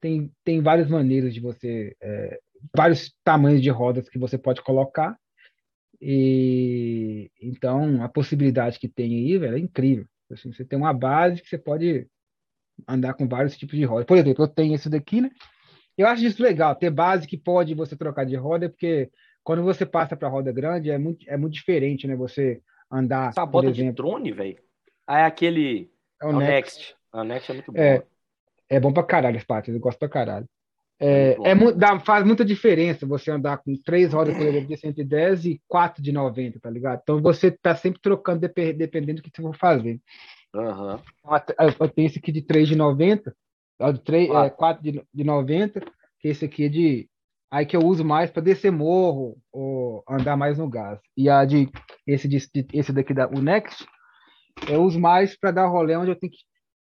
tem, 0.00 0.32
tem 0.44 0.62
várias 0.62 0.88
maneiras 0.88 1.34
de 1.34 1.40
você 1.40 1.94
é, 2.00 2.38
vários 2.74 3.12
tamanhos 3.24 3.60
de 3.60 3.68
rodas 3.68 4.08
que 4.08 4.18
você 4.18 4.38
pode 4.38 4.62
colocar 4.62 5.18
e 6.00 7.30
então 7.38 8.02
a 8.02 8.08
possibilidade 8.08 8.78
que 8.78 8.88
tem 8.88 9.14
aí 9.14 9.36
velho, 9.36 9.56
é 9.56 9.58
incrível 9.58 10.06
assim, 10.34 10.52
você 10.52 10.64
tem 10.64 10.78
uma 10.78 10.92
base 10.92 11.42
que 11.42 11.48
você 11.48 11.58
pode 11.58 12.06
andar 12.88 13.14
com 13.14 13.28
vários 13.28 13.56
tipos 13.56 13.76
de 13.76 13.84
rodas 13.84 14.06
por 14.06 14.16
exemplo 14.16 14.44
eu 14.44 14.48
tenho 14.48 14.74
esse 14.74 14.88
daqui 14.88 15.20
né 15.20 15.30
eu 15.98 16.06
acho 16.06 16.24
isso 16.24 16.42
legal 16.42 16.74
ter 16.74 16.90
base 16.90 17.26
que 17.26 17.36
pode 17.36 17.74
você 17.74 17.94
trocar 17.96 18.24
de 18.24 18.36
roda 18.36 18.70
porque 18.70 19.10
quando 19.42 19.62
você 19.62 19.86
passa 19.86 20.16
para 20.16 20.28
roda 20.28 20.52
grande, 20.52 20.90
é 20.90 20.98
muito, 20.98 21.28
é 21.28 21.36
muito 21.36 21.54
diferente, 21.54 22.06
né? 22.06 22.14
Você 22.16 22.62
andar. 22.90 23.30
Essa 23.30 23.46
bota 23.46 23.68
exemplo... 23.68 23.90
de 23.90 23.96
drone, 23.96 24.32
velho? 24.32 24.58
Ah, 25.06 25.20
é 25.20 25.24
aquele. 25.24 25.90
É 26.20 26.26
o, 26.26 26.30
é 26.30 26.34
o 26.34 26.38
Next. 26.38 26.78
Next. 26.78 26.96
O 27.12 27.24
Next 27.24 27.50
é 27.50 27.54
muito 27.54 27.72
bom. 27.72 27.78
É, 27.78 28.02
é 28.68 28.80
bom 28.80 28.92
pra 28.92 29.02
caralho, 29.02 29.40
Spartan. 29.40 29.72
Eu 29.72 29.80
gosto 29.80 29.98
pra 29.98 30.08
caralho. 30.08 30.46
É, 31.00 31.36
é, 31.42 31.50
é 31.50 31.72
dá, 31.72 31.98
faz 31.98 32.26
muita 32.26 32.44
diferença 32.44 33.06
você 33.06 33.30
andar 33.30 33.56
com 33.58 33.74
três 33.84 34.12
rodas, 34.12 34.36
por 34.36 34.46
exemplo, 34.46 34.68
de 34.68 34.76
110 34.76 35.46
e 35.46 35.62
quatro 35.66 36.02
de 36.02 36.12
90, 36.12 36.60
tá 36.60 36.68
ligado? 36.68 37.00
Então 37.02 37.22
você 37.22 37.50
tá 37.50 37.74
sempre 37.74 38.00
trocando 38.02 38.40
dependendo 38.40 39.14
do 39.14 39.22
que 39.22 39.30
você 39.34 39.40
for 39.40 39.56
fazer. 39.56 39.98
Uhum. 40.54 40.98
Eu 41.78 41.88
tenho 41.88 42.06
esse 42.06 42.18
aqui 42.18 42.30
de 42.30 42.42
3 42.42 42.68
de 42.68 42.76
90, 42.76 43.34
3, 44.04 44.30
ah. 44.30 44.46
é, 44.46 44.50
4 44.50 44.82
de, 44.82 45.02
de 45.12 45.24
90, 45.24 45.80
que 46.18 46.28
esse 46.28 46.44
aqui 46.44 46.66
é 46.66 46.68
de 46.68 47.08
aí 47.50 47.66
que 47.66 47.76
eu 47.76 47.80
uso 47.80 48.04
mais 48.04 48.30
para 48.30 48.42
descer 48.42 48.70
morro 48.70 49.36
ou 49.50 50.04
andar 50.08 50.36
mais 50.36 50.58
no 50.58 50.68
gás. 50.68 51.00
E 51.16 51.28
a 51.28 51.44
de 51.44 51.68
esse, 52.06 52.28
de, 52.28 52.38
esse 52.72 52.92
daqui 52.92 53.14
da 53.14 53.26
o 53.26 53.40
Next, 53.40 53.86
eu 54.68 54.82
uso 54.82 55.00
mais 55.00 55.36
para 55.38 55.50
dar 55.50 55.66
rolê 55.66 55.96
onde 55.96 56.10
eu 56.10 56.16
tenho 56.16 56.32
que 56.32 56.38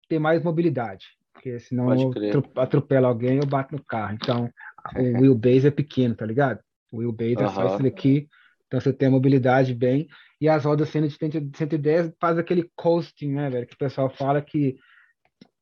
ter 0.09 0.18
mais 0.18 0.42
mobilidade, 0.42 1.07
porque 1.33 1.59
senão 1.61 1.92
eu 1.92 2.45
atropelo 2.57 3.07
alguém 3.07 3.38
eu 3.38 3.47
bato 3.47 3.75
no 3.75 3.85
carro. 3.85 4.14
Então, 4.14 4.51
o 4.97 5.21
wheelbase 5.21 5.66
é 5.66 5.71
pequeno, 5.71 6.14
tá 6.14 6.27
ligado? 6.27 6.61
O 6.92 6.99
wheelbase 6.99 7.37
uhum. 7.37 7.45
é 7.45 7.49
só 7.49 7.66
esse 7.66 7.83
daqui, 7.83 8.29
então 8.66 8.81
você 8.81 8.92
tem 8.92 9.09
a 9.09 9.11
mobilidade 9.11 9.75
bem. 9.75 10.09
E 10.40 10.49
as 10.49 10.64
rodas 10.64 10.88
sendo 10.88 11.09
de 11.09 11.57
110 11.57 12.12
faz 12.21 12.37
aquele 12.37 12.71
coasting, 12.75 13.33
né, 13.33 13.49
velho? 13.49 13.66
Que 13.66 13.75
o 13.75 13.79
pessoal 13.79 14.11
fala 14.11 14.42
que 14.42 14.77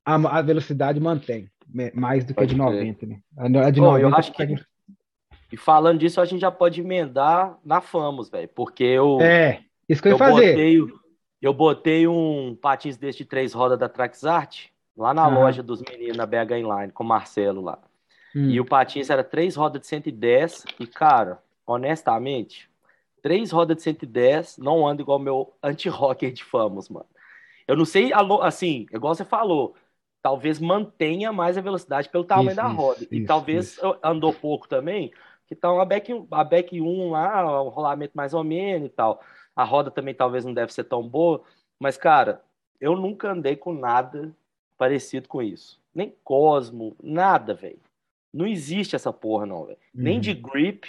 a, 0.05 0.15
a 0.15 0.43
velocidade 0.43 0.99
mantém 0.99 1.49
mais 1.95 2.25
do 2.25 2.35
que 2.35 2.43
a 2.43 2.47
de 2.47 2.57
90, 2.57 3.07
né? 3.07 3.21
A 3.37 3.71
de 3.71 3.81
90 3.81 4.01
eu 4.01 4.15
acho 4.15 4.33
que... 4.33 4.43
E 5.53 5.57
falando 5.57 5.99
disso, 5.99 6.21
a 6.21 6.25
gente 6.25 6.41
já 6.41 6.51
pode 6.51 6.81
emendar 6.81 7.59
na 7.65 7.81
Famos, 7.81 8.31
velho. 8.31 8.49
Porque 8.55 8.85
eu. 8.85 9.21
É, 9.21 9.63
isso 9.89 10.01
que 10.01 10.09
eu 10.09 10.13
ia 10.13 10.19
fazer. 10.19 10.53
Botei, 10.53 10.79
eu 11.43 11.53
botei 11.53 12.07
um 12.07 12.55
patins 12.55 12.97
desse 12.97 13.19
de 13.19 13.25
três 13.25 13.53
rodas 13.53 13.79
da 13.79 13.89
Traxart 13.89 14.69
lá 15.01 15.15
na 15.15 15.27
loja 15.27 15.63
dos 15.63 15.81
meninos, 15.83 16.17
na 16.17 16.27
BH 16.27 16.59
Inline, 16.59 16.93
com 16.93 17.03
o 17.03 17.07
Marcelo 17.07 17.63
lá. 17.63 17.79
Hum. 18.37 18.51
E 18.51 18.61
o 18.61 18.65
patins 18.65 19.09
era 19.09 19.25
três 19.25 19.57
rodas 19.57 19.81
de 19.81 19.87
110. 19.87 20.65
E, 20.79 20.87
cara, 20.87 21.43
honestamente, 21.67 22.71
três 23.23 23.51
rodas 23.51 23.79
de 23.79 23.83
110 23.83 24.59
não 24.59 24.87
anda 24.87 25.03
igual 25.03 25.19
o 25.19 25.23
meu 25.23 25.55
anti-rocker 25.63 26.31
de 26.33 26.45
Famos, 26.45 26.89
mano. 26.89 27.07
Eu 27.67 27.77
não 27.77 27.85
sei, 27.85 28.11
assim, 28.43 28.87
igual 28.93 29.15
você 29.15 29.25
falou, 29.25 29.75
talvez 30.21 30.59
mantenha 30.59 31.33
mais 31.33 31.57
a 31.57 31.61
velocidade 31.61 32.09
pelo 32.09 32.25
tamanho 32.25 32.51
isso, 32.51 32.57
da 32.57 32.67
roda. 32.67 33.03
Isso, 33.05 33.15
e 33.15 33.25
talvez 33.25 33.73
isso. 33.73 33.99
andou 34.03 34.33
pouco 34.33 34.69
também, 34.69 35.13
então 35.51 35.81
a 35.81 35.85
back, 35.85 36.13
a 36.31 36.45
back 36.45 36.81
1 36.81 37.11
lá, 37.11 37.63
o 37.63 37.69
rolamento 37.69 38.13
mais 38.15 38.35
ou 38.35 38.45
menos 38.45 38.89
e 38.89 38.91
tal. 38.91 39.23
A 39.55 39.65
roda 39.65 39.91
também 39.91 40.15
talvez 40.15 40.45
não 40.45 40.53
deve 40.53 40.73
ser 40.73 40.85
tão 40.85 41.07
boa, 41.07 41.43
mas 41.79 41.97
cara, 41.97 42.43
eu 42.81 42.97
nunca 42.97 43.31
andei 43.31 43.57
com 43.57 43.73
nada 43.73 44.35
parecido 44.81 45.29
com 45.29 45.43
isso. 45.43 45.79
Nem 45.95 46.17
Cosmo, 46.25 46.97
nada, 47.03 47.53
velho. 47.53 47.79
Não 48.33 48.47
existe 48.47 48.97
essa 48.97 49.13
porra 49.13 49.45
não, 49.45 49.67
velho. 49.67 49.79
Uhum. 49.95 50.03
Nem 50.03 50.19
de 50.19 50.33
grip, 50.33 50.89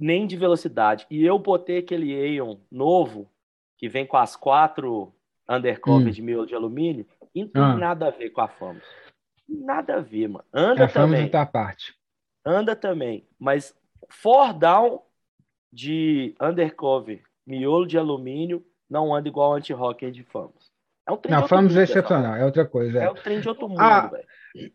nem 0.00 0.26
de 0.26 0.38
velocidade. 0.38 1.06
E 1.10 1.22
eu 1.22 1.38
botei 1.38 1.78
aquele 1.78 2.14
Aeon 2.14 2.56
novo, 2.70 3.28
que 3.76 3.90
vem 3.90 4.06
com 4.06 4.16
as 4.16 4.34
quatro 4.34 5.12
undercover 5.46 6.06
uhum. 6.06 6.12
de 6.12 6.22
miolo 6.22 6.46
de 6.46 6.54
alumínio, 6.54 7.06
e 7.34 7.42
não 7.42 7.48
tem 7.48 7.62
uhum. 7.62 7.76
nada 7.76 8.06
a 8.06 8.10
ver 8.10 8.30
com 8.30 8.40
a 8.40 8.48
Famos. 8.48 8.84
Nada 9.46 9.96
a 9.96 10.00
ver, 10.00 10.28
mano. 10.28 10.44
Anda 10.50 10.86
a 10.86 10.88
também. 10.88 11.28
Famos 11.28 11.50
parte 11.50 11.94
anda 12.44 12.76
também, 12.76 13.26
mas 13.38 13.74
for 14.08 14.52
down 14.52 15.00
de 15.72 16.34
undercover, 16.40 17.22
miolo 17.46 17.86
de 17.86 17.96
alumínio, 17.96 18.64
não 18.88 19.14
anda 19.14 19.28
igual 19.28 19.54
anti-rocker 19.54 20.10
de 20.10 20.22
Famos. 20.22 20.70
É 21.06 21.12
um 21.12 21.18
trem 21.18 21.34
não, 21.34 21.82
excepcional, 21.82 22.34
é 22.34 22.44
outra 22.44 22.64
coisa. 22.64 22.98
É, 22.98 23.04
é 23.04 23.10
um 23.10 23.14
trem 23.14 23.40
de 23.40 23.48
outro 23.48 23.68
mundo, 23.68 23.78
ah, 23.78 24.10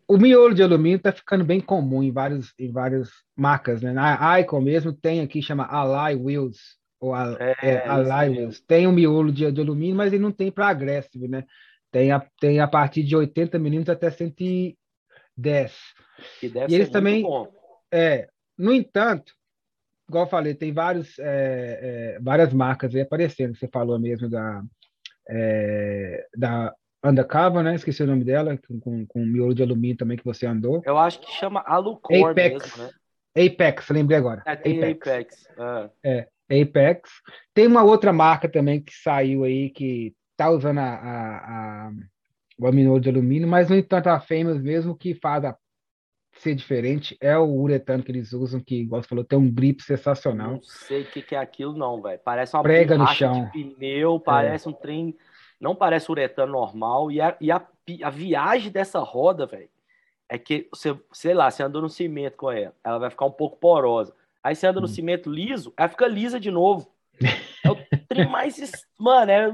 O 0.06 0.16
miolo 0.16 0.54
de 0.54 0.62
alumínio 0.62 0.96
está 0.96 1.10
ficando 1.10 1.44
bem 1.44 1.60
comum 1.60 2.02
em 2.02 2.12
vários, 2.12 2.54
em 2.56 2.70
várias 2.70 3.10
marcas, 3.36 3.82
né? 3.82 3.92
A 3.96 4.38
Icon 4.40 4.60
mesmo 4.60 4.92
tem 4.92 5.20
aqui, 5.20 5.42
chama 5.42 5.64
Ally 5.64 6.14
Wheels, 6.14 6.78
ou 7.00 7.14
a, 7.14 7.36
é, 7.40 7.56
é, 7.62 7.88
Ally 7.88 8.38
Wheels. 8.38 8.60
Tem 8.60 8.86
um 8.86 8.92
miolo 8.92 9.32
de, 9.32 9.50
de 9.50 9.60
alumínio, 9.60 9.96
mas 9.96 10.12
ele 10.12 10.22
não 10.22 10.30
tem 10.30 10.52
para 10.52 10.68
agressivo, 10.68 11.26
né? 11.26 11.44
Tem 11.90 12.12
a, 12.12 12.24
tem 12.40 12.60
a 12.60 12.68
partir 12.68 13.02
de 13.02 13.16
80 13.16 13.58
milímetros 13.58 13.96
até 13.96 14.08
110. 14.08 14.76
Que 16.38 16.48
deve 16.48 16.72
e 16.72 16.76
eles 16.76 16.90
também. 16.90 17.24
É, 17.90 18.28
no 18.56 18.72
entanto, 18.72 19.32
igual 20.08 20.26
eu 20.26 20.30
falei, 20.30 20.54
tem 20.54 20.72
vários, 20.72 21.18
é, 21.18 22.14
é, 22.14 22.18
várias 22.20 22.52
marcas 22.52 22.94
aí 22.94 23.00
aparecendo. 23.00 23.56
Você 23.56 23.66
falou 23.66 23.98
mesmo 23.98 24.28
da, 24.28 24.62
é, 25.30 26.26
da 26.36 26.74
Undercover, 27.04 27.62
né? 27.62 27.74
Esqueci 27.74 28.02
o 28.02 28.06
nome 28.06 28.24
dela, 28.24 28.58
com, 28.80 29.06
com 29.06 29.24
miolo 29.24 29.54
de 29.54 29.62
alumínio 29.62 29.96
também 29.96 30.16
que 30.16 30.24
você 30.24 30.46
andou. 30.46 30.82
Eu 30.84 30.98
acho 30.98 31.20
que 31.20 31.30
chama 31.32 31.62
Alucor 31.66 32.30
Apex, 32.30 32.76
mesmo, 32.76 32.84
né? 32.84 33.46
Apex, 33.46 33.88
lembrei 33.88 34.18
agora. 34.18 34.42
É, 34.44 34.56
tem 34.56 34.78
Apex. 34.78 35.08
Apex. 35.08 35.48
Ah. 35.58 35.90
É, 36.04 36.28
Apex. 36.50 37.10
Tem 37.54 37.66
uma 37.66 37.82
outra 37.82 38.12
marca 38.12 38.48
também 38.48 38.82
que 38.82 38.92
saiu 38.92 39.44
aí 39.44 39.70
que 39.70 40.14
tá 40.36 40.50
usando 40.50 40.78
a, 40.78 40.94
a, 40.94 41.36
a 41.86 41.92
o 42.58 42.72
miolo 42.72 43.00
de 43.00 43.08
alumínio, 43.08 43.48
mas 43.48 43.70
no 43.70 43.76
entanto 43.76 44.08
a 44.08 44.20
Famous 44.20 44.60
mesmo 44.60 44.94
que 44.94 45.14
faz 45.14 45.44
a 45.44 45.56
ser 46.40 46.54
diferente 46.54 47.16
é 47.20 47.36
o 47.36 47.44
uretano 47.44 48.02
que 48.02 48.10
eles 48.10 48.32
usam, 48.32 48.60
que, 48.60 48.76
igual 48.76 49.02
você 49.02 49.08
falou, 49.08 49.24
tem 49.24 49.38
um 49.38 49.50
grip 49.50 49.82
sensacional. 49.82 50.52
Não 50.52 50.62
sei 50.62 51.02
o 51.02 51.06
que, 51.06 51.22
que 51.22 51.34
é 51.34 51.38
aquilo, 51.38 51.76
não, 51.76 52.00
velho. 52.00 52.20
Parece 52.24 52.56
uma 52.56 52.62
prega 52.62 52.96
no 52.96 53.06
chão. 53.08 53.50
de 53.52 53.64
pneu, 53.74 54.18
parece 54.18 54.66
é. 54.66 54.70
um 54.70 54.72
trem. 54.72 55.16
Não 55.60 55.74
parece 55.74 56.10
uretano 56.10 56.52
normal. 56.52 57.10
E 57.12 57.20
a, 57.20 57.36
e 57.40 57.50
a, 57.50 57.62
a 58.02 58.10
viagem 58.10 58.72
dessa 58.72 59.00
roda, 59.00 59.46
velho, 59.46 59.68
é 60.28 60.38
que 60.38 60.68
você, 60.72 60.96
sei 61.12 61.34
lá, 61.34 61.50
você 61.50 61.62
anda 61.62 61.80
no 61.80 61.88
cimento 61.88 62.36
com 62.36 62.50
ela, 62.50 62.74
ela 62.82 62.98
vai 62.98 63.10
ficar 63.10 63.26
um 63.26 63.32
pouco 63.32 63.58
porosa. 63.58 64.14
Aí 64.42 64.54
você 64.54 64.66
anda 64.66 64.80
no 64.80 64.86
hum. 64.86 64.88
cimento 64.88 65.30
liso, 65.30 65.74
ela 65.76 65.88
fica 65.88 66.06
lisa 66.06 66.40
de 66.40 66.50
novo. 66.50 66.90
É 67.62 67.70
o 67.70 67.76
trem 68.08 68.26
mais. 68.30 68.56
Mano, 68.98 69.30
é, 69.30 69.52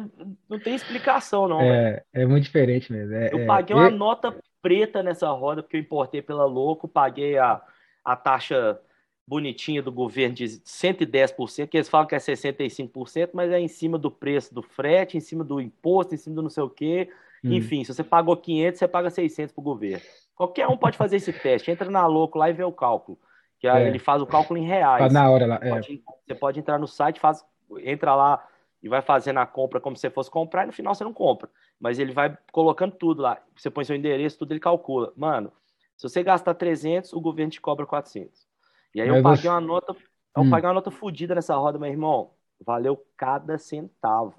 não 0.48 0.58
tem 0.60 0.74
explicação, 0.74 1.48
não. 1.48 1.60
É, 1.60 1.90
véio. 1.90 2.02
é 2.12 2.26
muito 2.26 2.44
diferente 2.44 2.92
mesmo. 2.92 3.14
É, 3.14 3.32
eu 3.32 3.44
paguei 3.46 3.74
uma 3.74 3.90
nota 3.90 4.36
preta 4.66 5.00
nessa 5.00 5.30
roda, 5.30 5.62
porque 5.62 5.76
eu 5.76 5.80
importei 5.80 6.20
pela 6.20 6.44
Louco, 6.44 6.88
paguei 6.88 7.38
a, 7.38 7.62
a 8.04 8.16
taxa 8.16 8.80
bonitinha 9.24 9.80
do 9.80 9.92
governo 9.92 10.34
de 10.34 10.44
110%, 10.44 11.68
que 11.68 11.76
eles 11.76 11.88
falam 11.88 12.04
que 12.04 12.16
é 12.16 12.18
65%, 12.18 13.30
mas 13.32 13.52
é 13.52 13.60
em 13.60 13.68
cima 13.68 13.96
do 13.96 14.10
preço 14.10 14.52
do 14.52 14.62
frete, 14.62 15.16
em 15.16 15.20
cima 15.20 15.44
do 15.44 15.60
imposto, 15.60 16.16
em 16.16 16.18
cima 16.18 16.34
do 16.34 16.42
não 16.42 16.50
sei 16.50 16.64
o 16.64 16.68
quê. 16.68 17.08
Hum. 17.44 17.52
Enfim, 17.52 17.84
se 17.84 17.94
você 17.94 18.02
pagou 18.02 18.36
500, 18.36 18.76
você 18.76 18.88
paga 18.88 19.08
600 19.08 19.52
para 19.52 19.60
o 19.60 19.64
governo. 19.64 20.02
Qualquer 20.34 20.66
um 20.66 20.76
pode 20.76 20.96
fazer 20.96 21.16
esse 21.16 21.32
teste. 21.32 21.70
Entra 21.70 21.88
na 21.88 22.04
Louco 22.04 22.36
lá 22.36 22.50
e 22.50 22.52
vê 22.52 22.64
o 22.64 22.72
cálculo. 22.72 23.16
Que 23.60 23.68
é. 23.68 23.86
ele 23.86 24.00
faz 24.00 24.20
o 24.20 24.26
cálculo 24.26 24.58
em 24.58 24.66
reais. 24.66 25.12
Na 25.12 25.30
hora 25.30 25.46
lá. 25.46 25.60
É. 25.62 25.80
Você 25.80 26.34
pode 26.34 26.58
entrar 26.58 26.76
no 26.76 26.88
site, 26.88 27.20
faz, 27.20 27.44
entra 27.84 28.16
lá 28.16 28.44
e 28.86 28.88
vai 28.88 29.02
fazendo 29.02 29.38
a 29.38 29.46
compra 29.46 29.80
como 29.80 29.96
se 29.96 30.08
fosse 30.08 30.30
comprar 30.30 30.62
e 30.62 30.66
no 30.66 30.72
final 30.72 30.94
você 30.94 31.02
não 31.02 31.12
compra. 31.12 31.50
Mas 31.78 31.98
ele 31.98 32.12
vai 32.12 32.38
colocando 32.52 32.92
tudo 32.92 33.20
lá. 33.20 33.42
Você 33.56 33.68
põe 33.68 33.84
seu 33.84 33.96
endereço, 33.96 34.38
tudo 34.38 34.52
ele 34.52 34.60
calcula. 34.60 35.12
Mano, 35.16 35.52
se 35.96 36.08
você 36.08 36.22
gastar 36.22 36.54
300, 36.54 37.12
o 37.12 37.20
governo 37.20 37.50
te 37.50 37.60
cobra 37.60 37.84
400. 37.84 38.46
E 38.94 39.00
aí 39.00 39.08
eu 39.08 39.20
paguei 39.24 39.42
você... 39.42 39.48
uma 39.48 39.60
nota, 39.60 39.96
eu 40.36 40.42
hum. 40.44 40.50
paguei 40.50 40.68
uma 40.68 40.74
nota 40.74 40.92
fodida 40.92 41.34
nessa 41.34 41.56
roda, 41.56 41.80
meu 41.80 41.90
irmão. 41.90 42.30
valeu 42.64 43.04
cada 43.16 43.58
centavo. 43.58 44.36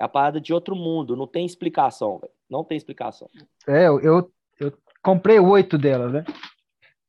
É 0.00 0.04
a 0.04 0.08
parada 0.08 0.40
de 0.40 0.52
outro 0.52 0.74
mundo, 0.74 1.14
não 1.14 1.28
tem 1.28 1.46
explicação, 1.46 2.18
velho. 2.18 2.32
Não 2.50 2.64
tem 2.64 2.76
explicação. 2.76 3.30
É, 3.68 3.86
eu, 3.86 4.00
eu, 4.00 4.32
eu 4.58 4.72
comprei 5.00 5.38
oito 5.38 5.78
delas, 5.78 6.12
né? 6.12 6.24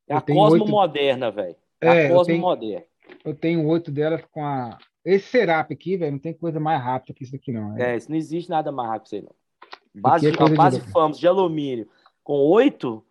É 0.06 0.14
a 0.14 0.20
Cosmo 0.20 0.62
8... 0.62 0.70
moderna, 0.70 1.28
velho. 1.28 1.56
É, 1.80 1.86
é, 1.86 2.06
a 2.06 2.08
Cosmo 2.08 2.20
eu 2.20 2.24
tenho, 2.26 2.40
moderna. 2.40 2.86
Eu 3.24 3.34
tenho 3.34 3.66
oito 3.66 3.90
delas 3.90 4.22
com 4.30 4.44
a. 4.46 4.78
Esse 5.04 5.26
Serap 5.26 5.72
aqui, 5.72 5.96
velho, 5.96 6.12
não 6.12 6.18
tem 6.18 6.32
coisa 6.32 6.60
mais 6.60 6.82
rápida 6.82 7.12
que 7.12 7.24
isso 7.24 7.34
aqui, 7.34 7.52
não. 7.52 7.76
É, 7.76 7.92
é 7.92 7.96
isso 7.96 8.08
não 8.08 8.16
existe 8.16 8.48
nada 8.48 8.70
mais 8.70 8.88
rápido 8.88 9.02
que 9.02 9.08
isso 9.08 9.16
aí, 9.16 9.22
não. 9.22 9.34
Base, 9.94 10.26
é 10.26 10.30
a 10.30 10.48
base 10.56 10.80
de... 10.80 10.90
Famos 10.90 11.18
de 11.18 11.26
alumínio 11.26 11.88
com 12.22 12.34
oito. 12.34 13.04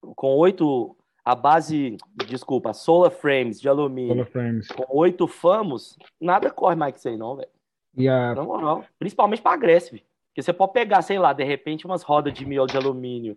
Com 0.00 0.36
oito. 0.36 0.96
A 1.24 1.34
base, 1.34 1.96
desculpa, 2.28 2.72
Solar 2.72 3.10
Frames 3.10 3.60
de 3.60 3.68
alumínio. 3.68 4.14
Solar 4.14 4.26
Frames. 4.26 4.68
Com 4.68 4.84
oito 4.96 5.26
Famos, 5.26 5.98
nada 6.20 6.50
corre 6.50 6.76
mais 6.76 6.92
que 6.92 7.00
isso 7.00 7.08
aí, 7.08 7.16
não, 7.16 7.34
velho. 7.34 7.48
E 7.96 8.08
a... 8.08 8.34
Na 8.34 8.44
moral, 8.44 8.84
principalmente 8.96 9.42
para 9.42 9.54
Agressive. 9.54 10.04
Porque 10.28 10.42
você 10.42 10.52
pode 10.52 10.72
pegar, 10.72 11.02
sei 11.02 11.18
lá, 11.18 11.32
de 11.32 11.42
repente, 11.42 11.84
umas 11.84 12.02
rodas 12.02 12.32
de 12.32 12.46
miolo 12.46 12.68
de 12.68 12.76
alumínio, 12.76 13.36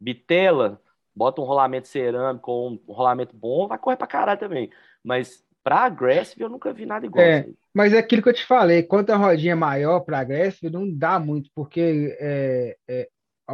bitela, 0.00 0.82
bota 1.14 1.40
um 1.40 1.44
rolamento 1.44 1.86
cerâmico 1.86 2.50
ou 2.50 2.70
um 2.70 2.80
rolamento 2.88 3.36
bom, 3.36 3.68
vai 3.68 3.78
correr 3.78 3.96
pra 3.96 4.06
caralho 4.06 4.40
também. 4.40 4.70
Mas 5.04 5.44
pra 5.62 5.84
Aggressive 5.84 6.42
eu 6.42 6.48
nunca 6.48 6.72
vi 6.72 6.86
nada 6.86 7.06
igual. 7.06 7.24
É, 7.24 7.46
mas 7.74 7.92
é 7.92 7.98
aquilo 7.98 8.22
que 8.22 8.28
eu 8.28 8.34
te 8.34 8.44
falei, 8.44 8.82
quanto 8.82 9.10
a 9.10 9.16
rodinha 9.16 9.52
é 9.52 9.56
maior 9.56 10.00
pra 10.00 10.20
Aggressive, 10.20 10.72
não 10.72 10.90
dá 10.90 11.18
muito, 11.18 11.50
porque 11.54 12.16
é, 12.20 12.76
é, 12.88 13.08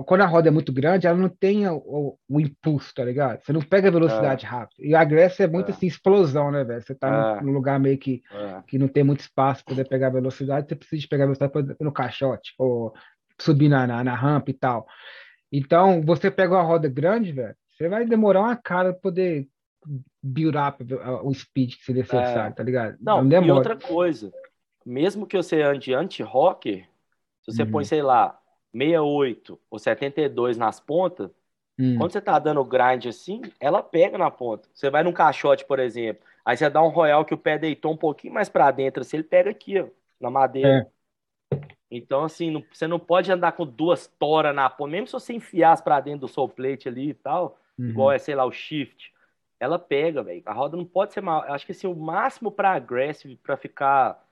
quando 0.05 0.23
a 0.23 0.27
roda 0.27 0.49
é 0.49 0.51
muito 0.51 0.73
grande, 0.73 1.07
ela 1.07 1.17
não 1.17 1.29
tem 1.29 1.69
o, 1.69 2.19
o 2.29 2.41
impulso, 2.41 2.93
tá 2.95 3.05
ligado? 3.05 3.43
Você 3.43 3.53
não 3.53 3.63
pega 3.63 3.89
a 3.89 3.93
velocidade 3.93 4.45
é. 4.45 4.49
rápido. 4.49 4.85
E 4.85 4.95
a 4.95 5.03
é 5.03 5.47
muito 5.47 5.71
é. 5.71 5.75
assim, 5.75 5.87
explosão, 5.87 6.51
né, 6.51 6.65
velho? 6.65 6.83
Você 6.83 6.95
tá 6.95 7.39
é. 7.41 7.45
num 7.45 7.53
lugar 7.53 7.79
meio 7.79 7.99
que, 7.99 8.23
que 8.67 8.79
não 8.79 8.89
tem 8.89 9.05
muito 9.05 9.21
espaço 9.21 9.65
para 9.65 9.75
poder 9.75 9.89
pegar 9.89 10.11
velocidade, 10.11 10.69
você 10.69 10.77
precisa 10.77 11.01
de 11.01 11.09
pegar 11.09 11.25
velocidade 11.25 11.77
no 11.81 11.93
caixote, 11.93 12.55
ou 12.59 12.93
subir 13.41 13.69
na, 13.69 13.87
na, 13.87 14.05
na 14.05 14.15
rampa 14.15 14.51
e 14.51 14.55
tal. 14.55 14.87
Então, 15.53 16.03
você 16.03 16.31
pega 16.31 16.55
uma 16.55 16.63
roda 16.63 16.89
grande, 16.89 17.33
velho, 17.33 17.55
você 17.77 17.89
vai 17.89 18.05
demorar 18.07 18.41
uma 18.41 18.57
cara 18.57 18.93
para 18.93 19.01
poder 19.01 19.49
build 20.23 20.57
up 20.57 20.85
o 21.23 21.33
speed 21.35 21.77
que 21.77 21.85
você 21.85 21.93
necessário, 21.93 22.51
é. 22.51 22.55
tá 22.55 22.63
ligado? 22.63 22.97
Não, 23.01 23.23
não 23.23 23.45
e 23.45 23.51
outra 23.51 23.77
coisa, 23.77 24.33
mesmo 24.85 25.27
que 25.27 25.37
você 25.37 25.63
ande 25.63 25.95
anti-rocker, 25.95 26.89
se 27.43 27.53
você 27.53 27.63
uhum. 27.63 27.71
põe, 27.71 27.85
sei 27.85 28.03
lá, 28.03 28.39
68 28.73 29.59
ou 29.71 29.79
72 29.79 30.57
nas 30.57 30.81
pontas, 30.81 31.31
uhum. 31.79 31.97
quando 31.99 32.13
você 32.13 32.21
tá 32.21 32.39
dando 32.39 32.65
grind 32.65 33.07
assim, 33.07 33.43
ela 33.61 33.83
pega 33.83 34.19
na 34.19 34.31
ponta. 34.31 34.69
Você 34.73 34.91
vai 34.91 35.03
num 35.03 35.13
caixote, 35.13 35.65
por 35.65 35.79
exemplo, 35.79 36.23
aí 36.45 36.57
você 36.57 36.69
dá 36.69 36.83
um 36.83 36.89
royal 36.89 37.25
que 37.25 37.35
o 37.35 37.39
pé 37.39 37.59
deitou 37.59 37.93
um 37.93 37.97
pouquinho 37.97 38.35
mais 38.35 38.49
para 38.49 38.71
dentro, 38.71 39.03
assim, 39.03 39.17
ele 39.17 39.25
pega 39.25 39.51
aqui, 39.51 39.79
ó, 39.81 39.87
na 40.21 40.31
madeira. 40.31 40.91
É. 41.53 41.59
Então, 41.91 42.25
assim, 42.25 42.51
não, 42.51 42.65
você 42.73 42.87
não 42.87 42.99
pode 42.99 43.31
andar 43.31 43.53
com 43.53 43.65
duas 43.65 44.09
toras 44.19 44.55
na 44.55 44.69
ponta, 44.69 44.91
mesmo 44.91 45.07
se 45.07 45.13
você 45.13 45.33
enfiar 45.33 45.81
para 45.83 46.01
dentro 46.01 46.21
do 46.21 46.29
soul 46.29 46.49
plate 46.49 46.89
ali 46.89 47.11
e 47.11 47.15
tal, 47.15 47.59
uhum. 47.79 47.91
igual 47.91 48.13
é, 48.13 48.19
sei 48.19 48.35
lá, 48.35 48.45
o 48.45 48.53
shift, 48.53 49.13
ela 49.59 49.79
pega, 49.79 50.23
velho. 50.23 50.43
A 50.45 50.53
roda 50.53 50.77
não 50.77 50.85
pode 50.85 51.13
ser 51.13 51.21
mal. 51.21 51.43
Acho 51.43 51.67
que 51.67 51.73
assim, 51.73 51.87
o 51.87 51.95
máximo 51.95 52.51
para 52.51 52.73
aggressive, 52.73 53.37
para 53.37 53.57
ficar 53.57 54.23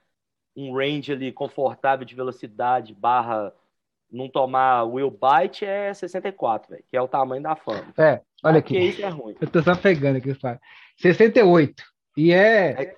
um 0.55 0.73
range 0.73 1.11
ali 1.11 1.31
confortável 1.31 2.05
de 2.05 2.15
velocidade, 2.15 2.93
barra 2.93 3.53
não 4.11 4.29
tomar 4.29 4.83
wheel 4.83 5.11
bite 5.11 5.65
é 5.65 5.93
64, 5.93 6.69
velho, 6.69 6.83
que 6.87 6.95
é 6.95 7.01
o 7.01 7.07
tamanho 7.07 7.43
da 7.43 7.55
fama. 7.55 7.93
É, 7.97 8.21
olha 8.43 8.59
aqui. 8.59 8.77
isso 8.77 9.03
é 9.03 9.09
ruim. 9.09 9.35
Eu 9.39 9.49
tô 9.49 9.61
só 9.61 9.75
pegando 9.75 10.17
aqui, 10.17 10.33
68. 10.97 11.83
E 12.15 12.31
é. 12.31 12.95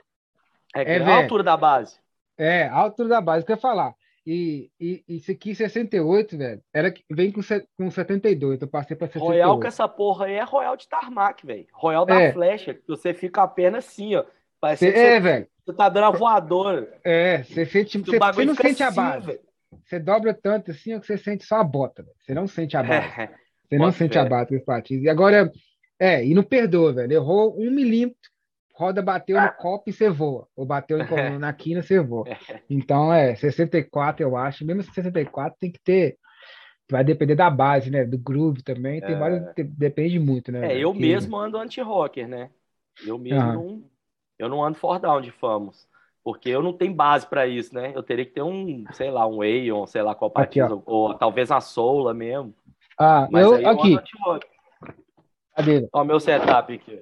É, 0.75 0.83
é, 0.83 0.97
é 0.97 1.03
a 1.03 1.15
altura 1.15 1.43
da 1.43 1.57
base. 1.57 1.97
É, 2.37 2.67
a 2.67 2.75
altura 2.75 3.09
da 3.09 3.21
base, 3.21 3.45
que 3.45 3.51
eu 3.51 3.55
ia 3.55 3.61
falar. 3.61 3.95
E, 4.29 4.69
e 4.77 5.03
isso 5.07 5.31
aqui, 5.31 5.55
68, 5.55 6.37
velho, 6.37 6.61
era, 6.73 6.93
vem 7.09 7.31
com, 7.31 7.39
com 7.77 7.89
72. 7.89 8.61
Eu 8.61 8.67
passei 8.67 8.93
pra 8.93 9.07
68. 9.07 9.25
Royal 9.25 9.57
com 9.57 9.67
essa 9.67 9.87
porra 9.87 10.25
aí 10.25 10.33
é 10.33 10.43
Royal 10.43 10.75
de 10.75 10.85
tarmac, 10.89 11.45
velho. 11.45 11.65
Royal 11.71 12.05
da 12.05 12.21
é. 12.21 12.33
flecha, 12.33 12.73
que 12.73 12.85
você 12.85 13.13
fica 13.13 13.43
apenas 13.43 13.85
assim, 13.85 14.15
ó. 14.15 14.25
Parece 14.59 14.91
Cê, 14.91 14.97
é, 14.97 15.19
velho. 15.21 15.47
Você 15.65 15.73
tá 15.73 15.87
dando 15.87 16.07
a 16.07 16.11
voadora. 16.11 16.99
É, 17.05 17.41
você 17.43 17.65
sente. 17.65 17.99
Você, 17.99 18.19
não 18.19 18.53
sente 18.53 18.83
assim, 18.83 18.99
a 18.99 19.03
base. 19.03 19.39
Você 19.85 19.97
dobra 19.97 20.33
tanto 20.33 20.71
assim, 20.71 20.93
ó, 20.93 20.99
que 20.99 21.07
você 21.07 21.17
sente 21.17 21.45
só 21.45 21.61
a 21.61 21.63
bota, 21.63 22.03
velho. 22.03 22.15
Você 22.19 22.33
não 22.33 22.47
sente 22.49 22.75
a 22.75 22.83
base. 22.83 23.21
É, 23.21 23.29
você 23.69 23.77
não 23.77 23.91
sente 23.93 24.19
a 24.19 24.25
base, 24.25 24.59
Patins. 24.59 25.03
E 25.03 25.09
agora, 25.09 25.49
é, 25.97 26.25
e 26.25 26.33
não 26.33 26.43
perdoa, 26.43 26.91
velho. 26.91 27.13
Errou 27.13 27.57
um 27.57 27.71
milímetro 27.71 28.29
roda 28.77 29.01
bateu 29.01 29.41
no 29.41 29.51
copo 29.53 29.89
e 29.89 29.93
você 29.93 30.09
voa. 30.09 30.47
Ou 30.55 30.65
bateu 30.65 30.97
na 31.39 31.51
quina, 31.51 31.81
você 31.81 31.99
voa. 31.99 32.25
Então, 32.69 33.11
é, 33.11 33.35
64 33.35 34.23
eu 34.23 34.37
acho. 34.37 34.65
Mesmo 34.65 34.83
64 34.83 35.57
tem 35.59 35.71
que 35.71 35.79
ter. 35.79 36.17
Vai 36.89 37.03
depender 37.03 37.35
da 37.35 37.49
base, 37.49 37.89
né? 37.89 38.05
Do 38.05 38.17
groove 38.17 38.61
também. 38.61 39.01
Tem 39.01 39.15
é... 39.15 39.17
vários. 39.17 39.43
Depende 39.55 40.19
muito, 40.19 40.51
né? 40.51 40.73
É, 40.73 40.77
eu 40.77 40.93
que... 40.93 40.99
mesmo 40.99 41.35
ando 41.35 41.57
anti-rocker, 41.57 42.27
né? 42.27 42.49
Eu 43.05 43.17
mesmo 43.17 43.41
não. 43.41 43.83
Eu 44.37 44.47
não 44.47 44.63
ando 44.63 44.77
for 44.77 44.99
down 44.99 45.19
de 45.19 45.31
Famos. 45.31 45.87
Porque 46.23 46.49
eu 46.49 46.61
não 46.61 46.73
tenho 46.73 46.93
base 46.93 47.25
para 47.25 47.47
isso, 47.47 47.73
né? 47.73 47.91
Eu 47.95 48.03
teria 48.03 48.25
que 48.25 48.33
ter 48.33 48.41
um, 48.41 48.83
sei 48.91 49.09
lá, 49.09 49.25
um 49.25 49.41
Aeon, 49.41 49.87
sei 49.87 50.01
lá 50.01 50.13
qual 50.13 50.29
patins, 50.29 50.69
ou, 50.69 50.83
ou, 50.85 51.13
talvez 51.13 51.49
a 51.49 51.61
Soula 51.61 52.13
mesmo. 52.13 52.53
Ah, 52.99 53.27
Mas 53.31 53.45
eu, 53.45 53.59
eu 53.59 53.69
aqui. 53.69 53.97
O 55.93 56.03
meu 56.03 56.19
setup 56.19 56.73
aqui. 56.73 57.01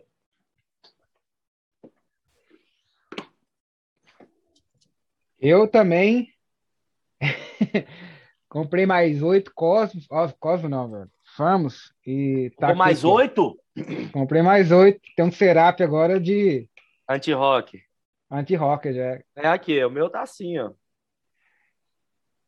Eu 5.47 5.67
também 5.67 6.33
comprei 8.49 8.87
mais 8.87 9.21
oito 9.21 9.53
Cosmos. 9.53 10.07
Ó, 10.09 10.27
Cosmos 10.39 10.71
não, 10.71 10.89
velho. 10.89 11.11
Famos. 11.37 11.93
E 12.03 12.51
tá 12.57 12.73
mais 12.73 13.03
oito? 13.03 13.55
Comprei 14.11 14.41
mais 14.41 14.71
oito. 14.71 14.99
Tem 15.15 15.23
um 15.23 15.31
Serap 15.31 15.81
agora 15.81 16.19
de. 16.19 16.67
Anti-rock. 17.07 17.79
Anti-rock, 18.31 18.91
já. 18.91 19.21
É 19.35 19.47
aqui, 19.47 19.85
o 19.85 19.91
meu 19.91 20.09
tá 20.09 20.23
assim, 20.23 20.57
ó. 20.57 20.71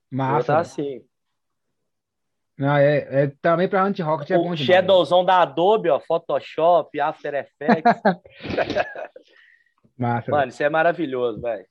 Massa. 0.09 0.31
O 0.31 0.35
meu 0.37 0.45
tá 0.45 0.59
assim. 0.59 1.05
Não, 2.57 2.77
é, 2.77 3.25
é 3.25 3.27
também 3.39 3.69
para 3.69 3.83
anti-rock 3.83 4.33
é 4.33 4.37
bom 4.37 4.55
demais. 4.55 4.61
Shadowzão 4.61 5.23
da 5.23 5.43
Adobe, 5.43 5.89
ó, 5.89 5.99
Photoshop, 5.99 6.99
After 6.99 7.35
Effects. 7.35 8.01
Massa. 9.95 10.31
Mano, 10.31 10.49
isso 10.49 10.63
é 10.63 10.69
maravilhoso, 10.69 11.39
velho. 11.39 11.67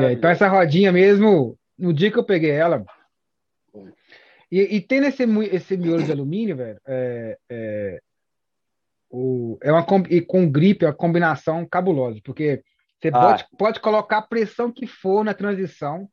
É, 0.00 0.12
então 0.12 0.30
essa 0.30 0.48
rodinha 0.48 0.90
mesmo, 0.90 1.58
no 1.78 1.92
dia 1.92 2.10
que 2.10 2.18
eu 2.18 2.24
peguei 2.24 2.50
ela, 2.50 2.84
e, 4.50 4.60
e 4.76 4.80
tem 4.80 5.04
esse, 5.04 5.24
esse 5.52 5.76
miolo 5.76 6.02
de 6.02 6.12
alumínio, 6.12 6.56
velho, 6.56 6.80
é, 6.86 7.38
é, 7.50 8.00
o, 9.10 9.58
é 9.62 9.72
uma 9.72 9.84
e 10.08 10.20
com 10.20 10.50
gripe, 10.50 10.84
é 10.84 10.88
uma 10.88 10.94
combinação 10.94 11.66
cabulosa, 11.66 12.20
porque 12.24 12.62
você 13.00 13.08
ah. 13.08 13.20
pode, 13.20 13.46
pode 13.58 13.80
colocar 13.80 14.18
a 14.18 14.22
pressão 14.22 14.72
que 14.72 14.86
for 14.86 15.24
na 15.24 15.34
transição, 15.34 16.08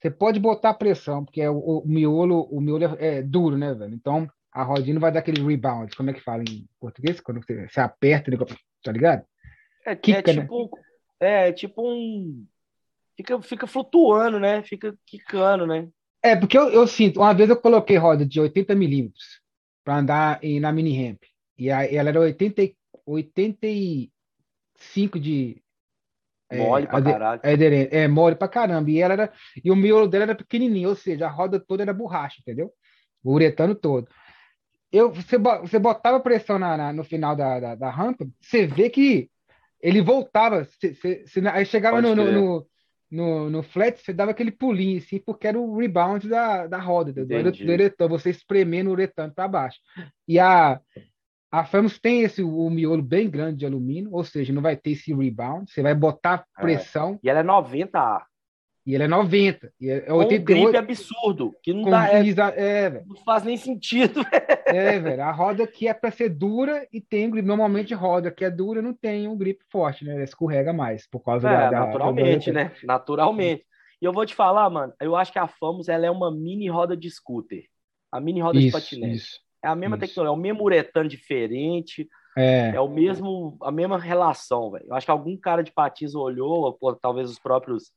você 0.00 0.10
pode 0.10 0.40
botar 0.40 0.74
pressão, 0.74 1.24
porque 1.24 1.42
é 1.42 1.50
o, 1.50 1.58
o 1.58 1.86
miolo, 1.86 2.48
o 2.50 2.60
miolo 2.60 2.84
é, 2.84 3.18
é, 3.18 3.22
duro, 3.22 3.58
né, 3.58 3.74
velho? 3.74 3.94
Então 3.94 4.28
a 4.52 4.62
rodinha 4.62 4.94
não 4.94 5.00
vai 5.00 5.12
dar 5.12 5.20
aquele 5.20 5.42
rebound, 5.42 5.94
como 5.94 6.10
é 6.10 6.12
que 6.12 6.20
fala 6.20 6.42
em 6.42 6.66
português? 6.80 7.20
Quando 7.20 7.42
você, 7.42 7.68
você 7.68 7.80
aperta, 7.80 8.30
tá 8.82 8.92
ligado? 8.92 9.24
É, 9.86 9.92
é 9.92 9.94
né? 9.94 10.22
tipo, 10.22 10.70
né? 11.20 11.48
é 11.48 11.52
tipo 11.52 11.82
um 11.82 12.46
fica, 13.20 13.42
fica 13.42 13.66
flutuando, 13.66 14.40
né? 14.40 14.62
Fica 14.62 14.96
quicando, 15.06 15.66
né? 15.66 15.86
É, 16.22 16.34
porque 16.36 16.56
eu, 16.56 16.70
eu 16.70 16.86
sinto, 16.86 17.20
uma 17.20 17.34
vez 17.34 17.50
eu 17.50 17.56
coloquei 17.56 17.96
roda 17.96 18.24
de 18.26 18.40
80 18.40 18.74
milímetros 18.74 19.40
para 19.84 19.98
andar 19.98 20.42
em, 20.42 20.58
na 20.60 20.72
mini 20.72 20.96
ramp. 20.96 21.22
E 21.56 21.70
aí 21.70 21.94
ela 21.94 22.08
era 22.08 22.18
80, 22.20 22.72
85 23.06 25.18
de. 25.18 25.62
É, 26.48 26.56
mole 26.58 26.84
é, 26.84 26.88
pra 26.88 27.02
caralho. 27.02 27.40
Aderente, 27.44 27.94
é, 27.94 28.08
mole 28.08 28.36
pra 28.36 28.48
caramba. 28.48 28.90
E, 28.90 28.98
ela 28.98 29.12
era, 29.14 29.32
e 29.62 29.70
o 29.70 29.76
miolo 29.76 30.08
dela 30.08 30.24
era 30.24 30.34
pequenininho, 30.34 30.88
ou 30.88 30.96
seja, 30.96 31.26
a 31.26 31.30
roda 31.30 31.60
toda 31.60 31.82
era 31.82 31.92
borracha, 31.92 32.38
entendeu? 32.40 32.72
O 33.22 33.32
uretano 33.32 33.74
todo. 33.74 34.08
Eu, 34.90 35.12
você, 35.12 35.36
você 35.38 35.78
botava 35.78 36.18
pressão 36.18 36.58
na, 36.58 36.74
na 36.76 36.92
no 36.92 37.04
final 37.04 37.36
da, 37.36 37.60
da, 37.60 37.76
da, 37.76 37.90
rampa, 37.90 38.26
você 38.40 38.66
vê 38.66 38.90
que 38.90 39.30
ele 39.80 40.02
voltava. 40.02 40.64
Você, 40.64 40.94
você, 40.94 41.24
aí 41.52 41.64
chegava 41.64 42.02
no, 42.02 42.16
no, 42.16 42.32
no, 42.32 42.66
no, 43.10 43.50
no 43.50 43.62
flat, 43.62 44.00
você 44.00 44.12
dava 44.12 44.30
aquele 44.30 44.52
pulinho, 44.52 44.98
assim, 44.98 45.18
porque 45.18 45.46
era 45.46 45.58
o 45.58 45.76
rebound 45.76 46.28
da, 46.28 46.66
da 46.66 46.78
roda, 46.78 47.12
do, 47.12 47.26
do 47.26 47.72
eretor, 47.72 48.08
você 48.08 48.30
espremendo 48.30 48.88
o 48.88 48.92
uretano 48.92 49.32
para 49.34 49.48
baixo. 49.48 49.78
E 50.28 50.38
a, 50.38 50.80
a 51.50 51.64
Famos 51.64 51.98
tem 51.98 52.22
esse 52.22 52.42
o 52.42 52.70
miolo 52.70 53.02
bem 53.02 53.28
grande 53.28 53.58
de 53.58 53.66
alumínio, 53.66 54.10
ou 54.12 54.22
seja, 54.22 54.52
não 54.52 54.62
vai 54.62 54.76
ter 54.76 54.92
esse 54.92 55.12
rebound, 55.12 55.70
você 55.70 55.82
vai 55.82 55.94
botar 55.94 56.44
é. 56.56 56.62
pressão. 56.62 57.14
É. 57.14 57.18
E 57.24 57.30
ela 57.30 57.40
é 57.40 57.42
90 57.42 57.98
A. 57.98 58.26
E 58.90 58.94
ele 58.96 59.04
é 59.04 59.08
90. 59.08 59.72
E 59.80 59.88
é, 59.88 60.04
é 60.04 60.12
88. 60.12 60.50
Um 60.50 60.72
grip 60.72 60.76
absurdo, 60.76 61.56
que 61.62 61.72
não 61.72 61.88
dá. 61.88 62.08
É, 62.12 62.22
é, 62.56 63.04
não 63.06 63.14
faz 63.24 63.44
nem 63.44 63.56
sentido. 63.56 64.20
É, 64.66 65.00
velho. 65.00 65.22
A 65.24 65.32
roda 65.32 65.66
que 65.66 65.88
é 65.88 65.94
para 65.94 66.12
ser 66.12 66.28
dura 66.28 66.86
e 66.92 67.00
tem 67.00 67.26
um 67.26 67.30
grip. 67.30 67.44
Normalmente 67.44 67.92
roda 67.92 68.30
que 68.30 68.44
é 68.44 68.50
dura 68.50 68.80
não 68.80 68.94
tem 68.94 69.26
um 69.26 69.36
grip 69.36 69.64
forte, 69.68 70.04
né? 70.04 70.14
Ela 70.14 70.22
escorrega 70.22 70.72
mais 70.72 71.08
por 71.08 71.20
causa 71.20 71.48
é, 71.48 71.70
da. 71.70 71.86
Naturalmente, 71.86 72.52
da... 72.52 72.64
né? 72.64 72.72
Naturalmente. 72.84 73.64
E 74.00 74.04
eu 74.04 74.12
vou 74.12 74.24
te 74.24 74.32
falar, 74.32 74.70
mano, 74.70 74.92
eu 75.00 75.16
acho 75.16 75.32
que 75.32 75.40
a 75.40 75.48
Famos 75.48 75.88
ela 75.88 76.06
é 76.06 76.10
uma 76.10 76.30
mini 76.30 76.68
roda 76.68 76.96
de 76.96 77.10
scooter. 77.10 77.64
A 78.12 78.20
mini 78.20 78.40
roda 78.40 78.58
isso, 78.58 78.66
de 78.66 78.72
patinete. 78.72 79.16
Isso, 79.16 79.40
é 79.64 79.68
a 79.68 79.74
mesma 79.74 79.96
isso. 79.96 80.06
tecnologia, 80.06 80.34
é 80.34 80.38
o 80.38 80.40
mesmo 80.40 80.62
uretano 80.62 81.08
diferente. 81.08 82.08
É. 82.38 82.70
é 82.76 82.80
o 82.80 82.88
mesmo, 82.88 83.56
a 83.60 83.72
mesma 83.72 83.98
relação, 83.98 84.70
velho. 84.70 84.86
Eu 84.86 84.94
acho 84.94 85.04
que 85.04 85.10
algum 85.10 85.36
cara 85.36 85.62
de 85.62 85.72
patins 85.72 86.14
olhou, 86.14 86.78
ou 86.80 86.94
talvez 86.94 87.28
os 87.28 87.40
próprios 87.40 87.90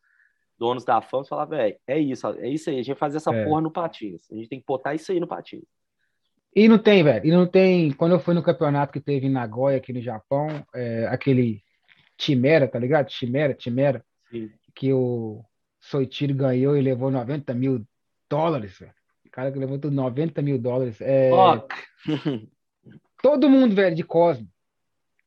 donos 0.57 0.85
da 0.85 1.01
fama 1.01 1.25
falaram, 1.25 1.49
velho, 1.49 1.75
é 1.87 1.99
isso, 1.99 2.27
é 2.27 2.49
isso 2.49 2.69
aí, 2.69 2.75
a 2.75 2.77
gente 2.79 2.87
vai 2.87 2.95
fazer 2.95 3.17
essa 3.17 3.33
é. 3.33 3.45
porra 3.45 3.61
no 3.61 3.71
patins. 3.71 4.31
A 4.31 4.35
gente 4.35 4.49
tem 4.49 4.59
que 4.59 4.65
botar 4.65 4.93
isso 4.95 5.11
aí 5.11 5.19
no 5.19 5.27
patins. 5.27 5.63
E 6.55 6.67
não 6.67 6.77
tem, 6.77 7.03
velho. 7.03 7.25
E 7.25 7.31
não 7.31 7.47
tem. 7.47 7.91
Quando 7.91 8.11
eu 8.11 8.19
fui 8.19 8.33
no 8.33 8.43
campeonato 8.43 8.93
que 8.93 8.99
teve 8.99 9.25
em 9.25 9.31
Nagoya, 9.31 9.77
aqui 9.77 9.91
no 9.91 10.01
Japão, 10.01 10.47
é, 10.73 11.07
aquele 11.07 11.63
Chimera, 12.19 12.67
tá 12.67 12.77
ligado? 12.77 13.11
Chimera, 13.11 13.55
Chimera. 13.57 14.05
Sim. 14.29 14.51
Que 14.75 14.93
o 14.93 15.43
Soichiro 15.81 16.33
ganhou 16.33 16.77
e 16.77 16.81
levou 16.81 17.09
90 17.09 17.53
mil 17.53 17.85
dólares, 18.29 18.77
velho. 18.79 18.93
O 19.25 19.29
cara 19.31 19.51
que 19.51 19.57
levou 19.57 19.79
tudo 19.79 19.95
90 19.95 20.41
mil 20.41 20.59
dólares. 20.59 21.01
É... 21.01 21.31
Todo 23.21 23.49
mundo, 23.49 23.73
velho, 23.73 23.95
de 23.95 24.03
Cosmo. 24.03 24.47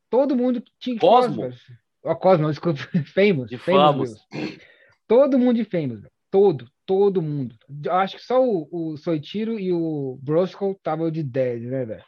Todo 0.09 0.37
mundo 0.37 0.63
tinha 0.79 0.99
Cosmo. 0.99 1.43
Cosmo, 1.43 1.77
oh, 2.05 2.17
Cosmo 2.17 2.49
desculpa. 2.49 2.79
Famous. 3.15 3.51
De 3.51 3.59
famous. 3.59 4.23
famous. 4.31 4.59
Todo 5.07 5.39
mundo 5.39 5.57
de 5.57 5.65
Famous. 5.65 6.01
Velho. 6.01 6.13
Todo, 6.31 6.69
todo 6.85 7.23
mundo. 7.23 7.55
Acho 7.89 8.17
que 8.17 8.23
só 8.23 8.45
o, 8.45 8.69
o 8.71 8.97
Soitiro 8.97 9.59
e 9.59 9.73
o 9.73 10.19
Brosco 10.23 10.73
estavam 10.73 11.11
de 11.11 11.23
10, 11.23 11.63
né, 11.63 11.85
velho? 11.85 12.05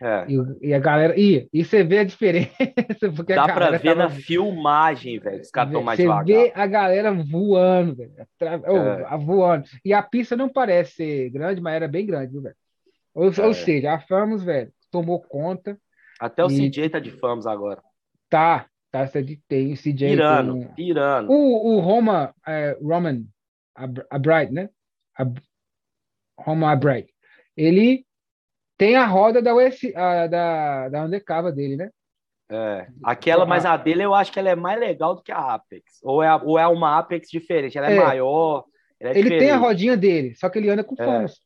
É. 0.00 0.26
E, 0.28 0.68
e, 0.68 0.74
a 0.74 0.78
galera. 0.78 1.18
E, 1.18 1.48
e 1.52 1.64
você 1.64 1.82
vê 1.82 1.98
a 1.98 2.04
diferença. 2.04 2.50
Porque 3.14 3.34
Dá 3.34 3.44
a 3.44 3.54
pra 3.54 3.70
ver 3.70 3.80
tava... 3.80 4.02
na 4.02 4.10
filmagem, 4.10 5.18
velho. 5.18 5.40
Os 5.40 5.50
caras 5.50 5.70
estão 5.70 5.82
mais 5.82 5.98
você 5.98 6.24
vê 6.24 6.52
a 6.54 6.66
galera 6.66 7.12
voando, 7.12 7.96
velho. 7.96 8.12
Oh, 8.66 9.18
voando. 9.18 9.64
E 9.84 9.92
a 9.92 10.02
pista 10.02 10.36
não 10.36 10.48
parece 10.48 10.94
ser 10.94 11.30
grande, 11.30 11.60
mas 11.60 11.74
era 11.74 11.88
bem 11.88 12.04
grande, 12.04 12.38
velho? 12.38 12.56
Ou, 13.14 13.32
é. 13.32 13.46
ou 13.46 13.54
seja, 13.54 13.94
a 13.94 14.00
Famos, 14.00 14.42
velho, 14.42 14.70
tomou 14.90 15.20
conta. 15.22 15.78
Até 16.20 16.44
o 16.44 16.50
e... 16.50 16.70
CJ 16.70 16.90
tá 16.90 16.98
de 16.98 17.10
Famos 17.10 17.46
agora. 17.46 17.80
Tá, 18.28 18.66
tá, 18.94 19.10
tem 19.48 19.72
o 19.72 19.76
CJ. 19.76 20.10
Pirando, 20.10 20.60
tem... 20.60 20.74
pirando. 20.74 21.30
O, 21.30 21.74
o 21.74 21.80
Roma, 21.80 22.32
é, 22.46 22.78
Roman, 22.80 23.24
a, 23.74 23.84
a 24.10 24.18
Bright, 24.18 24.52
né? 24.52 24.68
A, 25.18 25.24
Roma 26.38 26.70
a 26.70 26.76
Bright. 26.76 27.12
Ele 27.56 28.06
tem 28.78 28.94
a 28.94 29.04
roda 29.04 29.42
da, 29.42 29.54
US, 29.54 29.80
a, 29.96 30.26
da, 30.28 30.88
da 30.88 31.04
Undercover 31.04 31.52
dele, 31.52 31.76
né? 31.76 31.90
É, 32.50 32.86
aquela, 33.02 33.46
mas 33.46 33.64
a 33.64 33.76
dele 33.76 34.04
eu 34.04 34.14
acho 34.14 34.30
que 34.30 34.38
ela 34.38 34.50
é 34.50 34.54
mais 34.54 34.78
legal 34.78 35.14
do 35.16 35.22
que 35.22 35.32
a 35.32 35.54
Apex. 35.54 35.98
Ou 36.02 36.22
é, 36.22 36.34
ou 36.36 36.58
é 36.58 36.66
uma 36.68 36.98
Apex 36.98 37.28
diferente, 37.30 37.76
ela 37.76 37.90
é, 37.90 37.96
é 37.96 38.04
maior. 38.04 38.64
É 39.00 39.10
ele 39.10 39.22
diferente. 39.22 39.40
tem 39.40 39.50
a 39.50 39.56
rodinha 39.56 39.96
dele, 39.96 40.34
só 40.36 40.48
que 40.48 40.58
ele 40.58 40.70
anda 40.70 40.84
com 40.84 40.94
é. 40.98 41.04
fãs. 41.04 41.40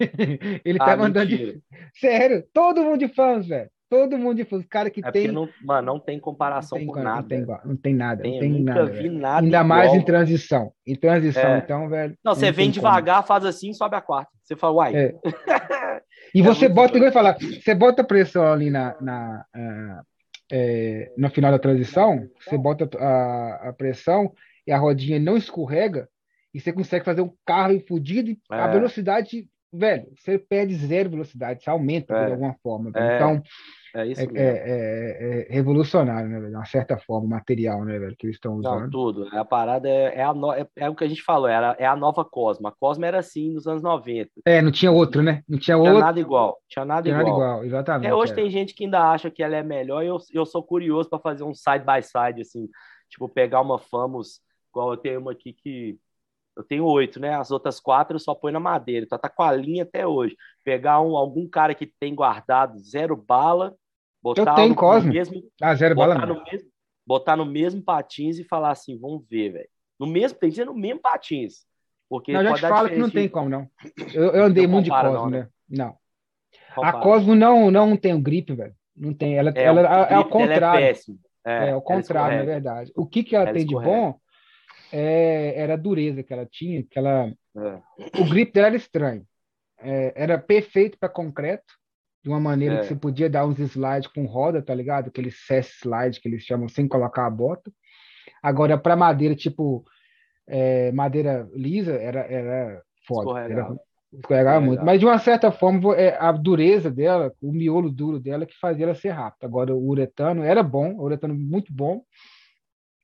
ele 0.64 0.78
ah, 0.80 0.84
tá 0.84 0.94
andando 0.94 1.28
de. 1.28 1.62
Sério, 1.94 2.44
todo 2.52 2.82
mundo 2.82 2.98
de 2.98 3.08
fãs, 3.08 3.46
velho. 3.46 3.70
Todo 3.90 4.16
mundo 4.16 4.36
de 4.36 4.44
fãs. 4.44 4.64
Cara 4.66 4.88
que 4.88 5.04
é 5.04 5.10
tem. 5.10 5.32
Não, 5.32 5.48
mano, 5.64 5.94
não 5.94 5.98
tem 5.98 6.20
comparação 6.20 6.78
não 6.78 6.86
tem, 6.86 6.94
com 6.94 7.02
nada. 7.02 7.20
Não 7.20 7.28
tem, 7.28 7.46
não 7.64 7.76
tem 7.76 7.94
nada. 7.94 8.22
Tem, 8.22 8.32
não 8.32 8.40
tem 8.40 8.50
nunca 8.52 8.74
nada, 8.74 8.92
vi 8.92 9.08
nada. 9.08 9.44
Ainda 9.44 9.48
igual. 9.48 9.64
mais 9.64 9.92
em 9.92 10.04
transição. 10.04 10.72
Em 10.86 10.94
transição, 10.94 11.50
é. 11.50 11.58
então, 11.58 11.88
velho. 11.88 12.16
Não, 12.24 12.36
você 12.36 12.52
vem 12.52 12.70
devagar, 12.70 13.16
como. 13.16 13.26
faz 13.26 13.44
assim, 13.44 13.72
sobe 13.72 13.96
a 13.96 14.00
quarta. 14.00 14.30
Você 14.44 14.54
fala, 14.54 14.74
uai. 14.74 14.94
É. 14.94 15.14
E 16.32 16.40
é 16.40 16.42
você 16.44 16.68
bota, 16.68 16.96
igual 16.96 17.10
falar, 17.10 17.36
você 17.40 17.74
bota 17.74 18.04
pressão 18.04 18.44
ali 18.52 18.70
na, 18.70 18.94
na, 19.00 19.44
uh, 19.56 20.06
é, 20.52 21.12
no 21.16 21.28
final 21.28 21.50
da 21.50 21.58
transição, 21.58 22.28
você 22.38 22.56
bota 22.56 22.88
a, 22.98 23.70
a 23.70 23.72
pressão 23.72 24.32
e 24.64 24.70
a 24.70 24.78
rodinha 24.78 25.18
não 25.18 25.36
escorrega, 25.36 26.08
e 26.54 26.60
você 26.60 26.72
consegue 26.72 27.04
fazer 27.04 27.22
um 27.22 27.32
carro 27.44 27.80
fudido 27.88 28.30
e 28.30 28.38
a 28.48 28.68
é. 28.68 28.72
velocidade 28.72 29.48
velho, 29.72 30.06
você 30.16 30.38
perde 30.38 30.74
zero 30.74 31.10
velocidade, 31.10 31.62
você 31.62 31.70
aumenta 31.70 32.14
é. 32.14 32.26
de 32.26 32.32
alguma 32.32 32.54
forma. 32.62 32.90
É. 32.94 33.16
Então, 33.16 33.42
é, 33.94 34.06
isso 34.06 34.20
é, 34.20 34.26
é, 34.34 35.46
é, 35.48 35.52
revolucionário, 35.52 36.28
né, 36.28 36.38
velho? 36.38 36.50
De 36.50 36.56
uma 36.56 36.64
certa 36.64 36.98
forma, 36.98 37.26
o 37.26 37.30
material, 37.30 37.84
né, 37.84 37.98
velho, 37.98 38.16
que 38.16 38.26
eles 38.26 38.36
estão 38.36 38.56
usando. 38.56 38.82
Não, 38.82 38.90
tudo. 38.90 39.28
A 39.32 39.44
parada 39.44 39.88
é, 39.88 40.22
a 40.22 40.32
no... 40.32 40.52
é, 40.52 40.88
o 40.88 40.94
que 40.94 41.04
a 41.04 41.08
gente 41.08 41.22
falou, 41.22 41.48
era, 41.48 41.76
é 41.78 41.86
a 41.86 41.96
nova 41.96 42.24
Cosma. 42.24 42.68
A 42.68 42.72
Cosma 42.72 43.06
era 43.06 43.18
assim 43.18 43.52
nos 43.52 43.66
anos 43.66 43.82
90. 43.82 44.30
É, 44.44 44.62
não 44.62 44.70
tinha 44.70 44.92
outro, 44.92 45.22
né? 45.22 45.42
Não 45.48 45.58
tinha, 45.58 45.76
tinha 45.76 45.78
outro. 45.78 45.98
nada 45.98 46.20
igual. 46.20 46.58
Tinha 46.68 46.84
nada 46.84 47.02
tinha 47.02 47.20
igual. 47.20 47.38
Nada 47.38 47.44
igual, 47.44 47.64
exatamente. 47.64 48.12
hoje 48.12 48.34
tem 48.34 48.48
gente 48.50 48.74
que 48.74 48.84
ainda 48.84 49.10
acha 49.10 49.30
que 49.30 49.42
ela 49.42 49.56
é 49.56 49.62
melhor 49.62 50.02
e 50.02 50.06
eu, 50.06 50.18
eu 50.32 50.46
sou 50.46 50.62
curioso 50.62 51.08
para 51.08 51.18
fazer 51.18 51.44
um 51.44 51.54
side 51.54 51.84
by 51.84 52.02
side, 52.02 52.40
assim, 52.42 52.68
tipo, 53.08 53.28
pegar 53.28 53.60
uma 53.60 53.78
Famos, 53.78 54.40
igual 54.70 54.92
eu 54.92 54.96
tenho 54.96 55.20
uma 55.20 55.32
aqui 55.32 55.52
que 55.52 55.98
eu 56.56 56.64
tenho 56.64 56.84
oito, 56.84 57.18
né? 57.18 57.34
As 57.34 57.50
outras 57.50 57.80
quatro 57.80 58.16
eu 58.16 58.20
só 58.20 58.34
põe 58.34 58.52
na 58.52 58.60
madeira. 58.60 59.04
Então 59.04 59.18
tá 59.18 59.28
com 59.28 59.42
a 59.42 59.52
linha 59.52 59.82
até 59.82 60.06
hoje. 60.06 60.36
Pegar 60.64 61.00
um, 61.00 61.16
algum 61.16 61.48
cara 61.48 61.74
que 61.74 61.86
tem 61.86 62.14
guardado 62.14 62.78
zero 62.78 63.16
bala, 63.16 63.74
botar 64.22 64.42
eu 64.42 64.54
tenho, 64.54 64.74
no, 64.74 65.02
mesmo. 65.12 65.42
Ah, 65.60 65.74
zero 65.74 65.94
botar 65.94 66.18
bala 66.18 66.26
no 66.26 66.44
mesmo, 66.44 66.70
botar 67.06 67.36
no 67.36 67.46
mesmo 67.46 67.82
patins 67.82 68.38
e 68.38 68.44
falar 68.44 68.70
assim, 68.70 68.98
vamos 68.98 69.24
ver, 69.28 69.52
velho. 69.52 69.68
No 69.98 70.06
mesmo, 70.06 70.38
tem 70.38 70.50
que 70.50 70.56
ser 70.56 70.64
no 70.64 70.74
mesmo 70.74 71.00
patins. 71.00 71.66
Porque 72.08 72.32
não, 72.32 72.42
já 72.42 72.54
te 72.54 72.60
falo 72.60 72.88
que 72.88 72.96
não 72.96 73.10
tem 73.10 73.28
como, 73.28 73.48
não. 73.48 73.68
Eu, 74.12 74.32
eu 74.32 74.44
andei 74.44 74.66
muito 74.66 74.86
de 74.86 74.90
Cosmo, 74.90 75.12
não, 75.12 75.30
né? 75.30 75.48
Não. 75.68 75.96
Compara. 76.74 76.98
A 76.98 77.00
Cosmo 77.00 77.34
não, 77.34 77.70
não 77.70 77.96
tem 77.96 78.14
o 78.14 78.20
grip, 78.20 78.52
velho. 78.52 78.74
Não 78.96 79.14
tem. 79.14 79.36
Ela, 79.36 79.52
é, 79.54 79.62
ela, 79.62 79.80
é 79.80 80.14
ao 80.14 80.28
contrário. 80.28 80.84
É, 80.84 80.92
é, 81.44 81.68
é, 81.70 81.76
o 81.76 81.80
contrário, 81.80 82.38
na 82.38 82.44
verdade. 82.44 82.92
O 82.96 83.06
que, 83.06 83.22
que 83.22 83.36
ela, 83.36 83.44
ela 83.44 83.54
tem 83.54 83.62
escorrega. 83.62 83.90
de 83.90 83.96
bom 83.96 84.20
é, 84.92 85.54
era 85.56 85.74
a 85.74 85.76
dureza 85.76 86.22
que 86.22 86.32
ela 86.32 86.46
tinha, 86.46 86.82
que 86.82 86.98
ela, 86.98 87.32
é. 87.56 88.20
o 88.20 88.28
grip 88.28 88.52
dela 88.52 88.68
era 88.68 88.76
estranho. 88.76 89.24
É, 89.78 90.12
era 90.14 90.38
perfeito 90.38 90.98
para 90.98 91.08
concreto, 91.08 91.72
de 92.22 92.28
uma 92.28 92.40
maneira 92.40 92.76
que 92.76 92.80
é. 92.82 92.84
você 92.88 92.96
podia 92.96 93.30
dar 93.30 93.46
uns 93.46 93.58
slides 93.58 94.08
com 94.08 94.26
roda, 94.26 94.60
tá 94.62 94.74
ligado? 94.74 95.08
Aquele 95.08 95.30
cess 95.30 95.80
slide 95.80 96.20
que 96.20 96.28
eles 96.28 96.42
chamam 96.42 96.68
sem 96.68 96.86
colocar 96.86 97.26
a 97.26 97.30
bota. 97.30 97.70
Agora, 98.42 98.76
para 98.78 98.96
madeira, 98.96 99.34
tipo 99.34 99.84
é, 100.46 100.90
madeira 100.92 101.48
lisa, 101.54 101.94
era, 101.94 102.20
era 102.20 102.82
foda. 103.06 103.40
Era, 103.40 103.76
escorregava 104.12 104.60
muito. 104.60 104.84
Mas, 104.84 104.98
de 104.98 105.06
uma 105.06 105.18
certa 105.18 105.52
forma, 105.52 105.94
é, 105.94 106.16
a 106.18 106.32
dureza 106.32 106.90
dela, 106.90 107.32
o 107.40 107.52
miolo 107.52 107.90
duro 107.90 108.18
dela, 108.18 108.44
que 108.44 108.58
fazia 108.58 108.84
ela 108.84 108.94
ser 108.94 109.10
rápida. 109.10 109.46
Agora, 109.46 109.74
o 109.74 109.88
uretano 109.88 110.42
era 110.42 110.62
bom, 110.62 110.94
o 110.94 111.04
uretano 111.04 111.34
muito 111.34 111.72
bom, 111.72 112.02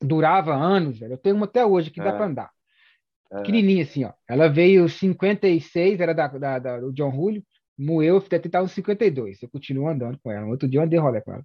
durava 0.01 0.55
anos, 0.55 0.99
velho. 0.99 1.15
Eu 1.15 1.19
tenho 1.19 1.37
uma 1.37 1.47
até 1.47 1.65
hoje 1.65 1.91
que 1.91 2.01
é. 2.01 2.05
dá 2.05 2.13
para 2.13 2.27
andar. 2.27 2.51
É. 3.33 3.39
Pequenininha 3.39 3.85
assim, 3.85 4.05
ó. 4.05 4.13
Ela 4.29 4.49
veio 4.49 4.89
56, 4.89 6.01
era 6.01 6.13
da, 6.13 6.27
da, 6.29 6.59
da 6.59 6.81
do 6.81 6.93
John 6.93 7.13
Julio, 7.13 7.43
moeu 7.79 8.19
até 8.19 8.39
tentar 8.39 8.63
uns 8.63 8.73
52. 8.73 9.43
Eu 9.43 9.49
continuo 9.49 9.89
andando 9.89 10.19
com 10.19 10.31
ela. 10.31 10.47
Outro 10.47 10.69
dia 10.69 10.81
eu 10.81 10.85
andei 10.85 10.99
rolê 10.99 11.21
com 11.21 11.33
ela. 11.33 11.45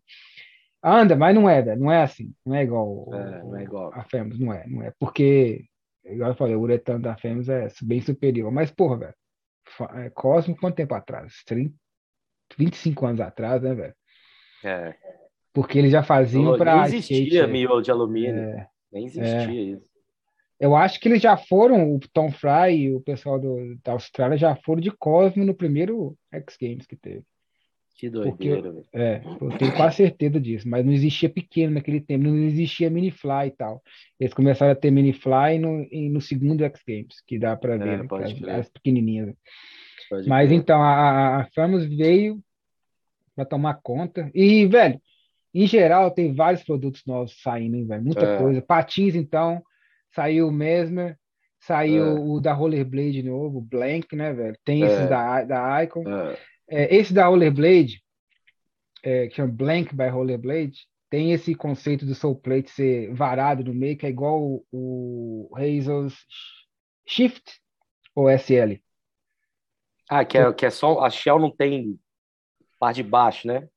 Anda, 0.83 1.15
mas 1.15 1.35
não 1.35 1.49
é, 1.49 1.61
velho. 1.61 1.79
Não 1.79 1.91
é 1.91 2.01
assim. 2.01 2.33
Não 2.45 2.55
é 2.55 2.63
igual, 2.63 3.07
é, 3.13 3.43
não 3.43 3.57
é 3.57 3.63
igual. 3.63 3.91
a 3.93 4.03
Fêmeas, 4.03 4.39
não 4.39 4.51
é. 4.51 4.65
Não 4.67 4.83
é. 4.83 4.91
Porque, 4.99 5.65
igual 6.05 6.31
eu 6.31 6.35
falei, 6.35 6.55
o 6.55 6.61
uretano 6.61 7.03
da 7.03 7.15
Fêmeas 7.15 7.49
é 7.49 7.67
bem 7.83 8.01
superior. 8.01 8.51
Mas, 8.51 8.71
porra, 8.71 8.97
velho. 8.97 9.15
É, 10.03 10.09
Cosmo, 10.09 10.55
quanto 10.55 10.75
tempo 10.75 10.93
atrás? 10.95 11.43
30, 11.45 11.73
25 12.57 13.05
anos 13.05 13.21
atrás, 13.21 13.61
né, 13.61 13.73
velho? 13.73 13.95
É. 14.63 14.95
Porque 15.53 15.77
eles 15.77 15.91
já 15.91 16.01
faziam 16.01 16.57
para. 16.57 16.75
Nem 16.75 16.85
existia 16.85 17.23
skate, 17.23 17.51
miolo 17.51 17.81
de 17.81 17.91
alumínio. 17.91 18.41
É, 18.41 18.67
Nem 18.91 19.05
existia 19.05 19.51
é. 19.51 19.53
isso. 19.53 19.90
Eu 20.61 20.75
acho 20.75 20.99
que 20.99 21.09
eles 21.09 21.19
já 21.19 21.35
foram, 21.35 21.95
o 21.95 21.99
Tom 22.13 22.31
Fry 22.31 22.75
e 22.75 22.93
o 22.93 23.01
pessoal 23.01 23.39
do, 23.39 23.75
da 23.83 23.93
Austrália 23.93 24.37
já 24.37 24.55
foram 24.55 24.79
de 24.79 24.91
Cosmo 24.91 25.43
no 25.43 25.55
primeiro 25.55 26.15
X 26.31 26.55
Games 26.61 26.85
que 26.85 26.95
teve. 26.95 27.23
Que 27.97 28.11
doideira, 28.11 28.71
Porque, 28.71 28.87
É, 28.93 29.23
eu 29.41 29.57
tenho 29.57 29.75
quase 29.75 29.95
certeza 29.97 30.39
disso, 30.39 30.69
mas 30.69 30.85
não 30.85 30.93
existia 30.93 31.29
pequeno 31.29 31.73
naquele 31.73 31.99
tempo, 31.99 32.25
não 32.25 32.37
existia 32.37 32.91
mini-fly 32.91 33.47
e 33.47 33.51
tal. 33.51 33.81
Eles 34.19 34.35
começaram 34.35 34.71
a 34.71 34.75
ter 34.75 34.91
mini-fly 34.91 35.57
no, 35.57 35.87
no 36.11 36.21
segundo 36.21 36.63
X 36.63 36.79
Games, 36.87 37.21
que 37.25 37.39
dá 37.39 37.57
para 37.57 37.73
é, 37.73 37.77
ver, 37.79 38.05
é, 38.05 38.23
as, 38.23 38.59
as, 38.59 38.69
pequenininhas. 38.69 39.35
Pode 40.11 40.29
mas 40.29 40.47
crer. 40.47 40.59
então, 40.59 40.79
a, 40.79 41.41
a 41.41 41.47
Famous 41.55 41.85
veio 41.85 42.39
para 43.35 43.45
tomar 43.45 43.79
conta. 43.81 44.29
E, 44.31 44.67
velho, 44.67 45.01
em 45.55 45.65
geral, 45.65 46.11
tem 46.11 46.35
vários 46.35 46.63
produtos 46.63 47.01
novos 47.07 47.41
saindo, 47.41 47.87
velho. 47.87 48.03
Muita 48.03 48.25
é. 48.25 48.37
coisa. 48.37 48.61
Patins, 48.61 49.15
então, 49.15 49.61
saiu 50.13 50.47
o 50.47 50.51
Mesmer, 50.51 51.17
saiu 51.59 52.05
é. 52.05 52.19
o 52.19 52.39
da 52.39 52.53
Rollerblade 52.53 53.23
novo, 53.23 53.59
o 53.59 53.61
Blank, 53.61 54.15
né, 54.15 54.33
velho? 54.33 54.57
Tem 54.63 54.83
é. 54.83 54.87
esse 54.87 55.07
da, 55.07 55.43
da 55.43 55.83
Icon. 55.83 56.03
É. 56.07 56.37
é 56.69 56.95
esse 56.95 57.13
da 57.13 57.27
Rollerblade, 57.27 58.01
é, 59.03 59.27
que 59.27 59.35
chama 59.35 59.51
Blank 59.51 59.95
by 59.95 60.07
Rollerblade, 60.07 60.87
tem 61.09 61.33
esse 61.33 61.53
conceito 61.53 62.05
do 62.05 62.15
soul 62.15 62.35
plate 62.35 62.71
ser 62.71 63.13
varado 63.13 63.65
no 63.65 63.73
meio, 63.73 63.97
que 63.97 64.05
é 64.05 64.09
igual 64.09 64.41
o, 64.41 64.65
o 64.71 65.51
Hazel's 65.57 66.15
Shift 67.05 67.59
ou 68.15 68.29
SL? 68.29 68.79
Ah, 70.09 70.23
que 70.23 70.37
é, 70.37 70.53
que 70.53 70.65
é 70.65 70.69
só. 70.69 71.03
A 71.03 71.09
Shell 71.09 71.37
não 71.37 71.51
tem 71.51 71.99
parte 72.79 73.03
de 73.03 73.03
baixo, 73.03 73.47
né? 73.47 73.67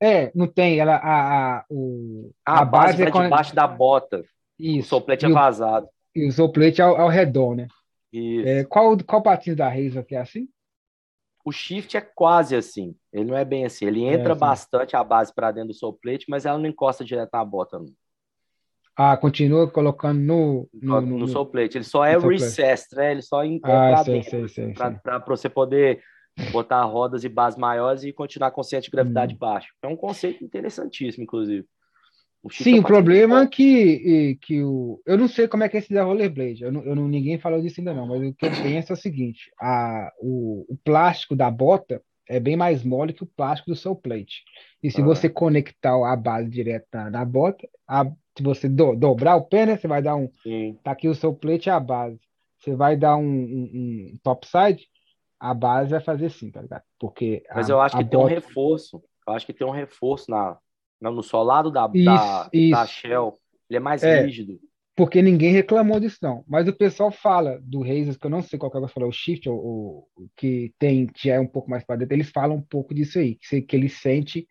É, 0.00 0.30
não 0.34 0.46
tem. 0.46 0.78
Ela, 0.78 0.96
a, 0.96 1.58
a, 1.58 1.64
o, 1.68 2.30
ah, 2.46 2.60
a, 2.60 2.64
base, 2.64 2.92
base 2.92 3.02
é 3.02 3.10
quando... 3.10 3.24
debaixo 3.24 3.54
da 3.54 3.66
bota. 3.66 4.24
Isso. 4.58 4.96
O 4.96 5.00
soplete 5.00 5.26
é 5.26 5.28
vazado. 5.28 5.88
E 6.14 6.26
o 6.26 6.32
soplete 6.32 6.82
ao, 6.82 6.96
ao 6.96 7.08
redor, 7.08 7.54
né? 7.54 7.68
Isso. 8.12 8.48
É, 8.48 8.64
qual, 8.64 8.96
qual 9.04 9.22
patinho 9.22 9.56
da 9.56 9.68
Razor 9.68 10.04
que 10.04 10.14
é 10.14 10.20
assim? 10.20 10.48
O 11.44 11.52
shift 11.52 11.96
é 11.96 12.00
quase 12.00 12.56
assim. 12.56 12.94
Ele 13.12 13.24
não 13.24 13.36
é 13.36 13.44
bem 13.44 13.64
assim. 13.64 13.86
Ele 13.86 14.04
é 14.04 14.14
entra 14.14 14.30
é 14.30 14.32
assim. 14.32 14.40
bastante 14.40 14.96
a 14.96 15.04
base 15.04 15.32
para 15.34 15.52
dentro 15.52 15.68
do 15.68 15.74
soplete, 15.74 16.26
mas 16.28 16.44
ela 16.44 16.58
não 16.58 16.66
encosta 16.66 17.04
direto 17.04 17.30
na 17.32 17.44
bota. 17.44 17.78
Não. 17.78 17.86
Ah, 18.96 19.16
continua 19.16 19.70
colocando 19.70 20.18
no. 20.18 20.68
No, 20.74 21.00
no, 21.00 21.18
no 21.18 21.28
soplete. 21.28 21.78
Ele 21.78 21.84
só 21.84 22.04
é 22.04 22.18
recessed, 22.18 22.96
né? 22.96 23.12
Ele 23.12 23.22
só 23.22 23.44
entra 23.44 24.00
ah, 24.00 25.20
para 25.20 25.36
você 25.36 25.48
poder 25.48 26.02
botar 26.50 26.82
rodas 26.84 27.24
e 27.24 27.28
bases 27.28 27.58
maiores 27.58 28.02
e 28.02 28.12
continuar 28.12 28.50
com 28.50 28.62
centro 28.62 28.86
de 28.86 28.90
gravidade 28.90 29.34
hum. 29.34 29.38
baixo. 29.38 29.72
É 29.82 29.86
um 29.86 29.96
conceito 29.96 30.44
interessantíssimo, 30.44 31.22
inclusive. 31.22 31.64
O 32.42 32.50
Sim, 32.50 32.78
o 32.78 32.82
problema 32.84 33.42
é 33.42 33.46
que, 33.46 34.38
que 34.42 34.62
o. 34.62 35.00
Eu 35.04 35.18
não 35.18 35.26
sei 35.26 35.48
como 35.48 35.64
é 35.64 35.68
que 35.68 35.76
é 35.76 35.80
esse 35.80 35.92
da 35.92 36.04
rollerblade. 36.04 36.62
Eu 36.62 36.70
não, 36.70 36.82
eu 36.84 36.94
não, 36.94 37.08
ninguém 37.08 37.38
falou 37.38 37.60
disso 37.60 37.80
ainda 37.80 37.92
não, 37.92 38.06
mas 38.06 38.22
o 38.22 38.32
que 38.32 38.46
eu 38.46 38.50
penso 38.50 38.92
é 38.92 38.94
o 38.94 38.96
seguinte: 38.96 39.50
a, 39.60 40.12
o, 40.20 40.64
o 40.68 40.76
plástico 40.84 41.34
da 41.34 41.50
bota 41.50 42.00
é 42.28 42.38
bem 42.38 42.56
mais 42.56 42.84
mole 42.84 43.12
que 43.12 43.24
o 43.24 43.26
plástico 43.26 43.70
do 43.70 43.76
seu 43.76 43.96
plate. 43.96 44.44
E 44.82 44.90
se 44.90 45.00
ah. 45.00 45.04
você 45.04 45.28
conectar 45.28 45.94
a 45.94 46.14
base 46.14 46.48
direto 46.48 46.86
na, 46.92 47.10
na 47.10 47.24
bota, 47.24 47.68
a, 47.88 48.04
se 48.36 48.42
você 48.42 48.68
do, 48.68 48.94
dobrar 48.94 49.34
o 49.34 49.44
pé, 49.44 49.66
né, 49.66 49.76
você 49.76 49.88
vai 49.88 50.00
dar 50.00 50.14
um. 50.14 50.30
Sim. 50.42 50.78
Tá 50.84 50.92
aqui 50.92 51.08
o 51.08 51.14
seu 51.14 51.34
plate 51.34 51.68
e 51.68 51.70
a 51.70 51.80
base. 51.80 52.20
Você 52.60 52.74
vai 52.74 52.96
dar 52.96 53.16
um, 53.16 53.24
um, 53.24 54.12
um 54.12 54.18
topside, 54.22 54.86
a 55.40 55.52
base 55.52 55.90
vai 55.90 56.00
fazer 56.00 56.30
sim, 56.30 56.50
tá 56.52 56.62
ligado? 56.62 56.82
Porque. 57.00 57.42
Mas 57.52 57.68
a, 57.68 57.72
eu 57.72 57.80
acho 57.80 57.96
que 57.96 58.04
tem 58.04 58.18
bota... 58.18 58.32
um 58.32 58.34
reforço. 58.34 59.02
Eu 59.26 59.34
acho 59.34 59.44
que 59.44 59.52
tem 59.52 59.66
um 59.66 59.72
reforço 59.72 60.30
na, 60.30 60.56
no 61.00 61.22
solado 61.22 61.70
da, 61.70 61.90
isso, 61.94 62.04
da, 62.04 62.48
isso. 62.52 62.70
da 62.70 62.86
Shell. 62.86 63.38
Ele 63.68 63.76
é 63.76 63.80
mais 63.80 64.02
é, 64.02 64.22
rígido. 64.22 64.58
Porque 64.96 65.22
ninguém 65.22 65.52
reclamou 65.52 66.00
disso, 66.00 66.18
não. 66.22 66.44
Mas 66.48 66.66
o 66.66 66.72
pessoal 66.72 67.12
fala 67.12 67.60
do 67.62 67.82
Razors, 67.82 68.16
que 68.16 68.26
eu 68.26 68.30
não 68.30 68.42
sei 68.42 68.58
qual 68.58 68.70
que 68.70 68.78
é 68.78 68.88
falou, 68.88 69.08
o 69.08 69.12
Shift, 69.12 69.48
ou, 69.48 70.08
que 70.36 70.74
tem, 70.78 71.06
que 71.06 71.30
é 71.30 71.38
um 71.38 71.46
pouco 71.46 71.70
mais 71.70 71.84
para 71.84 71.96
dentro, 71.96 72.14
eles 72.14 72.30
falam 72.30 72.56
um 72.56 72.62
pouco 72.62 72.92
disso 72.92 73.18
aí, 73.18 73.36
que, 73.36 73.62
que 73.62 73.76
ele 73.76 73.88
sente 73.88 74.48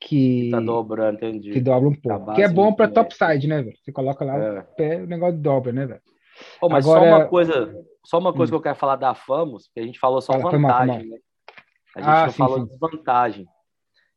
que. 0.00 0.50
Tá 0.50 0.60
dobrando, 0.60 1.16
entendi. 1.16 1.50
Que 1.50 1.60
dobra 1.60 1.88
um 1.88 1.94
pouco. 1.94 2.32
Que 2.32 2.42
é 2.42 2.48
bom 2.48 2.72
para 2.72 2.88
topside, 2.88 3.46
né, 3.46 3.62
velho? 3.62 3.76
Você 3.82 3.92
coloca 3.92 4.24
lá 4.24 4.36
é. 4.36 4.60
o 4.60 4.64
pé, 4.64 5.02
o 5.02 5.06
negócio 5.06 5.38
dobra, 5.38 5.72
né, 5.72 5.86
velho? 5.86 6.00
Oh, 6.60 6.68
mas 6.68 6.86
Agora, 6.86 7.00
só 7.00 7.16
uma 7.16 7.26
coisa, 7.26 7.84
só 8.04 8.18
uma 8.18 8.32
coisa 8.32 8.50
hum. 8.50 8.54
que 8.54 8.56
eu 8.56 8.62
quero 8.62 8.76
falar 8.76 8.96
da 8.96 9.14
Famos, 9.14 9.68
que 9.74 9.80
a 9.80 9.84
gente 9.84 9.98
falou 9.98 10.20
só 10.20 10.32
Fala, 10.32 10.58
vantagem, 10.58 11.08
né? 11.08 11.18
A 11.94 12.00
gente 12.00 12.10
ah, 12.10 12.24
não 12.24 12.32
sim, 12.32 12.38
falou 12.38 12.60
sim. 12.60 12.66
desvantagem. 12.66 13.46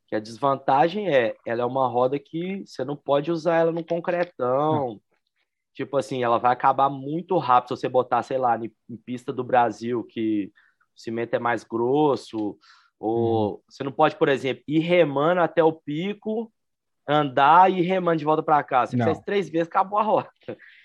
Que 0.08 0.16
a 0.16 0.20
desvantagem 0.20 1.10
é, 1.10 1.36
ela 1.46 1.64
é 1.64 1.66
uma 1.66 1.88
roda 1.88 2.20
que 2.20 2.64
você 2.66 2.84
não 2.84 2.96
pode 2.96 3.32
usar 3.32 3.58
ela 3.58 3.72
no 3.72 3.84
concretão. 3.84 5.00
Tipo 5.74 5.98
assim, 5.98 6.24
ela 6.24 6.38
vai 6.38 6.54
acabar 6.54 6.90
muito 6.90 7.38
rápido 7.38 7.76
se 7.76 7.82
você 7.82 7.90
botar, 7.90 8.24
sei 8.24 8.38
lá, 8.38 8.58
em, 8.58 8.72
em 8.90 8.96
pista 8.96 9.34
do 9.34 9.44
Brasil, 9.44 10.04
que 10.04 10.52
o 10.96 11.00
cimento 11.00 11.34
é 11.34 11.40
mais 11.40 11.64
grosso, 11.64 12.58
ou 13.00 13.52
uhum. 13.52 13.60
você 13.70 13.84
não 13.84 13.92
pode, 13.92 14.16
por 14.16 14.30
exemplo, 14.30 14.64
ir 14.68 14.80
remando 14.80 15.42
até 15.42 15.64
o 15.64 15.74
pico, 15.74 16.52
andar 17.08 17.72
e 17.72 17.80
ir 17.80 17.82
remando 17.82 18.18
de 18.18 18.26
volta 18.26 18.42
para 18.42 18.64
cá. 18.64 18.86
Se 18.86 18.98
fizer 18.98 19.22
três 19.24 19.50
vezes, 19.50 19.68
acabou 19.68 20.00
a 20.00 20.04
roda. 20.04 20.30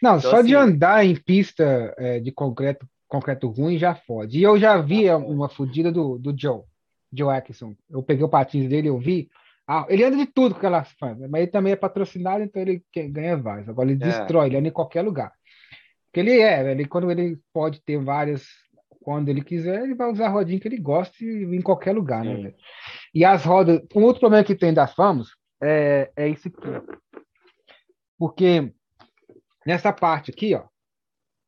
Não, 0.03 0.19
então, 0.19 0.31
só 0.31 0.39
assim... 0.39 0.49
de 0.49 0.55
andar 0.55 1.05
em 1.05 1.15
pista 1.15 1.95
é, 1.97 2.19
de 2.21 2.33
concreto, 2.33 2.87
concreto 3.09 3.49
ruim 3.49 3.79
já 3.79 3.95
fode. 3.95 4.39
E 4.39 4.43
eu 4.43 4.59
já 4.59 4.77
vi 4.79 5.11
uma 5.11 5.49
fodida 5.49 5.91
do, 5.91 6.19
do 6.19 6.35
Joe. 6.37 6.63
Joe 7.13 7.35
Atkinson. 7.35 7.75
Eu 7.89 8.03
peguei 8.03 8.25
o 8.25 8.29
patins 8.29 8.69
dele, 8.69 8.89
eu 8.89 8.99
vi. 8.99 9.31
Ah, 9.67 9.87
ele 9.89 10.05
anda 10.05 10.17
de 10.17 10.27
tudo 10.27 10.53
com 10.53 10.59
aquelas 10.59 10.91
fãs, 10.93 11.19
mas 11.29 11.43
ele 11.43 11.51
também 11.51 11.73
é 11.73 11.77
patrocinado, 11.77 12.43
então 12.43 12.61
ele 12.61 12.83
ganha 13.09 13.37
vários. 13.37 13.69
Agora 13.69 13.91
ele 13.91 14.03
é. 14.03 14.07
destrói, 14.07 14.47
ele 14.47 14.57
anda 14.57 14.69
em 14.69 14.73
qualquer 14.73 15.03
lugar. 15.03 15.33
Porque 16.07 16.21
ele 16.21 16.41
é, 16.41 16.73
ele, 16.73 16.85
quando 16.87 17.11
ele 17.11 17.39
pode 17.53 17.81
ter 17.83 18.03
várias, 18.03 18.45
quando 19.01 19.29
ele 19.29 19.43
quiser, 19.43 19.85
ele 19.85 19.95
vai 19.95 20.11
usar 20.11 20.27
a 20.27 20.31
rodinha 20.31 20.59
que 20.59 20.67
ele 20.67 20.79
gosta 20.79 21.15
e 21.25 21.45
em 21.45 21.63
qualquer 21.63 21.93
lugar, 21.95 22.25
né, 22.25 22.37
Sim. 22.37 22.43
né? 22.43 22.55
E 23.15 23.25
as 23.25 23.45
rodas, 23.45 23.81
um 23.95 24.03
outro 24.03 24.21
problema 24.21 24.45
que 24.45 24.57
tem 24.57 24.75
das 24.75 24.93
Famos 24.93 25.37
é, 25.63 26.11
é 26.17 26.29
esse 26.29 26.49
aqui. 26.49 26.69
Porque 28.19 28.73
nessa 29.65 29.93
parte 29.93 30.33
aqui, 30.33 30.55
ó, 30.55 30.65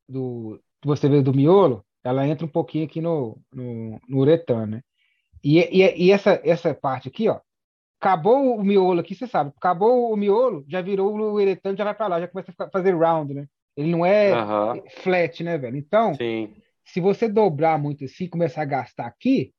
do, 0.09 0.61
você 0.85 1.09
vê 1.09 1.21
do 1.23 1.35
miolo, 1.35 1.85
ela 2.05 2.27
entra 2.27 2.47
um 2.47 2.51
pouquinho 2.51 2.85
aqui 2.85 3.01
no, 3.01 3.39
no, 3.53 4.01
no 4.09 4.19
uretano, 4.19 4.67
né? 4.67 4.83
E, 5.43 5.59
e, 5.59 6.07
e, 6.07 6.11
essa, 6.13 6.41
essa 6.45 6.73
parte 6.73 7.09
aqui, 7.09 7.29
ó, 7.29 7.41
acabou 8.01 8.57
o 8.57 8.65
miolo 8.65 9.01
aqui, 9.01 9.15
você 9.15 9.27
sabe, 9.27 9.53
acabou 9.57 10.13
o 10.13 10.17
miolo, 10.17 10.65
já 10.69 10.81
virou 10.81 11.13
o 11.13 11.35
uretano, 11.35 11.77
já 11.77 11.85
vai 11.85 11.95
para 11.95 12.07
lá, 12.07 12.21
já 12.21 12.29
começa 12.29 12.53
a 12.57 12.71
fazer 12.71 12.97
round, 12.97 13.35
né? 13.35 13.47
Ele 13.77 13.91
não 13.91 14.05
é 14.05 14.33
uhum. 14.35 14.83
flat, 15.03 15.43
né, 15.43 15.59
velho? 15.59 15.77
Então, 15.77 16.15
Sim. 16.15 16.55
se 16.85 17.01
você 17.01 17.29
dobrar 17.29 17.79
muito 17.79 18.05
assim, 18.05 18.29
começar 18.29 18.63
a 18.63 18.67
gastar 18.67 19.07
aqui, 19.07 19.53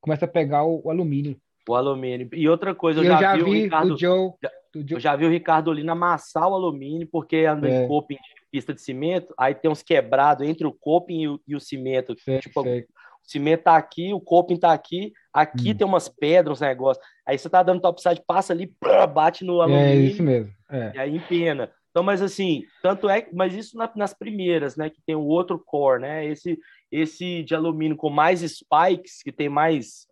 começa 0.00 0.24
a 0.24 0.28
pegar 0.28 0.64
o, 0.64 0.82
o 0.84 0.90
alumínio. 0.90 1.36
O 1.68 1.74
alumínio. 1.74 2.28
E 2.32 2.48
outra 2.48 2.74
coisa, 2.74 3.00
eu, 3.00 3.04
eu 3.04 3.10
já, 3.10 3.20
já, 3.20 3.36
vi, 3.36 3.42
o 3.42 3.52
Ricardo. 3.52 3.94
O 3.94 3.98
Joe, 3.98 4.32
já, 4.42 4.50
eu 4.74 5.00
já 5.00 5.16
vi 5.16 5.26
o 5.26 5.30
Ricardo 5.30 5.72
Lina 5.72 5.92
amassar 5.92 6.48
o 6.48 6.54
alumínio, 6.54 7.06
porque 7.10 7.44
anda 7.44 7.68
é. 7.68 7.84
em 7.84 7.88
coping 7.88 8.16
de 8.16 8.20
pista 8.50 8.74
de 8.74 8.80
cimento, 8.80 9.34
aí 9.38 9.54
tem 9.54 9.70
uns 9.70 9.82
quebrados 9.82 10.46
entre 10.46 10.66
o 10.66 10.72
coping 10.72 11.22
e 11.22 11.28
o, 11.28 11.40
e 11.46 11.54
o 11.54 11.60
cimento. 11.60 12.14
Sei, 12.18 12.38
tipo, 12.38 12.62
sei 12.62 12.80
o 12.80 12.86
cimento 13.24 13.64
tá 13.64 13.76
aqui, 13.76 14.12
o 14.12 14.20
coping 14.20 14.56
tá 14.56 14.72
aqui, 14.72 15.12
aqui 15.32 15.70
hum. 15.70 15.74
tem 15.74 15.86
umas 15.86 16.08
pedras, 16.08 16.58
uns 16.58 16.60
negócios. 16.60 17.04
Aí 17.26 17.38
você 17.38 17.48
tá 17.48 17.62
dando 17.62 17.80
topside, 17.80 18.22
passa 18.26 18.52
ali, 18.52 18.72
bate 19.12 19.44
no 19.44 19.60
alumínio. 19.60 19.86
É 19.86 19.96
isso 19.96 20.22
mesmo. 20.22 20.52
É. 20.70 20.92
E 20.94 20.98
aí 20.98 21.16
empena. 21.16 21.70
Então, 21.90 22.02
mas 22.02 22.20
assim, 22.20 22.64
tanto 22.82 23.08
é, 23.08 23.28
mas 23.32 23.54
isso 23.54 23.76
na, 23.76 23.90
nas 23.94 24.12
primeiras, 24.12 24.76
né, 24.76 24.90
que 24.90 25.00
tem 25.06 25.14
o 25.14 25.22
outro 25.22 25.60
core, 25.64 26.02
né, 26.02 26.26
esse 26.26 26.58
esse 26.90 27.42
de 27.44 27.54
alumínio 27.54 27.96
com 27.96 28.10
mais 28.10 28.40
spikes, 28.40 29.22
que 29.22 29.30
tem 29.32 29.48
mais, 29.48 30.06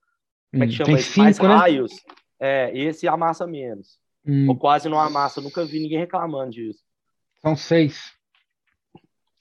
como 0.52 0.64
é 0.64 0.66
que 0.68 0.74
hum, 0.74 0.76
chama 0.76 0.98
isso? 0.98 1.18
mais 1.18 1.38
né? 1.38 1.46
raios, 1.48 1.92
é, 2.40 2.70
esse 2.72 3.08
amassa 3.08 3.46
menos. 3.46 3.98
Hum. 4.24 4.48
Ou 4.48 4.56
quase 4.56 4.88
não 4.88 4.98
amassa, 4.98 5.40
nunca 5.40 5.64
vi 5.64 5.80
ninguém 5.80 5.98
reclamando 5.98 6.52
disso. 6.52 6.80
São 7.40 7.56
seis. 7.56 8.12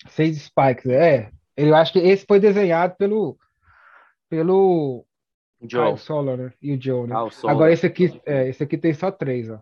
Seis 0.10 0.38
spikes, 0.42 0.88
é. 0.88 1.32
Eu 1.56 1.76
acho 1.76 1.94
que 1.94 2.00
esse 2.00 2.26
foi 2.26 2.40
desenhado 2.40 2.96
pelo 2.96 3.38
pelo 4.32 5.06
Joe. 5.62 5.98
Solar, 5.98 6.38
né? 6.38 6.54
E 6.62 6.74
o 6.74 6.82
Joe, 6.82 7.06
né? 7.06 7.16
Agora 7.44 7.72
esse 7.72 7.86
aqui, 7.86 8.22
é, 8.26 8.48
esse 8.48 8.64
aqui 8.64 8.78
tem 8.78 8.94
só 8.94 9.12
três, 9.12 9.50
ó. 9.50 9.60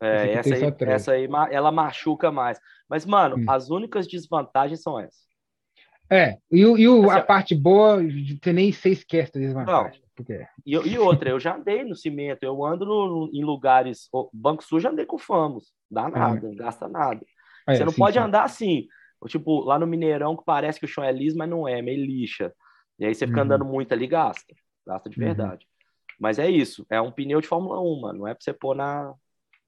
É, 0.00 0.32
essa 0.32 0.54
aí, 0.54 0.74
essa 0.80 1.12
aí, 1.12 1.28
ela 1.50 1.70
machuca 1.70 2.32
mais. 2.32 2.58
Mas, 2.88 3.04
mano, 3.04 3.36
hum. 3.36 3.44
as 3.48 3.70
únicas 3.70 4.06
desvantagens 4.06 4.82
são 4.82 4.98
essas. 4.98 5.26
É, 6.10 6.38
e, 6.50 6.60
e 6.60 6.88
o, 6.88 7.10
assim, 7.10 7.18
a 7.18 7.22
parte 7.22 7.54
boa, 7.54 7.98
você 8.02 8.52
nem 8.52 8.72
se 8.72 8.90
esquece 8.90 9.34
da 9.34 9.40
desvantagem. 9.40 10.00
Não. 10.00 10.06
Porque... 10.14 10.46
E, 10.64 10.72
e, 10.74 10.98
outra, 10.98 11.28
eu 11.30 11.38
já 11.38 11.56
andei 11.56 11.84
no 11.84 11.94
cimento, 11.94 12.42
eu 12.42 12.64
ando 12.64 12.86
no, 12.86 13.30
em 13.32 13.44
lugares. 13.44 14.08
Banco 14.32 14.64
sujo 14.64 14.88
andei 14.88 15.04
com 15.04 15.18
famos, 15.18 15.72
dá 15.90 16.08
nada, 16.08 16.48
não 16.48 16.54
gasta 16.54 16.88
nada. 16.88 17.20
É, 17.68 17.74
você 17.74 17.84
não 17.84 17.92
sim, 17.92 17.98
pode 17.98 18.14
sim. 18.14 18.24
andar 18.24 18.44
assim, 18.44 18.86
tipo, 19.28 19.60
lá 19.60 19.78
no 19.78 19.86
Mineirão 19.86 20.36
que 20.36 20.44
parece 20.44 20.78
que 20.78 20.86
o 20.86 20.88
chão 20.88 21.04
é 21.04 21.12
liso, 21.12 21.36
mas 21.36 21.50
não 21.50 21.68
é, 21.68 21.82
meio 21.82 22.04
lixa. 22.04 22.52
E 22.98 23.04
aí 23.04 23.14
você 23.14 23.26
fica 23.26 23.38
uhum. 23.38 23.44
andando 23.44 23.64
muito 23.64 23.92
ali, 23.92 24.06
gasta. 24.06 24.54
Gasta 24.86 25.10
de 25.10 25.18
uhum. 25.18 25.26
verdade. 25.26 25.64
Uhum. 25.64 26.16
Mas 26.18 26.38
é 26.38 26.48
isso. 26.48 26.86
É 26.88 27.00
um 27.00 27.12
pneu 27.12 27.40
de 27.40 27.48
Fórmula 27.48 27.80
1, 27.80 28.00
mano. 28.00 28.18
Não 28.20 28.28
é 28.28 28.34
pra 28.34 28.42
você 28.42 28.52
pôr 28.52 28.74
na. 28.74 29.14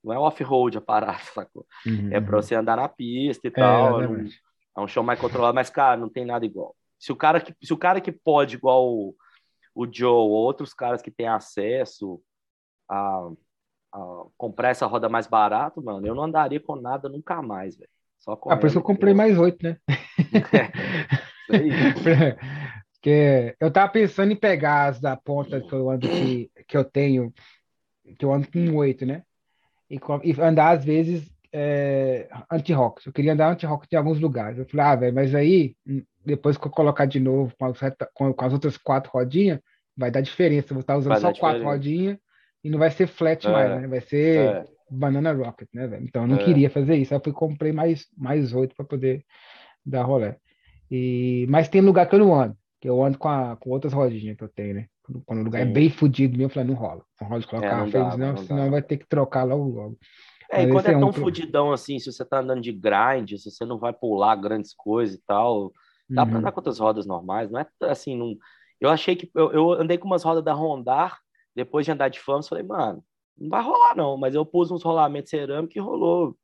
Não 0.02 0.12
é 0.12 0.18
off-road 0.18 0.78
a 0.78 0.80
parada, 0.80 1.18
sacou? 1.34 1.66
Uhum. 1.86 2.10
É 2.12 2.20
pra 2.20 2.36
você 2.36 2.54
andar 2.54 2.76
na 2.76 2.88
pista 2.88 3.46
e 3.46 3.50
é, 3.50 3.52
tal. 3.52 4.02
É, 4.02 4.08
um, 4.08 4.28
é 4.76 4.80
um 4.80 4.88
chão 4.88 5.02
mais 5.02 5.20
controlado, 5.20 5.54
mas, 5.54 5.70
cara, 5.70 5.96
não 5.96 6.08
tem 6.08 6.24
nada 6.24 6.46
igual. 6.46 6.74
Se 6.98 7.12
o 7.12 7.16
cara 7.16 7.40
que, 7.40 7.54
se 7.62 7.72
o 7.72 7.76
cara 7.76 8.00
que 8.00 8.10
pode, 8.10 8.56
igual 8.56 8.88
o, 8.88 9.14
o 9.74 9.86
Joe, 9.92 10.10
ou 10.10 10.30
outros 10.30 10.72
caras 10.72 11.02
que 11.02 11.10
têm 11.10 11.28
acesso 11.28 12.20
a, 12.88 13.28
a, 13.92 14.24
comprar 14.36 14.70
essa 14.70 14.86
roda 14.86 15.08
mais 15.08 15.26
barato, 15.26 15.82
mano, 15.82 16.06
eu 16.06 16.14
não 16.14 16.24
andaria 16.24 16.60
com 16.60 16.76
nada 16.76 17.08
nunca 17.08 17.42
mais, 17.42 17.76
velho. 17.76 17.90
Só 18.18 18.34
com 18.34 18.50
ah, 18.50 18.56
por 18.56 18.66
isso 18.66 18.78
eu 18.78 18.82
comprei 18.82 19.14
mais 19.14 19.38
oito, 19.38 19.62
né? 19.62 19.78
é, 21.52 21.56
isso 21.56 22.08
aí. 22.08 22.36
Que 23.00 23.54
eu 23.60 23.70
tava 23.70 23.92
pensando 23.92 24.32
em 24.32 24.36
pegar 24.36 24.86
as 24.86 25.00
da 25.00 25.16
ponta 25.16 25.60
que 25.60 25.72
eu 25.72 25.88
ando 25.90 26.08
que, 26.08 26.50
que 26.66 26.76
eu 26.76 26.84
tenho, 26.84 27.32
que 28.18 28.24
eu 28.24 28.32
ando 28.32 28.50
com 28.50 28.76
oito, 28.76 29.06
né? 29.06 29.22
E, 29.88 29.98
e, 30.24 30.40
andar 30.40 30.76
às 30.76 30.84
vezes 30.84 31.30
é, 31.52 32.28
anti-rock. 32.50 33.06
Eu 33.06 33.12
queria 33.12 33.32
andar 33.32 33.50
anti-rock 33.50 33.86
em 33.90 33.96
alguns 33.96 34.20
lugares. 34.20 34.58
Eu 34.58 34.66
falei, 34.66 34.86
ah, 34.86 34.96
velho, 34.96 35.14
mas 35.14 35.34
aí 35.34 35.76
hum, 35.86 36.02
depois 36.24 36.56
que 36.58 36.66
eu 36.66 36.70
colocar 36.70 37.06
de 37.06 37.18
novo 37.18 37.52
com 37.58 37.66
as, 37.66 37.78
com, 38.14 38.32
com 38.32 38.44
as 38.44 38.52
outras 38.52 38.76
quatro 38.76 39.10
rodinhas, 39.10 39.60
vai 39.96 40.10
dar 40.10 40.20
diferença. 40.20 40.68
Eu 40.70 40.74
vou 40.74 40.80
estar 40.80 40.96
usando 40.96 41.12
vai 41.12 41.20
só 41.20 41.32
quatro 41.32 41.64
rodinhas 41.64 42.18
e 42.62 42.70
não 42.70 42.78
vai 42.78 42.90
ser 42.90 43.06
flat 43.06 43.46
é, 43.46 43.50
mais, 43.50 43.80
né? 43.80 43.88
Vai 43.88 44.00
ser 44.00 44.38
é. 44.38 44.64
banana 44.90 45.32
rocket, 45.32 45.68
né, 45.72 45.86
velho? 45.86 46.04
Então 46.04 46.22
eu 46.22 46.28
não 46.28 46.36
é. 46.36 46.44
queria 46.44 46.70
fazer 46.70 46.96
isso. 46.96 47.12
Aí 47.12 47.18
eu 47.18 47.24
fui 47.24 47.32
comprei 47.32 47.72
mais 47.72 48.06
mais 48.16 48.52
oito 48.52 48.74
para 48.76 48.84
poder 48.84 49.24
dar 49.84 50.02
rolé. 50.02 50.36
E 50.90 51.46
mas 51.48 51.68
tem 51.68 51.80
lugar 51.80 52.06
que 52.06 52.14
eu 52.14 52.20
não 52.20 52.34
ando, 52.34 52.56
que 52.80 52.88
eu 52.88 53.02
ando 53.02 53.18
com, 53.18 53.28
a, 53.28 53.56
com 53.56 53.70
outras 53.70 53.92
rodinhas 53.92 54.36
que 54.36 54.44
eu 54.44 54.48
tenho, 54.48 54.74
né? 54.74 54.86
Quando 55.24 55.40
o 55.40 55.44
lugar 55.44 55.60
é 55.60 55.64
Sim. 55.64 55.70
é 55.70 55.72
bem 55.72 55.90
fodido 55.90 56.32
mesmo, 56.32 56.50
eu 56.50 56.54
falei, 56.54 56.68
não 56.68 56.76
rola. 56.76 57.02
Não 57.20 57.28
rola 57.28 57.40
de 57.40 57.46
colocar 57.46 57.66
é, 57.66 57.80
não 57.80 57.90
dá, 57.90 58.10
senão, 58.10 58.32
não 58.32 58.36
senão 58.36 58.70
vai 58.70 58.82
ter 58.82 58.98
que 58.98 59.08
trocar 59.08 59.44
logo 59.44 59.68
logo. 59.68 59.98
É, 60.50 60.62
e 60.62 60.70
quando 60.70 60.86
é, 60.86 60.92
é 60.92 60.98
tão 60.98 61.08
um... 61.08 61.12
fodidão 61.12 61.72
assim, 61.72 61.98
se 61.98 62.10
você 62.10 62.24
tá 62.24 62.40
andando 62.40 62.60
de 62.60 62.72
grind, 62.72 63.36
se 63.36 63.50
você 63.50 63.64
não 63.64 63.78
vai 63.78 63.92
pular 63.92 64.36
grandes 64.36 64.74
coisas 64.74 65.16
e 65.16 65.22
tal, 65.26 65.72
dá 66.08 66.22
uhum. 66.22 66.28
pra 66.28 66.38
andar 66.38 66.52
com 66.52 66.60
outras 66.60 66.78
rodas 66.78 67.06
normais, 67.06 67.50
não 67.50 67.60
é 67.60 67.66
assim, 67.82 68.16
não... 68.16 68.36
Eu 68.80 68.90
achei 68.90 69.16
que 69.16 69.28
eu, 69.34 69.50
eu 69.52 69.72
andei 69.72 69.98
com 69.98 70.06
umas 70.06 70.22
rodas 70.22 70.44
da 70.44 70.52
Rondar, 70.52 71.18
depois 71.54 71.84
de 71.84 71.90
andar 71.90 72.08
de 72.08 72.20
Famos, 72.20 72.48
falei, 72.48 72.62
mano, 72.62 73.02
não 73.36 73.48
vai 73.48 73.62
rolar 73.62 73.96
não, 73.96 74.16
mas 74.16 74.34
eu 74.34 74.46
pus 74.46 74.70
uns 74.70 74.84
rolamentos 74.84 75.30
cerâmicos 75.30 75.74
e 75.74 75.80
rolou. 75.80 76.36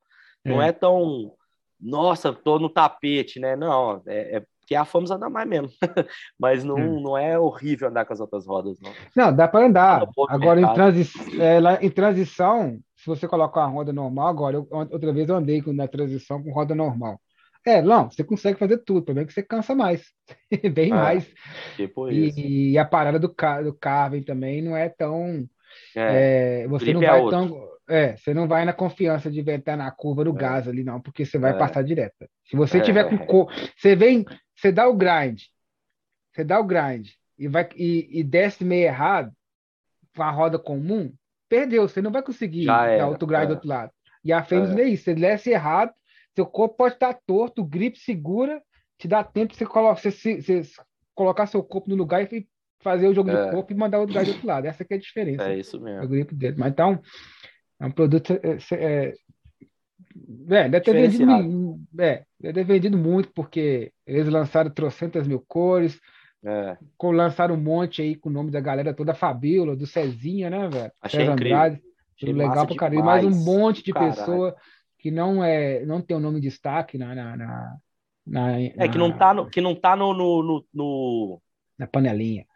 Não 0.44 0.60
é, 0.60 0.68
é 0.68 0.72
tão, 0.72 1.32
nossa, 1.80 2.32
tô 2.32 2.58
no 2.58 2.68
tapete, 2.68 3.38
né? 3.38 3.56
Não, 3.56 4.02
é, 4.06 4.38
é 4.38 4.46
porque 4.64 4.74
a 4.74 4.84
Famos 4.84 5.10
anda 5.10 5.28
mais 5.28 5.46
mesmo. 5.46 5.68
Mas 6.40 6.64
não, 6.64 6.76
hum. 6.76 7.00
não 7.02 7.18
é 7.18 7.38
horrível 7.38 7.88
andar 7.88 8.06
com 8.06 8.12
as 8.14 8.20
outras 8.20 8.46
rodas, 8.46 8.78
não. 8.80 8.92
Não, 9.14 9.36
dá 9.36 9.46
para 9.46 9.66
andar. 9.66 10.08
Agora, 10.28 10.60
em, 10.60 10.74
transi 10.74 11.10
é, 11.38 11.86
em 11.86 11.90
transição, 11.90 12.78
se 12.96 13.06
você 13.06 13.28
colocar 13.28 13.60
uma 13.60 13.70
roda 13.70 13.92
normal, 13.92 14.28
agora, 14.28 14.56
eu, 14.56 14.66
outra 14.70 15.12
vez 15.12 15.28
eu 15.28 15.36
andei 15.36 15.62
na 15.66 15.86
transição 15.86 16.42
com 16.42 16.50
roda 16.50 16.74
normal. 16.74 17.20
É, 17.66 17.80
não, 17.80 18.10
você 18.10 18.22
consegue 18.22 18.58
fazer 18.58 18.78
tudo, 18.78 18.98
o 18.98 19.02
problema 19.02 19.24
é 19.24 19.26
que 19.26 19.32
você 19.32 19.42
cansa 19.42 19.74
mais, 19.74 20.02
bem 20.74 20.90
é, 20.90 20.94
mais. 20.94 21.32
Tipo 21.76 22.10
e, 22.10 22.72
e, 22.72 22.78
a 22.78 22.84
parada 22.84 23.18
do, 23.18 23.28
do 23.28 23.74
Carvin 23.74 24.22
também 24.22 24.60
não 24.60 24.76
é 24.76 24.88
tão. 24.88 25.46
É, 25.96 26.62
é 26.64 26.68
você 26.68 26.92
não 26.92 27.02
é 27.02 27.06
vai 27.06 27.26
é 27.26 27.30
tão. 27.30 27.74
É, 27.88 28.16
você 28.16 28.32
não 28.32 28.48
vai 28.48 28.64
na 28.64 28.72
confiança 28.72 29.30
de 29.30 29.40
entrar 29.50 29.76
na 29.76 29.90
curva 29.90 30.24
do 30.24 30.30
é. 30.30 30.34
gás 30.34 30.68
ali, 30.68 30.82
não, 30.82 31.00
porque 31.00 31.24
você 31.24 31.38
vai 31.38 31.52
é. 31.52 31.58
passar 31.58 31.82
direto. 31.82 32.14
Se 32.46 32.56
você 32.56 32.80
tiver 32.80 33.04
com. 33.26 33.46
Você 33.76 33.94
vem, 33.96 34.24
você 34.64 34.72
dá 34.72 34.88
o 34.88 34.94
grind, 34.94 35.42
você 36.32 36.42
dá 36.42 36.58
o 36.58 36.64
grind 36.64 37.10
e, 37.38 37.46
vai, 37.46 37.68
e, 37.76 38.20
e 38.20 38.24
desce 38.24 38.64
meio 38.64 38.84
errado 38.84 39.30
com 40.16 40.22
a 40.22 40.30
roda 40.30 40.58
comum, 40.58 41.12
perdeu. 41.50 41.86
Você 41.86 42.00
não 42.00 42.10
vai 42.10 42.22
conseguir 42.22 42.64
dar 42.64 43.06
outro 43.06 43.26
grind 43.26 43.48
do 43.48 43.54
outro 43.54 43.68
lado. 43.68 43.92
E 44.24 44.32
a 44.32 44.42
Fênix 44.42 44.74
é 44.74 44.84
isso. 44.84 45.04
Você 45.04 45.14
desce 45.14 45.50
errado, 45.50 45.92
seu 46.34 46.46
corpo 46.46 46.76
pode 46.76 46.94
estar 46.94 47.12
torto, 47.26 47.60
o 47.60 47.66
grip 47.66 47.98
segura, 47.98 48.62
te 48.98 49.06
dá 49.06 49.22
tempo 49.22 49.52
de 49.52 49.58
você, 49.58 49.66
colocar, 49.66 50.00
você, 50.00 50.40
você 50.40 50.62
colocar 51.14 51.46
seu 51.46 51.62
corpo 51.62 51.90
no 51.90 51.96
lugar 51.96 52.22
e 52.32 52.48
fazer 52.80 53.06
o 53.06 53.14
jogo 53.14 53.30
é. 53.30 53.44
do 53.44 53.50
corpo 53.50 53.70
e 53.70 53.76
mandar 53.76 53.98
o 53.98 54.06
lugar 54.06 54.24
do 54.24 54.30
outro 54.30 54.46
lado. 54.46 54.66
Essa 54.66 54.86
é 54.88 54.94
a 54.94 54.98
diferença. 54.98 55.44
É 55.44 55.58
isso 55.58 55.78
mesmo. 55.78 56.04
O 56.04 56.08
grip 56.08 56.34
dele. 56.34 56.56
Mas 56.56 56.72
então, 56.72 57.02
é 57.78 57.84
um 57.84 57.90
produto. 57.90 58.32
É, 58.32 58.56
é, 58.76 59.14
é, 60.48 60.68
deve 60.68 60.80
ter 60.80 60.92
vendido, 60.92 61.80
é, 61.98 62.24
deve 62.52 62.64
ter 62.64 62.64
vendido 62.64 62.98
muito, 62.98 63.30
porque 63.32 63.92
eles 64.06 64.28
lançaram 64.28 64.70
trocentas 64.70 65.26
mil 65.26 65.42
cores, 65.46 66.00
é. 66.44 66.76
lançaram 67.02 67.54
um 67.54 67.60
monte 67.60 68.02
aí 68.02 68.14
com 68.14 68.28
o 68.28 68.32
nome 68.32 68.50
da 68.50 68.60
galera 68.60 68.92
toda, 68.92 69.14
Fabíola, 69.14 69.74
do 69.74 69.86
Cezinha, 69.86 70.50
né, 70.50 70.68
velho? 70.68 70.92
Achei 71.00 71.20
César 71.20 71.32
incrível. 71.32 71.56
Andrade, 71.56 71.82
Achei 72.16 72.32
legal 72.32 72.66
pra 72.66 72.76
caramba. 72.76 73.02
Mais 73.02 73.24
um 73.24 73.30
monte 73.30 73.82
de 73.82 73.92
Caralho. 73.92 74.14
pessoa 74.14 74.56
que 74.98 75.10
não 75.10 75.42
é, 75.42 75.84
não 75.86 76.00
tem 76.00 76.16
o 76.16 76.20
um 76.20 76.22
nome 76.22 76.40
de 76.40 76.48
destaque 76.48 76.98
na, 76.98 77.14
na, 77.14 77.36
na, 77.36 77.76
na, 78.26 78.60
É, 78.60 78.88
que 78.88 78.98
não 78.98 79.10
tá 79.10 79.32
no, 79.32 79.48
que 79.48 79.60
não 79.60 79.74
tá 79.74 79.96
no, 79.96 80.12
no, 80.12 80.64
no, 80.72 81.42
na 81.78 81.86
panelinha. 81.86 82.46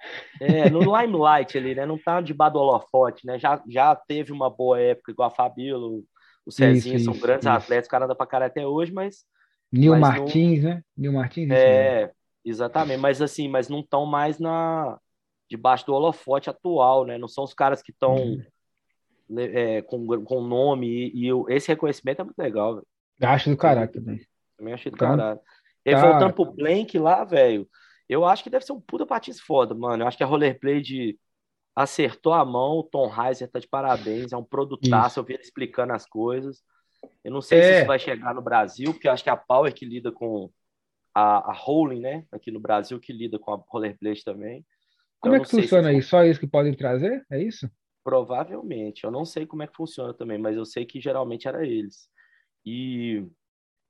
É, 0.40 0.70
no 0.70 0.80
limelight 0.80 1.56
ali, 1.56 1.74
né? 1.74 1.84
Não 1.86 1.98
tá 1.98 2.20
debaixo 2.20 2.54
do 2.54 2.60
holofote, 2.60 3.26
né? 3.26 3.38
Já, 3.38 3.62
já 3.68 3.96
teve 3.96 4.32
uma 4.32 4.48
boa 4.48 4.80
época, 4.80 5.12
igual 5.12 5.28
a 5.28 5.34
Fabíola, 5.34 5.86
o 6.46 6.52
Cezinha, 6.52 6.96
isso, 6.96 7.04
são 7.06 7.14
isso, 7.14 7.22
grandes 7.22 7.46
isso. 7.46 7.56
atletas, 7.56 7.86
o 7.86 7.90
cara 7.90 8.04
anda 8.04 8.14
pra 8.14 8.26
cara 8.26 8.46
até 8.46 8.66
hoje, 8.66 8.92
mas. 8.92 9.24
Nil 9.72 9.98
Martins, 9.98 10.62
não... 10.62 10.70
né? 10.70 10.84
Nil 10.96 11.12
Martins. 11.12 11.50
É, 11.50 12.10
exatamente, 12.44 13.00
mas 13.00 13.20
assim, 13.20 13.48
mas 13.48 13.68
não 13.68 13.80
estão 13.80 14.06
mais 14.06 14.38
na 14.38 14.98
debaixo 15.48 15.86
do 15.86 15.94
holofote 15.94 16.50
atual, 16.50 17.04
né? 17.04 17.16
Não 17.16 17.28
são 17.28 17.44
os 17.44 17.54
caras 17.54 17.82
que 17.82 17.90
estão 17.90 18.16
uhum. 18.16 19.38
é, 19.38 19.82
com, 19.82 20.06
com 20.24 20.42
nome 20.42 20.86
e, 20.86 21.28
e, 21.28 21.32
esse 21.48 21.68
reconhecimento 21.68 22.20
é 22.20 22.24
muito 22.24 22.38
legal, 22.38 22.74
velho. 22.74 22.86
Acho 23.22 23.50
do 23.50 23.56
caralho 23.56 23.90
também. 23.90 24.20
Também 24.56 24.74
achei 24.74 24.90
do 24.90 24.96
então, 24.96 25.16
caralho. 25.16 25.40
E 25.84 25.92
tá... 25.92 26.00
voltando 26.00 26.34
pro 26.34 26.52
Blank 26.52 26.98
lá, 26.98 27.24
velho, 27.24 27.68
eu 28.08 28.24
acho 28.24 28.42
que 28.42 28.50
deve 28.50 28.64
ser 28.64 28.72
um 28.72 28.80
puta 28.80 29.06
patins 29.06 29.40
foda, 29.40 29.74
mano. 29.74 30.02
Eu 30.02 30.08
acho 30.08 30.16
que 30.16 30.22
a 30.22 30.26
Rollerblade 30.26 31.18
acertou 31.74 32.32
a 32.32 32.44
mão, 32.44 32.78
o 32.78 32.82
Tom 32.82 33.08
Heiser 33.08 33.48
tá 33.48 33.58
de 33.58 33.68
parabéns, 33.68 34.32
é 34.32 34.36
um 34.36 34.44
produtaço, 34.44 35.20
eu 35.20 35.24
vi 35.24 35.34
ele 35.34 35.42
explicando 35.42 35.92
as 35.92 36.06
coisas. 36.06 36.62
Eu 37.24 37.32
não 37.32 37.40
sei 37.40 37.58
é. 37.58 37.62
se 37.62 37.78
isso 37.78 37.86
vai 37.86 37.98
chegar 37.98 38.34
no 38.34 38.42
Brasil, 38.42 38.92
porque 38.92 39.08
eu 39.08 39.12
acho 39.12 39.22
que 39.22 39.30
a 39.30 39.36
Power 39.36 39.72
que 39.72 39.84
lida 39.84 40.10
com 40.10 40.50
a, 41.14 41.50
a 41.50 41.52
Rolling, 41.52 42.00
né, 42.00 42.24
aqui 42.32 42.50
no 42.50 42.60
Brasil, 42.60 42.98
que 43.00 43.12
lida 43.12 43.38
com 43.38 43.52
a 43.52 43.62
Rollerblade 43.68 44.24
também. 44.24 44.64
Como 45.20 45.34
é 45.34 45.40
que 45.40 45.48
funciona 45.48 45.88
aí? 45.88 46.00
Só 46.00 46.24
isso 46.24 46.38
que 46.38 46.46
podem 46.46 46.74
trazer? 46.74 47.24
É 47.30 47.42
isso? 47.42 47.68
Provavelmente. 48.04 49.04
Eu 49.04 49.10
não 49.10 49.24
sei 49.24 49.44
como 49.44 49.62
é 49.62 49.66
que 49.66 49.76
funciona 49.76 50.14
também, 50.14 50.38
mas 50.38 50.56
eu 50.56 50.64
sei 50.64 50.86
que 50.86 51.00
geralmente 51.00 51.48
era 51.48 51.66
eles. 51.66 52.08
E 52.64 53.26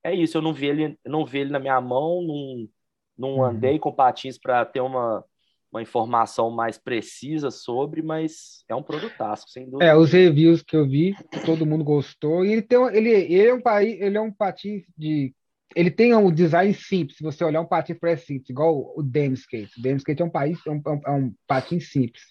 é 0.02 0.14
isso, 0.14 0.38
eu 0.38 0.42
não 0.42 0.54
vi 0.54 0.66
ele, 0.66 0.98
não 1.04 1.26
vi 1.26 1.40
ele 1.40 1.50
na 1.50 1.59
minha 1.59 1.80
mão, 1.80 2.22
não, 2.22 2.68
não 3.16 3.36
uhum. 3.36 3.44
andei 3.44 3.78
com 3.78 3.92
patins 3.92 4.38
para 4.38 4.64
ter 4.64 4.80
uma, 4.80 5.24
uma 5.70 5.82
informação 5.82 6.50
mais 6.50 6.78
precisa 6.78 7.50
sobre, 7.50 8.02
mas 8.02 8.64
é 8.68 8.74
um 8.74 8.82
produtaço, 8.82 9.46
sem 9.48 9.64
dúvida. 9.64 9.84
É, 9.84 9.94
os 9.94 10.12
reviews 10.12 10.62
que 10.62 10.76
eu 10.76 10.88
vi, 10.88 11.14
todo 11.44 11.66
mundo 11.66 11.84
gostou. 11.84 12.44
E 12.44 12.52
ele 12.52 12.62
tem 12.62 12.78
ele, 12.96 13.10
ele 13.10 13.48
é 13.48 13.54
um 13.54 13.60
país, 13.60 14.00
ele 14.00 14.16
é 14.16 14.20
um 14.20 14.32
patins 14.32 14.84
de 14.96 15.34
ele 15.76 15.90
tem 15.90 16.14
um 16.14 16.32
design 16.32 16.72
simples, 16.72 17.18
se 17.18 17.22
você 17.22 17.44
olhar 17.44 17.60
um 17.60 17.66
patins 17.66 17.98
parece 18.00 18.26
simples, 18.26 18.48
igual 18.48 18.92
o 18.96 19.02
Damskate. 19.02 19.78
O 19.78 19.82
Damskate 19.82 20.22
é 20.22 20.24
um 20.24 20.30
país, 20.30 20.58
é 20.66 20.70
um, 20.70 20.82
é 21.06 21.10
um 21.10 21.34
patins 21.46 21.90
simples. 21.90 22.22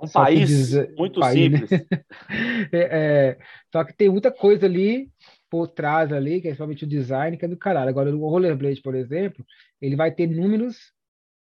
É 0.00 0.04
um 0.04 0.06
só 0.08 0.24
país 0.24 0.74
muito 0.96 1.20
país, 1.20 1.50
né? 1.50 1.58
simples. 1.58 1.70
Né? 1.70 1.86
é, 2.72 2.88
é, 2.90 3.38
só 3.72 3.84
que 3.84 3.94
tem 3.94 4.08
muita 4.08 4.32
coisa 4.32 4.66
ali 4.66 5.10
por 5.48 5.68
trás 5.68 6.12
ali, 6.12 6.40
que 6.40 6.48
é 6.48 6.54
somente 6.54 6.84
o 6.84 6.88
design, 6.88 7.36
que 7.36 7.44
é 7.44 7.48
do 7.48 7.56
caralho. 7.56 7.88
Agora, 7.88 8.14
o 8.14 8.28
Rollerblade, 8.28 8.82
por 8.82 8.94
exemplo, 8.94 9.44
ele 9.80 9.94
vai 9.94 10.10
ter 10.10 10.26
números 10.26 10.92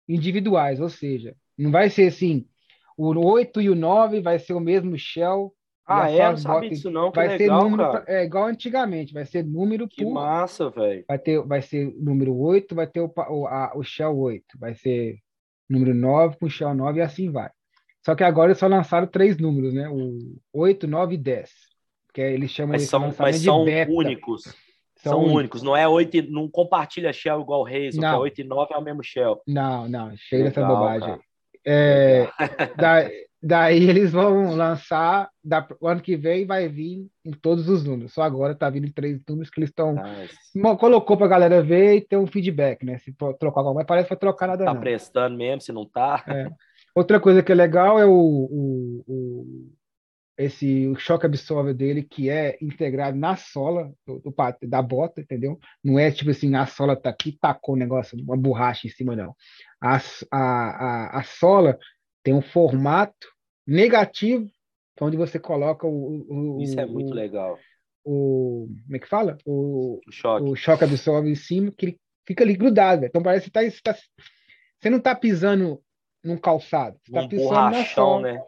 individuais, 0.08 0.80
ou 0.80 0.90
seja, 0.90 1.36
não 1.58 1.72
vai 1.72 1.90
ser 1.90 2.08
assim, 2.08 2.46
o 2.98 3.14
8 3.20 3.62
e 3.62 3.70
o 3.70 3.76
9 3.76 4.22
vai 4.22 4.40
ser 4.40 4.54
o 4.54 4.60
mesmo 4.60 4.98
shell. 4.98 5.54
Ah, 5.86 6.10
é? 6.10 6.30
Não 6.30 6.38
sabe 6.38 6.70
disso 6.70 6.90
não, 6.90 7.12
que 7.12 7.18
vai 7.18 7.38
legal, 7.38 7.62
ser 7.62 7.70
número, 7.70 7.92
cara. 7.92 8.06
É 8.08 8.24
igual 8.24 8.46
antigamente, 8.46 9.14
vai 9.14 9.26
ser 9.26 9.44
número 9.44 9.88
Que 9.88 10.04
por, 10.04 10.14
massa, 10.14 10.70
velho. 10.70 11.04
Vai 11.08 11.20
ter, 11.20 11.42
vai 11.46 11.62
ser 11.62 11.94
número 11.98 12.36
8, 12.38 12.74
vai 12.74 12.88
ter 12.88 13.02
o, 13.02 13.12
o, 13.30 13.48
a, 13.48 13.74
o 13.76 13.84
shell 13.84 14.18
8, 14.18 14.46
vai 14.58 14.74
ser 14.76 15.18
número 15.70 15.94
9 15.94 16.38
com 16.38 16.50
shell 16.50 16.74
9 16.74 17.00
e 17.00 17.02
assim 17.02 17.30
vai. 17.30 17.50
Só 18.06 18.16
que 18.16 18.24
agora 18.24 18.52
eles 18.52 18.60
só 18.60 18.68
lançaram 18.68 19.08
três 19.08 19.38
números, 19.38 19.74
né? 19.74 19.90
O 19.90 20.38
8, 20.54 20.88
9 20.88 21.16
e 21.16 21.18
10 21.18 21.74
que 22.14 22.22
eles 22.22 22.52
chamam 22.52 22.74
mas 22.74 22.84
são, 22.84 23.14
mas 23.18 23.38
são 23.38 23.66
únicos. 23.90 24.56
São, 25.04 25.12
são 25.12 25.34
únicos. 25.34 25.62
não 25.62 25.76
é 25.76 25.88
8, 25.88 26.32
não 26.32 26.50
compartilha 26.50 27.12
shell 27.12 27.42
igual 27.42 27.60
o 27.60 27.64
Reis, 27.64 27.98
que 27.98 28.06
é 28.06 28.16
8 28.16 28.42
e 28.42 28.44
9 28.46 28.74
é 28.74 28.78
o 28.78 28.82
mesmo 28.82 29.04
shell. 29.04 29.42
Não, 29.46 29.88
não, 29.90 30.16
chega 30.16 30.46
dessa 30.46 30.66
bobagem. 30.66 31.20
É, 31.66 32.28
da, 32.78 33.10
daí 33.42 33.90
eles 33.90 34.14
vão 34.14 34.56
lançar, 34.56 35.30
da, 35.44 35.68
o 35.82 35.88
ano 35.88 36.02
que 36.02 36.16
vem 36.16 36.46
vai 36.46 36.70
vir 36.70 37.06
em 37.26 37.32
todos 37.32 37.68
os 37.68 37.84
números. 37.84 38.14
Só 38.14 38.22
agora 38.22 38.56
tá 38.56 38.70
vindo 38.70 38.88
em 38.88 38.92
três 38.92 39.20
números 39.28 39.50
que 39.50 39.60
eles 39.60 39.70
estão. 39.70 39.94
Nice. 39.94 40.78
Colocou 40.80 41.18
pra 41.18 41.28
galera 41.28 41.62
ver 41.62 41.96
e 41.96 42.02
ter 42.02 42.16
um 42.16 42.28
feedback, 42.28 42.86
né? 42.86 42.98
Se 43.00 43.14
trocar 43.14 43.60
alguma 43.60 43.76
coisa, 43.76 43.88
parece 43.88 44.08
que 44.08 44.14
vai 44.14 44.20
trocar 44.20 44.48
nada. 44.48 44.64
Tá 44.64 44.74
não. 44.74 44.80
prestando 44.80 45.36
mesmo, 45.36 45.62
se 45.62 45.74
não 45.74 45.86
tá. 45.86 46.24
É. 46.28 46.50
Outra 46.96 47.20
coisa 47.20 47.44
que 47.44 47.52
é 47.52 47.56
legal 47.56 48.00
é 48.00 48.06
o, 48.06 48.12
o, 48.12 49.04
o 49.08 49.72
esse 50.38 50.88
o 50.88 50.96
choque 50.96 51.26
absorver 51.26 51.74
dele 51.74 52.04
que 52.04 52.30
é 52.30 52.58
integrado 52.62 53.18
na 53.18 53.36
sola 53.36 53.92
do, 54.06 54.20
do, 54.20 54.36
da 54.68 54.82
bota, 54.82 55.22
entendeu? 55.22 55.60
Não 55.84 56.00
é 56.00 56.12
tipo 56.12 56.32
assim, 56.32 56.56
a 56.56 56.66
sola 56.66 56.96
tá 56.96 57.10
aqui, 57.10 57.38
tacou 57.40 57.76
o 57.76 57.78
negócio, 57.78 58.18
uma 58.20 58.38
borracha 58.38 58.88
em 58.88 58.90
cima, 58.90 59.16
não. 59.16 59.36
A, 59.82 59.98
a, 60.32 60.40
a, 60.40 61.20
a 61.20 61.24
sola 61.24 61.78
tem 62.24 62.34
um 62.34 62.42
formato 62.42 63.28
negativo, 63.66 64.50
onde 65.00 65.18
você 65.18 65.40
coloca 65.40 65.86
o. 65.86 66.26
o 66.58 66.62
Isso 66.62 66.80
é 66.80 66.86
o, 66.86 66.90
muito 66.90 67.14
legal. 67.14 67.60
O, 68.04 68.68
como 68.86 68.96
é 68.96 69.00
que 69.00 69.08
fala? 69.08 69.38
O, 69.46 70.00
o 70.08 70.12
choque. 70.12 70.50
O 70.50 70.56
choque 70.56 70.84
absorve 70.84 71.30
em 71.30 71.36
cima, 71.36 71.72
que 71.78 71.86
ele 71.86 72.00
fica 72.26 72.44
ali 72.44 72.56
grudado. 72.56 73.06
Então 73.06 73.22
parece 73.22 73.46
que 73.46 73.52
tá, 73.52 73.62
tá, 73.84 73.98
você 74.80 74.90
não 74.90 75.00
tá 75.00 75.16
pisando 75.16 75.82
num 76.24 76.38
calçado, 76.38 76.98
você 77.04 77.12
tá 77.12 77.22
um 77.22 77.28
pisando 77.28 77.72
na 77.72 77.86
sola. 77.86 78.34
Né? 78.34 78.44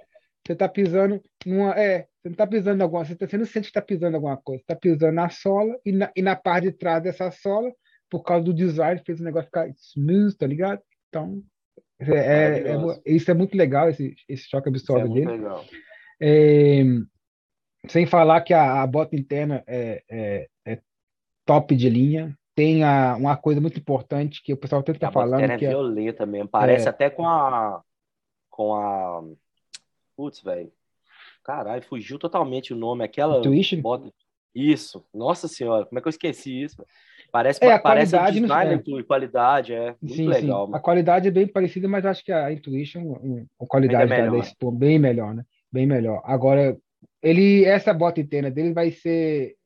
Você 0.46 0.54
está 0.54 0.70
pisando 0.70 1.22
numa. 1.46 1.72
É, 1.74 2.02
você 2.22 2.30
não 2.30 2.32
está 2.32 2.48
pisando 2.48 2.80
em 2.80 2.84
alguma. 2.84 3.06
Você, 3.06 3.16
tá, 3.16 3.28
você 3.28 3.38
não 3.38 3.46
sente 3.46 3.64
que 3.64 3.70
está 3.70 3.82
pisando 3.82 4.16
alguma 4.16 4.38
coisa. 4.38 4.60
Você 4.60 4.64
está 4.64 4.76
pisando 4.76 5.14
na 5.14 5.30
sola 5.30 5.76
e 5.86 5.91
na, 5.91 6.12
e 6.16 6.22
na 6.22 6.36
parte 6.36 6.66
de 6.66 6.74
trás 6.74 7.02
dessa 7.02 7.32
sola, 7.32 7.72
por 8.10 8.24
causa 8.24 8.46
do 8.46 8.54
design, 8.54 9.02
fez 9.06 9.20
o 9.20 9.24
negócio 9.24 9.48
ficar 9.48 9.68
smooth, 9.70 10.38
tá 10.38 10.46
ligado? 10.46 10.82
Então, 11.10 11.41
é, 12.00 12.12
é, 12.12 12.72
é, 12.72 13.02
isso 13.06 13.32
é 13.32 13.34
muito 13.34 13.56
legal, 13.56 13.89
esse, 13.89 14.16
esse 14.28 14.50
choque 14.50 14.70
absorve 14.70 15.10
é 15.10 15.14
dele. 15.14 15.32
Legal. 15.38 15.66
É, 16.22 16.84
sem 17.88 18.06
falar 18.06 18.41
que 18.41 18.54
a, 18.54 18.82
a 18.82 18.88
bota 18.88 19.16
interna 19.16 19.64
é, 19.68 20.04
é, 20.10 20.48
top 21.46 21.76
de 21.76 21.89
linha. 21.89 22.38
Tem 22.56 22.84
a, 22.84 23.16
uma 23.16 23.38
coisa 23.38 23.62
muito 23.62 23.78
importante 23.78 24.41
que 24.41 24.54
o 24.54 24.58
pessoal 24.58 24.82
tenta 24.82 24.98
estar 24.98 25.12
falando. 25.12 25.43
A 25.43 25.58
que 25.58 25.66
é 25.66 25.70
violenta 25.70 26.26
mesmo. 26.26 26.50
Parece 26.50 26.89
até 26.89 27.10
com 27.10 27.28
a. 27.28 27.82
Com 28.50 28.74
a. 28.74 29.24
Putz, 30.16 30.41
velho. 30.41 30.72
Caralho, 31.43 31.84
fugiu 31.84 32.18
totalmente 32.18 32.74
o 32.74 32.78
nome. 32.78 33.03
Aquela. 33.03 33.39
Intuition? 33.39 33.82
Bota... 33.82 34.11
Isso. 34.53 35.05
Nossa 35.13 35.49
senhora, 35.49 35.86
como 35.86 35.99
é 35.99 36.01
que 36.01 36.07
eu 36.07 36.11
esqueci 36.11 36.63
isso? 36.63 36.86
Parece, 37.30 37.61
é, 37.61 37.74
a 37.74 37.80
parece 37.80 38.11
qualidade, 38.11 38.39
um 38.39 38.41
design 38.43 38.74
é. 38.74 39.03
qualidade, 39.03 39.74
é 39.74 39.95
muito 40.01 40.16
sim, 40.16 40.28
legal. 40.28 40.68
Sim. 40.68 40.76
A 40.76 40.80
qualidade 40.80 41.28
é 41.28 41.32
bem 41.32 41.45
parecida, 41.45 41.88
mas 41.89 42.05
acho 42.05 42.24
que 42.24 42.32
a 42.32 42.49
Intuition, 42.53 43.47
a 43.59 43.66
qualidade 43.66 44.13
é 44.13 44.30
da 44.30 44.38
Expo, 44.38 44.72
bem 44.72 44.97
melhor, 44.97 45.34
né? 45.34 45.43
Bem 45.70 45.86
melhor. 45.86 46.22
Agora, 46.24 46.78
ele, 47.22 47.66
essa 47.66 47.93
bota 47.93 48.22
interna 48.22 48.49
dele 48.49 48.72
vai 48.72 48.91
ser 48.91 49.57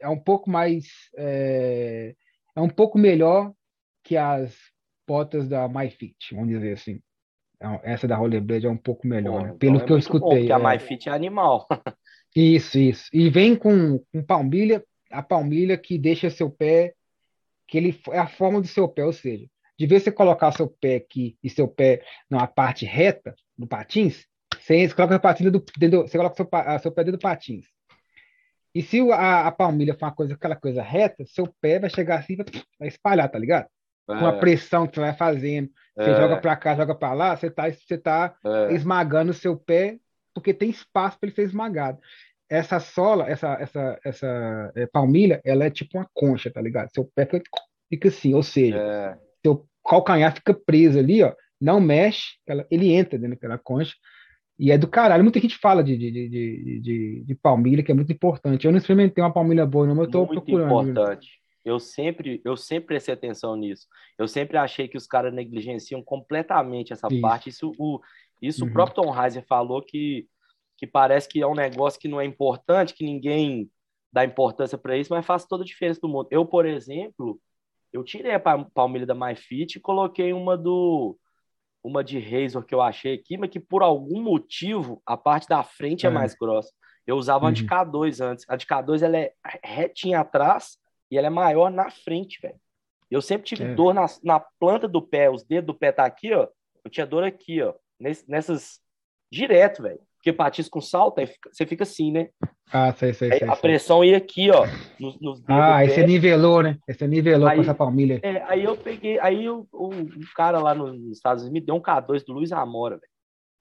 é 0.00 0.08
um 0.08 0.18
pouco 0.18 0.48
mais 0.48 0.86
é, 1.16 2.14
é 2.56 2.60
um 2.60 2.68
pouco 2.68 2.96
melhor 2.98 3.52
que 4.02 4.16
as 4.16 4.56
botas 5.06 5.48
da 5.48 5.68
MyFit, 5.68 6.34
vamos 6.34 6.48
dizer 6.48 6.72
assim. 6.72 7.00
Então, 7.58 7.80
essa 7.82 8.06
da 8.06 8.16
Rollerblade 8.16 8.66
é 8.66 8.70
um 8.70 8.76
pouco 8.76 9.06
melhor, 9.06 9.42
né? 9.42 9.56
pelo 9.58 9.76
então 9.76 9.86
que 9.86 9.92
é 9.92 9.94
eu 9.94 9.98
escutei. 9.98 10.20
Bom, 10.20 10.36
porque 10.36 10.52
é... 10.52 10.54
a 10.54 10.58
MyFit 10.58 11.08
é 11.08 11.12
animal. 11.12 11.66
isso, 12.34 12.78
isso. 12.78 13.10
E 13.12 13.28
vem 13.28 13.56
com, 13.56 13.98
com 14.12 14.22
palmilha, 14.22 14.84
a 15.10 15.22
palmilha 15.22 15.76
que 15.76 15.98
deixa 15.98 16.30
seu 16.30 16.48
pé 16.48 16.94
que 17.66 17.76
ele 17.76 18.00
é 18.10 18.18
a 18.18 18.26
forma 18.26 18.60
do 18.60 18.66
seu 18.66 18.88
pé, 18.88 19.04
ou 19.04 19.12
seja, 19.12 19.46
de 19.78 19.86
vez 19.86 20.02
você 20.02 20.10
colocar 20.10 20.50
seu 20.52 20.68
pé 20.68 20.96
aqui 20.96 21.36
e 21.42 21.50
seu 21.50 21.68
pé 21.68 22.02
numa 22.30 22.46
parte 22.46 22.86
reta 22.86 23.34
do 23.56 23.66
patins, 23.66 24.26
você 24.58 24.88
coloca 24.94 25.16
a 25.16 25.32
do, 25.50 25.64
dentro, 25.76 26.02
você 26.02 26.16
coloca 26.16 26.34
seu, 26.34 26.48
seu 26.80 26.92
pé 26.92 27.04
dentro 27.04 27.18
do 27.18 27.22
patins. 27.22 27.66
E 28.74 28.82
se 28.82 29.00
a, 29.12 29.46
a 29.46 29.52
palmilha 29.52 29.94
for 29.94 30.06
uma 30.06 30.14
coisa, 30.14 30.34
aquela 30.34 30.56
coisa 30.56 30.82
reta, 30.82 31.24
seu 31.26 31.46
pé 31.60 31.78
vai 31.78 31.90
chegar 31.90 32.20
assim, 32.20 32.36
vai 32.78 32.88
espalhar, 32.88 33.30
tá 33.30 33.38
ligado? 33.38 33.68
É. 34.08 34.18
Com 34.18 34.26
a 34.26 34.32
pressão 34.32 34.86
que 34.86 34.94
você 34.94 35.00
vai 35.00 35.14
fazendo, 35.14 35.70
você 35.96 36.10
é. 36.10 36.16
joga 36.16 36.36
para 36.38 36.56
cá, 36.56 36.74
joga 36.74 36.94
para 36.94 37.12
lá, 37.12 37.36
você 37.36 37.50
tá, 37.50 37.70
você 37.70 37.98
tá 37.98 38.34
é. 38.44 38.72
esmagando 38.74 39.30
o 39.30 39.34
seu 39.34 39.56
pé, 39.56 39.98
porque 40.34 40.54
tem 40.54 40.70
espaço 40.70 41.18
para 41.18 41.28
ele 41.28 41.34
ser 41.34 41.42
esmagado 41.42 41.98
essa 42.48 42.80
sola, 42.80 43.28
essa, 43.28 43.52
essa, 43.60 44.00
essa 44.02 44.72
é, 44.74 44.86
palmilha, 44.86 45.40
ela 45.44 45.64
é 45.64 45.70
tipo 45.70 45.98
uma 45.98 46.08
concha, 46.14 46.50
tá 46.50 46.60
ligado? 46.60 46.90
Seu 46.92 47.04
pé 47.14 47.28
fica 47.90 48.08
assim, 48.08 48.34
ou 48.34 48.42
seja, 48.42 48.78
é. 48.78 49.18
seu 49.44 49.66
calcanhar 49.84 50.34
fica 50.34 50.54
preso 50.54 50.98
ali, 50.98 51.22
ó, 51.22 51.32
não 51.60 51.80
mexe, 51.80 52.36
ela, 52.46 52.66
ele 52.70 52.92
entra 52.92 53.18
dentro 53.18 53.36
daquela 53.36 53.58
concha, 53.58 53.94
e 54.58 54.72
é 54.72 54.78
do 54.78 54.88
caralho. 54.88 55.22
Muita 55.22 55.38
gente 55.38 55.56
fala 55.56 55.84
de, 55.84 55.96
de, 55.96 56.10
de, 56.10 56.80
de, 56.80 57.24
de 57.24 57.34
palmilha, 57.36 57.82
que 57.82 57.92
é 57.92 57.94
muito 57.94 58.12
importante. 58.12 58.66
Eu 58.66 58.72
não 58.72 58.78
experimentei 58.78 59.22
uma 59.22 59.32
palmilha 59.32 59.64
boa, 59.64 59.86
não, 59.86 59.94
mas 59.94 60.06
eu 60.06 60.10
tô 60.10 60.26
muito 60.26 60.42
procurando. 60.42 60.68
Muito 60.68 60.90
importante. 60.90 61.28
Eu 61.68 61.78
sempre, 61.78 62.40
eu 62.44 62.56
sempre 62.56 62.86
prestei 62.86 63.14
atenção 63.14 63.54
nisso. 63.56 63.86
Eu 64.16 64.26
sempre 64.26 64.56
achei 64.56 64.88
que 64.88 64.96
os 64.96 65.06
caras 65.06 65.32
negligenciam 65.32 66.02
completamente 66.02 66.92
essa 66.92 67.08
isso. 67.10 67.20
parte. 67.20 67.48
Isso, 67.50 67.72
o, 67.78 68.00
isso 68.40 68.64
uhum. 68.64 68.70
o 68.70 68.72
próprio 68.72 69.02
Tom 69.02 69.22
Heiser 69.22 69.44
falou 69.46 69.82
que 69.82 70.26
que 70.78 70.86
parece 70.86 71.28
que 71.28 71.42
é 71.42 71.46
um 71.46 71.56
negócio 71.56 71.98
que 71.98 72.06
não 72.06 72.20
é 72.20 72.24
importante, 72.24 72.94
que 72.94 73.04
ninguém 73.04 73.68
dá 74.12 74.24
importância 74.24 74.78
para 74.78 74.96
isso, 74.96 75.12
mas 75.12 75.26
faz 75.26 75.44
toda 75.44 75.64
a 75.64 75.66
diferença 75.66 76.00
do 76.00 76.08
mundo. 76.08 76.28
Eu, 76.30 76.46
por 76.46 76.64
exemplo, 76.64 77.40
eu 77.92 78.04
tirei 78.04 78.32
a 78.32 78.40
palmilha 78.40 79.04
da 79.04 79.14
MyFit 79.14 79.76
e 79.76 79.80
coloquei 79.80 80.32
uma 80.32 80.56
do 80.56 81.18
uma 81.82 82.02
de 82.04 82.18
Razor 82.18 82.64
que 82.64 82.74
eu 82.74 82.80
achei 82.80 83.14
aqui, 83.14 83.36
mas 83.36 83.50
que 83.50 83.58
por 83.58 83.82
algum 83.82 84.22
motivo 84.22 85.02
a 85.04 85.16
parte 85.16 85.48
da 85.48 85.62
frente 85.64 86.06
é, 86.06 86.08
é 86.08 86.12
mais 86.12 86.34
grossa. 86.34 86.72
Eu 87.04 87.16
usava 87.16 87.46
uhum. 87.46 87.50
a 87.50 87.52
de 87.52 87.62
uhum. 87.62 87.68
K2 87.68 88.24
antes. 88.24 88.44
A 88.48 88.54
de 88.54 88.66
K2 88.66 89.02
ela 89.02 89.18
é 89.18 89.32
retinha 89.64 90.20
atrás 90.20 90.78
e 91.10 91.16
ela 91.18 91.26
é 91.26 91.30
maior 91.30 91.70
na 91.70 91.90
frente, 91.90 92.40
velho. 92.40 92.58
Eu 93.10 93.22
sempre 93.22 93.46
tive 93.46 93.64
é. 93.64 93.74
dor 93.74 93.94
na, 93.94 94.06
na 94.22 94.38
planta 94.38 94.86
do 94.86 95.00
pé, 95.00 95.30
os 95.30 95.42
dedos 95.42 95.66
do 95.66 95.78
pé 95.78 95.92
tá 95.92 96.04
aqui, 96.04 96.32
ó. 96.32 96.46
Eu 96.84 96.90
tinha 96.90 97.06
dor 97.06 97.24
aqui, 97.24 97.62
ó. 97.62 97.74
nessas 97.98 98.80
direto, 99.30 99.82
velho. 99.82 100.00
Porque 100.16 100.32
patins 100.32 100.68
com 100.68 100.80
salto, 100.80 101.20
aí 101.20 101.28
você 101.50 101.64
fica 101.64 101.84
assim, 101.84 102.10
né? 102.10 102.28
Ah, 102.70 102.92
sei, 102.92 103.14
sei, 103.14 103.32
aí 103.32 103.38
sei. 103.38 103.48
A 103.48 103.52
sei. 103.52 103.62
pressão 103.62 104.04
ia 104.04 104.16
aqui, 104.16 104.50
ó. 104.50 104.66
Nos, 104.98 105.18
nos 105.20 105.42
ah, 105.48 105.76
aí 105.76 105.88
você 105.88 106.04
nivelou, 106.04 106.62
né? 106.62 106.78
Aí 106.88 106.94
você 106.94 107.06
nivelou 107.06 107.48
aí, 107.48 107.56
com 107.56 107.62
essa 107.62 107.74
palmilha. 107.74 108.20
É, 108.22 108.42
aí 108.42 108.64
eu 108.64 108.76
peguei, 108.76 109.18
aí 109.20 109.48
o, 109.48 109.66
o, 109.72 109.90
cara 110.34 110.58
lá 110.58 110.74
nos 110.74 111.16
Estados 111.16 111.44
Unidos 111.44 111.60
me 111.60 111.64
deu 111.64 111.76
um 111.76 111.80
K2 111.80 112.24
do 112.26 112.32
Luiz 112.32 112.52
Amora, 112.52 112.96
velho. 112.96 113.12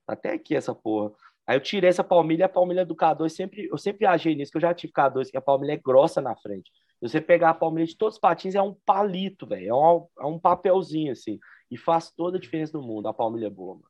Até 0.07 0.33
aqui 0.33 0.55
essa 0.55 0.73
porra. 0.73 1.11
Aí 1.45 1.55
eu 1.55 1.61
tirei 1.61 1.89
essa 1.89 2.03
palmilha, 2.03 2.47
a 2.47 2.49
palmilha 2.49 2.85
do 2.85 2.95
K2, 2.95 3.29
sempre, 3.29 3.67
eu 3.71 3.77
sempre 3.77 3.99
viajei 3.99 4.35
nisso, 4.35 4.51
que 4.51 4.57
eu 4.57 4.61
já 4.61 4.73
tive 4.73 4.91
K2, 4.91 5.29
que 5.29 5.37
a 5.37 5.41
palmilha 5.41 5.73
é 5.73 5.77
grossa 5.77 6.19
na 6.19 6.35
frente. 6.35 6.71
Você 7.01 7.21
pegar 7.21 7.51
a 7.51 7.53
palmilha 7.53 7.85
de 7.85 7.95
todos 7.95 8.15
os 8.15 8.19
patins, 8.19 8.55
é 8.55 8.61
um 8.61 8.73
palito, 8.73 9.45
velho. 9.45 9.69
É 9.69 9.73
um, 9.73 10.07
é 10.19 10.25
um 10.25 10.39
papelzinho, 10.39 11.11
assim. 11.11 11.39
E 11.69 11.77
faz 11.77 12.11
toda 12.11 12.37
a 12.37 12.41
diferença 12.41 12.73
do 12.73 12.81
mundo, 12.81 13.07
a 13.07 13.13
palmilha 13.13 13.47
é 13.47 13.51
boa, 13.51 13.75
mano. 13.75 13.87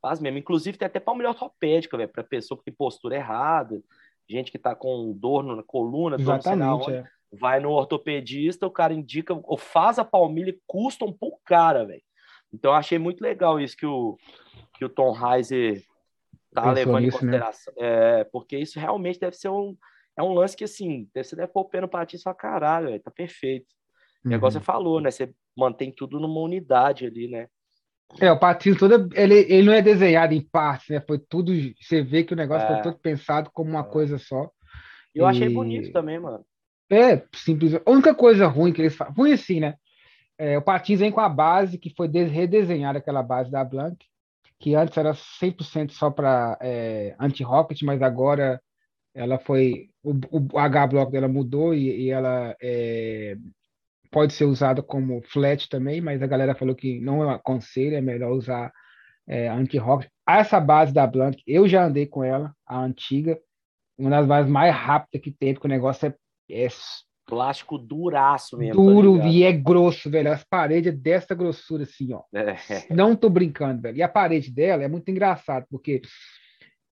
Faz 0.00 0.20
mesmo. 0.20 0.38
Inclusive, 0.38 0.78
tem 0.78 0.86
até 0.86 1.00
palmilha 1.00 1.30
ortopédica, 1.30 1.96
velho, 1.96 2.08
para 2.08 2.22
pessoa 2.22 2.58
que 2.58 2.64
tem 2.64 2.74
postura 2.74 3.16
errada, 3.16 3.82
gente 4.28 4.52
que 4.52 4.58
tá 4.58 4.74
com 4.74 5.12
dor 5.12 5.42
na 5.42 5.62
coluna, 5.62 6.16
dor 6.16 6.36
Exatamente, 6.36 6.92
é. 6.92 7.04
vai 7.32 7.58
no 7.58 7.70
ortopedista, 7.70 8.66
o 8.66 8.70
cara 8.70 8.92
indica, 8.92 9.34
ou 9.44 9.56
faz 9.56 9.98
a 9.98 10.04
palmilha 10.04 10.50
e 10.50 10.60
custam 10.66 11.12
pro 11.12 11.38
cara, 11.44 11.84
velho. 11.84 12.02
Então, 12.52 12.70
eu 12.70 12.76
achei 12.76 12.98
muito 12.98 13.20
legal 13.20 13.58
isso 13.58 13.76
que 13.76 13.86
o, 13.86 14.16
que 14.74 14.84
o 14.84 14.88
Tom 14.88 15.12
Heiser 15.12 15.82
tá 16.54 16.62
Pensou 16.62 16.74
levando 16.74 17.04
em 17.04 17.10
consideração. 17.10 17.74
É, 17.76 18.24
porque 18.24 18.56
isso 18.56 18.78
realmente 18.78 19.18
deve 19.18 19.36
ser 19.36 19.48
um. 19.48 19.76
É 20.16 20.22
um 20.22 20.32
lance 20.32 20.56
que, 20.56 20.64
assim, 20.64 21.08
você 21.14 21.34
deve 21.34 21.52
pôr 21.52 21.62
o 21.62 21.68
pé 21.68 21.80
no 21.80 21.88
patinho 21.88 22.20
e 22.20 22.22
falar, 22.22 22.36
caralho, 22.36 22.88
véio, 22.88 23.02
tá 23.02 23.10
perfeito. 23.10 23.66
Uhum. 24.24 24.30
O 24.30 24.34
negócio 24.34 24.60
você 24.60 24.64
falou, 24.64 25.00
né? 25.00 25.10
Você 25.10 25.32
mantém 25.56 25.92
tudo 25.92 26.20
numa 26.20 26.40
unidade 26.40 27.06
ali, 27.06 27.28
né? 27.28 27.48
É, 28.20 28.30
o 28.30 28.38
patins 28.38 28.78
todo, 28.78 29.08
ele, 29.14 29.34
ele 29.34 29.62
não 29.62 29.72
é 29.72 29.82
desenhado 29.82 30.34
em 30.34 30.40
partes, 30.40 30.88
né? 30.88 31.00
Foi 31.00 31.18
tudo, 31.18 31.52
você 31.80 32.02
vê 32.02 32.22
que 32.22 32.32
o 32.32 32.36
negócio 32.36 32.66
é. 32.66 32.74
foi 32.74 32.82
todo 32.82 32.98
pensado 32.98 33.50
como 33.52 33.70
uma 33.70 33.80
é. 33.80 33.90
coisa 33.90 34.18
só. 34.18 34.50
Eu 35.14 35.26
e... 35.26 35.28
achei 35.28 35.48
bonito 35.48 35.92
também, 35.92 36.18
mano. 36.18 36.44
É, 36.90 37.24
simples. 37.34 37.74
A 37.74 37.90
única 37.90 38.14
coisa 38.14 38.46
ruim 38.46 38.72
que 38.72 38.82
eles 38.82 38.94
fazem, 38.94 39.14
ruim 39.14 39.32
assim, 39.32 39.58
né? 39.58 39.74
É, 40.38 40.58
o 40.58 40.62
patins 40.62 41.00
vem 41.00 41.10
com 41.10 41.20
a 41.20 41.28
base 41.28 41.78
que 41.78 41.94
foi 41.94 42.08
redesenhada, 42.08 42.98
aquela 42.98 43.22
base 43.22 43.50
da 43.50 43.64
Blanc, 43.64 43.96
que 44.58 44.74
antes 44.74 44.96
era 44.96 45.12
100% 45.12 45.90
só 45.92 46.10
para 46.10 46.58
é, 46.60 47.14
anti-rocket, 47.18 47.82
mas 47.82 48.02
agora 48.02 48.60
ela 49.14 49.38
foi. 49.38 49.88
O, 50.02 50.12
o 50.52 50.58
H-block 50.58 51.12
dela 51.12 51.28
mudou 51.28 51.72
e, 51.72 52.06
e 52.06 52.10
ela 52.10 52.54
é, 52.60 53.36
pode 54.10 54.32
ser 54.32 54.44
usado 54.44 54.82
como 54.82 55.22
flat 55.22 55.68
também, 55.68 56.00
mas 56.00 56.22
a 56.22 56.26
galera 56.26 56.54
falou 56.54 56.74
que 56.74 57.00
não 57.00 57.28
aconselho, 57.30 57.96
é 57.96 58.00
melhor 58.00 58.32
usar 58.32 58.72
é, 59.26 59.48
anti-rock. 59.48 60.06
Essa 60.28 60.60
base 60.60 60.92
da 60.92 61.06
Blank, 61.06 61.42
eu 61.46 61.68
já 61.68 61.84
andei 61.84 62.06
com 62.06 62.22
ela, 62.22 62.52
a 62.66 62.80
antiga, 62.80 63.38
uma 63.98 64.10
das 64.10 64.26
bases 64.26 64.50
mais 64.50 64.74
rápidas 64.74 65.20
que 65.22 65.30
tem, 65.30 65.54
porque 65.54 65.66
o 65.66 65.70
negócio 65.70 66.06
é, 66.06 66.14
é 66.50 66.68
plástico 67.26 67.78
duraço 67.78 68.56
mesmo. 68.56 68.82
Duro 68.82 69.18
tá 69.18 69.26
e 69.26 69.42
é 69.42 69.52
grosso, 69.52 70.10
velho. 70.10 70.32
As 70.32 70.44
paredes 70.44 70.92
é 70.92 70.96
dessa 70.96 71.34
grossura, 71.34 71.84
assim, 71.84 72.12
ó. 72.12 72.22
É. 72.32 72.94
Não 72.94 73.16
tô 73.16 73.30
brincando, 73.30 73.82
velho. 73.82 73.96
E 73.96 74.02
a 74.02 74.08
parede 74.08 74.52
dela 74.52 74.82
é 74.82 74.88
muito 74.88 75.10
engraçado, 75.10 75.66
porque 75.70 76.02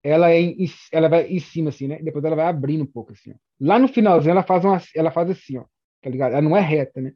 ela 0.05 0.31
é 0.31 0.41
em, 0.41 0.67
ela 0.93 1.09
vai 1.09 1.27
em 1.27 1.41
cima, 1.41 1.71
assim, 1.71 1.89
né? 1.89 1.99
Depois 2.03 2.25
ela 2.25 2.37
vai 2.37 2.47
abrindo 2.47 2.85
um 2.85 2.87
pouco, 2.87 3.13
assim, 3.13 3.33
ó. 3.33 3.35
Lá 3.61 3.79
no 3.79 3.89
finalzinho 3.89 4.33
ela 4.33 4.43
faz 4.43 4.65
uma, 4.65 4.81
ela 4.95 5.11
faz 5.11 5.31
assim, 5.31 5.59
ó 5.59 5.65
tá 6.05 6.11
ligado? 6.11 6.33
Ela 6.33 6.43
não 6.43 6.57
é 6.57 6.61
reta, 6.61 7.01
né? 7.01 7.13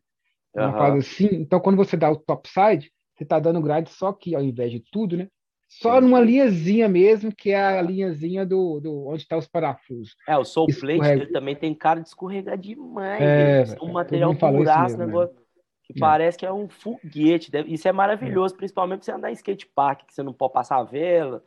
Ela 0.56 0.72
uhum. 0.72 0.78
faz 0.78 0.94
assim. 0.96 1.28
Então, 1.32 1.60
quando 1.60 1.76
você 1.76 1.96
dá 1.96 2.10
o 2.10 2.16
topside, 2.16 2.90
você 3.14 3.24
tá 3.24 3.38
dando 3.38 3.60
grade 3.60 3.90
só 3.90 4.08
aqui, 4.08 4.34
ao 4.34 4.42
invés 4.42 4.72
de 4.72 4.80
tudo, 4.90 5.16
né? 5.16 5.28
Só 5.68 6.00
numa 6.00 6.18
linhazinha 6.18 6.88
mesmo, 6.88 7.30
que 7.30 7.50
é 7.50 7.60
a 7.60 7.82
linhazinha 7.82 8.46
do, 8.46 8.80
do 8.80 9.06
onde 9.06 9.22
está 9.22 9.36
os 9.36 9.46
parafusos. 9.46 10.16
É, 10.26 10.34
o 10.38 10.42
Soul 10.42 10.66
Plate 10.68 11.10
ele 11.10 11.26
também 11.26 11.54
tem 11.54 11.74
cara 11.74 12.00
de 12.00 12.08
escorregar 12.08 12.56
demais. 12.56 13.20
É, 13.20 13.76
é 13.78 13.84
um 13.84 13.92
material 13.92 14.32
duraço, 14.32 14.96
negócio 14.96 15.36
que 15.84 15.92
é. 15.94 16.00
parece 16.00 16.38
que 16.38 16.46
é 16.46 16.52
um 16.52 16.70
foguete. 16.70 17.50
Isso 17.66 17.86
é 17.86 17.92
maravilhoso, 17.92 18.54
é. 18.54 18.56
principalmente 18.56 19.04
você 19.04 19.12
andar 19.12 19.30
em 19.30 19.34
skate 19.34 19.66
park, 19.66 20.06
que 20.06 20.14
você 20.14 20.22
não 20.22 20.32
pode 20.32 20.54
passar 20.54 20.78
a 20.78 20.84
vela 20.84 21.44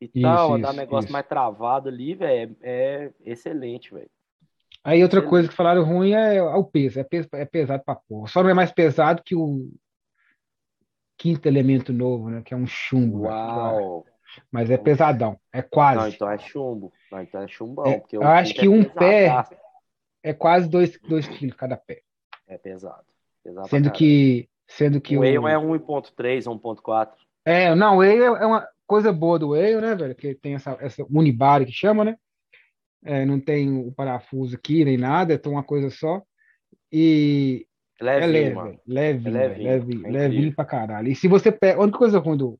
e 0.00 0.06
isso, 0.06 0.22
tal, 0.22 0.54
andar 0.54 0.72
um 0.72 0.76
negócio 0.76 1.06
isso. 1.06 1.12
mais 1.12 1.26
travado 1.26 1.88
ali, 1.88 2.14
velho, 2.14 2.56
é, 2.62 3.10
excelente, 3.24 3.92
velho. 3.92 4.10
Aí 4.84 5.02
outra 5.02 5.20
coisa 5.20 5.48
que 5.48 5.54
falaram 5.54 5.84
ruim 5.84 6.12
é 6.12 6.40
o 6.42 6.64
peso. 6.64 7.00
É, 7.00 7.04
peso, 7.04 7.28
é 7.32 7.44
pesado 7.44 7.82
pra 7.84 7.96
porra. 7.96 8.28
Só 8.28 8.42
não 8.42 8.50
é 8.50 8.54
mais 8.54 8.72
pesado 8.72 9.22
que 9.22 9.34
o 9.34 9.68
quinto 11.16 11.46
elemento 11.48 11.92
novo, 11.92 12.30
né? 12.30 12.42
Que 12.42 12.54
é 12.54 12.56
um 12.56 12.66
chumbo. 12.66 13.22
Uau! 13.22 14.06
Mas 14.50 14.70
é 14.70 14.78
pesadão. 14.78 15.38
É 15.52 15.62
quase. 15.62 16.00
Não, 16.00 16.08
então 16.08 16.30
é 16.30 16.38
chumbo. 16.38 16.92
Não, 17.10 17.20
então 17.20 17.42
é 17.42 17.48
chumbão. 17.48 17.86
É, 17.86 18.02
eu 18.12 18.22
acho 18.22 18.54
que 18.54 18.66
é 18.66 18.70
um 18.70 18.84
pé 18.84 19.44
é 20.22 20.32
quase 20.32 20.68
2 20.68 20.96
quilos 21.28 21.56
cada 21.56 21.76
pé. 21.76 22.02
É 22.46 22.56
pesado. 22.56 23.04
pesado 23.42 23.68
sendo 23.68 23.90
que, 23.90 24.48
sendo 24.66 25.00
que 25.00 25.16
o, 25.16 25.20
o... 25.20 25.24
é 25.24 25.34
1.3, 25.34 26.44
1.4. 26.44 27.10
É, 27.44 27.74
não, 27.74 27.96
o 27.96 27.98
Whale 27.98 28.22
é 28.22 28.46
uma 28.46 28.68
coisa 28.88 29.12
boa 29.12 29.38
do 29.38 29.50
Whale, 29.50 29.80
né, 29.80 29.94
velho? 29.94 30.14
Que 30.14 30.34
tem 30.34 30.54
essa, 30.54 30.76
essa 30.80 31.04
unibody 31.08 31.66
que 31.66 31.72
chama, 31.72 32.04
né? 32.04 32.16
É, 33.04 33.24
não 33.24 33.38
tem 33.38 33.70
o 33.78 33.92
parafuso 33.92 34.56
aqui 34.56 34.84
nem 34.84 34.96
nada, 34.96 35.40
é 35.40 35.48
uma 35.48 35.62
coisa 35.62 35.90
só. 35.90 36.22
E 36.90 37.66
levinho, 38.00 38.24
é 38.24 38.26
leve, 38.26 38.54
mano. 38.54 38.70
É 38.70 38.78
levinho, 38.86 39.34
levinho, 39.34 40.06
é 40.06 40.10
levinho 40.10 40.38
incrível. 40.38 40.56
pra 40.56 40.64
caralho. 40.64 41.08
E 41.08 41.14
se 41.14 41.28
você 41.28 41.52
pega. 41.52 41.78
A 41.78 41.82
única 41.84 41.98
coisa 41.98 42.18
ruim 42.18 42.36
do, 42.36 42.58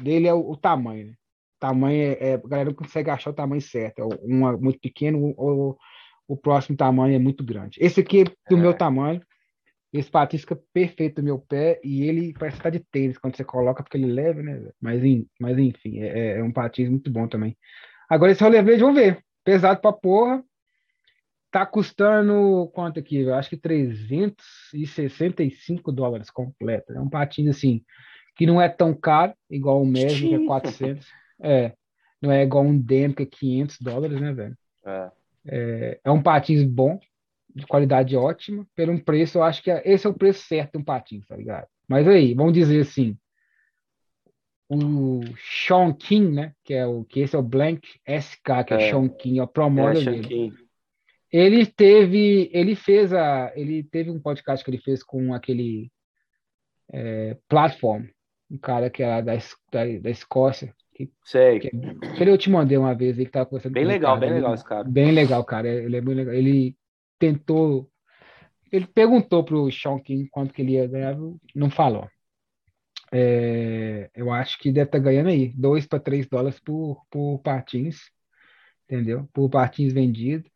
dele 0.00 0.26
é 0.26 0.34
o, 0.34 0.50
o 0.50 0.56
tamanho, 0.56 1.08
né? 1.08 1.12
O 1.12 1.60
tamanho 1.60 2.00
é, 2.02 2.30
é. 2.30 2.34
A 2.34 2.48
galera 2.48 2.70
não 2.70 2.74
consegue 2.76 3.10
achar 3.10 3.30
o 3.30 3.34
tamanho 3.34 3.60
certo. 3.60 4.00
É 4.00 4.04
um 4.24 4.48
é 4.48 4.56
muito 4.56 4.80
pequeno 4.80 5.34
ou 5.36 5.78
o 6.26 6.36
próximo 6.36 6.76
tamanho 6.76 7.14
é 7.14 7.18
muito 7.18 7.44
grande. 7.44 7.78
Esse 7.80 8.00
aqui 8.00 8.22
é 8.22 8.24
do 8.48 8.56
É. 8.56 8.60
meu 8.60 8.72
tamanho. 8.72 9.20
Esse 9.92 10.08
patins 10.10 10.42
fica 10.42 10.56
perfeito 10.72 11.20
no 11.20 11.24
meu 11.24 11.38
pé 11.38 11.80
e 11.82 12.04
ele 12.04 12.32
parece 12.38 12.60
tá 12.60 12.70
de 12.70 12.78
tênis 12.78 13.18
quando 13.18 13.36
você 13.36 13.42
coloca, 13.42 13.82
porque 13.82 13.96
ele 13.96 14.08
é 14.10 14.14
leve, 14.14 14.40
né? 14.42 14.70
Mas, 14.80 15.02
mas 15.38 15.58
enfim, 15.58 16.00
é, 16.00 16.38
é 16.38 16.42
um 16.42 16.52
patins 16.52 16.88
muito 16.88 17.10
bom 17.10 17.26
também. 17.26 17.58
Agora 18.08 18.30
esse 18.30 18.42
rollerblade, 18.42 18.80
vamos 18.80 19.00
ver. 19.00 19.24
Pesado 19.44 19.80
pra 19.80 19.92
porra. 19.92 20.44
Tá 21.50 21.66
custando 21.66 22.70
quanto 22.72 23.00
aqui? 23.00 23.16
Eu 23.16 23.34
acho 23.34 23.50
que 23.50 23.56
365 23.56 25.90
dólares 25.90 26.30
completo. 26.30 26.92
É 26.92 27.00
um 27.00 27.08
patins 27.08 27.48
assim, 27.48 27.82
que 28.36 28.46
não 28.46 28.62
é 28.62 28.68
tão 28.68 28.94
caro, 28.94 29.34
igual 29.50 29.82
o 29.82 29.86
Mesmo, 29.86 30.28
que 30.28 30.34
é 30.34 30.38
Sim. 30.38 30.46
400. 30.46 31.08
É, 31.40 31.72
não 32.22 32.30
é 32.30 32.44
igual 32.44 32.64
um 32.64 32.78
Dem, 32.78 33.12
que 33.12 33.24
é 33.24 33.26
500 33.26 33.80
dólares, 33.80 34.20
né, 34.20 34.32
velho? 34.32 34.56
É. 34.86 35.10
É, 35.46 36.00
é 36.04 36.10
um 36.10 36.22
patins 36.22 36.62
bom, 36.62 36.98
de 37.54 37.66
qualidade 37.66 38.16
ótima, 38.16 38.66
pelo 38.74 38.92
um 38.92 38.98
preço, 38.98 39.38
eu 39.38 39.42
acho 39.42 39.62
que 39.62 39.70
é- 39.70 39.82
esse 39.84 40.06
é 40.06 40.10
o 40.10 40.14
preço 40.14 40.46
certo 40.46 40.72
de 40.72 40.78
um 40.78 40.84
patins, 40.84 41.26
tá 41.26 41.36
ligado? 41.36 41.66
Mas 41.88 42.06
aí, 42.06 42.34
vamos 42.34 42.52
dizer 42.52 42.80
assim, 42.80 43.16
o 44.68 45.20
Sean 45.66 45.92
King, 45.92 46.30
né, 46.32 46.52
que 46.64 46.74
é 46.74 46.86
o 46.86 47.04
que 47.04 47.20
esse 47.20 47.34
é 47.34 47.38
o 47.38 47.42
Blank 47.42 47.80
SK, 48.06 48.64
que 48.66 48.74
é, 48.74 48.76
É. 48.76 48.90
Sean 48.90 49.08
King, 49.08 49.38
é 49.40 49.42
o 49.42 49.48
Pro 49.48 49.66
É, 49.66 49.92
dele. 49.94 50.52
Ele 51.32 51.66
teve, 51.66 52.50
ele 52.52 52.74
fez 52.74 53.12
a, 53.12 53.52
ele 53.54 53.82
teve 53.82 54.10
um 54.10 54.20
podcast 54.20 54.64
que 54.64 54.70
ele 54.70 54.82
fez 54.82 55.02
com 55.02 55.32
aquele 55.32 55.90
é, 56.92 57.36
Platform, 57.48 58.04
um 58.50 58.58
cara 58.58 58.90
que 58.90 59.02
era 59.02 59.20
da, 59.20 59.34
da, 59.34 59.98
da 60.00 60.10
Escócia, 60.10 60.74
que, 60.92 61.10
Sei. 61.24 61.60
que, 61.60 61.70
que 61.70 62.22
eu 62.24 62.36
te 62.36 62.50
mandei 62.50 62.76
uma 62.76 62.94
vez 62.94 63.18
aí 63.18 63.24
que 63.24 63.30
tava 63.30 63.46
conversando 63.46 63.72
Bem 63.72 63.84
legal, 63.84 64.16
cara 64.16 64.20
bem 64.20 64.34
legal 64.34 64.54
esse 64.54 64.64
cara. 64.64 64.84
Bem 64.84 65.12
legal, 65.12 65.44
cara. 65.44 65.68
Ele 65.68 65.96
é 65.96 66.00
bem 66.00 66.14
legal. 66.14 66.34
Ele 66.34 66.76
tentou. 67.20 67.90
Ele 68.72 68.86
perguntou 68.86 69.44
pro 69.44 69.70
Sean 69.72 70.00
King 70.00 70.28
quanto 70.30 70.54
que 70.54 70.62
ele 70.62 70.72
ia 70.74 70.88
ganhar, 70.88 71.16
não 71.54 71.70
falou. 71.70 72.08
É, 73.12 74.10
eu 74.14 74.30
acho 74.32 74.58
que 74.58 74.70
deve 74.72 74.86
estar 74.88 74.98
ganhando 74.98 75.28
aí, 75.30 75.52
2 75.56 75.86
para 75.86 75.98
3 76.00 76.26
dólares 76.28 76.60
por, 76.60 77.04
por 77.10 77.38
patins, 77.40 77.98
entendeu? 78.86 79.28
Por 79.32 79.50
patins 79.50 79.92
vendido. 79.92 80.50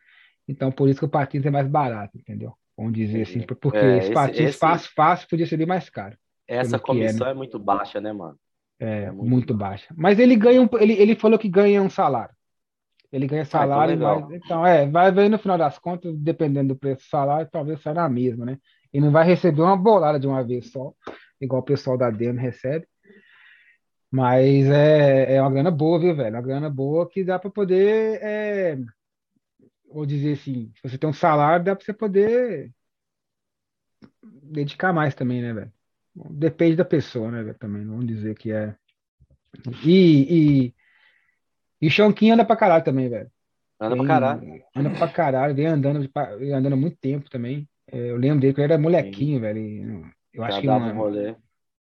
Então, 0.48 0.72
por 0.72 0.88
isso 0.88 1.00
que 1.00 1.06
o 1.06 1.10
patins 1.10 1.46
é 1.46 1.50
mais 1.50 1.68
barato, 1.68 2.18
entendeu? 2.18 2.54
Vamos 2.76 2.94
dizer 2.94 3.22
assim, 3.22 3.42
porque 3.42 3.68
É, 3.76 3.96
esse 3.98 4.10
esse- 4.12 4.14
patins 4.14 4.50
esse- 4.50 4.58
fácil, 4.58 4.90
fácil 4.94 5.28
podia 5.28 5.46
ser 5.46 5.56
bem 5.58 5.66
mais 5.66 5.90
caro. 5.90 6.16
Essa 6.46 6.78
que 6.78 7.02
é, 7.02 7.12
comissão 7.12 7.26
é 7.28 7.34
muito 7.34 7.58
baixa, 7.58 8.00
né, 8.00 8.12
mano? 8.12 8.38
É, 8.78 9.04
É 9.04 9.10
muito 9.12 9.22
muito 9.22 9.54
baixa. 9.54 9.92
Mas 9.96 10.18
ele 10.18 10.36
ganha 10.36 10.60
um, 10.62 10.68
ele, 10.80 10.94
ele 10.94 11.16
falou 11.16 11.38
que 11.38 11.48
ganha 11.48 11.82
um 11.82 11.90
salário. 11.90 12.34
Ele 13.14 13.28
ganha 13.28 13.44
salário, 13.44 13.94
legal. 13.94 14.22
mas 14.22 14.32
então 14.32 14.66
é, 14.66 14.90
vai 14.90 15.12
ver 15.12 15.28
no 15.28 15.38
final 15.38 15.56
das 15.56 15.78
contas, 15.78 16.12
dependendo 16.16 16.74
do 16.74 16.76
preço 16.76 17.02
do 17.02 17.08
salário, 17.08 17.48
talvez 17.48 17.80
saia 17.80 17.94
na 17.94 18.08
mesma, 18.08 18.44
né? 18.44 18.58
E 18.92 19.00
não 19.00 19.12
vai 19.12 19.24
receber 19.24 19.62
uma 19.62 19.76
bolada 19.76 20.18
de 20.18 20.26
uma 20.26 20.42
vez 20.42 20.72
só, 20.72 20.92
igual 21.40 21.62
o 21.62 21.64
pessoal 21.64 21.96
da 21.96 22.10
Demo 22.10 22.40
recebe. 22.40 22.88
Mas 24.10 24.66
é, 24.66 25.36
é 25.36 25.40
uma 25.40 25.52
grana 25.52 25.70
boa, 25.70 26.00
viu, 26.00 26.16
velho? 26.16 26.34
Uma 26.34 26.42
grana 26.42 26.68
boa 26.68 27.08
que 27.08 27.22
dá 27.22 27.38
para 27.38 27.50
poder, 27.50 28.18
é, 28.20 28.78
vou 29.92 30.04
dizer 30.04 30.32
assim, 30.32 30.72
se 30.74 30.82
você 30.82 30.98
tem 30.98 31.08
um 31.08 31.12
salário, 31.12 31.64
dá 31.64 31.76
para 31.76 31.84
você 31.84 31.92
poder 31.92 32.72
dedicar 34.42 34.92
mais 34.92 35.14
também, 35.14 35.40
né, 35.40 35.52
velho? 35.52 35.72
Depende 36.16 36.74
da 36.74 36.84
pessoa, 36.84 37.30
né, 37.30 37.44
velho? 37.44 37.58
Também, 37.60 37.84
não 37.84 37.92
vamos 37.92 38.08
dizer 38.08 38.34
que 38.34 38.50
é. 38.50 38.74
E, 39.84 40.66
e, 40.66 40.74
e 41.85 41.89
o 41.89 41.91
Shonkin 41.91 42.30
anda 42.32 42.45
pra 42.45 42.57
caralho 42.57 42.85
também, 42.85 43.09
velho. 43.09 43.30
Anda 43.80 43.97
pra 43.97 44.07
caralho. 44.07 44.62
Anda 44.76 44.91
pra 44.91 45.09
caralho, 45.09 45.55
vem 45.55 45.66
andando, 45.66 46.09
vem 46.39 46.53
andando 46.53 46.72
há 46.72 46.76
muito 46.76 46.97
tempo 46.99 47.28
também. 47.28 47.68
É, 47.91 48.11
eu 48.11 48.16
lembro 48.16 48.41
dele 48.41 48.55
que 48.55 48.61
ele 48.61 48.72
era 48.72 48.80
molequinho, 48.80 49.41
velho. 49.41 49.59
e 49.59 50.05
Eu 50.32 50.43
acho 50.45 50.57
Já 50.57 50.61
que 50.61 50.66
dava 50.66 50.85
uma- 50.87 50.93
um 50.93 50.97
rolê. 50.97 51.35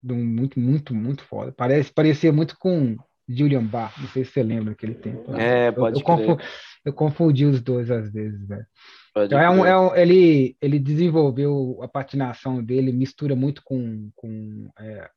muito, 0.03 0.59
muito, 0.59 0.95
muito 0.95 1.23
foda. 1.25 1.53
Parece, 1.53 1.93
parecia 1.93 2.33
muito 2.33 2.57
com 2.59 2.97
Julian 3.29 3.65
Barr. 3.65 3.93
Não 4.01 4.09
sei 4.09 4.25
se 4.25 4.33
você 4.33 4.43
lembra 4.43 4.71
daquele 4.71 4.95
tempo. 4.95 5.33
É, 5.37 5.69
eu, 5.69 5.75
pode 5.75 6.01
eu, 6.01 6.05
confu- 6.05 6.37
crer. 6.37 6.49
eu 6.85 6.93
confundi 6.93 7.45
os 7.45 7.61
dois 7.61 7.91
às 7.91 8.11
vezes, 8.13 8.47
velho. 8.49 8.67
Pode 9.13 9.27
Então, 9.27 9.39
é 9.41 9.51
um, 9.51 9.67
é 9.67 9.79
um- 9.79 9.95
ele, 9.95 10.57
ele 10.63 10.79
desenvolveu 10.79 11.79
a 11.83 11.89
patinação 11.89 12.63
dele, 12.63 12.93
mistura 12.93 13.37
muito 13.37 13.61
com, 13.65 14.11
com 14.17 14.71
é, 14.79 15.11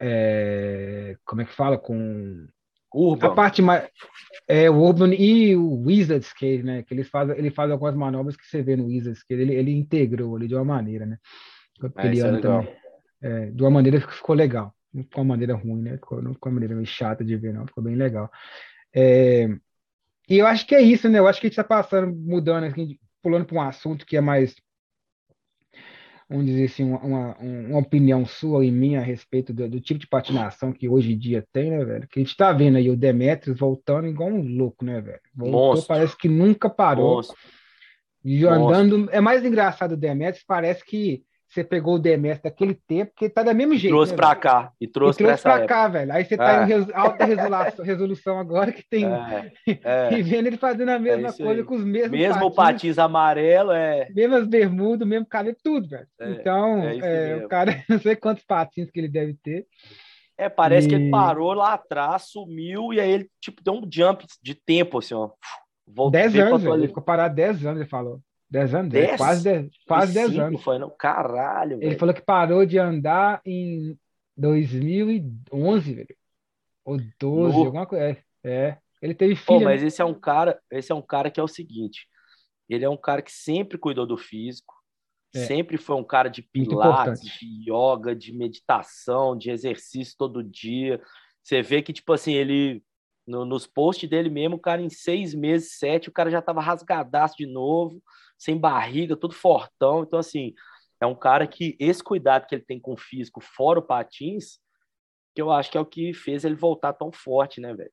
é, 0.00 1.16
como 1.24 1.42
é 1.42 1.44
que 1.44 1.52
fala? 1.52 1.78
Com 1.78 2.46
a 2.94 3.10
Urban. 3.10 3.34
parte 3.34 3.60
mais. 3.60 3.88
É, 4.46 4.70
o 4.70 4.76
Urban 4.76 5.14
e 5.14 5.56
o 5.56 5.82
Wizard 5.82 6.24
Skate, 6.24 6.62
né? 6.62 6.82
Que 6.82 6.94
eles 6.94 7.08
fazem, 7.08 7.36
ele 7.36 7.50
faz 7.50 7.70
algumas 7.70 7.94
manobras 7.94 8.36
que 8.36 8.46
você 8.46 8.62
vê 8.62 8.76
no 8.76 8.86
Wizard 8.86 9.18
Skate, 9.18 9.40
ele, 9.40 9.54
ele 9.54 9.72
integrou 9.72 10.36
ali 10.36 10.46
de 10.46 10.54
uma 10.54 10.64
maneira, 10.64 11.06
né? 11.06 11.18
É, 11.96 12.18
é 12.18 12.40
também. 12.40 12.76
É, 13.22 13.50
de 13.50 13.62
uma 13.62 13.70
maneira 13.70 14.00
que 14.00 14.12
ficou 14.12 14.34
legal. 14.34 14.74
Não 14.92 15.02
ficou 15.02 15.24
uma 15.24 15.34
maneira 15.34 15.54
ruim, 15.54 15.82
né? 15.82 15.92
Ficou, 15.92 16.22
não 16.22 16.34
ficou 16.34 16.50
uma 16.50 16.54
maneira 16.54 16.74
meio 16.74 16.86
chata 16.86 17.24
de 17.24 17.36
ver, 17.36 17.52
não. 17.52 17.66
Ficou 17.66 17.82
bem 17.82 17.96
legal. 17.96 18.30
É, 18.94 19.48
e 20.28 20.38
eu 20.38 20.46
acho 20.46 20.66
que 20.66 20.74
é 20.74 20.80
isso, 20.80 21.08
né? 21.08 21.18
Eu 21.18 21.26
acho 21.26 21.40
que 21.40 21.46
a 21.46 21.48
gente 21.48 21.58
está 21.58 21.64
passando, 21.64 22.14
mudando, 22.14 22.64
assim, 22.64 22.98
pulando 23.22 23.44
para 23.44 23.56
um 23.56 23.62
assunto 23.62 24.06
que 24.06 24.16
é 24.16 24.20
mais, 24.20 24.54
vamos 26.28 26.46
dizer 26.46 26.64
assim, 26.64 26.84
uma, 26.84 27.36
uma, 27.38 27.78
opinião 27.78 28.24
sua 28.24 28.64
e 28.64 28.70
minha 28.70 29.00
a 29.00 29.02
respeito 29.02 29.52
do, 29.52 29.68
do 29.68 29.80
tipo 29.80 30.00
de 30.00 30.06
patinação 30.06 30.72
que 30.72 30.88
hoje 30.88 31.12
em 31.12 31.18
dia 31.18 31.46
tem, 31.52 31.70
né, 31.70 31.84
velho? 31.84 32.08
Que 32.08 32.18
a 32.18 32.22
gente 32.22 32.30
está 32.30 32.52
vendo 32.52 32.76
aí 32.76 32.90
o 32.90 32.96
Demetrius 32.96 33.58
voltando 33.58 34.08
igual 34.08 34.30
um 34.30 34.42
louco, 34.56 34.84
né, 34.84 35.00
velho? 35.00 35.20
Voltou, 35.34 35.60
Monstro. 35.60 35.88
parece 35.88 36.16
que 36.16 36.28
nunca 36.28 36.68
parou. 36.70 37.16
Monstro. 37.16 37.36
E 38.24 38.46
andando, 38.46 39.08
é 39.10 39.20
mais 39.20 39.44
engraçado 39.44 39.92
o 39.92 39.96
Demetrius, 39.96 40.44
parece 40.46 40.82
que 40.84 41.22
você 41.54 41.64
pegou 41.64 41.94
o 41.94 41.98
Demetrius 41.98 42.42
daquele 42.42 42.74
tempo, 42.74 43.12
que 43.16 43.28
tá 43.28 43.42
da 43.42 43.54
mesmo 43.54 43.74
jeito, 43.76 43.92
Trouxe 43.94 44.12
né, 44.12 44.16
pra 44.16 44.28
velho? 44.30 44.40
cá. 44.40 44.72
E 44.80 44.84
E 44.84 44.88
trouxe 44.88 45.18
pra 45.18 45.26
trouxe 45.28 45.42
pra 45.42 45.66
cá, 45.66 45.88
velho. 45.88 46.12
Aí 46.12 46.24
você 46.24 46.36
tá 46.36 46.60
É. 46.60 46.64
em 46.64 46.66
res- 46.66 46.90
alta 46.92 47.24
resolução, 47.24 47.84
resolução 47.84 48.38
agora, 48.38 48.72
que 48.72 48.82
tem. 48.88 49.04
É, 49.06 49.52
é. 49.84 50.08
E 50.18 50.22
vendo 50.22 50.46
ele 50.48 50.56
fazendo 50.56 50.88
a 50.90 50.98
mesma 50.98 51.28
isso 51.28 51.42
coisa 51.42 51.60
aí. 51.60 51.66
com 51.66 51.74
os 51.76 51.84
mesmos 51.84 52.10
Mesmo 52.10 52.50
patins, 52.50 52.56
patins 52.56 52.98
amarelo, 52.98 53.72
é. 53.72 54.08
mesmas 54.10 54.46
bermudas, 54.46 55.06
mesmo 55.06 55.26
cabelo, 55.26 55.56
tudo, 55.62 55.88
velho. 55.88 56.06
É, 56.20 56.30
então, 56.32 56.82
é 56.82 56.98
é, 56.98 57.36
o 57.44 57.48
cara, 57.48 57.72
não 57.88 57.98
sei 58.00 58.16
quantos 58.16 58.44
patins 58.44 58.90
que 58.90 58.98
ele 59.00 59.08
deve 59.08 59.34
ter. 59.42 59.66
É, 60.36 60.48
parece 60.48 60.88
que 60.88 60.94
ele 60.96 61.06
E- 61.06 61.10
parou 61.12 61.52
lá 61.52 61.74
atrás, 61.74 62.24
sumiu, 62.24 62.92
e 62.92 62.98
aí 63.00 63.08
ele, 63.10 63.30
tipo, 63.40 63.62
deu 63.62 63.74
um 63.74 63.88
jump 63.88 64.24
de 64.42 64.54
tempo, 64.54 64.98
assim, 64.98 65.14
ó. 65.14 65.30
Voltou, 65.86 66.10
10 66.10 66.32
veio 66.32 66.46
pra 66.46 66.56
anos. 66.56 66.74
Ele 66.78 66.88
ficou 66.88 67.02
parado 67.02 67.34
10 67.36 67.64
anos, 67.64 67.80
ele 67.80 67.88
falou. 67.88 68.20
10 68.54 68.74
anos? 68.74 68.92
Dez? 68.92 69.16
Quase 69.16 69.44
10, 69.44 69.70
quase 69.86 70.14
10 70.14 70.30
Cinco, 70.30 70.42
anos. 70.42 70.62
Foi, 70.62 70.78
não? 70.78 70.90
Caralho, 70.90 71.72
Ele 71.74 71.86
velho. 71.86 71.98
falou 71.98 72.14
que 72.14 72.22
parou 72.22 72.64
de 72.64 72.78
andar 72.78 73.40
em 73.44 73.98
2011, 74.36 75.94
velho. 75.94 76.16
Ou 76.84 76.98
12, 77.18 77.58
Nu. 77.58 77.64
alguma 77.66 77.86
coisa. 77.86 78.04
É, 78.04 78.18
é. 78.44 78.78
Ele 79.02 79.14
teve 79.14 79.34
Pô, 79.36 79.54
filha, 79.54 79.64
mas 79.66 79.82
né? 79.82 79.88
esse 79.88 80.00
é 80.00 80.04
um 80.04 80.14
cara, 80.14 80.58
esse 80.70 80.90
é 80.90 80.94
um 80.94 81.02
cara 81.02 81.30
que 81.30 81.38
é 81.38 81.42
o 81.42 81.48
seguinte, 81.48 82.06
ele 82.68 82.84
é 82.84 82.88
um 82.88 82.96
cara 82.96 83.20
que 83.20 83.30
sempre 83.32 83.76
cuidou 83.76 84.06
do 84.06 84.16
físico, 84.16 84.72
É. 85.34 85.40
sempre 85.46 85.76
foi 85.76 85.96
um 85.96 86.04
cara 86.04 86.28
de 86.30 86.40
pilates, 86.40 87.20
de 87.20 87.70
yoga, 87.70 88.14
de 88.14 88.32
meditação, 88.32 89.36
de 89.36 89.50
exercício 89.50 90.14
todo 90.16 90.42
dia. 90.42 91.02
Você 91.42 91.60
vê 91.60 91.82
que, 91.82 91.92
tipo 91.92 92.12
assim, 92.14 92.32
ele, 92.32 92.82
no- 93.26 93.44
nos 93.44 93.66
posts 93.66 94.08
dele 94.08 94.30
mesmo, 94.30 94.56
o 94.56 94.60
cara 94.60 94.80
em 94.80 94.88
seis 94.88 95.34
meses, 95.34 95.76
sete, 95.78 96.08
o 96.08 96.12
cara 96.12 96.30
já 96.30 96.40
tava 96.40 96.62
rasgadaço 96.62 97.36
de 97.36 97.46
novo, 97.46 98.00
sem 98.38 98.58
barriga, 98.58 99.16
todo 99.16 99.34
fortão. 99.34 100.02
Então, 100.02 100.18
assim, 100.18 100.52
é 101.00 101.06
um 101.06 101.14
cara 101.14 101.46
que 101.46 101.76
esse 101.78 102.02
cuidado 102.02 102.46
que 102.46 102.54
ele 102.54 102.64
tem 102.64 102.78
com 102.80 102.92
o 102.92 102.96
físico, 102.96 103.40
fora 103.40 103.78
o 103.78 103.82
patins, 103.82 104.58
que 105.34 105.42
eu 105.42 105.50
acho 105.50 105.70
que 105.70 105.76
é 105.78 105.80
o 105.80 105.86
que 105.86 106.12
fez 106.14 106.44
ele 106.44 106.54
voltar 106.54 106.92
tão 106.92 107.10
forte, 107.10 107.60
né, 107.60 107.74
velho? 107.74 107.90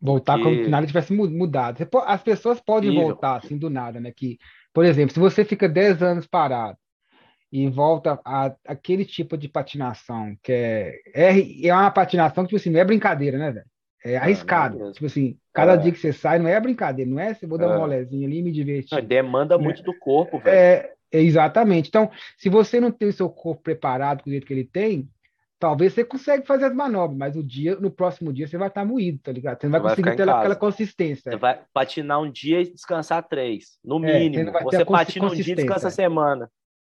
Voltar 0.00 0.34
como 0.38 0.50
Porque- 0.50 0.64
se 0.64 0.70
nada 0.70 0.86
tivesse 0.86 1.12
mu- 1.12 1.30
mudado. 1.30 1.78
As 2.06 2.22
pessoas 2.22 2.60
podem 2.60 2.90
Incrível. 2.90 3.08
voltar 3.10 3.36
assim 3.36 3.56
do 3.56 3.70
nada, 3.70 4.00
né? 4.00 4.10
Que, 4.10 4.38
por 4.72 4.84
exemplo, 4.84 5.12
se 5.14 5.20
você 5.20 5.44
fica 5.44 5.68
10 5.68 6.02
anos 6.02 6.26
parado 6.26 6.76
e 7.52 7.68
volta 7.68 8.18
a 8.24 8.54
aquele 8.66 9.04
tipo 9.04 9.36
de 9.36 9.48
patinação, 9.48 10.34
que 10.42 10.50
é, 10.52 11.00
é, 11.14 11.66
é 11.68 11.72
uma 11.74 11.90
patinação 11.90 12.42
que, 12.44 12.48
tipo 12.48 12.56
assim, 12.60 12.70
não 12.70 12.80
é 12.80 12.84
brincadeira, 12.84 13.38
né, 13.38 13.52
velho? 13.52 13.66
É 14.04 14.16
arriscado. 14.16 14.78
mesmo. 14.78 14.92
tipo 14.92 15.06
assim, 15.06 15.36
cada 15.52 15.74
É. 15.74 15.76
dia 15.76 15.92
que 15.92 15.98
você 15.98 16.12
sai 16.12 16.38
não 16.38 16.48
é 16.48 16.58
brincadeira, 16.60 17.08
não 17.10 17.20
é? 17.20 17.34
Você 17.34 17.46
vou 17.46 17.56
dar 17.58 17.68
um 17.68 17.74
É. 17.74 17.76
rolezinho 17.78 18.26
ali 18.26 18.38
e 18.38 18.42
me 18.42 18.50
divertir. 18.52 18.96
Não, 18.96 19.04
demanda 19.04 19.56
Né? 19.56 19.64
muito 19.64 19.82
do 19.82 19.96
corpo, 19.98 20.38
velho. 20.38 20.56
É, 20.56 20.92
é, 21.12 21.20
exatamente. 21.20 21.88
Então, 21.88 22.10
se 22.36 22.48
você 22.48 22.80
não 22.80 22.90
tem 22.90 23.08
o 23.08 23.12
seu 23.12 23.28
corpo 23.30 23.62
preparado 23.62 24.24
do 24.24 24.30
jeito 24.30 24.46
que 24.46 24.52
ele 24.52 24.64
tem, 24.64 25.08
talvez 25.60 25.92
você 25.92 26.04
consiga 26.04 26.42
fazer 26.44 26.64
as 26.64 26.74
manobras, 26.74 27.16
mas 27.16 27.36
o 27.36 27.42
dia, 27.44 27.76
no 27.76 27.90
próximo 27.90 28.32
dia 28.32 28.48
você 28.48 28.58
vai 28.58 28.66
estar 28.66 28.84
moído, 28.84 29.20
tá 29.20 29.30
ligado? 29.30 29.60
Você 29.60 29.66
não 29.68 29.72
vai, 29.72 29.80
vai 29.80 29.90
conseguir 29.90 30.16
ter 30.16 30.28
aquela 30.28 30.56
consistência. 30.56 31.30
Você 31.30 31.36
vai 31.38 31.60
patinar 31.72 32.20
um 32.20 32.28
dia 32.30 32.60
e 32.60 32.72
descansar 32.72 33.22
três, 33.28 33.78
no 33.84 34.04
é, 34.04 34.18
mínimo. 34.18 34.50
Você, 34.50 34.78
você 34.78 34.84
patina 34.84 35.26
um 35.26 35.34
dia 35.34 35.52
e 35.52 35.56
descansa 35.56 35.86
a 35.86 35.90
semana. 35.92 36.50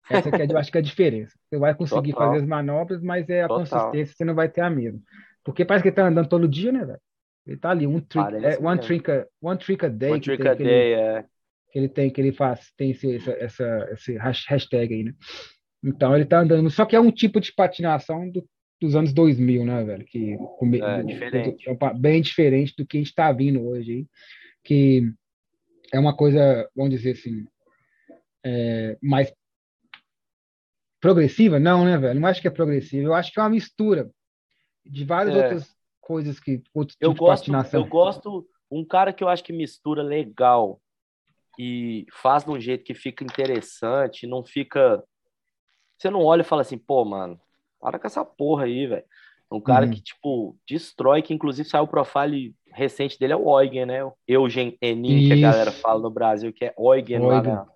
Essa 0.09 0.29
aqui 0.29 0.41
é, 0.41 0.47
eu 0.49 0.57
acho 0.57 0.71
que 0.71 0.77
é 0.77 0.81
a 0.81 0.83
diferença. 0.83 1.33
Você 1.49 1.57
vai 1.59 1.75
conseguir 1.75 2.11
Total. 2.13 2.27
fazer 2.27 2.41
as 2.41 2.47
manobras, 2.47 3.01
mas 3.01 3.29
é 3.29 3.43
a 3.43 3.47
Total. 3.47 3.65
consistência 3.65 4.15
você 4.17 4.25
não 4.25 4.33
vai 4.35 4.47
ter 4.49 4.61
a 4.61 4.69
mesma. 4.69 4.99
Porque 5.43 5.65
parece 5.65 5.83
que 5.83 5.89
ele 5.89 5.95
tá 5.95 6.07
andando 6.07 6.29
todo 6.29 6.47
dia, 6.47 6.71
né, 6.71 6.85
velho? 6.85 7.01
Ele 7.45 7.57
tá 7.57 7.71
ali, 7.71 7.87
um 7.87 7.99
trick, 7.99 8.35
é, 8.45 8.59
one, 8.59 8.79
trick 8.79 9.11
a, 9.11 9.25
one 9.41 9.57
trick 9.57 9.85
a 9.85 9.89
day. 9.89 10.11
One 10.11 10.21
trick 10.21 10.47
a 10.47 10.53
day, 10.53 10.67
ele, 10.67 11.01
é. 11.01 11.25
Que 11.71 11.79
ele 11.79 11.89
tem, 11.89 12.09
que 12.09 12.21
ele 12.21 12.31
faz, 12.31 12.71
tem 12.77 12.91
esse, 12.91 13.15
essa, 13.15 13.31
essa, 13.31 13.89
esse 13.91 14.17
hashtag 14.17 14.93
aí, 14.93 15.03
né? 15.03 15.13
Então 15.83 16.15
ele 16.15 16.25
tá 16.25 16.39
andando, 16.39 16.69
só 16.69 16.85
que 16.85 16.95
é 16.95 16.99
um 16.99 17.11
tipo 17.11 17.39
de 17.39 17.51
patinação 17.53 18.29
do, 18.29 18.47
dos 18.79 18.95
anos 18.95 19.11
2000, 19.13 19.65
né, 19.65 19.83
velho? 19.83 20.05
Que, 20.05 20.37
é, 20.83 21.03
diferente. 21.03 21.69
É 21.69 21.93
bem 21.93 22.21
diferente 22.21 22.73
do 22.77 22.85
que 22.85 22.97
a 22.97 22.99
gente 22.99 23.15
tá 23.15 23.31
vindo 23.31 23.65
hoje 23.65 23.91
aí, 23.91 24.07
que 24.63 25.11
é 25.91 25.99
uma 25.99 26.15
coisa, 26.15 26.69
vamos 26.75 26.91
dizer 26.91 27.13
assim, 27.13 27.45
é, 28.45 28.97
mais 29.01 29.33
progressiva? 30.99 31.59
Não, 31.59 31.83
né, 31.83 31.97
velho? 31.97 32.19
Não 32.19 32.27
acho 32.27 32.41
que 32.41 32.47
é 32.47 32.51
progressiva. 32.51 33.07
Eu 33.07 33.13
acho 33.15 33.31
que 33.33 33.39
é 33.39 33.43
uma 33.43 33.49
mistura 33.49 34.09
de 34.85 35.05
várias 35.05 35.35
é. 35.35 35.43
outras 35.43 35.75
coisas 35.99 36.39
que 36.39 36.61
outros 36.73 36.97
eu 36.99 37.11
tipo 37.11 37.25
gosto, 37.25 37.51
Eu 37.73 37.85
gosto 37.85 38.47
um 38.69 38.85
cara 38.85 39.13
que 39.13 39.23
eu 39.23 39.29
acho 39.29 39.43
que 39.43 39.53
mistura 39.53 40.01
legal 40.01 40.81
e 41.59 42.05
faz 42.13 42.43
de 42.43 42.51
um 42.51 42.59
jeito 42.59 42.83
que 42.83 42.93
fica 42.93 43.23
interessante, 43.23 44.25
não 44.25 44.43
fica 44.43 45.03
você 45.97 46.09
não 46.09 46.23
olha 46.23 46.41
e 46.41 46.45
fala 46.45 46.63
assim, 46.63 46.79
pô, 46.79 47.05
mano, 47.05 47.39
para 47.79 47.99
com 47.99 48.07
essa 48.07 48.25
porra 48.25 48.65
aí, 48.65 48.87
velho. 48.87 49.03
Um 49.51 49.61
cara 49.61 49.85
uhum. 49.85 49.91
que, 49.91 50.01
tipo, 50.01 50.57
destrói, 50.67 51.21
que 51.21 51.33
inclusive 51.33 51.67
saiu 51.69 51.83
o 51.83 51.87
profile 51.87 52.55
recente 52.73 53.19
dele, 53.19 53.33
é 53.33 53.35
o 53.35 53.59
Eugen, 53.59 53.85
né? 53.85 54.03
O 54.03 54.13
Eugen 54.27 54.77
Enin, 54.81 55.27
que 55.27 55.33
a 55.33 55.51
galera 55.51 55.71
fala 55.71 56.01
no 56.01 56.09
Brasil, 56.09 56.51
que 56.53 56.65
é 56.65 56.73
Eugen, 56.75 57.17
Eugen. 57.17 57.27
lá 57.27 57.41
na, 57.43 57.67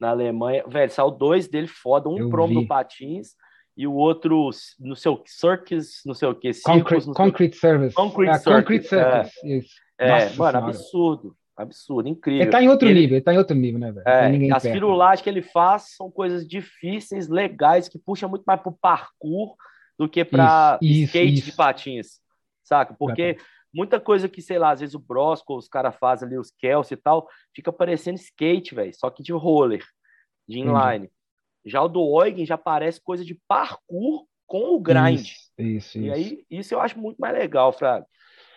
na 0.00 0.10
Alemanha. 0.10 0.64
Velho, 0.66 0.90
saiu 0.90 1.10
dois 1.10 1.48
dele 1.48 1.66
foda, 1.66 2.08
um 2.08 2.18
eu 2.18 2.30
promo 2.30 2.48
vi. 2.48 2.54
no 2.54 2.66
Patins 2.66 3.34
e 3.76 3.86
o 3.86 3.92
outro 3.92 4.50
no 4.78 4.94
seu 4.94 5.22
Circus, 5.26 6.00
não 6.06 6.14
sei 6.14 6.28
o 6.28 6.34
que, 6.34 6.50
Concrete, 6.62 7.06
concrete 7.06 7.56
Service. 7.56 7.94
Concrete, 7.94 8.30
é, 8.30 8.38
Circus, 8.38 8.54
concrete 8.54 8.86
Service, 8.86 9.32
é. 9.46 9.56
isso. 9.56 9.74
É, 9.98 10.08
mano, 10.10 10.30
senhora. 10.30 10.58
absurdo. 10.58 11.36
Absurdo, 11.56 12.08
incrível. 12.08 12.42
Ele 12.42 12.50
tá 12.50 12.60
em 12.60 12.68
outro 12.68 12.88
ele, 12.88 13.00
nível, 13.00 13.16
ele 13.16 13.24
tá 13.24 13.32
em 13.32 13.38
outro 13.38 13.54
nível, 13.54 13.78
né, 13.78 13.92
velho? 13.92 14.08
É, 14.08 14.52
as 14.52 14.62
firulagens 14.64 15.22
que 15.22 15.30
ele 15.30 15.42
faz 15.42 15.94
são 15.96 16.10
coisas 16.10 16.46
difíceis, 16.46 17.28
legais, 17.28 17.88
que 17.88 17.96
puxam 17.96 18.28
muito 18.28 18.42
mais 18.44 18.60
pro 18.60 18.72
parkour 18.72 19.54
do 19.96 20.08
que 20.08 20.24
pra 20.24 20.78
isso, 20.82 21.04
skate 21.04 21.34
isso, 21.34 21.44
de 21.44 21.52
patins, 21.52 22.20
saca? 22.64 22.92
Porque 22.98 23.36
muita 23.72 24.00
coisa 24.00 24.28
que, 24.28 24.42
sei 24.42 24.58
lá, 24.58 24.72
às 24.72 24.80
vezes 24.80 24.96
o 24.96 24.98
Brosco, 24.98 25.56
os 25.56 25.68
caras 25.68 25.94
fazem 25.94 26.26
ali, 26.26 26.36
os 26.36 26.50
Kelsey 26.50 26.96
e 26.96 27.00
tal, 27.00 27.28
fica 27.54 27.72
parecendo 27.72 28.18
skate, 28.18 28.74
velho, 28.74 28.92
só 28.92 29.08
que 29.08 29.22
de 29.22 29.32
roller, 29.32 29.84
de 30.48 30.58
inline. 30.58 31.04
Entendi. 31.06 31.12
Já 31.64 31.82
o 31.82 31.88
do 31.88 32.22
Eugen 32.22 32.44
já 32.44 32.58
parece 32.58 33.00
coisa 33.00 33.24
de 33.24 33.34
parkour 33.48 34.26
com 34.46 34.74
o 34.74 34.80
grind. 34.80 35.20
Isso, 35.20 35.50
isso, 35.58 35.98
E 35.98 36.10
aí, 36.10 36.44
isso 36.50 36.74
eu 36.74 36.80
acho 36.80 36.98
muito 36.98 37.18
mais 37.18 37.34
legal, 37.34 37.72
Fraga. 37.72 38.06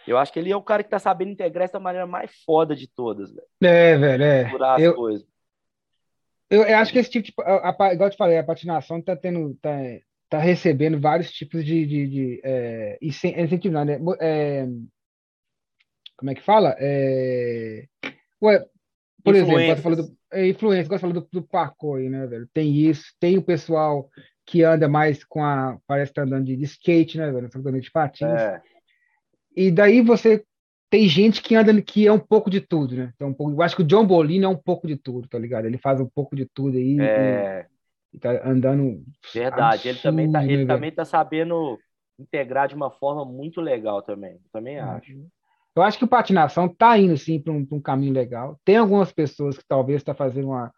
Eu 0.05 0.17
acho 0.17 0.31
que 0.31 0.39
ele 0.39 0.51
é 0.51 0.55
o 0.55 0.63
cara 0.63 0.83
que 0.83 0.89
tá 0.89 0.99
sabendo 0.99 1.31
integrar 1.31 1.65
essa 1.65 1.79
maneira 1.79 2.07
mais 2.07 2.31
foda 2.45 2.75
de 2.75 2.87
todas, 2.87 3.29
velho. 3.33 3.47
É, 3.61 3.97
velho, 3.97 4.23
é. 4.23 4.51
Eu, 4.79 4.91
as 4.91 4.95
coisas. 4.95 5.27
Eu, 6.49 6.63
eu, 6.63 6.77
acho 6.77 6.93
que 6.93 6.99
esse 6.99 7.09
tipo 7.09 7.43
de. 7.43 7.49
A, 7.49 7.75
a, 7.77 7.93
igual 7.93 8.07
eu 8.07 8.11
te 8.11 8.17
falei, 8.17 8.37
a 8.37 8.43
patinação 8.43 9.01
tá 9.01 9.15
tendo. 9.15 9.53
Tá, 9.55 9.71
tá 10.29 10.39
recebendo 10.39 10.99
vários 10.99 11.31
tipos 11.31 11.63
de, 11.65 11.85
de, 11.85 12.07
de 12.07 12.41
é, 12.43 12.97
incentivo, 13.01 13.83
né? 13.83 13.99
É, 14.21 14.65
como 16.17 16.31
é 16.31 16.35
que 16.35 16.41
fala? 16.41 16.75
É, 16.79 17.85
ué, 18.41 18.65
por 19.23 19.35
exemplo, 19.35 19.75
você 19.75 19.81
falou 19.81 19.97
do 19.97 20.16
é, 20.31 20.47
influência, 20.47 20.87
você 20.87 20.99
falou 20.99 21.21
do, 21.21 21.27
do 21.31 21.41
parkour 21.41 21.97
aí, 21.97 22.09
né, 22.09 22.25
velho? 22.25 22.47
Tem 22.53 22.73
isso, 22.75 23.05
tem 23.19 23.37
o 23.37 23.43
pessoal 23.43 24.09
que 24.45 24.63
anda 24.63 24.87
mais 24.87 25.23
com 25.23 25.43
a. 25.43 25.77
Parece 25.85 26.11
que 26.11 26.15
tá 26.15 26.23
andando 26.23 26.45
de, 26.45 26.55
de 26.55 26.63
skate, 26.63 27.17
né, 27.17 27.31
velho? 27.31 27.49
Tá 27.49 27.59
andando 27.59 27.79
de 27.79 27.91
patins. 27.91 28.27
É. 28.27 28.61
E 29.55 29.71
daí 29.71 30.01
você 30.01 30.43
tem 30.89 31.07
gente 31.07 31.41
que 31.41 31.55
anda 31.55 31.81
que 31.81 32.07
é 32.07 32.11
um 32.11 32.19
pouco 32.19 32.49
de 32.49 32.61
tudo, 32.61 32.95
né? 32.95 33.11
Então, 33.15 33.29
um 33.29 33.33
pouco, 33.33 33.53
eu 33.53 33.61
acho 33.61 33.75
que 33.75 33.81
o 33.81 33.85
John 33.85 34.05
Bolino 34.05 34.45
é 34.45 34.49
um 34.49 34.55
pouco 34.55 34.87
de 34.87 34.95
tudo, 34.95 35.27
tá 35.27 35.37
ligado? 35.37 35.65
Ele 35.65 35.77
faz 35.77 35.99
um 35.99 36.07
pouco 36.07 36.35
de 36.35 36.45
tudo 36.45 36.77
aí. 36.77 36.97
É. 36.99 37.67
E, 38.13 38.17
e 38.17 38.19
tá 38.19 38.47
andando. 38.47 39.03
Verdade, 39.33 39.89
absurdo, 39.89 39.89
ele 39.89 39.99
também 39.99 40.31
tá, 40.31 40.45
ele 40.45 40.65
né, 40.65 40.73
também 40.73 40.91
tá 40.91 41.03
sabendo 41.03 41.77
integrar 42.17 42.67
de 42.67 42.75
uma 42.75 42.89
forma 42.89 43.25
muito 43.25 43.59
legal 43.59 44.01
também. 44.01 44.33
Eu 44.33 44.49
também 44.51 44.79
uhum. 44.79 44.91
acho. 44.91 45.27
Eu 45.79 45.83
acho 45.83 45.97
que 45.97 46.03
o 46.03 46.07
patinação 46.07 46.67
tá 46.67 46.97
indo 46.97 47.17
sim 47.17 47.39
para 47.39 47.53
um, 47.53 47.65
um, 47.71 47.81
caminho 47.81 48.13
legal. 48.13 48.59
Tem 48.65 48.77
algumas 48.77 49.11
pessoas 49.11 49.57
que 49.57 49.63
talvez 49.67 50.01
está 50.01 50.13
fazendo 50.13 50.47
uma, 50.47 50.73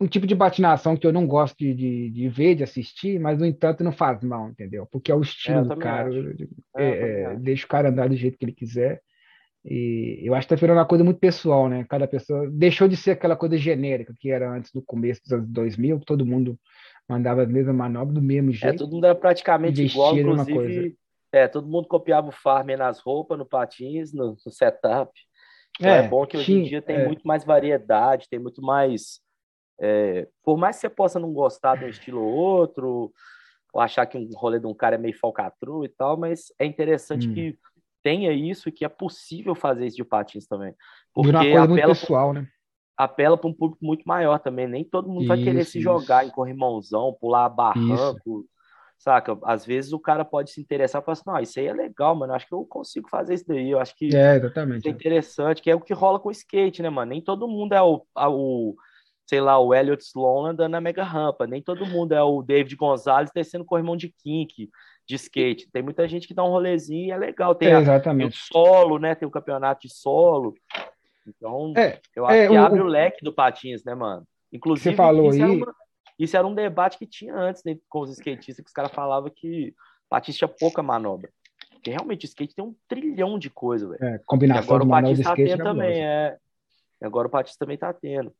um 0.00 0.06
tipo 0.06 0.26
de 0.26 0.36
patinação 0.36 0.96
que 0.96 1.06
eu 1.06 1.12
não 1.12 1.26
gosto 1.26 1.56
de, 1.58 1.74
de, 1.74 2.10
de, 2.10 2.28
ver, 2.28 2.54
de 2.54 2.62
assistir, 2.62 3.18
mas, 3.18 3.38
no 3.38 3.46
entanto, 3.46 3.82
não 3.82 3.92
faz 3.92 4.22
mal, 4.22 4.48
entendeu? 4.50 4.86
Porque 4.90 5.10
é 5.10 5.14
o 5.14 5.22
estilo 5.22 5.58
é, 5.58 5.62
do 5.62 5.76
cara. 5.76 6.10
É, 6.76 6.84
é, 6.84 7.36
deixa 7.36 7.64
o 7.64 7.68
cara 7.68 7.88
andar 7.88 8.08
do 8.08 8.16
jeito 8.16 8.36
que 8.36 8.44
ele 8.44 8.52
quiser. 8.52 9.00
E 9.64 10.20
eu 10.22 10.34
acho 10.34 10.46
que 10.46 10.54
está 10.54 10.60
virando 10.60 10.78
uma 10.78 10.86
coisa 10.86 11.02
muito 11.02 11.18
pessoal, 11.18 11.68
né? 11.68 11.84
Cada 11.88 12.06
pessoa 12.06 12.48
deixou 12.50 12.86
de 12.86 12.96
ser 12.96 13.12
aquela 13.12 13.34
coisa 13.34 13.56
genérica 13.56 14.14
que 14.16 14.30
era 14.30 14.48
antes 14.48 14.70
do 14.70 14.80
começo 14.80 15.20
dos 15.22 15.32
anos 15.32 15.48
2000, 15.48 15.98
que 16.00 16.06
todo 16.06 16.24
mundo 16.24 16.56
mandava 17.08 17.42
as 17.42 17.48
mesmas 17.48 17.74
manobras 17.74 18.14
do 18.14 18.22
mesmo 18.22 18.50
é, 18.50 18.52
jeito. 18.52 18.74
É, 18.74 18.78
todo 18.78 18.92
mundo 18.92 19.06
era 19.06 19.14
praticamente 19.14 19.82
igual, 19.82 20.16
inclusive. 20.16 20.96
É, 21.36 21.48
todo 21.48 21.68
mundo 21.68 21.88
copiava 21.88 22.28
o 22.28 22.32
farm 22.32 22.68
nas 22.78 23.00
roupas, 23.00 23.38
no 23.38 23.44
patins, 23.44 24.12
no, 24.12 24.36
no 24.44 24.50
setup. 24.50 25.12
Então 25.78 25.90
é, 25.90 26.04
é, 26.04 26.08
bom 26.08 26.26
que 26.26 26.36
hoje 26.36 26.52
em 26.52 26.62
dia 26.62 26.80
tem 26.80 27.04
muito 27.04 27.26
mais 27.26 27.44
variedade, 27.44 28.28
tem 28.28 28.38
muito 28.38 28.62
mais 28.62 29.20
é, 29.78 30.26
por 30.42 30.56
mais 30.56 30.76
que 30.76 30.82
você 30.82 30.90
possa 30.90 31.18
não 31.18 31.32
gostar 31.32 31.76
de 31.76 31.84
um 31.84 31.88
estilo 31.88 32.22
ou 32.22 32.32
outro, 32.32 33.12
ou 33.72 33.80
achar 33.80 34.06
que 34.06 34.16
um 34.16 34.28
rolê 34.34 34.58
de 34.58 34.66
um 34.66 34.74
cara 34.74 34.94
é 34.94 34.98
meio 34.98 35.18
falcatrua 35.18 35.84
e 35.84 35.88
tal, 35.88 36.16
mas 36.16 36.52
é 36.58 36.64
interessante 36.64 37.28
hum. 37.28 37.34
que 37.34 37.58
tenha 38.02 38.32
isso 38.32 38.68
e 38.68 38.72
que 38.72 38.84
é 38.84 38.88
possível 38.88 39.54
fazer 39.54 39.86
isso 39.86 39.96
de 39.96 40.04
patins 40.04 40.46
também. 40.46 40.74
Porque 41.12 41.30
uma 41.30 41.42
coisa 41.42 41.68
muito 41.68 41.86
pessoal, 41.86 42.32
né? 42.32 42.46
Apela 42.96 43.36
para 43.36 43.50
um 43.50 43.52
público 43.52 43.84
muito 43.84 44.04
maior 44.04 44.38
também. 44.38 44.66
Nem 44.66 44.82
todo 44.82 45.08
mundo 45.08 45.22
isso, 45.22 45.28
vai 45.28 45.42
querer 45.42 45.64
se 45.64 45.80
jogar 45.80 46.22
isso. 46.22 46.32
em 46.32 46.34
corrimãozão, 46.34 47.14
pular 47.20 47.48
barranco, 47.50 48.40
isso. 48.40 48.48
Saca? 48.98 49.38
Às 49.44 49.64
vezes 49.64 49.92
o 49.92 49.98
cara 49.98 50.24
pode 50.24 50.50
se 50.50 50.60
interessar 50.60 51.00
e 51.00 51.04
falar 51.04 51.12
assim, 51.12 51.22
não, 51.26 51.38
isso 51.38 51.58
aí 51.58 51.66
é 51.66 51.72
legal, 51.72 52.14
mano, 52.14 52.32
acho 52.32 52.46
que 52.46 52.54
eu 52.54 52.64
consigo 52.64 53.08
fazer 53.08 53.34
isso 53.34 53.46
daí, 53.46 53.70
eu 53.70 53.80
acho 53.80 53.94
que 53.96 54.14
é, 54.16 54.36
exatamente, 54.36 54.88
é 54.88 54.90
interessante, 54.90 55.62
que 55.62 55.70
é 55.70 55.74
o 55.74 55.80
que 55.80 55.94
rola 55.94 56.18
com 56.18 56.28
o 56.28 56.32
skate, 56.32 56.82
né, 56.82 56.90
mano? 56.90 57.10
Nem 57.10 57.20
todo 57.20 57.48
mundo 57.48 57.72
é 57.72 57.82
o, 57.82 58.04
o 58.16 58.74
sei 59.26 59.40
lá, 59.40 59.58
o 59.58 59.74
Elliot 59.74 60.02
Sloan 60.02 60.50
andando 60.50 60.70
na 60.70 60.80
mega 60.80 61.02
rampa. 61.02 61.46
Nem 61.46 61.60
todo 61.60 61.84
mundo 61.84 62.12
é 62.12 62.22
o 62.22 62.42
David 62.42 62.76
Gonzalez 62.76 63.30
descendo 63.34 63.64
corrimão 63.64 63.96
de 63.96 64.08
kink, 64.22 64.70
de 65.06 65.14
skate. 65.16 65.68
Tem 65.72 65.82
muita 65.82 66.06
gente 66.06 66.28
que 66.28 66.34
dá 66.34 66.44
um 66.44 66.50
rolezinho 66.50 67.08
e 67.08 67.10
é 67.10 67.16
legal. 67.16 67.54
Tem, 67.54 67.72
é, 67.72 67.80
exatamente. 67.80 68.38
A, 68.38 68.52
tem 68.52 68.62
o 68.62 68.64
solo, 68.64 68.98
né? 68.98 69.14
Tem 69.14 69.26
o 69.26 69.30
campeonato 69.30 69.80
de 69.86 69.92
solo. 69.92 70.54
Então, 71.26 71.72
é, 71.76 71.98
eu 72.14 72.24
acho 72.24 72.36
é, 72.36 72.46
que 72.46 72.52
o, 72.52 72.58
abre 72.58 72.80
o 72.80 72.86
leque 72.86 73.24
do 73.24 73.32
patins, 73.32 73.84
né, 73.84 73.94
mano? 73.96 74.24
Inclusive, 74.52 74.90
você 74.90 74.96
falou 74.96 75.30
isso, 75.30 75.42
aí... 75.42 75.42
era 75.42 75.52
uma, 75.52 75.74
isso 76.18 76.36
era 76.36 76.46
um 76.46 76.54
debate 76.54 76.98
que 76.98 77.06
tinha 77.06 77.34
antes 77.34 77.62
né, 77.64 77.76
com 77.88 78.00
os 78.00 78.10
skatistas, 78.10 78.64
que 78.64 78.68
os 78.68 78.74
caras 78.74 78.92
falavam 78.92 79.30
que 79.34 79.74
patins 80.08 80.36
tinha 80.36 80.48
pouca 80.48 80.82
manobra. 80.82 81.30
Porque 81.72 81.90
realmente 81.90 82.24
o 82.24 82.28
skate 82.28 82.54
tem 82.54 82.64
um 82.64 82.74
trilhão 82.88 83.38
de 83.38 83.50
coisa, 83.50 83.88
velho. 83.88 84.04
É, 84.04 84.20
combinação 84.26 84.62
e 84.62 84.64
agora 84.64 84.84
o 84.84 84.88
patins 84.88 85.20
tá 85.20 85.34
tendo 85.34 85.64
também, 85.64 86.04
é. 86.04 86.36
E 87.00 87.04
agora 87.04 87.28
o 87.28 87.30
patins 87.30 87.56
também 87.56 87.76
tá 87.76 87.92
tendo. 87.92 88.32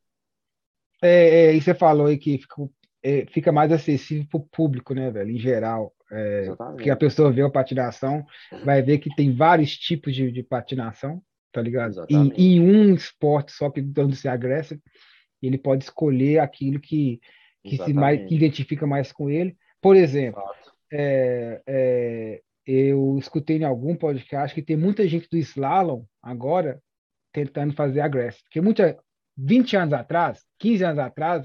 É, 1.03 1.47
é, 1.47 1.55
e 1.55 1.61
você 1.61 1.75
falou 1.75 2.07
aí 2.07 2.17
que 2.17 2.39
fica, 2.39 2.69
é, 3.03 3.27
fica 3.27 3.53
mais 3.53 3.71
acessível 3.71 4.27
para 4.31 4.39
o 4.39 4.47
público, 4.47 4.95
né, 4.95 5.11
velho, 5.11 5.31
em 5.31 5.39
geral. 5.39 5.93
É, 6.11 6.47
que 6.81 6.89
a 6.89 6.97
pessoa 6.97 7.33
vê 7.33 7.43
a 7.43 7.51
patinação, 7.51 8.25
vai 8.65 8.81
ver 8.81 8.99
que 8.99 9.15
tem 9.17 9.35
vários 9.35 9.77
tipos 9.77 10.15
de, 10.15 10.31
de 10.31 10.43
patinação, 10.43 11.21
tá 11.53 11.61
ligado? 11.61 12.07
Em, 12.09 12.33
em, 12.37 12.61
um 12.61 12.95
esporte 12.95 13.51
só 13.51 13.69
que 13.71 13.85
onde 13.99 14.15
se 14.15 14.29
agressa, 14.29 14.79
ele 15.43 15.59
pode 15.59 15.83
escolher 15.83 16.39
aquilo 16.39 16.79
que, 16.79 17.21
que 17.69 17.77
se 17.85 17.93
mais 17.93 18.27
que 18.27 18.35
identifica 18.35 18.87
mais 18.87 19.13
com 19.13 19.29
ele. 19.29 19.57
Por 19.81 19.97
exemplo, 19.97 20.43
é, 20.93 21.63
é, 21.67 22.41
eu 22.67 23.17
escutei 23.19 23.59
em 23.59 23.65
algum 23.65 23.95
podcast 23.95 24.55
que 24.55 24.63
tem 24.63 24.77
muita 24.77 25.07
gente 25.07 25.29
do 25.29 25.37
slalom 25.37 26.05
agora 26.23 26.81
tentando 27.33 27.75
fazer 27.75 28.01
agressivo, 28.01 28.45
porque 28.45 28.61
muita 28.61 28.99
20 29.37 29.77
anos 29.77 29.93
atrás, 29.93 30.43
15 30.59 30.85
anos 30.85 30.99
atrás, 30.99 31.45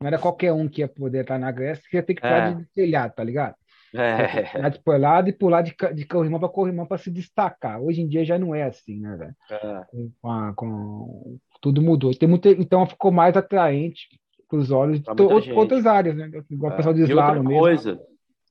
não 0.00 0.06
era 0.06 0.18
qualquer 0.18 0.52
um 0.52 0.68
que 0.68 0.80
ia 0.80 0.88
poder 0.88 1.22
estar 1.22 1.38
na 1.38 1.50
Grécia, 1.50 1.84
que 1.90 1.96
ia 1.96 2.02
ter 2.02 2.14
que 2.14 2.20
estar 2.20 2.50
é. 2.50 2.54
de 2.54 2.66
telhado, 2.74 3.14
tá 3.14 3.22
ligado? 3.22 3.54
É. 3.94 4.70
De 4.70 4.98
lado 4.98 5.28
e 5.28 5.32
pular 5.32 5.62
de, 5.62 5.74
de 5.94 6.04
corrimão 6.04 6.40
para 6.40 6.48
corrimão 6.48 6.86
para 6.86 6.98
se 6.98 7.10
destacar. 7.10 7.80
Hoje 7.80 8.02
em 8.02 8.08
dia 8.08 8.24
já 8.24 8.38
não 8.38 8.54
é 8.54 8.64
assim, 8.64 8.98
né, 9.00 9.16
velho? 9.16 9.34
É. 9.50 9.84
Com, 10.20 10.54
com, 10.54 11.38
tudo 11.60 11.80
mudou. 11.80 12.14
Tem 12.14 12.28
muito, 12.28 12.48
então 12.48 12.86
ficou 12.86 13.10
mais 13.10 13.36
atraente 13.36 14.08
os 14.52 14.70
olhos 14.70 15.00
de 15.00 15.52
outras 15.52 15.86
áreas, 15.86 16.16
né? 16.16 16.30
Igual 16.50 16.70
o 16.70 16.74
é. 16.74 16.76
pessoal 16.76 16.94
de 16.94 17.02
slalom 17.02 17.42
mesmo. 17.42 17.58
Coisa, 17.58 18.00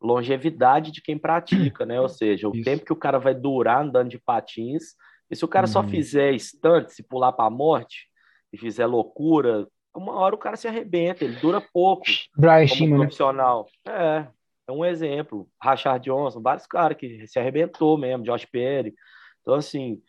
longevidade 0.01 0.91
de 0.91 1.01
quem 1.01 1.17
pratica, 1.17 1.85
né? 1.85 1.99
Ou 2.01 2.09
seja, 2.09 2.47
o 2.49 2.55
Isso. 2.55 2.63
tempo 2.63 2.85
que 2.85 2.93
o 2.93 2.97
cara 2.97 3.19
vai 3.19 3.33
durar 3.33 3.81
andando 3.81 4.09
de 4.09 4.19
patins. 4.19 4.95
E 5.29 5.35
se 5.35 5.43
o 5.43 5.47
cara 5.47 5.65
uhum. 5.65 5.71
só 5.71 5.83
fizer 5.83 6.31
estante, 6.33 6.93
se 6.93 7.03
pular 7.03 7.31
para 7.31 7.45
a 7.45 7.49
morte 7.49 8.07
e 8.53 8.57
fizer 8.57 8.85
loucura, 8.85 9.67
uma 9.95 10.13
hora 10.13 10.35
o 10.35 10.39
cara 10.39 10.55
se 10.55 10.67
arrebenta, 10.67 11.23
ele 11.23 11.37
dura 11.37 11.61
pouco. 11.73 12.03
Brian 12.37 12.67
como 12.67 12.91
né? 12.91 12.97
profissional. 12.97 13.67
Né? 13.85 13.93
É, 13.93 14.27
é 14.67 14.71
um 14.71 14.85
exemplo. 14.85 15.47
Rashard 15.61 16.03
Johnson, 16.03 16.41
vários 16.41 16.67
caras 16.67 16.97
que 16.97 17.25
se 17.27 17.39
arrebentou 17.39 17.97
mesmo, 17.97 18.23
Josh 18.23 18.45
Perry. 18.45 18.93
Então, 19.41 19.55
assim, 19.55 20.01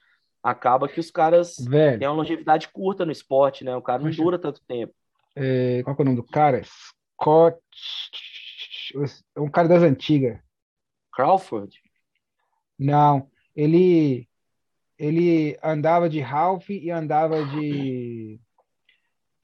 acaba 0.42 0.88
que 0.88 1.00
os 1.00 1.10
caras 1.10 1.56
Velho. 1.58 1.98
têm 1.98 2.08
uma 2.08 2.16
longevidade 2.16 2.68
curta 2.68 3.04
no 3.04 3.12
esporte, 3.12 3.64
né? 3.64 3.74
O 3.76 3.82
cara 3.82 4.02
não 4.02 4.10
dura 4.10 4.38
tanto 4.38 4.60
tempo. 4.66 4.92
É, 5.36 5.82
qual 5.82 5.94
é 5.98 6.02
o 6.02 6.04
nome 6.04 6.16
do 6.16 6.24
cara? 6.24 6.62
Scott. 6.64 7.60
É 9.36 9.40
um 9.40 9.50
cara 9.50 9.68
das 9.68 9.82
antigas. 9.82 10.40
Crawford? 11.12 11.78
Não, 12.78 13.30
ele 13.54 14.28
ele 14.98 15.58
andava 15.62 16.08
de 16.08 16.20
Ralph 16.20 16.70
e 16.70 16.90
andava 16.90 17.44
de 17.44 18.40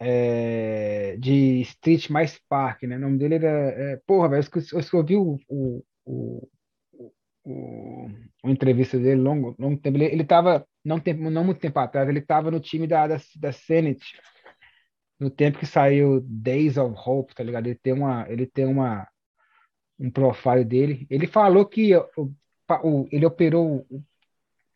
é, 0.01 1.17
de 1.19 1.61
Street 1.63 2.11
mais 2.11 2.39
Park, 2.49 2.83
né? 2.83 2.97
O 2.97 3.01
nome 3.01 3.19
dele 3.19 3.37
era. 3.37 3.49
É, 3.49 4.01
porra, 4.07 4.31
velho, 4.31 4.45
eu, 4.73 4.81
eu 4.81 5.21
o, 5.21 5.39
o, 5.49 5.85
o, 6.05 6.49
o, 7.45 8.11
uma 8.43 8.53
entrevista 8.53 8.99
dele 8.99 9.21
longo, 9.21 9.55
longo 9.59 9.81
tempo. 9.81 9.97
Ele, 9.97 10.07
ele 10.07 10.25
tava, 10.25 10.67
não, 10.85 10.99
tempo, 10.99 11.31
não 11.31 11.45
muito 11.45 11.61
tempo 11.61 11.79
atrás, 11.79 12.09
ele 12.09 12.19
estava 12.19 12.51
no 12.51 12.59
time 12.59 12.87
da, 12.87 13.07
da, 13.07 13.17
da 13.37 13.53
Senate, 13.53 14.21
no 15.23 15.31
tempo 15.31 15.59
que 15.59 15.67
saiu 15.67 16.21
Days 16.21 16.77
of 16.77 16.95
Hope, 16.97 17.35
tá 17.35 17.45
ligado? 17.45 17.67
Ele 17.67 17.79
tem 17.81 17.93
uma. 17.93 18.29
Ele 18.29 18.47
tem 18.47 18.67
uma 18.67 19.09
um 19.99 20.11
profile 20.11 20.65
dele. 20.65 21.07
Ele 21.09 21.29
falou 21.29 21.65
que 21.65 21.95
o, 21.95 22.33
o, 22.83 23.09
ele 23.13 23.25
operou 23.25 23.87
o, 23.89 24.03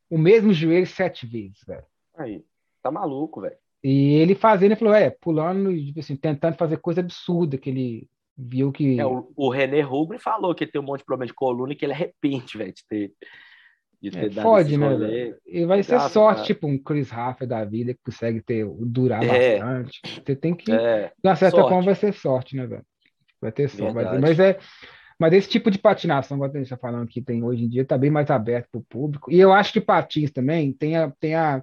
o 0.09 0.17
mesmo 0.17 0.53
joelho 0.53 0.87
sete 0.87 1.27
vezes, 1.27 1.65
velho. 1.67 1.85
Aí, 2.17 2.45
tá 2.81 2.93
maluco, 2.93 3.41
velho. 3.41 3.57
E 3.83 4.15
ele 4.15 4.37
fazendo, 4.37 4.73
ele 4.73 4.79
falou, 4.79 4.95
é, 4.95 5.11
pulando, 5.11 5.75
tipo 5.75 5.99
assim, 5.99 6.17
tentando 6.17 6.57
fazer 6.57 6.79
coisa 6.79 7.01
absurda, 7.01 7.59
que 7.59 7.71
ele 7.71 8.09
viu 8.37 8.71
que. 8.71 9.01
É, 9.01 9.05
o, 9.05 9.49
René 9.51 9.81
Rubin 9.81 10.19
falou 10.19 10.55
que 10.55 10.65
ele 10.65 10.71
tem 10.71 10.81
um 10.81 10.85
monte 10.85 11.01
de 11.01 11.07
problema 11.07 11.27
de 11.27 11.35
coluna 11.35 11.73
e 11.73 11.77
que 11.77 11.85
ele 11.85 11.93
arrepende, 11.93 12.57
velho, 12.57 12.73
de 12.73 12.87
ter. 12.87 13.13
De 14.01 14.11
ter 14.11 14.27
é, 14.27 14.29
dado 14.29 14.43
fode, 14.43 14.77
né? 14.77 14.95
Velho? 14.95 15.37
E 15.47 15.65
vai 15.65 15.83
ser 15.83 16.01
sorte, 16.11 16.37
cara. 16.37 16.47
tipo, 16.47 16.67
um 16.67 16.79
Chris 16.79 17.11
Raffer 17.11 17.49
da 17.49 17.65
vida 17.65 17.95
que 17.95 18.01
consegue 18.05 18.41
ter, 18.43 18.67
durar 18.81 19.23
é. 19.25 19.59
bastante. 19.59 20.01
Você 20.05 20.37
tem 20.37 20.55
que. 20.55 20.71
É. 20.71 21.07
De 21.07 21.29
uma 21.29 21.37
certa 21.37 21.57
sorte. 21.57 21.71
forma, 21.71 21.85
vai 21.85 21.95
ser 21.95 22.13
sorte, 22.13 22.57
né, 22.57 22.67
velho? 22.67 22.85
Vai 23.41 23.53
ter 23.53 23.69
sorte. 23.69 23.95
Vai 23.95 24.19
mas 24.19 24.39
é. 24.39 24.59
Mas 25.19 25.33
esse 25.33 25.49
tipo 25.49 25.71
de 25.71 25.79
patinação, 25.79 26.37
como 26.37 26.51
a 26.51 26.53
gente 26.55 26.65
está 26.65 26.77
falando 26.77 27.09
que 27.09 27.23
tem 27.23 27.43
hoje 27.43 27.65
em 27.65 27.69
dia, 27.69 27.83
está 27.83 27.97
bem 27.97 28.11
mais 28.11 28.31
aberto 28.31 28.69
para 28.71 28.79
o 28.79 28.85
público. 28.85 29.33
E 29.33 29.41
eu 29.41 29.53
acho 29.53 29.73
que 29.73 29.81
patins 29.81 30.31
também 30.31 30.73
tem 30.73 30.97
a, 30.97 31.11
tem 31.19 31.35
a, 31.35 31.63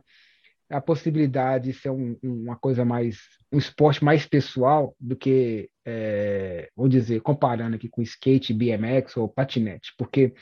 a 0.70 0.82
possibilidade 0.82 1.66
de 1.66 1.74
ser 1.74 1.92
um, 1.92 2.18
uma 2.24 2.56
coisa 2.56 2.84
mais, 2.84 3.20
um 3.52 3.60
esporte 3.60 4.04
mais 4.04 4.26
pessoal 4.26 4.96
do 5.00 5.16
que, 5.16 5.70
é, 5.86 6.70
vou 6.76 6.88
dizer, 6.88 7.22
comparando 7.22 7.76
aqui 7.76 7.88
com 7.88 8.02
skate, 8.02 8.54
BMX 8.54 9.18
ou 9.18 9.30
patinete, 9.30 9.94
porque 10.00 10.34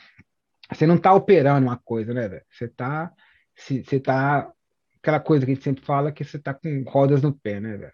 você 0.70 0.86
não 0.86 0.96
está 0.96 1.12
operando 1.14 1.66
uma 1.66 1.76
coisa, 1.76 2.12
né, 2.12 2.28
velho? 2.28 2.42
Você 2.50 2.66
está, 2.66 3.12
você 3.56 4.00
tá, 4.00 4.50
aquela 5.00 5.20
coisa 5.20 5.44
que 5.44 5.52
a 5.52 5.54
gente 5.54 5.64
sempre 5.64 5.84
fala 5.84 6.12
que 6.12 6.24
você 6.24 6.36
está 6.36 6.52
com 6.54 6.84
rodas 6.86 7.22
no 7.22 7.32
pé, 7.32 7.60
né, 7.60 7.76
velho? 7.76 7.92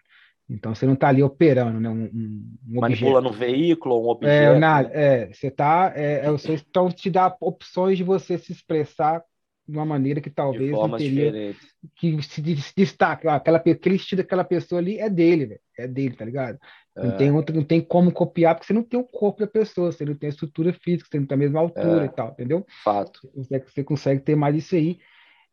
Então 0.49 0.73
você 0.73 0.85
não 0.85 0.93
está 0.93 1.09
ali 1.09 1.21
operando, 1.21 1.79
né? 1.79 1.89
Um, 1.89 2.05
um, 2.05 2.57
um 2.69 2.81
Manipulando 2.81 3.29
um 3.29 3.33
veículo, 3.33 4.03
um 4.03 4.09
objeto. 4.09 4.55
É, 4.55 4.59
nada, 4.59 4.89
é 4.91 5.27
você 5.27 5.47
está, 5.47 5.93
é, 5.95 6.25
é, 6.25 6.53
estão 6.53 6.89
te 6.89 7.09
dá 7.09 7.35
opções 7.39 7.97
de 7.97 8.03
você 8.03 8.37
se 8.37 8.51
expressar 8.51 9.23
de 9.69 9.77
uma 9.77 9.85
maneira 9.85 10.19
que 10.19 10.29
talvez 10.29 10.71
não 10.71 10.97
teria, 10.97 11.55
que 11.95 12.21
se 12.23 12.41
destaque, 12.75 13.27
aquela, 13.27 13.57
aquele 13.57 13.95
estilo 13.95 14.21
daquela 14.21 14.43
pessoa 14.43 14.79
ali 14.79 14.97
é 14.99 15.09
dele, 15.09 15.45
véio, 15.45 15.61
é 15.77 15.87
dele, 15.87 16.15
tá 16.15 16.25
ligado? 16.25 16.59
Não, 16.95 17.11
é. 17.11 17.15
tem 17.15 17.31
outro, 17.31 17.55
não 17.55 17.63
tem 17.63 17.79
como 17.79 18.11
copiar, 18.11 18.55
porque 18.55 18.67
você 18.67 18.73
não 18.73 18.83
tem 18.83 18.99
o 18.99 19.03
corpo 19.03 19.39
da 19.39 19.47
pessoa, 19.47 19.91
você 19.91 20.03
não 20.03 20.15
tem 20.15 20.27
a 20.27 20.31
estrutura 20.31 20.73
física, 20.73 21.07
você 21.09 21.19
não 21.19 21.27
tem 21.27 21.35
a 21.35 21.39
mesma 21.39 21.59
altura 21.59 22.03
é. 22.03 22.05
e 22.05 22.09
tal, 22.09 22.31
entendeu? 22.31 22.65
Fato. 22.83 23.29
Você, 23.35 23.59
você 23.59 23.83
consegue 23.83 24.21
ter 24.21 24.35
mais 24.35 24.55
isso 24.55 24.75
aí. 24.75 24.99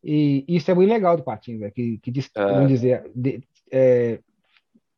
E 0.03 0.45
isso 0.49 0.71
é 0.71 0.75
muito 0.75 0.91
legal 0.91 1.17
do 1.17 1.23
Patinho, 1.23 1.59
véio, 1.59 1.73
que, 1.73 1.99
que 1.99 2.13
é. 2.35 2.45
vamos 2.45 2.69
dizer, 2.69 3.11
de, 3.15 3.43
é, 3.71 4.21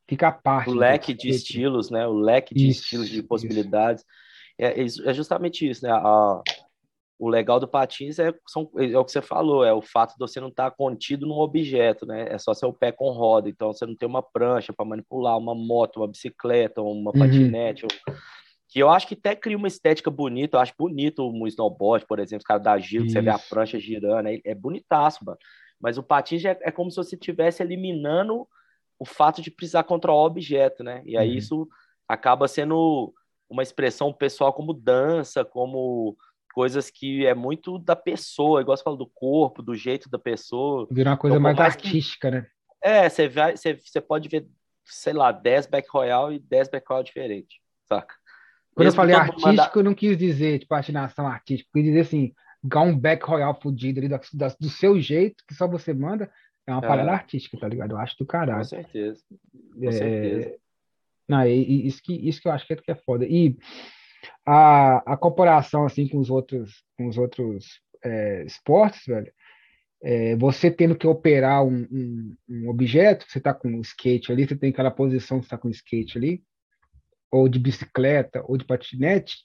fica 0.06 0.28
a 0.28 0.32
parte. 0.32 0.70
O 0.70 0.74
leque 0.74 1.12
de 1.12 1.28
estilos, 1.28 1.90
né? 1.90 2.06
O 2.06 2.14
leque 2.14 2.54
de 2.54 2.68
isso, 2.68 2.82
estilos, 2.82 3.08
de 3.08 3.22
possibilidades. 3.22 4.04
É, 4.58 4.82
é, 4.82 5.14
justamente 5.14 5.68
isso, 5.68 5.84
né? 5.84 5.92
A, 5.92 6.42
o 7.18 7.28
legal 7.28 7.58
do 7.58 7.66
patins 7.66 8.18
é, 8.18 8.32
são, 8.46 8.70
é 8.76 8.96
o 8.96 9.04
que 9.04 9.10
você 9.10 9.20
falou, 9.20 9.64
é 9.64 9.72
o 9.72 9.82
fato 9.82 10.12
de 10.12 10.18
você 10.18 10.40
não 10.40 10.48
estar 10.48 10.70
tá 10.70 10.76
contido 10.76 11.26
num 11.26 11.38
objeto, 11.38 12.06
né? 12.06 12.28
É 12.30 12.38
só 12.38 12.54
ser 12.54 12.66
o 12.66 12.72
pé 12.72 12.92
com 12.92 13.10
roda, 13.10 13.48
então 13.48 13.72
você 13.72 13.84
não 13.84 13.96
tem 13.96 14.08
uma 14.08 14.22
prancha 14.22 14.72
para 14.72 14.84
manipular, 14.84 15.36
uma 15.36 15.54
moto, 15.54 15.96
uma 15.96 16.06
bicicleta, 16.06 16.80
uma 16.80 17.10
uhum. 17.10 17.18
patinete. 17.18 17.86
Que 18.68 18.78
eu 18.78 18.88
acho 18.88 19.08
que 19.08 19.14
até 19.14 19.34
cria 19.34 19.56
uma 19.56 19.66
estética 19.66 20.10
bonita, 20.10 20.56
eu 20.56 20.60
acho 20.60 20.74
bonito 20.78 21.28
o 21.28 21.48
snowboard, 21.48 22.06
por 22.06 22.20
exemplo, 22.20 22.42
os 22.42 22.46
caras 22.46 22.62
da 22.62 22.78
giro, 22.78 23.08
você 23.10 23.20
vê 23.20 23.30
a 23.30 23.38
prancha 23.38 23.80
girando, 23.80 24.28
é, 24.28 24.40
é 24.44 24.54
bonitaço, 24.54 25.24
mano. 25.24 25.38
Mas 25.80 25.98
o 25.98 26.02
patins 26.02 26.44
é, 26.44 26.56
é 26.62 26.70
como 26.70 26.90
se 26.90 26.96
você 26.96 27.16
estivesse 27.16 27.62
eliminando 27.62 28.46
o 28.98 29.04
fato 29.04 29.42
de 29.42 29.50
precisar 29.50 29.84
controlar 29.84 30.22
o 30.22 30.26
objeto, 30.26 30.84
né? 30.84 31.02
E 31.04 31.16
aí 31.16 31.30
uhum. 31.30 31.36
isso 31.36 31.68
acaba 32.06 32.46
sendo 32.46 33.12
uma 33.50 33.62
expressão 33.62 34.12
pessoal 34.12 34.52
como 34.52 34.72
dança, 34.72 35.44
como 35.44 36.16
coisas 36.58 36.90
que 36.90 37.24
é 37.24 37.36
muito 37.36 37.78
da 37.78 37.94
pessoa, 37.94 38.60
igual 38.60 38.76
você 38.76 38.82
fala 38.82 38.96
do 38.96 39.06
corpo, 39.06 39.62
do 39.62 39.76
jeito 39.76 40.10
da 40.10 40.18
pessoa. 40.18 40.88
Vira 40.90 41.10
uma 41.10 41.16
coisa 41.16 41.36
então, 41.36 41.40
mais, 41.40 41.56
artística, 41.56 42.28
que... 42.28 42.36
né? 42.36 42.46
É, 42.82 43.08
você, 43.08 43.28
vai, 43.28 43.56
você, 43.56 43.74
você 43.74 44.00
pode 44.00 44.28
ver, 44.28 44.44
sei 44.84 45.12
lá, 45.12 45.30
10 45.30 45.68
back 45.68 45.88
royal 45.88 46.32
e 46.32 46.40
10 46.40 46.68
back 46.70 46.84
royal 46.88 47.04
diferentes, 47.04 47.58
saca? 47.88 48.12
Quando 48.74 48.86
Mesmo 48.86 48.90
eu 48.90 48.96
falei 48.96 49.14
artístico, 49.14 49.46
mandar... 49.46 49.72
eu 49.72 49.84
não 49.84 49.94
quis 49.94 50.18
dizer, 50.18 50.58
tipo, 50.58 50.70
patinação 50.70 51.28
artística, 51.28 51.70
eu 51.70 51.80
quis 51.80 51.84
dizer 51.92 52.00
assim, 52.00 52.34
um 52.64 52.98
back 52.98 53.24
royal 53.24 53.56
fudido 53.62 54.00
ali 54.00 54.08
do 54.08 54.68
seu 54.68 55.00
jeito, 55.00 55.44
que 55.46 55.54
só 55.54 55.68
você 55.68 55.94
manda, 55.94 56.28
é 56.66 56.72
uma 56.72 56.84
é. 56.84 56.88
parada 56.88 57.12
artística, 57.12 57.56
tá 57.56 57.68
ligado? 57.68 57.92
Eu 57.92 57.98
acho 57.98 58.18
do 58.18 58.26
caralho. 58.26 58.58
Com 58.58 58.64
certeza. 58.64 59.22
Com 59.78 59.88
é... 59.88 59.92
certeza. 59.92 60.56
Não, 61.28 61.46
isso, 61.46 62.02
que, 62.02 62.14
isso 62.14 62.42
que 62.42 62.48
eu 62.48 62.52
acho 62.52 62.66
que 62.66 62.72
é, 62.72 62.76
que 62.76 62.90
é 62.90 62.96
foda. 62.96 63.24
E 63.24 63.56
a, 64.44 65.12
a 65.12 65.16
comparação 65.16 65.84
assim 65.84 66.08
com 66.08 66.18
os 66.18 66.30
outros, 66.30 66.82
com 66.96 67.06
os 67.08 67.18
outros 67.18 67.80
é, 68.04 68.44
esportes, 68.44 69.06
velho, 69.06 69.32
é, 70.02 70.36
você 70.36 70.70
tendo 70.70 70.96
que 70.96 71.06
operar 71.06 71.64
um, 71.64 71.86
um, 71.90 72.36
um 72.48 72.68
objeto, 72.68 73.26
você 73.28 73.38
está 73.38 73.52
com 73.52 73.68
o 73.68 73.80
skate 73.80 74.30
ali, 74.30 74.46
você 74.46 74.56
tem 74.56 74.70
aquela 74.70 74.90
posição 74.90 75.38
que 75.38 75.46
está 75.46 75.58
com 75.58 75.68
o 75.68 75.72
skate 75.72 76.16
ali, 76.16 76.42
ou 77.30 77.48
de 77.48 77.58
bicicleta, 77.58 78.42
ou 78.46 78.56
de 78.56 78.64
patinete, 78.64 79.38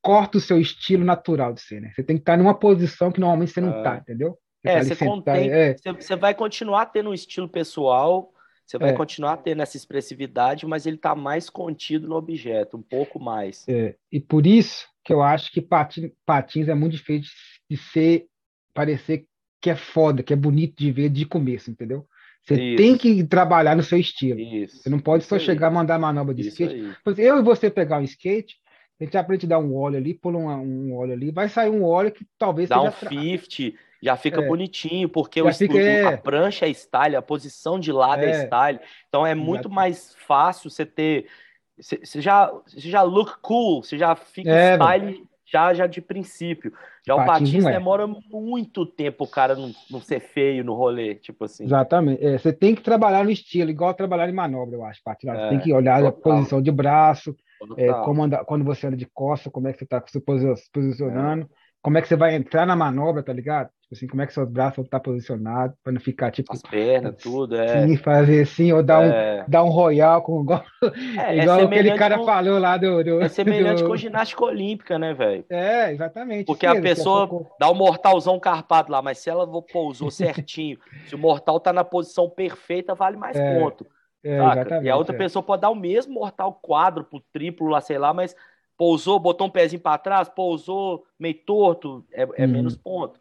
corta 0.00 0.38
o 0.38 0.40
seu 0.40 0.60
estilo 0.60 1.04
natural 1.04 1.52
de 1.52 1.60
ser, 1.60 1.80
né? 1.80 1.92
Você 1.94 2.02
tem 2.02 2.16
que 2.16 2.22
estar 2.22 2.32
tá 2.32 2.36
numa 2.36 2.58
posição 2.58 3.12
que 3.12 3.20
normalmente 3.20 3.52
você 3.52 3.60
não 3.60 3.78
está, 3.78 3.98
entendeu? 3.98 4.36
Você 4.64 4.68
é, 4.68 4.78
tá 4.78 4.84
você, 4.84 5.06
contém, 5.06 5.50
é. 5.50 5.76
Você, 5.76 5.92
você 5.92 6.16
vai 6.16 6.34
continuar 6.34 6.86
tendo 6.86 7.10
um 7.10 7.14
estilo 7.14 7.48
pessoal, 7.48 8.31
você 8.66 8.78
vai 8.78 8.90
é. 8.90 8.94
continuar 8.94 9.38
tendo 9.38 9.62
essa 9.62 9.76
expressividade, 9.76 10.66
mas 10.66 10.86
ele 10.86 10.96
está 10.96 11.14
mais 11.14 11.50
contido 11.50 12.08
no 12.08 12.16
objeto, 12.16 12.76
um 12.76 12.82
pouco 12.82 13.20
mais. 13.20 13.66
É. 13.68 13.94
E 14.10 14.20
por 14.20 14.46
isso 14.46 14.86
que 15.04 15.12
eu 15.12 15.22
acho 15.22 15.50
que 15.52 15.60
patins, 15.60 16.10
patins 16.24 16.68
é 16.68 16.74
muito 16.74 16.92
difícil 16.92 17.30
de 17.68 17.76
ser, 17.76 18.26
parecer 18.72 19.26
que 19.60 19.70
é 19.70 19.76
foda, 19.76 20.22
que 20.22 20.32
é 20.32 20.36
bonito 20.36 20.76
de 20.76 20.90
ver 20.90 21.08
de 21.08 21.24
começo, 21.24 21.70
entendeu? 21.70 22.06
Você 22.44 22.54
isso. 22.54 22.76
tem 22.76 22.96
que 22.96 23.22
trabalhar 23.24 23.76
no 23.76 23.82
seu 23.82 23.98
estilo. 23.98 24.40
Isso. 24.40 24.78
Você 24.78 24.90
não 24.90 24.98
pode 24.98 25.22
isso 25.22 25.28
só 25.28 25.36
aí. 25.36 25.40
chegar 25.40 25.70
e 25.70 25.74
mandar 25.74 25.98
manobra 25.98 26.34
de 26.34 26.48
skate. 26.48 26.74
Aí. 26.74 27.14
Eu 27.18 27.38
e 27.38 27.42
você 27.42 27.70
pegar 27.70 27.98
um 27.98 28.02
skate, 28.02 28.56
a 29.00 29.04
gente 29.04 29.16
aprende 29.16 29.46
a 29.46 29.50
dar 29.50 29.58
um 29.58 29.76
óleo 29.76 29.96
ali, 29.96 30.14
pula 30.14 30.38
um, 30.38 30.48
um 30.48 30.96
óleo 30.96 31.12
ali, 31.12 31.30
vai 31.30 31.48
sair 31.48 31.70
um 31.70 31.84
óleo 31.84 32.10
que 32.10 32.26
talvez 32.38 32.68
Dá 32.68 32.90
seja... 32.90 33.06
um 33.06 33.38
50, 33.38 33.78
já 34.02 34.16
fica 34.16 34.42
é. 34.42 34.48
bonitinho, 34.48 35.08
porque 35.08 35.40
o, 35.40 35.52
fica, 35.52 35.78
é. 35.78 36.14
a 36.14 36.18
prancha 36.18 36.66
é 36.66 36.70
style, 36.70 37.14
a 37.14 37.22
posição 37.22 37.78
de 37.78 37.92
lado 37.92 38.22
é, 38.22 38.30
é 38.30 38.44
style. 38.44 38.80
Então 39.08 39.24
é 39.24 39.34
muito 39.34 39.70
mais 39.70 40.14
fácil 40.26 40.68
você 40.68 40.84
ter. 40.84 41.26
Você 41.78 42.20
já, 42.20 42.50
você 42.66 42.90
já 42.90 43.02
look 43.02 43.36
cool, 43.40 43.82
você 43.82 43.96
já 43.96 44.14
fica 44.14 44.50
é, 44.50 44.74
style 44.74 45.26
já, 45.52 45.74
já 45.74 45.86
de 45.86 46.00
princípio. 46.00 46.72
Já 47.06 47.14
o 47.14 47.20
é. 47.20 47.72
demora 47.72 48.06
muito 48.06 48.86
tempo 48.86 49.24
o 49.24 49.28
cara 49.28 49.54
não, 49.54 49.72
não 49.90 50.00
ser 50.00 50.20
feio 50.20 50.64
no 50.64 50.74
rolê, 50.74 51.14
tipo 51.16 51.44
assim. 51.44 51.64
Exatamente. 51.64 52.24
É, 52.24 52.38
você 52.38 52.52
tem 52.52 52.74
que 52.74 52.82
trabalhar 52.82 53.24
no 53.24 53.30
estilo, 53.30 53.70
igual 53.70 53.92
trabalhar 53.92 54.28
em 54.28 54.32
manobra, 54.32 54.76
eu 54.76 54.84
acho, 54.84 55.00
patinar. 55.04 55.36
Você 55.36 55.48
tem 55.50 55.60
que 55.60 55.72
olhar 55.72 56.00
total. 56.00 56.08
a 56.08 56.12
posição 56.12 56.62
de 56.62 56.70
braço, 56.70 57.36
como 58.04 58.22
anda, 58.22 58.44
quando 58.44 58.64
você 58.64 58.86
anda 58.86 58.96
de 58.96 59.06
costa, 59.06 59.50
como 59.50 59.68
é 59.68 59.72
que 59.72 59.78
você 59.78 59.84
está 59.84 60.02
se 60.06 60.20
posicionando, 60.20 61.48
como 61.82 61.98
é 61.98 62.02
que 62.02 62.08
você 62.08 62.16
vai 62.16 62.34
entrar 62.34 62.66
na 62.66 62.76
manobra, 62.76 63.22
tá 63.22 63.32
ligado? 63.32 63.68
Assim, 63.92 64.06
como 64.06 64.22
é 64.22 64.26
que 64.26 64.32
seus 64.32 64.48
braços 64.48 64.76
vão 64.76 64.84
estar 64.86 65.00
posicionados 65.00 65.76
para 65.84 65.92
não 65.92 66.00
ficar 66.00 66.30
tipo. 66.30 66.50
As 66.50 66.62
pernas, 66.62 67.14
tudo, 67.22 67.56
é. 67.56 67.86
Sim, 67.86 67.96
fazer 67.98 68.40
assim, 68.40 68.72
ou 68.72 68.82
dar, 68.82 69.04
é. 69.04 69.42
um, 69.42 69.50
dar 69.50 69.64
um 69.64 69.68
royal 69.68 70.22
com 70.22 70.40
igual, 70.40 70.64
é, 71.18 71.38
é 71.38 71.42
igual 71.42 71.60
é 71.60 71.64
aquele 71.64 71.94
cara 71.94 72.18
com, 72.18 72.24
falou 72.24 72.58
lá 72.58 72.78
do. 72.78 73.04
do 73.04 73.20
é 73.20 73.28
semelhante 73.28 73.82
do... 73.82 73.88
com 73.88 73.94
ginástica 73.94 74.44
olímpica, 74.44 74.98
né, 74.98 75.12
velho? 75.12 75.44
É, 75.50 75.92
exatamente. 75.92 76.46
Porque 76.46 76.64
a 76.64 76.80
pessoa 76.80 77.28
dá 77.60 77.70
um 77.70 77.74
mortalzão 77.74 78.40
carpado 78.40 78.90
lá, 78.90 79.02
mas 79.02 79.18
se 79.18 79.28
ela 79.28 79.46
pousou 79.70 80.10
certinho, 80.10 80.78
se 81.06 81.14
o 81.14 81.18
mortal 81.18 81.60
tá 81.60 81.70
na 81.70 81.84
posição 81.84 82.30
perfeita, 82.30 82.94
vale 82.94 83.18
mais 83.18 83.36
é, 83.36 83.60
ponto. 83.60 83.86
É, 84.24 84.38
e 84.82 84.88
a 84.88 84.96
outra 84.96 85.14
pessoa 85.14 85.42
pode 85.42 85.60
dar 85.60 85.70
o 85.70 85.74
mesmo 85.74 86.14
mortal 86.14 86.58
quádruplo, 86.62 87.22
triplo 87.30 87.68
lá, 87.68 87.80
sei 87.80 87.98
lá, 87.98 88.14
mas 88.14 88.34
pousou, 88.78 89.18
botou 89.18 89.48
um 89.48 89.50
pezinho 89.50 89.82
para 89.82 89.98
trás, 89.98 90.28
pousou 90.28 91.04
meio 91.18 91.34
torto, 91.44 92.04
é, 92.10 92.22
é 92.22 92.46
uhum. 92.46 92.52
menos 92.52 92.76
ponto. 92.76 93.20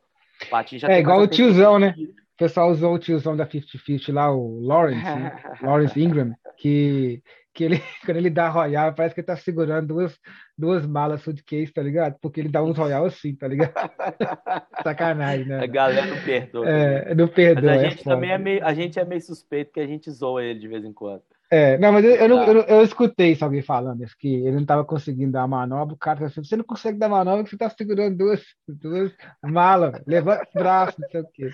É 0.87 0.99
igual 0.99 1.21
o 1.21 1.27
tiozão, 1.27 1.79
né? 1.79 1.93
O 1.97 2.37
pessoal 2.37 2.71
usou 2.71 2.95
o 2.95 2.99
tiozão 2.99 3.35
da 3.35 3.45
50-50 3.45 4.13
lá, 4.13 4.33
o 4.33 4.59
Lawrence, 4.61 5.03
né? 5.03 5.37
Lawrence 5.61 6.01
Ingram, 6.01 6.33
que, 6.57 7.21
que 7.53 7.63
ele, 7.63 7.81
quando 8.05 8.17
ele 8.17 8.29
dá 8.29 8.49
royal, 8.49 8.93
parece 8.93 9.13
que 9.13 9.21
ele 9.21 9.27
tá 9.27 9.35
segurando 9.35 9.87
duas, 9.87 10.17
duas 10.57 10.85
malas 10.85 11.21
suitcase, 11.21 11.71
tá 11.71 11.81
ligado? 11.81 12.17
Porque 12.19 12.39
ele 12.39 12.49
dá 12.49 12.63
uns 12.63 12.77
royal 12.77 13.05
assim, 13.05 13.35
tá 13.35 13.47
ligado? 13.47 13.73
Sacanagem, 14.83 15.45
né? 15.45 15.63
A 15.63 15.67
galera 15.67 16.07
não 16.07 16.23
perdoa. 16.23 16.69
É, 16.69 17.15
não 17.15 17.27
perdoa. 17.27 17.71
Mas 17.71 17.81
a 17.81 17.85
é 17.85 17.89
gente 17.89 18.01
é 18.01 18.03
também 18.03 18.31
é 18.31 18.37
meio, 18.37 18.65
a 18.65 18.73
gente 18.73 18.99
é 18.99 19.05
meio 19.05 19.21
suspeito 19.21 19.71
que 19.71 19.79
a 19.79 19.87
gente 19.87 20.09
zoa 20.09 20.43
ele 20.43 20.59
de 20.59 20.67
vez 20.67 20.83
em 20.83 20.93
quando. 20.93 21.23
É, 21.53 21.77
não, 21.77 21.91
mas 21.91 22.05
eu, 22.05 22.11
eu, 22.11 22.29
não, 22.29 22.43
eu, 22.45 22.61
eu, 22.61 22.81
escutei 22.81 23.33
isso 23.33 23.43
alguém 23.43 23.61
falando 23.61 24.05
que 24.17 24.35
ele 24.35 24.51
não 24.51 24.61
estava 24.61 24.85
conseguindo 24.85 25.33
dar 25.33 25.45
manobra, 25.45 25.93
o 25.93 25.97
cara 25.97 26.15
falou 26.15 26.29
assim, 26.29 26.41
você 26.41 26.55
não 26.55 26.63
consegue 26.63 26.97
dar 26.97 27.09
manobra, 27.09 27.45
você 27.45 27.55
está 27.55 27.69
segurando 27.69 28.15
duas, 28.15 28.41
duas 28.65 29.11
malas, 29.43 30.01
levanta 30.07 30.47
o 30.55 30.57
braço, 30.57 31.01
não 31.01 31.09
sei 31.09 31.19
o 31.19 31.27
quê. 31.33 31.51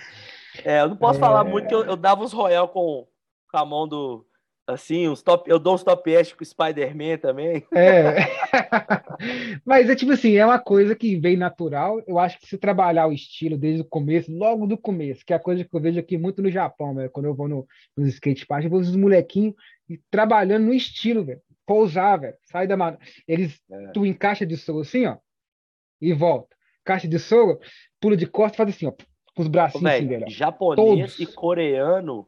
É, 0.64 0.82
eu 0.82 0.90
não 0.90 0.98
posso 0.98 1.18
é... 1.18 1.20
falar 1.20 1.44
muito 1.44 1.68
que 1.68 1.74
eu, 1.74 1.84
eu 1.84 1.96
dava 1.96 2.24
uns 2.24 2.32
royal 2.32 2.68
com, 2.68 3.08
com 3.52 3.58
a 3.58 3.66
mão 3.66 3.88
do, 3.88 4.24
assim, 4.68 5.08
uns 5.08 5.24
top, 5.24 5.50
eu 5.50 5.58
dou 5.58 5.74
uns 5.74 5.84
top 5.84 6.12
com 6.36 6.44
o 6.44 6.46
Spider-Man 6.46 7.18
também. 7.18 7.66
É. 7.74 8.18
Mas 9.66 9.90
é 9.90 9.96
tipo 9.96 10.12
assim, 10.12 10.36
é 10.36 10.46
uma 10.46 10.60
coisa 10.60 10.94
que 10.94 11.16
vem 11.16 11.38
natural. 11.38 12.02
Eu 12.06 12.20
acho 12.20 12.38
que 12.40 12.48
se 12.48 12.58
trabalhar 12.58 13.08
o 13.08 13.14
estilo 13.14 13.58
desde 13.58 13.82
o 13.82 13.86
começo, 13.86 14.32
logo 14.32 14.68
do 14.68 14.78
começo, 14.78 15.26
que 15.26 15.32
é 15.32 15.38
a 15.38 15.40
coisa 15.40 15.64
que 15.64 15.74
eu 15.74 15.80
vejo 15.80 16.00
aqui 16.00 16.18
muito 16.18 16.42
no 16.42 16.52
Japão, 16.52 16.94
né? 16.94 17.08
quando 17.08 17.28
eu 17.28 17.34
vou 17.34 17.48
no, 17.48 17.66
nos 17.96 18.10
skate 18.10 18.46
park, 18.46 18.66
eu 18.66 18.70
vou 18.70 18.80
os 18.80 18.96
molequinhos 18.96 19.56
e 19.90 19.98
trabalhando 20.10 20.66
no 20.66 20.74
estilo, 20.74 21.24
velho. 21.24 21.42
Pousar, 21.66 22.20
velho. 22.20 22.36
Sai 22.44 22.68
da 22.68 22.78
mano. 22.78 22.98
Eles, 23.28 23.60
é. 23.70 23.88
tu 23.92 24.06
encaixa 24.06 24.46
de 24.46 24.56
soco 24.58 24.82
assim, 24.82 25.06
ó, 25.06 25.18
e 26.02 26.14
volta. 26.14 26.56
Caixa 26.84 27.08
de 27.08 27.20
soco, 27.20 27.62
pula 28.00 28.16
de 28.16 28.26
costas, 28.26 28.58
faz 28.58 28.70
assim, 28.70 28.88
ó, 28.88 28.94
com 29.36 29.42
os 29.42 29.48
bracinhos 29.48 29.84
Ô, 29.84 29.88
assim, 29.88 30.08
velho. 30.08 30.30
Japonês 30.30 31.16
Todos. 31.16 31.20
e 31.20 31.26
coreano, 31.34 32.28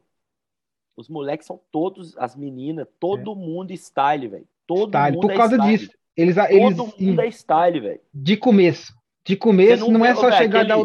os 0.96 1.08
moleques 1.08 1.46
são 1.46 1.60
todos, 1.70 2.16
as 2.18 2.36
meninas, 2.36 2.86
todo 2.98 3.32
é. 3.32 3.34
mundo 3.34 3.72
style, 3.72 4.28
velho. 4.28 4.48
Todo 4.66 4.88
style. 4.90 5.16
mundo 5.16 5.22
Por 5.22 5.32
é 5.32 5.36
causa 5.36 5.56
style. 5.56 5.78
disso. 5.78 5.92
Eles, 6.16 6.36
eles, 6.36 6.76
todo 6.76 6.94
mundo 7.00 7.20
é 7.22 7.28
style, 7.28 7.80
velho. 7.80 8.00
De 8.12 8.36
começo. 8.36 8.92
De 9.24 9.36
começo 9.36 9.90
não, 9.90 9.98
não, 9.98 10.04
é 10.04 10.14
só 10.14 10.28
véio, 10.28 10.36
chegar 10.36 10.66
da 10.66 10.76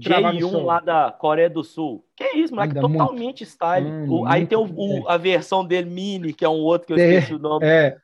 J1 0.00 0.64
lá 0.64 0.80
da 0.80 1.10
Coreia 1.10 1.48
do 1.48 1.64
Sul. 1.64 2.04
Que 2.14 2.24
isso, 2.36 2.54
moleque, 2.54 2.76
Ainda 2.76 2.80
totalmente 2.80 3.40
muito. 3.40 3.44
style. 3.44 3.86
Hum, 3.86 4.10
o, 4.10 4.26
aí 4.26 4.46
tem 4.46 4.58
o, 4.58 4.64
o, 4.64 5.08
a 5.08 5.16
versão 5.16 5.64
dele 5.64 5.88
mini, 5.88 6.32
que 6.32 6.44
é 6.44 6.48
um 6.48 6.60
outro 6.60 6.86
que 6.86 6.92
eu 6.92 6.98
esqueci 6.98 7.32
é, 7.32 7.36
o 7.36 7.38
nome. 7.38 7.66
É. 7.66 7.96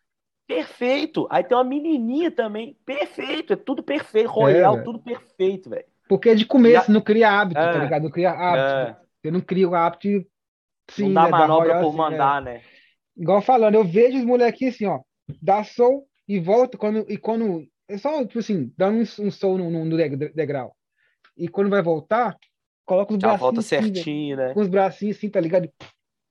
Perfeito. 0.47 1.27
Aí 1.31 1.45
tem 1.45 1.57
uma 1.57 1.65
menininha 1.65 2.31
também. 2.31 2.77
Perfeito. 2.85 3.53
É 3.53 3.57
tudo 3.57 3.83
perfeito. 3.83 4.31
Royal, 4.31 4.79
é, 4.79 4.83
tudo 4.83 4.99
perfeito, 4.99 5.71
velho. 5.71 5.85
Porque 6.09 6.31
é 6.31 6.35
de 6.35 6.45
começo, 6.45 6.87
Já... 6.87 6.93
não 6.93 7.01
cria 7.01 7.31
hábito, 7.31 7.61
tá 7.61 7.69
é, 7.69 7.73
tá 7.73 7.79
ligado? 7.79 8.03
Não 8.03 8.11
cria 8.11 8.31
hábito. 8.31 8.91
É. 8.91 8.97
Você 9.23 9.31
não 9.31 9.41
cria 9.41 9.69
o 9.69 9.75
hábito 9.75 10.09
Sim, 10.91 11.05
não 11.09 11.15
dá 11.15 11.25
né, 11.25 11.31
manobra 11.31 11.81
por 11.81 11.89
assim, 11.89 11.97
mandar, 11.97 12.43
é. 12.43 12.45
né? 12.45 12.63
Igual 13.17 13.43
falando, 13.43 13.75
eu 13.75 13.85
vejo 13.85 14.19
os 14.19 14.25
molequinhos 14.25 14.75
assim, 14.75 14.87
ó, 14.87 15.01
dá 15.41 15.63
sol 15.65 16.07
e 16.27 16.41
volta 16.41 16.79
quando 16.79 17.05
e 17.11 17.17
quando 17.17 17.67
é 17.89 17.99
só 17.99 18.25
tipo 18.25 18.39
assim, 18.39 18.73
dá 18.77 18.89
um, 18.89 19.01
um 19.01 19.31
sol 19.31 19.59
no, 19.59 19.71
no, 19.71 19.97
degrau. 20.35 20.75
E 21.37 21.49
quando 21.49 21.71
vai 21.71 21.83
voltar, 21.83 22.37
coloca 22.85 23.13
os 23.13 23.19
bracinhos 23.19 23.41
volta 23.41 23.61
assim, 23.61 23.69
certinho, 23.69 24.37
né? 24.37 24.55
Com 24.55 24.61
os 24.61 24.69
bracinhos 24.69 25.17
assim, 25.17 25.29
tá 25.29 25.41
ligado? 25.41 25.71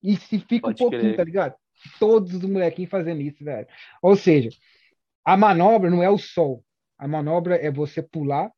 E 0.03 0.15
se 0.15 0.40
fica 0.40 0.68
Pode 0.68 0.84
um 0.84 0.90
pouquinho, 0.90 1.02
crer. 1.02 1.18
tá 1.18 1.23
ligado? 1.23 1.56
Todos 1.99 2.34
os 2.34 2.41
molequinhos 2.44 2.91
fazendo 2.91 3.22
isso, 3.22 3.44
velho. 3.44 3.68
Ou 4.02 4.15
seja, 4.15 4.49
a 5.26 5.38
manobra 5.38 5.90
não 5.90 6.03
é 6.03 6.10
o 6.10 6.18
sol. 6.18 6.64
A 6.98 7.07
manobra 7.07 7.56
é 7.56 7.72
você 7.72 8.02
pular 8.02 8.52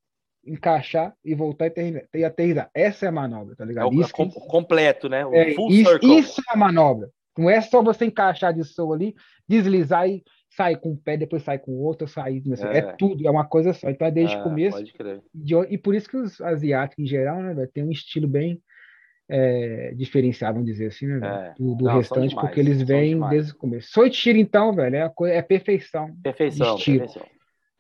encaixar 0.45 1.15
e 1.23 1.33
voltar 1.33 1.71
e 2.13 2.23
aterrizar. 2.23 2.69
Essa 2.73 3.05
é 3.05 3.09
a 3.09 3.11
manobra, 3.11 3.55
tá 3.55 3.63
ligado? 3.63 3.85
É 3.85 3.95
o 3.95 4.01
isso 4.01 4.13
com, 4.13 4.29
completo, 4.29 5.07
né? 5.07 5.25
O 5.25 5.33
é, 5.33 5.49
isso, 5.51 5.99
isso, 6.01 6.41
é 6.49 6.53
a 6.53 6.57
manobra. 6.57 7.09
Não 7.37 7.49
é 7.49 7.61
só 7.61 7.81
você 7.81 8.05
encaixar 8.05 8.53
de 8.53 8.63
som 8.63 8.91
ali, 8.93 9.15
deslizar 9.47 10.07
e 10.07 10.23
sair 10.55 10.77
com 10.77 10.91
um 10.91 10.95
pé, 10.95 11.17
depois 11.17 11.43
sair 11.43 11.59
com 11.59 11.71
outro, 11.73 12.07
sair. 12.07 12.41
É. 12.71 12.77
é. 12.77 12.81
tudo, 12.93 13.27
é 13.27 13.31
uma 13.31 13.45
coisa 13.45 13.73
só. 13.73 13.89
Então 13.89 14.07
é 14.07 14.11
desde 14.11 14.35
o 14.35 14.39
é, 14.39 14.43
começo. 14.43 14.83
De, 15.33 15.55
e 15.69 15.77
por 15.77 15.95
isso 15.95 16.09
que 16.09 16.17
os 16.17 16.39
asiáticos, 16.41 17.03
em 17.03 17.07
geral, 17.07 17.41
né, 17.41 17.67
tem 17.73 17.83
um 17.83 17.91
estilo 17.91 18.27
bem 18.27 18.61
é, 19.29 19.93
diferenciado, 19.95 20.55
vamos 20.55 20.69
dizer 20.69 20.87
assim, 20.87 21.07
né, 21.07 21.53
do, 21.57 21.75
do 21.75 21.85
Não, 21.85 21.97
restante, 21.97 22.29
demais, 22.29 22.47
porque 22.47 22.59
eles 22.59 22.81
vêm 22.83 23.19
desde 23.29 23.53
o 23.53 23.55
começo. 23.55 23.91
Soichiro, 23.91 24.37
então, 24.37 24.73
velho, 24.73 24.95
é, 24.95 25.01
a, 25.03 25.13
é 25.27 25.41
perfeição. 25.41 26.15
Perfeição, 26.21 26.75
perfeição. 26.75 27.25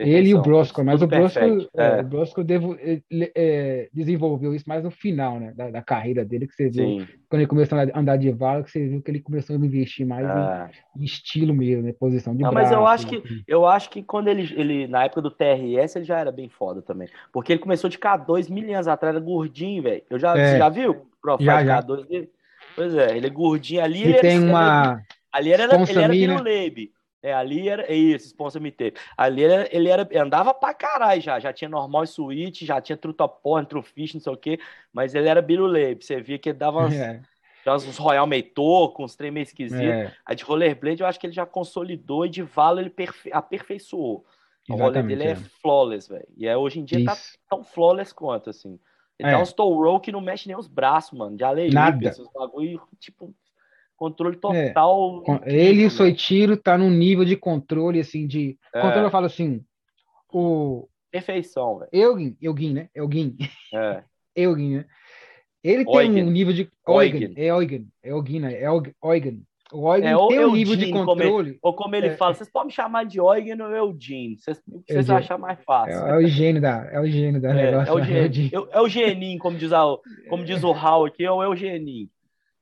Ele 0.03 0.29
e 0.29 0.35
o 0.35 0.41
Brosco, 0.41 0.83
mas 0.83 1.01
o 1.01 1.07
Brosco, 1.07 1.39
é, 1.39 1.97
é. 1.97 2.01
o 2.01 2.03
Brosco 2.03 2.43
devo, 2.43 2.77
ele, 2.79 3.31
é, 3.35 3.89
desenvolveu 3.93 4.53
isso 4.53 4.67
mais 4.67 4.83
no 4.83 4.91
final 4.91 5.39
né, 5.39 5.53
da, 5.55 5.69
da, 5.69 5.81
carreira 5.81 6.25
dele, 6.25 6.47
que 6.47 6.53
você 6.53 6.69
viu, 6.69 6.99
Sim. 6.99 7.07
quando 7.29 7.41
ele 7.41 7.47
começou 7.47 7.77
a 7.77 7.99
andar 7.99 8.17
de 8.17 8.31
vala, 8.31 8.63
que 8.63 8.71
você 8.71 8.87
viu 8.87 9.01
que 9.01 9.11
ele 9.11 9.19
começou 9.19 9.55
a 9.55 9.59
investir 9.59 10.05
mais 10.05 10.25
em, 10.25 11.01
em, 11.01 11.03
estilo 11.03 11.53
mesmo, 11.53 11.83
né, 11.83 11.93
posição 11.93 12.35
de 12.35 12.43
Não, 12.43 12.51
braço, 12.51 12.69
Mas 12.69 12.77
eu 12.77 12.87
acho, 12.87 13.07
que, 13.07 13.15
assim. 13.17 13.43
eu 13.47 13.65
acho 13.65 13.89
que 13.89 14.03
quando 14.03 14.27
ele, 14.27 14.53
ele, 14.55 14.87
na 14.87 15.05
época 15.05 15.21
do 15.21 15.31
TRS, 15.31 15.95
ele 15.95 16.05
já 16.05 16.19
era 16.19 16.31
bem 16.31 16.49
foda 16.49 16.81
também, 16.81 17.07
porque 17.31 17.53
ele 17.53 17.59
começou 17.59 17.89
de 17.89 17.97
K2 17.97 18.51
mil 18.51 18.73
anos 18.73 18.87
atrás, 18.87 19.15
era 19.15 19.23
gordinho, 19.23 19.83
velho. 19.83 20.03
Eu 20.09 20.19
já, 20.19 20.37
é. 20.37 20.51
Você 20.51 20.57
já 20.57 20.69
viu 20.69 20.91
o 20.91 21.05
profile 21.21 21.45
já, 21.45 21.63
já. 21.63 21.83
K2 21.83 22.07
dele? 22.07 22.29
Pois 22.75 22.95
é, 22.95 23.15
ele 23.15 23.27
é 23.27 23.29
gordinho 23.29 23.83
ali. 23.83 24.01
Ele, 24.01 24.11
ele 24.13 24.19
tem 24.19 24.37
era, 24.37 24.45
uma... 24.45 25.01
Ali 25.31 25.51
ele 25.51 25.61
era, 25.61 25.75
ele 25.75 25.99
era, 25.99 26.15
ele 26.15 26.25
era 26.25 26.91
é, 27.23 27.33
ali 27.33 27.69
era. 27.69 27.83
É 27.83 27.95
isso, 27.95 28.27
sponsor 28.27 28.61
MT. 28.61 28.93
Ali 29.17 29.43
era, 29.43 29.75
ele 29.75 29.87
era, 29.87 30.07
andava 30.21 30.53
pra 30.53 30.73
caralho 30.73 31.21
já. 31.21 31.39
Já 31.39 31.53
tinha 31.53 31.69
normal 31.69 32.05
suíte, 32.05 32.65
já 32.65 32.81
tinha 32.81 32.97
trutoporn, 32.97 33.65
trufish, 33.65 34.13
não 34.15 34.21
sei 34.21 34.33
o 34.33 34.37
quê. 34.37 34.59
Mas 34.91 35.15
ele 35.15 35.29
era 35.29 35.41
biruleibe. 35.41 36.03
Você 36.03 36.19
via 36.19 36.37
que 36.37 36.49
ele 36.49 36.57
dava 36.57 36.83
uns, 36.85 36.93
é. 36.93 37.21
uns 37.65 37.97
Royal 37.97 38.27
Meitor, 38.27 38.91
com 38.91 39.05
uns 39.05 39.15
trem 39.15 39.31
meio 39.31 39.43
esquisitos. 39.43 39.85
É. 39.85 40.13
A 40.25 40.33
de 40.33 40.43
Rollerblade 40.43 40.99
eu 40.99 41.07
acho 41.07 41.17
que 41.17 41.25
ele 41.25 41.33
já 41.33 41.45
consolidou 41.45 42.25
e 42.25 42.29
de 42.29 42.43
Valo 42.43 42.81
ele 42.81 42.89
perfe... 42.89 43.31
aperfeiçoou. 43.31 44.25
O 44.69 44.75
rolê 44.75 45.01
dele 45.01 45.23
é, 45.23 45.31
é 45.31 45.35
flawless, 45.35 46.09
velho. 46.09 46.27
E 46.35 46.45
é, 46.45 46.57
hoje 46.57 46.79
em 46.79 46.85
dia 46.85 47.03
tá 47.05 47.13
isso. 47.13 47.33
tá 47.33 47.55
tão 47.55 47.63
flawless 47.63 48.13
quanto, 48.13 48.49
assim. 48.49 48.77
Ele 49.17 49.29
é. 49.29 49.31
dá 49.31 49.39
uns 49.39 49.53
toe 49.53 49.73
roll 49.73 49.99
que 49.99 50.11
não 50.11 50.21
mexe 50.21 50.47
nem 50.47 50.57
os 50.57 50.67
braços, 50.67 51.17
mano. 51.17 51.37
De 51.37 51.43
alegria, 51.43 52.09
esses 52.09 52.27
bagulho, 52.33 52.81
tipo, 52.99 53.33
Controle 53.95 54.35
é, 54.35 54.39
total. 54.39 55.23
É, 55.43 55.53
ele 55.53 55.83
e 55.83 55.85
o 55.85 55.91
Soitiro 55.91 56.57
tá 56.57 56.77
num 56.77 56.89
nível 56.89 57.23
de 57.23 57.37
controle, 57.37 57.99
assim, 57.99 58.27
de. 58.27 58.57
É. 58.73 58.81
Controle, 58.81 59.05
eu 59.05 59.11
falo 59.11 59.25
assim. 59.25 59.63
O. 60.31 60.87
Perfeição, 61.11 61.79
velho. 61.79 61.89
Eugen, 61.93 62.37
Eugen, 62.41 62.73
né? 62.73 62.89
Eugen. 62.95 63.35
É. 63.73 64.03
Eugen, 64.35 64.77
né? 64.77 64.85
Ele 65.63 65.85
tem 65.85 66.23
um 66.23 66.29
nível 66.29 66.53
de. 66.53 66.69
Eugen. 66.87 67.33
É 67.37 67.45
Eugen. 67.45 67.87
É 68.03 68.11
Eugen, 68.11 68.39
né? 68.41 68.53
É 68.53 68.65
Eugen. 68.65 69.43
O 69.71 69.91
Eugen 69.91 70.09
é, 70.09 70.27
tem 70.27 70.45
um 70.45 70.53
nível 70.53 70.75
de 70.75 70.91
controle. 70.91 71.29
Como 71.29 71.41
ele, 71.41 71.59
ou 71.61 71.73
como 71.73 71.95
ele 71.95 72.07
é. 72.07 72.17
fala, 72.17 72.33
vocês 72.33 72.49
podem 72.49 72.67
me 72.67 72.73
chamar 72.73 73.05
de 73.05 73.17
Eugen 73.17 73.59
ou 73.61 73.71
Eugene. 73.71 74.37
Vocês, 74.37 74.61
vocês 74.67 75.09
acham 75.09 75.37
mais 75.39 75.57
fácil. 75.63 76.05
É, 76.05 76.11
é, 76.11 76.17
o 76.17 76.27
gênio 76.27 76.61
da, 76.61 76.89
é 76.91 76.99
o 76.99 77.07
gênio 77.07 77.41
da 77.41 77.49
é, 77.49 77.53
negócio. 77.53 77.89
É 77.89 77.93
o, 77.93 78.03
gênio, 78.03 78.67
é, 78.71 78.81
o 78.81 78.87
geninho, 78.87 79.39
como 79.39 79.57
diz, 79.57 79.71
a, 79.71 79.83
como 80.29 80.43
diz 80.43 80.63
o 80.63 80.73
Hal 80.73 81.05
aqui, 81.05 81.23
é 81.23 81.31
o 81.31 81.41
Eugeninho. 81.41 82.07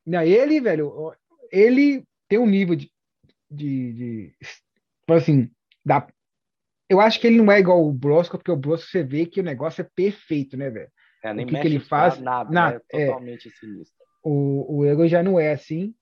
Não, 0.05 0.21
ele, 0.21 0.61
velho, 0.61 1.13
ele 1.51 2.03
tem 2.27 2.39
um 2.39 2.47
nível 2.47 2.75
de, 2.75 2.91
de, 3.49 3.93
de 3.93 4.35
tipo 4.39 5.13
assim, 5.13 5.51
da, 5.85 6.07
eu 6.89 6.99
acho 6.99 7.19
que 7.19 7.27
ele 7.27 7.37
não 7.37 7.51
é 7.51 7.59
igual 7.59 7.85
o 7.85 7.91
Brosco, 7.91 8.37
porque 8.37 8.51
o 8.51 8.55
Brosco 8.55 8.89
você 8.89 9.03
vê 9.03 9.25
que 9.25 9.39
o 9.39 9.43
negócio 9.43 9.81
é 9.81 9.87
perfeito, 9.95 10.57
né, 10.57 10.69
velho? 10.69 10.89
É, 11.23 11.33
nem 11.33 11.45
o 11.45 11.47
que, 11.47 11.59
que 11.59 11.67
ele 11.67 11.79
faz, 11.79 12.19
nada, 12.19 12.49
nada 12.51 12.83
é 12.91 13.05
totalmente 13.05 13.47
é, 13.47 13.51
sinistro. 13.51 13.95
O, 14.23 14.79
o 14.79 14.85
Ego 14.85 15.07
já 15.07 15.21
não 15.21 15.39
é 15.39 15.51
assim, 15.51 15.93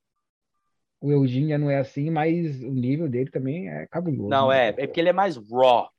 o 1.01 1.11
Eugene 1.11 1.49
já 1.49 1.57
não 1.57 1.69
é 1.69 1.77
assim, 1.77 2.09
mas 2.09 2.61
o 2.61 2.71
nível 2.73 3.07
dele 3.07 3.29
também 3.29 3.69
é 3.69 3.87
cabuloso. 3.87 4.29
Não, 4.29 4.49
né? 4.49 4.65
é, 4.65 4.67
é 4.69 4.87
porque 4.87 4.99
ele 4.99 5.09
é 5.09 5.13
mais 5.13 5.37
raw. 5.37 5.89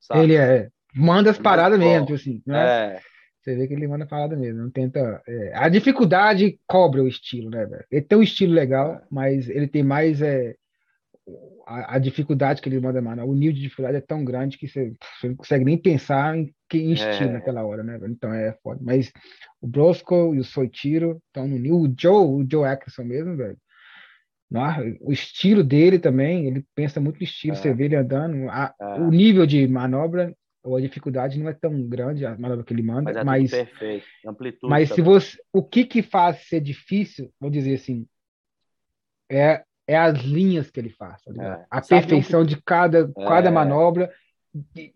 Sabe? 0.00 0.22
Ele 0.22 0.36
é, 0.36 0.68
manda 0.94 1.30
as 1.30 1.38
paradas 1.38 1.78
mesmo, 1.78 2.06
tipo 2.06 2.18
assim, 2.18 2.42
né? 2.46 2.96
É. 2.96 3.00
Você 3.40 3.54
vê 3.54 3.66
que 3.66 3.72
ele 3.72 3.88
manda 3.88 4.06
parada 4.06 4.36
mesmo, 4.36 4.62
não 4.62 4.70
tenta. 4.70 5.22
É, 5.26 5.52
a 5.56 5.68
dificuldade 5.68 6.58
cobra 6.66 7.02
o 7.02 7.08
estilo, 7.08 7.48
né, 7.48 7.64
velho? 7.64 7.84
Ele 7.90 8.02
tem 8.02 8.18
um 8.18 8.22
estilo 8.22 8.52
legal, 8.52 9.02
mas 9.10 9.48
ele 9.48 9.66
tem 9.66 9.82
mais 9.82 10.20
é, 10.20 10.54
a, 11.66 11.96
a, 11.96 11.98
dificuldade 11.98 12.60
que 12.60 12.68
ele 12.68 12.80
manda 12.80 13.00
mano, 13.00 13.24
o 13.24 13.34
nível 13.34 13.54
de 13.54 13.62
dificuldade 13.62 13.96
é 13.96 14.00
tão 14.00 14.24
grande 14.24 14.58
que 14.58 14.68
você, 14.68 14.92
você 15.18 15.28
não 15.28 15.36
consegue 15.36 15.64
nem 15.64 15.78
pensar 15.78 16.36
em, 16.36 16.54
em 16.74 16.92
estilo 16.92 17.30
é. 17.30 17.32
naquela 17.32 17.64
hora, 17.64 17.82
né? 17.82 17.98
Então 18.08 18.32
é 18.32 18.52
foda. 18.62 18.80
Mas 18.82 19.10
o 19.60 19.66
Brosco 19.66 20.34
e 20.34 20.38
o 20.38 20.44
Soitiro 20.44 21.20
estão 21.28 21.48
no 21.48 21.58
nível. 21.58 21.78
O 21.78 21.94
Joe, 21.98 22.26
o 22.26 22.46
Joe 22.50 22.66
Atkinson 22.66 23.04
mesmo, 23.04 23.36
velho. 23.36 23.56
O 25.00 25.12
estilo 25.12 25.62
dele 25.62 25.98
também, 25.98 26.46
ele 26.46 26.64
pensa 26.74 27.00
muito 27.00 27.18
no 27.18 27.22
estilo, 27.22 27.54
é. 27.54 27.56
você 27.56 27.72
vê 27.72 27.84
ele 27.84 27.96
andando. 27.96 28.50
A, 28.50 28.74
é. 28.80 28.84
O 29.00 29.10
nível 29.10 29.46
de 29.46 29.66
manobra 29.68 30.34
ou 30.62 30.76
a 30.76 30.80
dificuldade 30.80 31.38
não 31.38 31.48
é 31.48 31.54
tão 31.54 31.82
grande 31.88 32.26
a 32.26 32.36
manobra 32.36 32.64
que 32.64 32.72
ele 32.72 32.82
manda, 32.82 33.02
mas, 33.02 33.16
é 33.16 33.24
mas 33.24 33.50
perfeito, 33.50 34.06
amplitude. 34.26 34.70
Mas 34.70 34.88
também. 34.88 35.04
se 35.04 35.10
você, 35.10 35.42
o 35.52 35.62
que 35.62 35.84
que 35.84 36.02
faz 36.02 36.48
ser 36.48 36.60
difícil, 36.60 37.32
vou 37.40 37.50
dizer 37.50 37.74
assim, 37.74 38.06
é 39.30 39.64
é 39.86 39.96
as 39.96 40.20
linhas 40.20 40.70
que 40.70 40.78
ele 40.78 40.90
faz, 40.90 41.20
tá 41.22 41.32
é. 41.42 41.66
a 41.68 41.82
Sabe 41.82 42.02
perfeição 42.02 42.44
de 42.44 42.60
cada 42.62 43.10
cada 43.12 43.48
é. 43.48 43.52
manobra. 43.52 44.12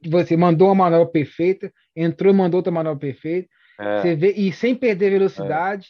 Você 0.07 0.37
mandou 0.37 0.69
uma 0.69 0.75
manobra 0.75 1.07
perfeita, 1.07 1.73
entrou, 1.97 2.33
mandou 2.35 2.59
outra 2.59 2.73
manobra 2.73 3.01
perfeita, 3.01 3.49
é. 3.79 4.01
você 4.01 4.15
vê 4.15 4.33
e 4.33 4.53
sem 4.53 4.75
perder 4.75 5.11
velocidade, 5.11 5.89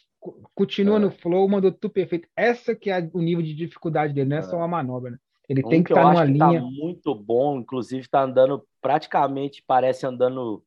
continua 0.55 0.99
no 0.99 1.11
flow, 1.11 1.47
mandou 1.47 1.71
tudo 1.71 1.91
perfeito. 1.91 2.27
Essa 2.35 2.75
que 2.75 2.89
é 2.89 3.07
o 3.13 3.21
nível 3.21 3.43
de 3.43 3.53
dificuldade 3.53 4.13
dele, 4.13 4.29
não 4.29 4.37
é 4.37 4.41
só 4.41 4.57
uma 4.57 4.67
manobra, 4.67 5.11
né? 5.11 5.17
Ele 5.47 5.63
um 5.65 5.69
tem 5.69 5.83
que 5.83 5.91
estar 5.91 6.01
tá 6.01 6.09
numa 6.09 6.21
tá 6.21 6.25
linha. 6.25 6.61
Tá 6.61 6.67
muito 6.67 7.15
bom, 7.15 7.59
inclusive 7.59 8.01
está 8.01 8.21
andando 8.23 8.65
praticamente, 8.81 9.63
parece 9.65 10.05
andando 10.05 10.63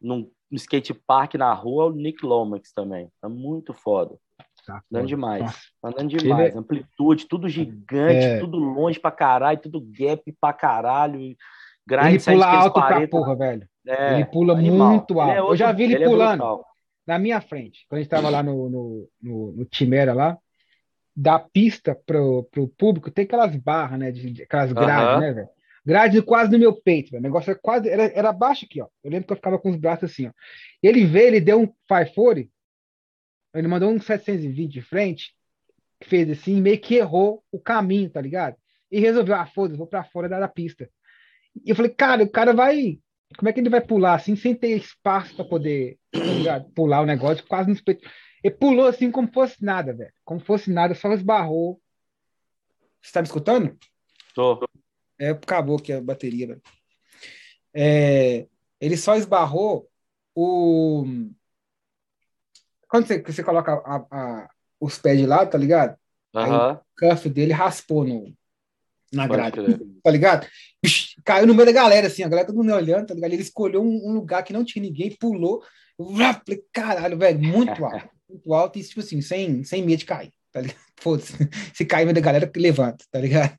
num 0.00 0.30
skate 0.50 0.92
park 0.92 1.34
na 1.34 1.52
rua, 1.52 1.86
o 1.86 1.92
Nick 1.92 2.24
Lomax 2.24 2.72
também. 2.72 3.08
Tá 3.20 3.28
muito 3.28 3.72
foda. 3.72 4.16
Tá 4.66 4.82
andando 4.90 5.06
demais. 5.06 5.42
Nossa. 5.42 5.58
Tá 5.80 5.88
andando 5.88 6.08
demais. 6.08 6.54
É... 6.54 6.58
Amplitude, 6.58 7.26
tudo 7.26 7.48
gigante, 7.48 8.24
é... 8.24 8.38
tudo 8.38 8.58
longe 8.58 9.00
pra 9.00 9.10
caralho, 9.10 9.58
tudo 9.58 9.80
gap 9.80 10.30
pra 10.40 10.52
caralho. 10.52 11.36
Grind 11.86 12.14
ele 12.14 12.20
pula 12.20 12.46
alto 12.46 12.72
40... 12.74 12.98
pra 13.00 13.08
porra, 13.08 13.36
velho. 13.36 13.68
É, 13.86 14.14
ele 14.14 14.24
pula 14.26 14.56
animal. 14.56 14.90
muito 14.90 15.20
alto. 15.20 15.32
É 15.32 15.40
outro... 15.40 15.54
Eu 15.54 15.56
já 15.56 15.72
vi 15.72 15.84
ele, 15.84 15.94
ele 15.94 16.04
é 16.04 16.08
pulando 16.08 16.64
na 17.06 17.18
minha 17.18 17.40
frente. 17.40 17.84
Quando 17.88 17.98
a 17.98 18.02
gente 18.02 18.10
tava 18.10 18.30
lá 18.30 18.42
no, 18.42 18.68
no, 18.68 19.08
no, 19.20 19.52
no 19.52 19.64
Timera 19.64 20.14
lá, 20.14 20.38
da 21.14 21.38
pista 21.38 21.94
pro, 21.94 22.44
pro 22.50 22.68
público, 22.68 23.10
tem 23.10 23.24
aquelas 23.24 23.54
barras, 23.56 23.98
né? 23.98 24.10
De, 24.10 24.42
aquelas 24.42 24.72
grades, 24.72 25.20
né, 25.20 25.32
velho? 25.32 25.48
Grade 25.84 26.22
quase 26.22 26.50
no 26.50 26.58
meu 26.58 26.74
peito, 26.74 27.10
velho. 27.10 27.20
O 27.20 27.24
negócio 27.24 27.50
era 27.50 27.58
quase. 27.60 27.88
Era, 27.88 28.04
era 28.04 28.32
baixo 28.32 28.64
aqui, 28.64 28.80
ó. 28.80 28.86
Eu 29.02 29.10
lembro 29.10 29.26
que 29.26 29.32
eu 29.32 29.36
ficava 29.36 29.58
com 29.58 29.70
os 29.70 29.76
braços 29.76 30.10
assim, 30.10 30.28
ó. 30.28 30.32
Ele 30.82 31.04
veio, 31.04 31.26
ele 31.28 31.40
deu 31.40 31.60
um 31.60 31.66
540, 31.88 32.48
ele 33.54 33.68
mandou 33.68 33.90
um 33.90 34.00
720 34.00 34.70
de 34.70 34.80
frente, 34.80 35.34
fez 36.04 36.30
assim, 36.30 36.60
meio 36.60 36.80
que 36.80 36.94
errou 36.94 37.44
o 37.50 37.58
caminho, 37.58 38.08
tá 38.08 38.20
ligado? 38.20 38.56
E 38.90 39.00
resolveu, 39.00 39.34
ah, 39.34 39.46
foda-se, 39.46 39.78
vou 39.78 39.86
pra 39.86 40.04
fora 40.04 40.28
da, 40.28 40.48
pista. 40.48 40.88
E 41.64 41.70
eu 41.70 41.76
falei, 41.76 41.90
cara, 41.90 42.22
o 42.22 42.30
cara 42.30 42.52
vai. 42.52 42.98
Como 43.36 43.48
é 43.48 43.52
que 43.52 43.60
ele 43.60 43.70
vai 43.70 43.80
pular 43.80 44.14
assim, 44.14 44.36
sem 44.36 44.54
ter 44.54 44.76
espaço 44.76 45.34
para 45.34 45.44
poder 45.44 45.98
tá 46.44 46.60
pular 46.74 47.00
o 47.00 47.06
negócio, 47.06 47.46
quase 47.46 47.68
nos 47.68 47.80
peitos. 47.80 48.08
Ele 48.42 48.54
pulou 48.54 48.86
assim 48.86 49.10
como 49.10 49.32
fosse 49.32 49.64
nada, 49.64 49.92
velho. 49.92 50.12
Como 50.24 50.40
fosse 50.40 50.70
nada, 50.70 50.94
só 50.94 51.12
esbarrou. 51.12 51.80
Você 53.00 53.12
tá 53.12 53.20
me 53.20 53.26
escutando? 53.26 53.78
Tô. 54.34 54.66
É, 55.18 55.30
acabou 55.30 55.76
aqui 55.76 55.92
a 55.92 56.00
bateria, 56.00 56.48
velho. 56.48 56.62
É, 57.74 58.46
ele 58.80 58.96
só 58.96 59.14
esbarrou 59.14 59.88
o. 60.34 61.04
Quando 62.88 63.06
você, 63.06 63.22
você 63.22 63.42
coloca 63.42 63.72
a, 63.72 64.06
a, 64.10 64.50
os 64.80 64.98
pés 64.98 65.18
de 65.18 65.26
lado, 65.26 65.50
tá 65.50 65.58
ligado? 65.58 65.96
Uhum. 66.34 66.72
o 66.72 66.80
cuff 66.98 67.28
dele 67.28 67.52
raspou 67.52 68.04
no, 68.04 68.34
na 69.12 69.26
grade, 69.26 69.58
tá 70.02 70.10
ligado? 70.10 70.46
Caiu 71.24 71.46
no 71.46 71.54
meio 71.54 71.66
da 71.66 71.72
galera, 71.72 72.06
assim, 72.06 72.22
a 72.22 72.28
galera 72.28 72.46
todo 72.46 72.56
mundo 72.56 72.72
olhando, 72.72 73.06
tá 73.06 73.14
ligado? 73.14 73.32
Ele 73.32 73.42
escolheu 73.42 73.82
um, 73.82 74.10
um 74.10 74.14
lugar 74.14 74.42
que 74.42 74.52
não 74.52 74.64
tinha 74.64 74.82
ninguém, 74.82 75.14
pulou. 75.16 75.62
Falei, 75.98 76.64
caralho, 76.72 77.18
velho, 77.18 77.38
muito 77.38 77.84
alto 77.84 78.10
muito 78.32 78.54
alto 78.54 78.78
e, 78.78 78.82
tipo 78.82 79.00
assim, 79.00 79.20
sem, 79.20 79.62
sem 79.64 79.82
medo 79.82 79.98
de 79.98 80.06
cair, 80.06 80.32
tá 80.52 80.60
ligado? 80.60 80.80
Foda-se. 81.00 81.32
Se 81.74 81.84
cair, 81.84 82.04
vai 82.04 82.14
da 82.14 82.20
galera 82.20 82.46
que 82.46 82.60
levanta, 82.60 83.04
tá 83.10 83.18
ligado? 83.18 83.56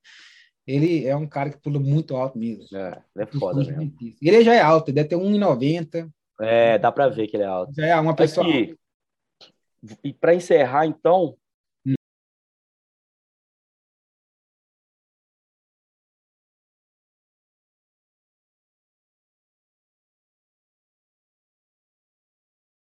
Ele 0.65 1.05
é 1.05 1.15
um 1.15 1.27
cara 1.27 1.49
que 1.49 1.57
pula 1.57 1.79
muito 1.79 2.15
alto 2.15 2.37
mesmo. 2.37 2.65
É, 2.73 3.01
ele 3.15 3.25
é 3.25 3.25
foda 3.27 3.59
mesmo. 3.59 3.93
Ele 4.21 4.43
já 4.43 4.53
é 4.53 4.61
alto, 4.61 4.89
ele 4.89 4.95
deve 4.95 5.09
ter 5.09 5.17
1,90. 5.17 6.09
É, 6.39 6.77
dá 6.77 6.91
pra 6.91 7.09
ver 7.09 7.27
que 7.27 7.35
ele 7.35 7.43
é 7.43 7.47
alto. 7.47 7.73
Já 7.75 7.85
é 7.85 7.95
uma 7.95 8.15
pessoa. 8.15 8.47
Aqui, 8.47 8.75
e 10.03 10.13
para 10.13 10.33
encerrar, 10.33 10.85
então, 10.85 11.35